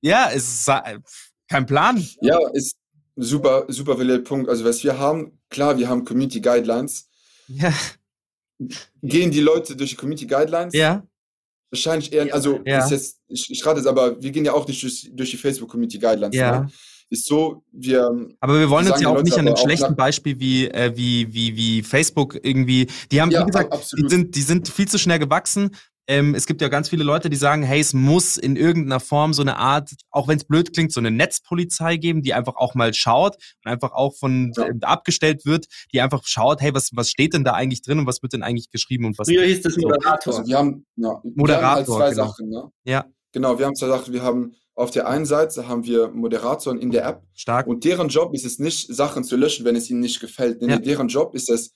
ja, 0.00 0.30
es 0.32 0.60
ist 0.60 0.68
äh, 0.68 0.98
kein 1.48 1.64
Plan. 1.66 2.04
Ja, 2.22 2.38
ist 2.54 2.76
super, 3.16 3.66
super 3.68 3.96
valider 3.98 4.18
Punkt. 4.18 4.48
Also 4.48 4.64
was 4.64 4.82
wir 4.82 4.98
haben, 4.98 5.38
klar, 5.48 5.78
wir 5.78 5.88
haben 5.88 6.04
Community 6.04 6.40
Guidelines. 6.40 7.08
Ja, 7.46 7.72
Gehen 9.02 9.30
die 9.30 9.40
Leute 9.40 9.76
durch 9.76 9.90
die 9.90 9.96
Community 9.96 10.26
Guidelines? 10.26 10.74
ja, 10.74 11.06
Wahrscheinlich 11.70 12.12
eher, 12.12 12.32
also 12.34 12.60
Ja. 12.64 12.82
ist 12.84 12.90
jetzt, 12.90 13.20
ich, 13.28 13.50
ich 13.50 13.64
rate 13.66 13.78
es, 13.80 13.86
aber 13.86 14.20
wir 14.22 14.30
gehen 14.30 14.44
ja 14.44 14.54
auch 14.54 14.66
nicht 14.66 14.82
durch, 14.82 15.10
durch 15.12 15.30
die 15.30 15.36
Facebook 15.36 15.68
Community 15.70 15.98
Guidelines. 15.98 16.34
Ja. 16.34 16.60
Ne? 16.60 16.72
Ist 17.10 17.26
so, 17.26 17.62
wir, 17.72 18.10
aber 18.40 18.58
wir 18.58 18.68
wollen 18.68 18.86
uns 18.90 19.00
ja 19.00 19.08
auch 19.08 19.14
Leute 19.14 19.24
nicht 19.24 19.38
an 19.38 19.46
einem 19.46 19.56
schlechten 19.56 19.96
Beispiel 19.96 20.38
wie, 20.40 20.68
äh, 20.68 20.92
wie, 20.94 21.32
wie, 21.32 21.56
wie 21.56 21.82
Facebook 21.82 22.38
irgendwie, 22.42 22.86
die 23.10 23.22
haben, 23.22 23.30
Ja, 23.30 23.42
wie 23.42 23.46
gesagt, 23.46 23.72
die 23.96 24.08
sind, 24.08 24.34
die 24.36 24.42
sind 24.42 24.68
viel 24.68 24.88
zu 24.88 24.98
schnell 24.98 25.18
gewachsen. 25.18 25.70
Ähm, 26.10 26.34
es 26.34 26.46
gibt 26.46 26.62
ja 26.62 26.68
ganz 26.68 26.88
viele 26.88 27.04
Leute, 27.04 27.28
die 27.28 27.36
sagen, 27.36 27.62
hey, 27.62 27.80
es 27.80 27.92
muss 27.92 28.38
in 28.38 28.56
irgendeiner 28.56 28.98
Form 28.98 29.34
so 29.34 29.42
eine 29.42 29.58
Art, 29.58 29.90
auch 30.10 30.26
wenn 30.26 30.38
es 30.38 30.44
blöd 30.44 30.72
klingt, 30.72 30.90
so 30.90 31.00
eine 31.00 31.10
Netzpolizei 31.10 31.96
geben, 31.98 32.22
die 32.22 32.32
einfach 32.32 32.56
auch 32.56 32.74
mal 32.74 32.94
schaut 32.94 33.36
und 33.64 33.70
einfach 33.70 33.92
auch 33.92 34.14
von 34.16 34.52
Ja. 34.56 34.68
äh, 34.68 34.72
abgestellt 34.82 35.44
wird, 35.44 35.66
die 35.92 36.00
einfach 36.00 36.22
schaut, 36.24 36.62
hey, 36.62 36.74
was, 36.74 36.90
was 36.94 37.10
steht 37.10 37.34
denn 37.34 37.44
da 37.44 37.52
eigentlich 37.52 37.82
drin 37.82 37.98
und 37.98 38.06
was 38.06 38.22
wird 38.22 38.32
denn 38.32 38.42
eigentlich 38.42 38.70
geschrieben 38.70 39.04
und 39.04 39.18
was 39.18 39.28
Früher 39.28 39.44
hieß 39.44 39.62
das. 39.62 39.76
Moderator. 39.76 40.34
also 40.38 40.46
wir 40.48 40.56
haben, 40.58 40.86
ja, 40.96 41.20
wir 41.22 41.32
Moderator, 41.34 41.66
haben 41.66 41.76
halt 41.76 41.86
zwei 41.86 42.10
genau. 42.10 42.26
Sachen. 42.26 42.48
Ne? 42.48 42.72
Ja. 42.84 43.04
Genau, 43.32 43.58
wir 43.58 43.66
haben 43.66 43.76
zwei 43.76 43.88
Sachen. 43.88 44.12
Wir 44.14 44.22
haben 44.22 44.54
auf 44.78 44.90
der 44.90 45.08
einen 45.08 45.26
Seite 45.26 45.68
haben 45.68 45.84
wir 45.84 46.08
Moderatoren 46.08 46.78
in 46.78 46.90
der 46.90 47.04
App 47.06 47.22
stark. 47.34 47.66
und 47.66 47.84
deren 47.84 48.08
Job 48.08 48.32
ist 48.34 48.44
es 48.46 48.58
nicht, 48.58 48.94
Sachen 48.94 49.24
zu 49.24 49.36
löschen, 49.36 49.64
wenn 49.64 49.76
es 49.76 49.90
ihnen 49.90 50.00
nicht 50.00 50.20
gefällt. 50.20 50.62
Ja. 50.62 50.78
deren 50.78 51.08
Job 51.08 51.34
ist 51.34 51.50
es, 51.50 51.72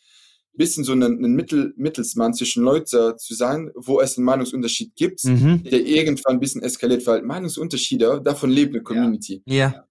bisschen 0.55 0.85
so 0.85 0.93
ein, 0.93 1.03
ein 1.03 1.33
Mittel, 1.35 1.73
Mittelsmann 1.77 2.35
zwischen 2.35 2.63
Leute 2.63 3.17
zu 3.17 3.35
sein, 3.35 3.71
wo 3.75 4.01
es 4.01 4.19
einen 4.19 4.27
Meinungsunterschied 4.27 4.95
gibt, 4.97 5.25
Mhm. 5.25 5.63
der 5.65 5.81
irgendwann 5.81 6.35
ein 6.35 6.41
bisschen 6.41 6.63
eskaliert, 6.63 7.07
weil 7.07 7.23
Meinungsunterschiede, 7.23 8.21
davon 8.23 8.51
lebt 8.51 8.75
eine 8.75 8.83
Community. 8.83 9.43
Ja. 9.47 9.87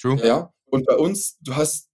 True. 0.00 0.18
Ja. 0.26 0.52
Und 0.64 0.86
bei 0.86 0.96
uns, 0.96 1.36
du 1.42 1.54
hast 1.54 1.88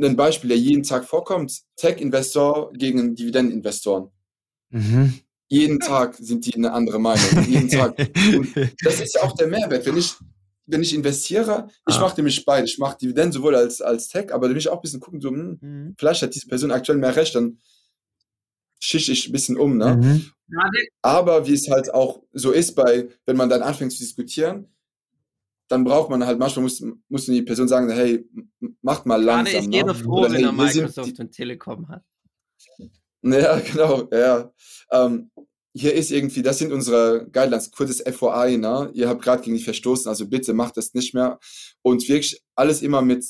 ein 0.00 0.16
Beispiel, 0.16 0.48
der 0.48 0.58
jeden 0.58 0.84
Tag 0.84 1.04
vorkommt, 1.04 1.60
Tech-Investor 1.76 2.72
gegen 2.72 3.14
Dividendeninvestoren. 3.14 4.08
Mhm. 4.70 5.14
Jeden 5.48 5.80
Tag 5.80 6.14
sind 6.14 6.44
die 6.46 6.54
eine 6.54 6.72
andere 6.72 6.98
Meinung. 7.00 7.44
Jeden 7.48 7.68
Tag. 7.70 7.98
Und 7.98 8.48
das 8.84 9.00
ist 9.00 9.14
ja 9.14 9.22
auch 9.22 9.34
der 9.34 9.46
Mehrwert. 9.48 9.86
Wenn 9.86 9.96
ich, 9.96 10.14
wenn 10.66 10.82
ich 10.82 10.94
investiere, 10.94 11.68
ich 11.88 11.94
Ah. 11.96 12.00
mache 12.00 12.16
nämlich 12.16 12.44
beide. 12.44 12.66
Ich 12.66 12.78
mache 12.78 12.98
Dividenden 12.98 13.32
sowohl 13.32 13.56
als, 13.56 13.80
als 13.80 14.08
Tech, 14.08 14.32
aber 14.34 14.46
da 14.48 14.50
will 14.54 14.58
ich 14.60 14.68
auch 14.68 14.76
ein 14.76 14.82
bisschen 14.82 15.00
gucken, 15.00 15.20
so, 15.20 15.30
hm, 15.30 15.58
Mhm. 15.60 15.94
vielleicht 15.98 16.20
hat 16.22 16.34
diese 16.34 16.48
Person 16.48 16.70
aktuell 16.70 16.98
mehr 16.98 17.16
Recht, 17.16 17.34
dann 17.34 17.58
schisch 18.80 19.08
ich 19.08 19.28
ein 19.28 19.32
bisschen 19.32 19.56
um. 19.56 19.76
Ne? 19.78 19.96
Mhm. 19.96 20.30
Aber 21.02 21.46
wie 21.46 21.54
es 21.54 21.68
halt 21.70 21.92
auch 21.92 22.22
so 22.32 22.52
ist, 22.52 22.74
bei, 22.74 23.08
wenn 23.26 23.36
man 23.36 23.48
dann 23.48 23.62
anfängt 23.62 23.92
zu 23.92 23.98
diskutieren, 23.98 24.66
dann 25.68 25.84
braucht 25.84 26.08
man 26.10 26.24
halt, 26.24 26.38
manchmal 26.38 26.62
muss, 26.62 26.82
muss 27.08 27.26
die 27.26 27.42
Person 27.42 27.68
sagen, 27.68 27.90
hey, 27.90 28.26
macht 28.80 29.04
mal 29.04 29.22
gerade 29.22 29.44
langsam. 29.50 29.64
ist 29.64 29.74
jeder 29.74 29.86
ne? 29.92 29.94
froh, 29.94 30.20
Oder, 30.20 30.28
wenn 30.32 30.36
hey, 30.36 30.44
er 30.44 30.52
Microsoft 30.52 31.18
und 31.20 31.32
Telekom 31.32 31.88
hat. 31.88 32.02
Ja, 33.22 33.58
genau, 33.58 34.08
ja. 34.12 34.52
Ähm, 34.92 35.30
hier 35.74 35.94
ist 35.94 36.10
irgendwie, 36.10 36.42
das 36.42 36.58
sind 36.58 36.72
unsere 36.72 37.26
Guidelines, 37.30 37.70
kurzes 37.70 38.02
FOI, 38.16 38.56
ne? 38.56 38.90
Ihr 38.94 39.08
habt 39.08 39.22
gerade 39.22 39.42
gegen 39.42 39.56
die 39.56 39.62
verstoßen, 39.62 40.08
also 40.08 40.26
bitte 40.26 40.54
macht 40.54 40.76
das 40.76 40.94
nicht 40.94 41.14
mehr. 41.14 41.38
Und 41.82 42.08
wirklich 42.08 42.42
alles 42.54 42.82
immer 42.82 43.02
mit, 43.02 43.24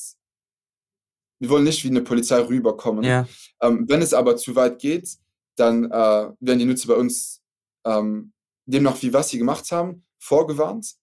wir 1.41 1.51
wollen 1.51 1.65
nicht 1.65 1.85
wie 1.85 1.89
eine 1.89 2.03
Polizei 2.03 2.39
rüberkommen. 2.41 3.05
Ja. 3.05 3.27
Ähm, 3.61 3.85
wenn 3.89 4.03
es 4.03 4.15
aber 4.15 4.37
zu 4.37 4.55
weit 4.57 4.79
geht, 4.79 5.09
dann 5.57 5.87
äh, 5.87 6.31
werden 6.41 6.59
die 6.59 6.65
Nutzer 6.65 6.89
bei 6.89 6.95
uns 6.95 7.43
ähm, 7.85 8.33
demnach, 8.67 9.01
wie 9.03 9.13
was 9.13 9.31
sie 9.31 9.39
gemacht 9.39 9.71
haben, 9.73 10.05
vorgewarnt. 10.19 10.95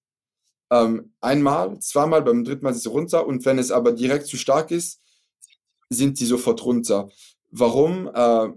Ähm, 0.72 1.14
einmal, 1.22 1.80
zweimal, 1.80 2.22
beim 2.22 2.44
dritten 2.44 2.64
Mal 2.64 2.74
sind 2.74 2.84
sie 2.84 2.90
runter 2.90 3.28
und 3.28 3.46
wenn 3.46 3.60
es 3.60 3.72
aber 3.72 3.92
direkt 3.92 4.28
zu 4.28 4.38
stark 4.38 4.72
ist, 4.72 5.02
sind 5.90 6.20
die 6.20 6.26
sofort 6.26 6.66
runter. 6.66 7.10
Warum? 7.52 8.10
Äh, 8.14 8.50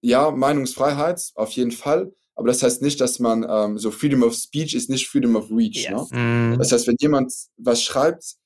ja, 0.00 0.30
Meinungsfreiheit, 0.30 1.30
auf 1.34 1.50
jeden 1.50 1.72
Fall, 1.72 2.12
aber 2.40 2.48
das 2.48 2.62
heißt 2.62 2.80
nicht, 2.80 3.00
dass 3.02 3.18
man 3.18 3.46
ähm, 3.48 3.78
so 3.78 3.90
Freedom 3.90 4.22
of 4.22 4.34
Speech 4.34 4.74
ist 4.74 4.88
nicht 4.88 5.06
Freedom 5.06 5.36
of 5.36 5.50
Reach. 5.50 5.88
Yes. 5.90 6.10
Ne? 6.10 6.56
Das 6.58 6.72
heißt, 6.72 6.86
wenn 6.86 6.96
jemand 6.98 7.32
was 7.58 7.82
schreibt, 7.82 8.36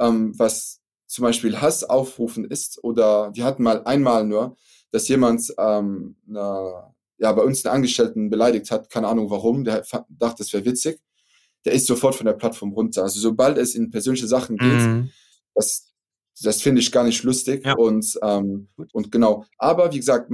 ähm, 0.00 0.36
was 0.36 0.80
zum 1.06 1.22
Beispiel 1.22 1.60
Hass 1.60 1.84
aufrufen 1.84 2.44
ist 2.44 2.82
oder 2.82 3.30
wir 3.34 3.44
hatten 3.44 3.62
mal 3.62 3.84
einmal 3.84 4.24
nur, 4.24 4.56
dass 4.90 5.06
jemand 5.06 5.54
ähm, 5.56 6.16
eine, 6.28 6.94
ja, 7.18 7.30
bei 7.32 7.42
uns 7.42 7.64
einen 7.64 7.76
Angestellten 7.76 8.28
beleidigt 8.28 8.72
hat, 8.72 8.90
keine 8.90 9.06
Ahnung 9.06 9.30
warum, 9.30 9.62
der 9.64 9.84
dachte, 10.08 10.38
das 10.38 10.52
wäre 10.52 10.64
witzig, 10.64 10.98
der 11.64 11.74
ist 11.74 11.86
sofort 11.86 12.16
von 12.16 12.26
der 12.26 12.32
Plattform 12.32 12.72
runter. 12.72 13.04
Also 13.04 13.20
sobald 13.20 13.56
es 13.58 13.76
in 13.76 13.90
persönliche 13.90 14.26
Sachen 14.26 14.56
geht, 14.56 14.80
mhm. 14.80 15.10
das, 15.54 15.92
das 16.42 16.60
finde 16.60 16.80
ich 16.80 16.90
gar 16.90 17.04
nicht 17.04 17.22
lustig 17.22 17.64
ja. 17.64 17.74
und, 17.74 18.18
ähm, 18.22 18.66
und 18.92 19.12
genau. 19.12 19.44
Aber 19.58 19.92
wie 19.92 19.98
gesagt, 19.98 20.30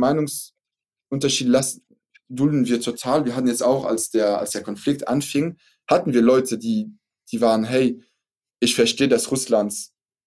Meinungsunterschiede 1.11 1.51
lassen, 1.51 1.85
dulden 2.29 2.67
wir 2.67 2.81
total. 2.81 3.25
Wir 3.25 3.35
hatten 3.35 3.49
jetzt 3.49 3.63
auch, 3.63 3.85
als 3.85 4.11
der, 4.11 4.39
als 4.39 4.51
der 4.51 4.63
Konflikt 4.63 5.09
anfing, 5.09 5.59
hatten 5.89 6.15
wir 6.15 6.23
Leute, 6.23 6.59
die, 6.59 6.93
die 7.31 7.41
waren, 7.41 7.65
hey, 7.65 8.01
ich 8.61 8.75
verstehe, 8.75 9.09
dass 9.09 9.31
Russland 9.31 9.75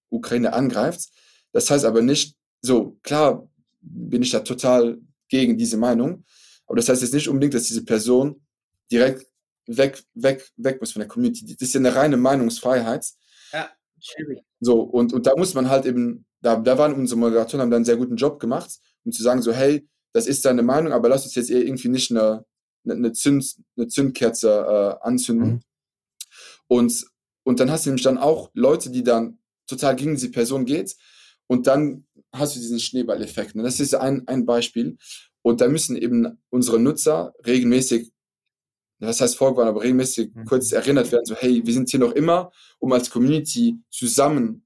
Ukraine 0.09 0.53
angreift. 0.53 1.09
Das 1.53 1.69
heißt 1.69 1.85
aber 1.85 2.01
nicht, 2.01 2.35
so, 2.61 2.97
klar 3.03 3.47
bin 3.81 4.21
ich 4.21 4.31
da 4.31 4.39
total 4.39 4.99
gegen 5.29 5.57
diese 5.57 5.77
Meinung, 5.77 6.25
aber 6.67 6.77
das 6.77 6.89
heißt 6.89 7.01
jetzt 7.01 7.13
nicht 7.13 7.27
unbedingt, 7.27 7.53
dass 7.53 7.67
diese 7.67 7.83
Person 7.83 8.41
direkt 8.91 9.25
weg, 9.65 10.03
weg, 10.13 10.49
weg 10.57 10.79
muss 10.79 10.91
von 10.91 11.01
der 11.01 11.07
Community. 11.07 11.45
Das 11.45 11.67
ist 11.67 11.73
ja 11.73 11.79
eine 11.79 11.95
reine 11.95 12.17
Meinungsfreiheit. 12.17 13.05
Ja, 13.51 13.69
schwierig. 13.99 14.39
So, 14.59 14.81
und, 14.81 15.13
und 15.13 15.25
da 15.25 15.35
muss 15.35 15.53
man 15.53 15.69
halt 15.69 15.85
eben, 15.85 16.25
da, 16.41 16.55
da 16.57 16.77
waren 16.77 16.93
unsere 16.93 17.19
Moderatoren, 17.19 17.61
haben 17.61 17.71
da 17.71 17.77
einen 17.77 17.85
sehr 17.85 17.97
guten 17.97 18.15
Job 18.15 18.39
gemacht, 18.39 18.79
um 19.03 19.11
zu 19.11 19.23
sagen, 19.23 19.41
so, 19.41 19.53
hey, 19.53 19.87
das 20.13 20.27
ist 20.27 20.45
deine 20.45 20.63
Meinung, 20.63 20.93
aber 20.93 21.09
lass 21.09 21.25
uns 21.25 21.35
jetzt 21.35 21.49
irgendwie 21.49 21.89
nicht 21.89 22.11
eine, 22.11 22.45
eine, 22.87 23.11
Zünd, 23.11 23.55
eine 23.75 23.87
Zündkerze 23.87 24.49
äh, 25.01 25.05
anzünden. 25.05 25.53
Mhm. 25.53 25.61
Und, 26.67 27.05
und 27.43 27.59
dann 27.59 27.69
hast 27.69 27.85
du 27.85 27.89
nämlich 27.89 28.03
dann 28.03 28.17
auch 28.17 28.51
Leute, 28.53 28.89
die 28.89 29.03
dann 29.03 29.39
total 29.67 29.95
gegen 29.95 30.15
diese 30.15 30.31
Person 30.31 30.65
geht 30.65 30.95
und 31.47 31.67
dann 31.67 32.05
hast 32.31 32.55
du 32.55 32.59
diesen 32.59 32.79
Schneeballeffekt. 32.79 33.55
Ne? 33.55 33.63
Das 33.63 33.79
ist 33.79 33.95
ein, 33.95 34.27
ein 34.27 34.45
Beispiel. 34.45 34.97
Und 35.41 35.61
da 35.61 35.67
müssen 35.67 35.97
eben 35.97 36.41
unsere 36.49 36.79
Nutzer 36.79 37.33
regelmäßig, 37.45 38.11
das 38.99 39.19
heißt 39.19 39.35
vorgewarnt, 39.35 39.69
aber 39.69 39.81
regelmäßig 39.81 40.33
mhm. 40.33 40.45
kurz 40.45 40.71
erinnert 40.71 41.11
werden, 41.11 41.25
so 41.25 41.35
hey, 41.35 41.61
wir 41.65 41.73
sind 41.73 41.89
hier 41.89 41.99
noch 41.99 42.13
immer, 42.13 42.51
um 42.79 42.91
als 42.93 43.09
Community 43.09 43.77
zusammen 43.89 44.65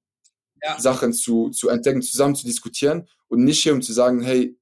ja. 0.61 0.79
Sachen 0.79 1.13
zu, 1.13 1.49
zu 1.49 1.69
entdecken, 1.69 2.01
zusammen 2.01 2.35
zu 2.35 2.45
diskutieren 2.45 3.07
und 3.27 3.43
nicht 3.43 3.61
hier, 3.61 3.73
um 3.73 3.81
zu 3.81 3.93
sagen, 3.93 4.21
hey, 4.21 4.57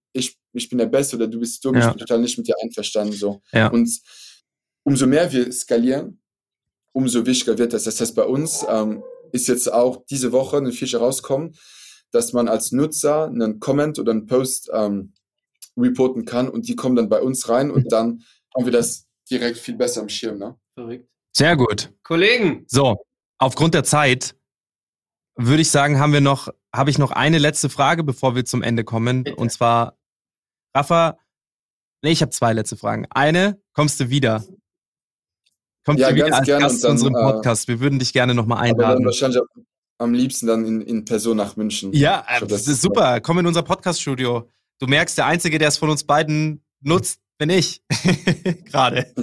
ich, 0.56 0.70
bin 0.70 0.78
der 0.78 0.86
Beste 0.88 1.16
oder 1.16 1.28
du 1.28 1.39
bist 1.39 1.64
dumm, 1.64 1.76
ja. 1.76 1.82
ich 1.82 1.88
bin 1.88 1.99
total 1.99 2.20
nicht 2.20 2.38
mit 2.38 2.47
dir 2.47 2.56
einverstanden. 2.62 3.14
So. 3.14 3.41
Ja. 3.51 3.68
Und 3.68 3.89
umso 4.84 5.08
mehr 5.08 5.32
wir 5.32 5.51
skalieren, 5.51 6.22
umso 6.93 7.26
wichtiger 7.26 7.58
wird 7.58 7.74
das. 7.74 7.84
Das 7.84 7.99
heißt, 7.99 8.16
bei 8.16 8.24
uns 8.24 8.66
ähm, 8.70 9.03
ist 9.32 9.47
jetzt 9.47 9.72
auch 9.72 10.06
diese 10.10 10.32
Woche 10.32 10.58
eine 10.58 10.72
Feature 10.72 11.03
rauskommen, 11.03 11.56
dass 12.12 12.34
man 12.34 12.47
als 12.47 12.72
Nutzer 12.72 13.26
einen 13.26 13.60
Comment 13.60 13.99
oder 13.99 14.12
einen 14.12 14.26
Post 14.26 14.70
ähm, 14.74 15.14
reporten 15.78 16.26
kann 16.26 16.47
und 16.47 16.68
die 16.68 16.76
kommen 16.76 16.95
dann 16.95 17.10
bei 17.10 17.22
uns 17.22 17.49
rein 17.49 17.70
und 17.70 17.91
dann 17.91 18.24
haben 18.56 18.66
wir 18.66 18.72
das 18.72 19.08
direkt 19.30 19.58
viel 19.58 19.76
besser 19.76 20.01
am 20.01 20.10
Schirm. 20.10 20.38
Ne? 20.38 20.56
Verrückt. 20.74 21.10
Sehr 21.36 21.58
gut. 21.58 21.91
Kollegen. 22.03 22.64
So, 22.68 23.06
aufgrund 23.38 23.74
der 23.74 23.84
Zeit 23.84 24.36
würde 25.36 25.62
ich 25.62 25.70
sagen, 25.70 25.99
haben 25.99 26.14
wir 26.14 26.22
noch, 26.22 26.47
habe 26.74 26.89
ich 26.89 26.97
noch 26.97 27.12
eine 27.12 27.39
letzte 27.39 27.70
Frage, 27.70 28.03
bevor 28.03 28.36
wir 28.36 28.45
zum 28.45 28.64
Ende 28.64 28.84
kommen. 28.84 29.24
Bitte. 29.24 29.36
Und 29.36 29.51
zwar, 29.51 29.97
Rafa, 30.76 31.17
nee, 32.03 32.11
ich 32.11 32.21
habe 32.21 32.32
zwei 32.32 32.51
letzte 32.51 32.76
Fragen. 32.76 33.07
Eine, 33.09 33.61
kommst 33.71 33.97
du 34.01 34.09
wieder? 34.09 34.43
Kommst 35.86 36.01
ja, 36.01 36.09
du 36.09 36.15
wieder 36.15 36.36
als 36.36 36.47
Gast 36.47 36.82
zu 36.82 36.89
unserem 36.89 37.15
äh, 37.15 37.21
Podcast? 37.21 37.69
Wir 37.69 37.80
würden 37.80 37.97
dich 37.97 38.11
gerne 38.11 38.36
nochmal 38.36 38.63
einladen. 38.63 39.05
wahrscheinlich 39.05 39.41
am 39.99 40.13
liebsten 40.13 40.47
dann 40.47 40.65
in, 40.65 40.82
in 40.82 41.05
Person 41.05 41.38
nach 41.38 41.55
München. 41.55 41.93
Ja, 41.93 42.26
glaub, 42.39 42.49
das, 42.49 42.67
ist 42.67 42.82
super. 42.82 43.21
Komm 43.21 43.39
in 43.39 43.47
unser 43.47 43.63
Podcast-Studio. 43.63 44.49
Du 44.80 44.88
merkst, 44.88 45.17
der 45.17 45.28
Einzige, 45.28 45.59
der 45.59 45.69
es 45.69 45.78
von 45.78 45.89
uns 45.89 46.03
beiden 46.03 46.61
nutzt, 46.82 47.21
bin 47.38 47.49
ich. 47.49 47.82
Gerade. 48.65 49.13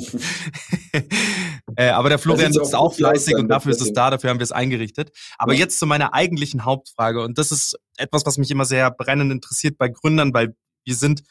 äh, 1.76 1.90
aber 1.90 2.09
der 2.09 2.18
Florian 2.18 2.53
nutzt 2.53 2.74
auch, 2.74 2.86
auch 2.86 2.94
fleißig 2.94 3.36
und 3.36 3.48
dafür 3.48 3.72
ist 3.72 3.82
es 3.82 3.92
da, 3.92 4.09
dafür 4.09 4.30
haben 4.30 4.38
wir 4.38 4.44
es 4.44 4.53
eingerichtet. 4.53 5.11
Aber 5.36 5.53
ja. 5.53 5.59
jetzt 5.59 5.78
zu 5.78 5.86
meiner 5.86 6.14
eigentlichen 6.14 6.64
Hauptfrage. 6.64 7.22
Und 7.22 7.36
das 7.36 7.53
ist 7.53 7.76
etwas, 7.98 8.24
was 8.24 8.38
mich 8.38 8.50
immer 8.50 8.64
sehr 8.64 8.90
brennend 8.90 9.30
interessiert 9.30 9.76
bei 9.76 9.90
Gründern, 9.90 10.32
weil 10.32 10.55
wir 10.84 10.94
sind 10.94 11.22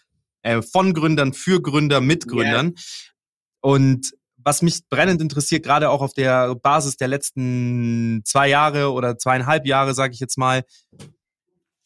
äh, 0.44 0.62
von 0.62 0.94
Gründern 0.94 1.34
für 1.34 1.62
Gründer 1.62 2.02
mit 2.02 2.28
Gründern. 2.28 2.68
Yeah. 2.68 2.76
Und 3.62 4.12
was 4.44 4.62
mich 4.62 4.88
brennend 4.90 5.22
interessiert, 5.22 5.64
gerade 5.64 5.90
auch 5.90 6.02
auf 6.02 6.14
der 6.14 6.56
Basis 6.56 6.98
der 6.98 7.08
letzten 7.08 8.22
zwei 8.26 8.48
Jahre 8.50 8.92
oder 8.92 9.18
zweieinhalb 9.18 9.66
Jahre, 9.66 9.94
sage 9.94 10.14
ich 10.14 10.20
jetzt 10.20 10.38
mal, 10.38 10.64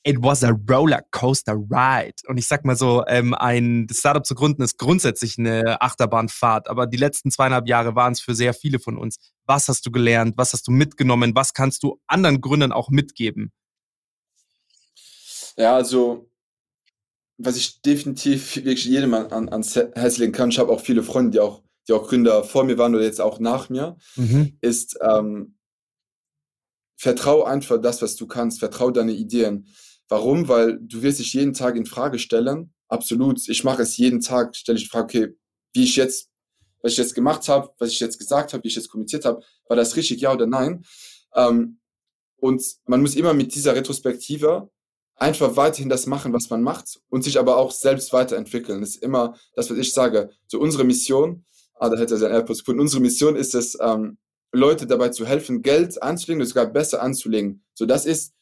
it 0.06 0.22
was 0.22 0.44
a 0.44 0.52
roller 0.70 1.02
coaster 1.12 1.56
ride. 1.56 2.16
Und 2.28 2.38
ich 2.38 2.48
sag 2.48 2.64
mal 2.64 2.76
so, 2.76 3.04
ähm, 3.08 3.34
ein 3.34 3.88
Startup 3.92 4.26
zu 4.26 4.36
gründen 4.36 4.62
ist 4.62 4.78
grundsätzlich 4.78 5.38
eine 5.38 5.82
Achterbahnfahrt, 5.82 6.70
aber 6.70 6.86
die 6.86 6.98
letzten 6.98 7.32
zweieinhalb 7.32 7.68
Jahre 7.68 7.96
waren 7.96 8.14
es 8.14 8.22
für 8.22 8.36
sehr 8.36 8.54
viele 8.54 8.80
von 8.80 8.98
uns. 8.98 9.18
Was 9.46 9.68
hast 9.68 9.86
du 9.86 9.92
gelernt? 9.92 10.38
Was 10.38 10.54
hast 10.54 10.68
du 10.68 10.72
mitgenommen? 10.72 11.36
Was 11.36 11.54
kannst 11.54 11.84
du 11.84 12.00
anderen 12.08 12.40
Gründern 12.40 12.72
auch 12.72 12.90
mitgeben? 12.90 13.52
Ja, 15.58 15.76
also 15.76 16.30
was 17.38 17.58
ich 17.58 17.82
definitiv 17.82 18.56
wirklich 18.56 18.86
jedem 18.86 19.14
an, 19.14 19.50
ans 19.50 19.76
Herz 19.76 20.18
legen 20.18 20.32
kann, 20.32 20.50
ich 20.50 20.60
habe 20.60 20.72
auch 20.72 20.82
viele 20.82 21.04
Freunde, 21.04 21.32
die 21.32 21.40
auch 21.40 21.62
die 21.88 21.94
auch 21.94 22.08
Gründer 22.08 22.44
vor 22.44 22.64
mir 22.64 22.78
waren 22.78 22.96
oder 22.96 23.04
jetzt 23.04 23.22
auch 23.22 23.40
nach 23.40 23.70
mir, 23.70 23.98
mhm. 24.16 24.58
ist, 24.62 24.98
ähm, 25.02 25.56
vertrau 26.98 27.44
einfach 27.44 27.80
das, 27.80 28.02
was 28.02 28.16
du 28.16 28.28
kannst, 28.28 28.60
vertrau 28.60 28.92
deine 28.92 29.14
Ideen. 29.14 29.68
Warum? 30.08 30.48
Weil 30.48 30.80
du 30.80 31.02
wirst 31.02 31.20
dich 31.20 31.34
jeden 31.34 31.54
Tag 31.54 31.76
in 31.76 31.86
Frage 31.86 32.20
stellen. 32.20 32.74
Absolut. 32.88 33.48
Ich 33.48 33.64
mache 33.64 33.82
es 33.82 33.98
jeden 33.98 34.22
Tag, 34.22 34.56
stelle 34.56 34.78
ich 34.78 34.86
die 34.86 34.90
Frage, 34.90 35.06
okay, 35.06 35.38
wie 35.74 35.84
ich 35.84 35.96
jetzt, 35.96 36.30
was 36.82 36.94
ich 36.94 36.98
jetzt 36.98 37.16
gemacht 37.16 37.48
habe, 37.48 37.72
was 37.80 37.90
ich 37.90 38.00
jetzt 38.00 38.18
gesagt 38.18 38.54
habe, 38.54 38.64
wie 38.64 38.68
ich 38.68 38.76
jetzt 38.76 38.90
kommuniziert 38.90 39.26
habe, 39.26 39.42
war 39.68 39.76
das 39.76 39.96
richtig, 39.96 40.22
ja 40.22 40.32
oder 40.32 40.48
nein? 40.48 40.86
Ähm, 41.36 41.80
und 42.38 42.64
man 42.86 43.02
muss 43.02 43.16
immer 43.16 43.34
mit 43.34 43.56
dieser 43.56 43.76
Retrospektive 43.76 44.70
einfach 45.16 45.56
weiterhin 45.56 45.90
das 45.90 46.08
machen, 46.08 46.34
was 46.34 46.50
man 46.50 46.62
macht 46.62 47.00
und 47.10 47.24
sich 47.24 47.40
aber 47.40 47.58
auch 47.58 47.72
selbst 47.72 48.12
weiterentwickeln. 48.14 48.82
Das 48.82 48.92
ist 48.92 49.04
immer 49.04 49.36
das, 49.56 49.70
was 49.70 49.78
ich 49.78 49.94
sage. 49.94 50.30
So 50.48 50.60
unsere 50.60 50.84
Mission 50.84 51.46
ah, 51.80 51.90
da 51.90 51.98
hätte 51.98 52.16
er 52.16 52.18
sein 52.18 52.32
AirPods 52.32 52.60
gefunden. 52.60 52.82
Unsere 52.82 53.02
Mission 53.02 53.36
ist 53.36 53.56
es, 53.56 53.78
ähm, 53.82 54.18
Leute 54.52 54.88
dabei 54.88 55.10
zu 55.10 55.26
helfen, 55.26 55.62
Geld 55.62 56.02
anzulegen 56.02 56.42
oder 56.42 56.48
sogar 56.48 56.68
besser 56.68 57.02
anzulegen. 57.02 57.64
So, 57.74 57.86
das 57.86 58.06
ist, 58.06 58.34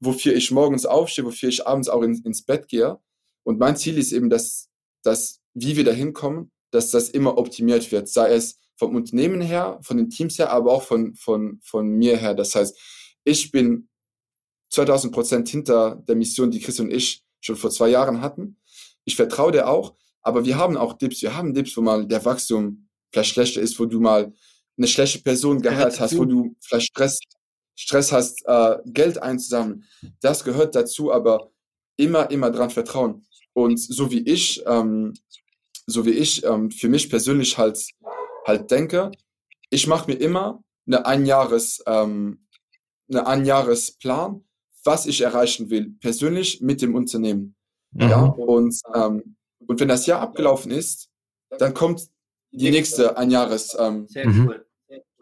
wofür 0.00 0.34
ich 0.34 0.50
morgens 0.50 0.86
aufstehe, 0.86 1.24
wofür 1.24 1.50
ich 1.50 1.66
abends 1.66 1.88
auch 1.88 2.02
in, 2.02 2.14
ins 2.24 2.44
Bett 2.44 2.68
gehe. 2.68 2.98
Und 3.42 3.58
mein 3.58 3.76
Ziel 3.76 3.98
ist 3.98 4.12
eben, 4.12 4.30
dass, 4.30 4.68
dass, 5.02 5.40
wie 5.52 5.76
wir 5.76 5.84
da 5.84 5.92
hinkommen, 5.92 6.50
dass 6.70 6.90
das 6.90 7.10
immer 7.10 7.36
optimiert 7.36 7.92
wird. 7.92 8.08
Sei 8.08 8.32
es 8.32 8.58
vom 8.76 8.96
Unternehmen 8.96 9.40
her, 9.40 9.78
von 9.82 9.98
den 9.98 10.08
Teams 10.08 10.38
her, 10.38 10.50
aber 10.50 10.72
auch 10.72 10.82
von, 10.82 11.14
von, 11.14 11.60
von 11.62 11.88
mir 11.88 12.16
her. 12.16 12.34
Das 12.34 12.54
heißt, 12.54 12.76
ich 13.24 13.50
bin 13.52 13.88
2000 14.74 15.12
Prozent 15.12 15.48
hinter 15.48 16.02
der 16.06 16.16
Mission, 16.16 16.50
die 16.50 16.60
Chris 16.60 16.80
und 16.80 16.92
ich 16.92 17.24
schon 17.40 17.56
vor 17.56 17.70
zwei 17.70 17.88
Jahren 17.88 18.20
hatten. 18.20 18.56
Ich 19.04 19.16
vertraue 19.16 19.52
dir 19.52 19.68
auch, 19.68 19.94
aber 20.22 20.44
wir 20.44 20.56
haben 20.56 20.76
auch 20.76 20.94
Dips, 20.94 21.22
wir 21.22 21.36
haben 21.36 21.54
Dips, 21.54 21.76
wo 21.76 21.82
mal 21.82 22.06
der 22.06 22.24
Wachstum 22.24 22.88
vielleicht 23.12 23.34
schlechter 23.34 23.60
ist, 23.60 23.78
wo 23.78 23.86
du 23.86 24.00
mal 24.00 24.32
eine 24.76 24.88
schlechte 24.88 25.20
Person 25.20 25.62
gehört 25.62 26.00
hast, 26.00 26.16
wo 26.18 26.24
du 26.24 26.56
vielleicht 26.60 26.88
Stress, 26.88 27.18
Stress 27.76 28.12
hast, 28.12 28.42
äh, 28.46 28.78
Geld 28.86 29.22
einzusammeln. 29.22 29.84
Das 30.20 30.42
gehört 30.42 30.74
dazu, 30.74 31.12
aber 31.12 31.50
immer, 31.96 32.30
immer 32.30 32.50
dran 32.50 32.70
vertrauen. 32.70 33.26
Und 33.52 33.78
so 33.78 34.10
wie 34.10 34.20
ich, 34.20 34.62
ähm, 34.66 35.14
so 35.86 36.04
wie 36.06 36.10
ich 36.10 36.44
ähm, 36.44 36.70
für 36.70 36.88
mich 36.88 37.08
persönlich 37.08 37.56
halt, 37.56 37.78
halt 38.46 38.70
denke, 38.70 39.12
ich 39.70 39.86
mache 39.86 40.10
mir 40.10 40.16
immer 40.16 40.64
eine 40.86 41.06
Einjahres, 41.06 41.82
ähm, 41.86 42.46
eine 43.08 43.26
Einjahresplan, 43.26 44.44
was 44.84 45.06
ich 45.06 45.20
erreichen 45.20 45.70
will, 45.70 45.94
persönlich 46.00 46.60
mit 46.60 46.82
dem 46.82 46.94
Unternehmen. 46.94 47.56
Mhm. 47.92 48.00
Ja, 48.00 48.22
und 48.24 48.78
ähm, 48.94 49.36
und 49.66 49.80
wenn 49.80 49.88
das 49.88 50.06
Jahr 50.06 50.20
abgelaufen 50.20 50.70
ist, 50.70 51.08
dann 51.58 51.74
kommt 51.74 52.08
die 52.50 52.70
nächste 52.70 53.16
Einjahres 53.16 53.76
ähm, 53.78 54.06
cool. 54.14 54.64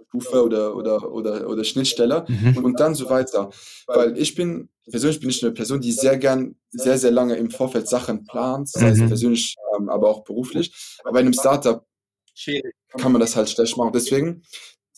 Stufe 0.08 0.44
oder, 0.44 0.76
oder, 0.76 1.10
oder, 1.10 1.48
oder 1.48 1.64
Schnittstelle 1.64 2.26
mhm. 2.28 2.58
und 2.58 2.80
dann 2.80 2.94
so 2.94 3.08
weiter. 3.08 3.50
Weil 3.86 4.18
ich 4.18 4.34
bin, 4.34 4.68
persönlich 4.90 5.20
bin 5.20 5.30
ich 5.30 5.42
eine 5.42 5.52
Person, 5.52 5.80
die 5.80 5.92
sehr 5.92 6.18
gern, 6.18 6.56
sehr, 6.70 6.98
sehr 6.98 7.10
lange 7.10 7.36
im 7.36 7.50
Vorfeld 7.50 7.88
Sachen 7.88 8.24
plant, 8.24 8.68
sei 8.68 8.90
es 8.90 8.98
mhm. 8.98 9.08
persönlich, 9.08 9.56
ähm, 9.76 9.88
aber 9.88 10.10
auch 10.10 10.24
beruflich. 10.24 10.74
Aber 11.04 11.20
in 11.20 11.26
einem 11.26 11.32
Startup 11.32 11.86
kann 12.98 13.12
man 13.12 13.20
das 13.20 13.36
halt 13.36 13.48
schlecht 13.48 13.76
machen. 13.78 13.92
Deswegen, 13.94 14.42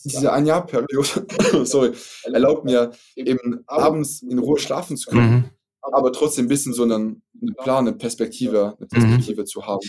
diese 0.05 0.31
ein 0.31 0.45
Jahr 0.45 0.65
Periode, 0.65 1.27
sorry, 1.65 1.91
erlaubt 2.23 2.65
mir 2.65 2.91
eben 3.15 3.63
abends 3.67 4.21
in 4.21 4.39
Ruhe 4.39 4.59
schlafen 4.59 4.97
zu 4.97 5.09
können. 5.09 5.31
Mhm 5.31 5.49
aber 5.91 6.11
trotzdem 6.11 6.45
ein 6.45 6.49
bisschen 6.49 6.73
so 6.73 6.83
einen, 6.83 7.21
einen 7.41 7.55
Plan, 7.55 7.87
eine 7.87 7.95
Perspektive, 7.95 8.75
eine 8.77 8.87
Perspektive 8.87 9.41
mhm. 9.41 9.45
zu 9.45 9.65
haben. 9.65 9.87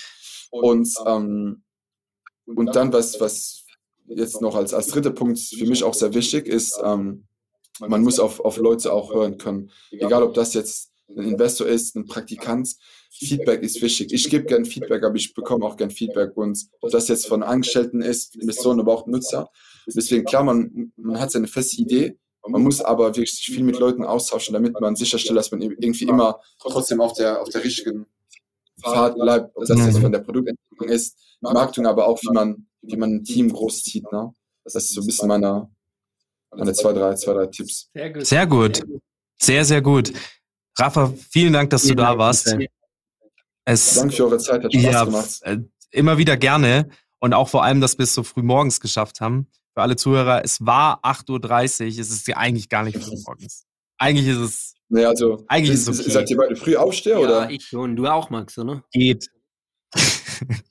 Und, 0.50 0.88
ähm, 1.06 1.62
und 2.46 2.76
dann, 2.76 2.92
was, 2.92 3.20
was 3.20 3.64
jetzt 4.06 4.40
noch 4.40 4.54
als, 4.54 4.72
als 4.72 4.88
dritter 4.88 5.10
Punkt 5.10 5.38
für 5.38 5.66
mich 5.66 5.82
auch 5.84 5.94
sehr 5.94 6.14
wichtig 6.14 6.46
ist, 6.46 6.78
ähm, 6.82 7.26
man 7.80 8.02
muss 8.02 8.18
auf, 8.18 8.40
auf 8.40 8.56
Leute 8.56 8.92
auch 8.92 9.12
hören 9.12 9.36
können. 9.36 9.70
Egal, 9.90 10.22
ob 10.22 10.34
das 10.34 10.54
jetzt 10.54 10.92
ein 11.08 11.24
Investor 11.24 11.66
ist, 11.66 11.94
ein 11.94 12.06
Praktikant. 12.06 12.74
Feedback 13.10 13.62
ist 13.62 13.80
wichtig. 13.82 14.12
Ich 14.12 14.28
gebe 14.30 14.44
gern 14.44 14.64
Feedback, 14.64 15.04
aber 15.04 15.16
ich 15.16 15.34
bekomme 15.34 15.64
auch 15.64 15.76
gern 15.76 15.90
Feedback. 15.90 16.36
Und 16.36 16.58
ob 16.80 16.90
das 16.90 17.08
jetzt 17.08 17.26
von 17.26 17.42
Angestellten 17.42 18.00
ist, 18.00 18.36
Investoren, 18.36 18.80
aber 18.80 18.94
auch 18.94 19.06
Nutzer. 19.06 19.50
Deswegen, 19.86 20.24
klar, 20.24 20.42
man, 20.42 20.92
man 20.96 21.20
hat 21.20 21.30
seine 21.30 21.46
feste 21.46 21.80
Idee. 21.80 22.18
Man 22.48 22.62
muss 22.62 22.80
aber 22.80 23.06
wirklich 23.06 23.34
sich 23.34 23.46
viel 23.46 23.64
mit 23.64 23.78
Leuten 23.78 24.04
austauschen, 24.04 24.52
damit 24.52 24.80
man 24.80 24.94
sicherstellt, 24.94 25.36
dass 25.36 25.50
man 25.50 25.60
irgendwie 25.62 26.04
immer 26.04 26.40
trotzdem 26.60 27.00
auf 27.00 27.12
der, 27.14 27.40
auf 27.40 27.48
der 27.48 27.64
richtigen 27.64 28.06
Pfad 28.80 29.14
bleibt. 29.16 29.50
Ob 29.56 29.64
das 29.64 29.78
jetzt 29.78 29.98
von 29.98 30.12
der 30.12 30.20
Produktentwicklung 30.20 30.88
ist, 30.88 31.16
Marketing, 31.40 31.86
aber 31.86 32.06
auch, 32.06 32.20
wie 32.22 32.32
man, 32.32 32.66
wie 32.82 32.96
man 32.96 33.14
ein 33.14 33.24
Team 33.24 33.52
großzieht. 33.52 34.10
Ne? 34.12 34.32
Das 34.64 34.74
ist 34.74 34.94
so 34.94 35.00
ein 35.00 35.06
bisschen 35.06 35.28
meine, 35.28 35.68
meine 36.50 36.72
zwei, 36.72 36.92
drei, 36.92 37.14
zwei, 37.14 37.32
drei 37.32 37.46
Tipps. 37.46 37.90
Sehr 37.92 38.10
gut. 38.10 38.26
Sehr 38.26 38.46
gut. 38.46 38.82
Sehr, 39.38 39.64
sehr 39.64 39.82
gut. 39.82 40.12
Rafa, 40.78 41.12
vielen 41.30 41.52
Dank, 41.52 41.70
dass 41.70 41.82
vielen 41.82 41.96
du 41.96 42.02
da 42.02 42.08
Dank, 42.10 42.18
warst. 42.18 42.56
Es, 43.64 43.94
Danke 43.94 44.14
für 44.14 44.24
eure 44.24 44.38
Zeit, 44.38 44.62
hat 44.62 44.72
Spaß 44.72 44.82
ja, 44.84 45.04
gemacht. 45.04 45.40
Äh, 45.42 45.58
immer 45.90 46.18
wieder 46.18 46.36
gerne 46.36 46.88
und 47.18 47.34
auch 47.34 47.48
vor 47.48 47.64
allem, 47.64 47.80
dass 47.80 47.98
wir 47.98 48.04
es 48.04 48.14
so 48.14 48.22
früh 48.22 48.42
morgens 48.42 48.80
geschafft 48.80 49.20
haben. 49.20 49.48
Für 49.76 49.82
alle 49.82 49.96
Zuhörer, 49.96 50.42
es 50.42 50.64
war 50.64 51.04
8.30 51.04 51.82
Uhr, 51.82 51.88
es 51.88 51.98
ist 51.98 52.26
ja 52.26 52.38
eigentlich 52.38 52.70
gar 52.70 52.82
nicht 52.82 52.96
früh 52.96 53.14
morgens. 53.26 53.66
Eigentlich 53.98 54.26
ist 54.26 54.38
es. 54.38 54.74
Nee, 54.88 55.04
also, 55.04 55.44
eigentlich 55.48 55.74
ist, 55.74 55.86
ist 55.86 55.98
es 55.98 56.00
okay. 56.00 56.10
Seid 56.12 56.30
ihr 56.30 56.36
beide 56.38 56.56
früh 56.56 56.76
aufsteher, 56.76 57.18
ja, 57.18 57.26
oder? 57.26 57.50
ich 57.50 57.66
schon. 57.66 57.94
Du 57.94 58.06
auch, 58.06 58.30
Max, 58.30 58.56
oder? 58.56 58.82
Geht. 58.90 59.28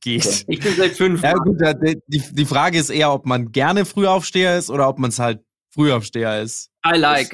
Geht. 0.01 0.25
Okay. 0.25 0.45
Ich 0.47 0.59
bin 0.59 0.75
seit 0.75 0.93
fünf. 0.93 1.21
Ja, 1.21 1.33
gut, 1.33 1.61
die, 2.07 2.23
die 2.31 2.45
Frage 2.45 2.79
ist 2.79 2.89
eher, 2.89 3.13
ob 3.13 3.27
man 3.27 3.51
gerne 3.51 3.85
Frühaufsteher 3.85 4.57
ist 4.57 4.71
oder 4.71 4.89
ob 4.89 4.97
man 4.97 5.11
es 5.11 5.19
halt 5.19 5.39
Frühaufsteher 5.69 6.41
ist. 6.41 6.71
I 6.83 6.97
like. 6.97 7.31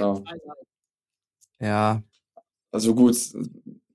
Ja. 1.62 2.04
Also 2.74 2.94
gut, 2.94 3.16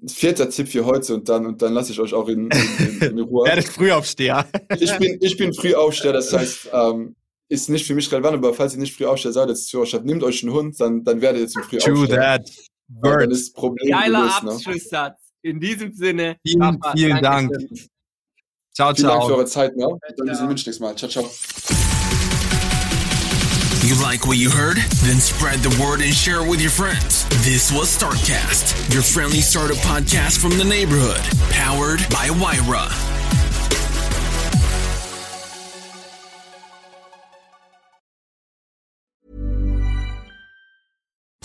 vierter 0.07 0.49
Tipp 0.49 0.69
für 0.69 0.87
heute 0.87 1.15
und 1.15 1.29
dann 1.29 1.45
und 1.45 1.61
dann 1.61 1.75
lasse 1.75 1.93
ich 1.93 2.01
euch 2.01 2.15
auch 2.15 2.29
in, 2.29 2.49
in, 2.49 3.01
in 3.03 3.21
Ruhe. 3.21 3.47
Werde 3.47 3.61
Frühaufsteher. 3.61 4.47
ich 4.79 4.97
bin 4.97 5.19
ich 5.21 5.37
bin 5.37 5.53
Frühaufsteher, 5.53 6.15
das 6.15 6.33
heißt 6.33 6.71
ähm, 6.73 7.15
ist 7.49 7.69
nicht 7.69 7.87
für 7.87 7.95
mich 7.95 8.11
relevant, 8.11 8.37
aber 8.37 8.55
falls 8.55 8.75
ihr 8.75 8.81
nicht 8.81 8.97
Frühaufsteher 8.97 9.33
seid, 9.33 9.49
jetzt 9.49 9.69
Zuhörerschaft, 9.69 10.05
nehmt 10.05 10.23
euch 10.23 10.43
einen 10.43 10.53
Hund, 10.53 10.81
dann 10.81 11.05
dann 11.05 11.21
werdet 11.21 11.43
ihr 11.43 11.49
zum 11.49 11.63
Frühaufsteher. 11.63 11.95
True 11.95 12.09
that. 12.09 12.51
Dann 12.89 13.31
ist 13.31 13.55
Problem 13.55 13.91
Geiler 13.91 14.41
gelöst? 14.41 14.57
Abschlusssatz. 14.57 15.19
Ne? 15.43 15.51
In 15.51 15.61
diesem 15.61 15.93
Sinne. 15.93 16.37
Vielen, 16.45 16.81
Papa, 16.81 16.93
vielen 16.97 17.23
Dank. 17.23 17.53
Ciao, 18.75 18.93
ciao. 18.93 18.95
Vielen 18.95 19.09
Dank 19.09 19.25
für 19.25 19.35
eure 19.37 19.47
Zeit. 19.47 19.77
Ne? 19.77 19.87
Dann 20.17 20.27
bis 20.27 20.39
zum 20.39 20.49
nächsten 20.49 20.83
Mal. 20.83 20.97
Ciao, 20.97 21.09
ciao. 21.09 21.31
You 23.83 23.95
like 24.03 24.27
what 24.27 24.37
you 24.37 24.51
heard? 24.51 24.79
Then 25.05 25.21
spread 25.21 25.61
the 25.63 25.71
word 25.81 26.01
and 26.03 26.13
share 26.13 26.45
it 26.45 26.51
with 26.51 26.61
your 26.61 26.71
friends. 26.71 27.25
This 27.45 27.71
was 27.71 27.89
Startcast, 27.89 28.93
your 28.93 29.03
friendly 29.03 29.41
startup 29.41 29.77
podcast 29.79 30.39
from 30.39 30.59
the 30.59 30.65
neighborhood, 30.65 31.23
powered 31.51 32.01
by 32.11 32.29
Wyra. 32.31 33.16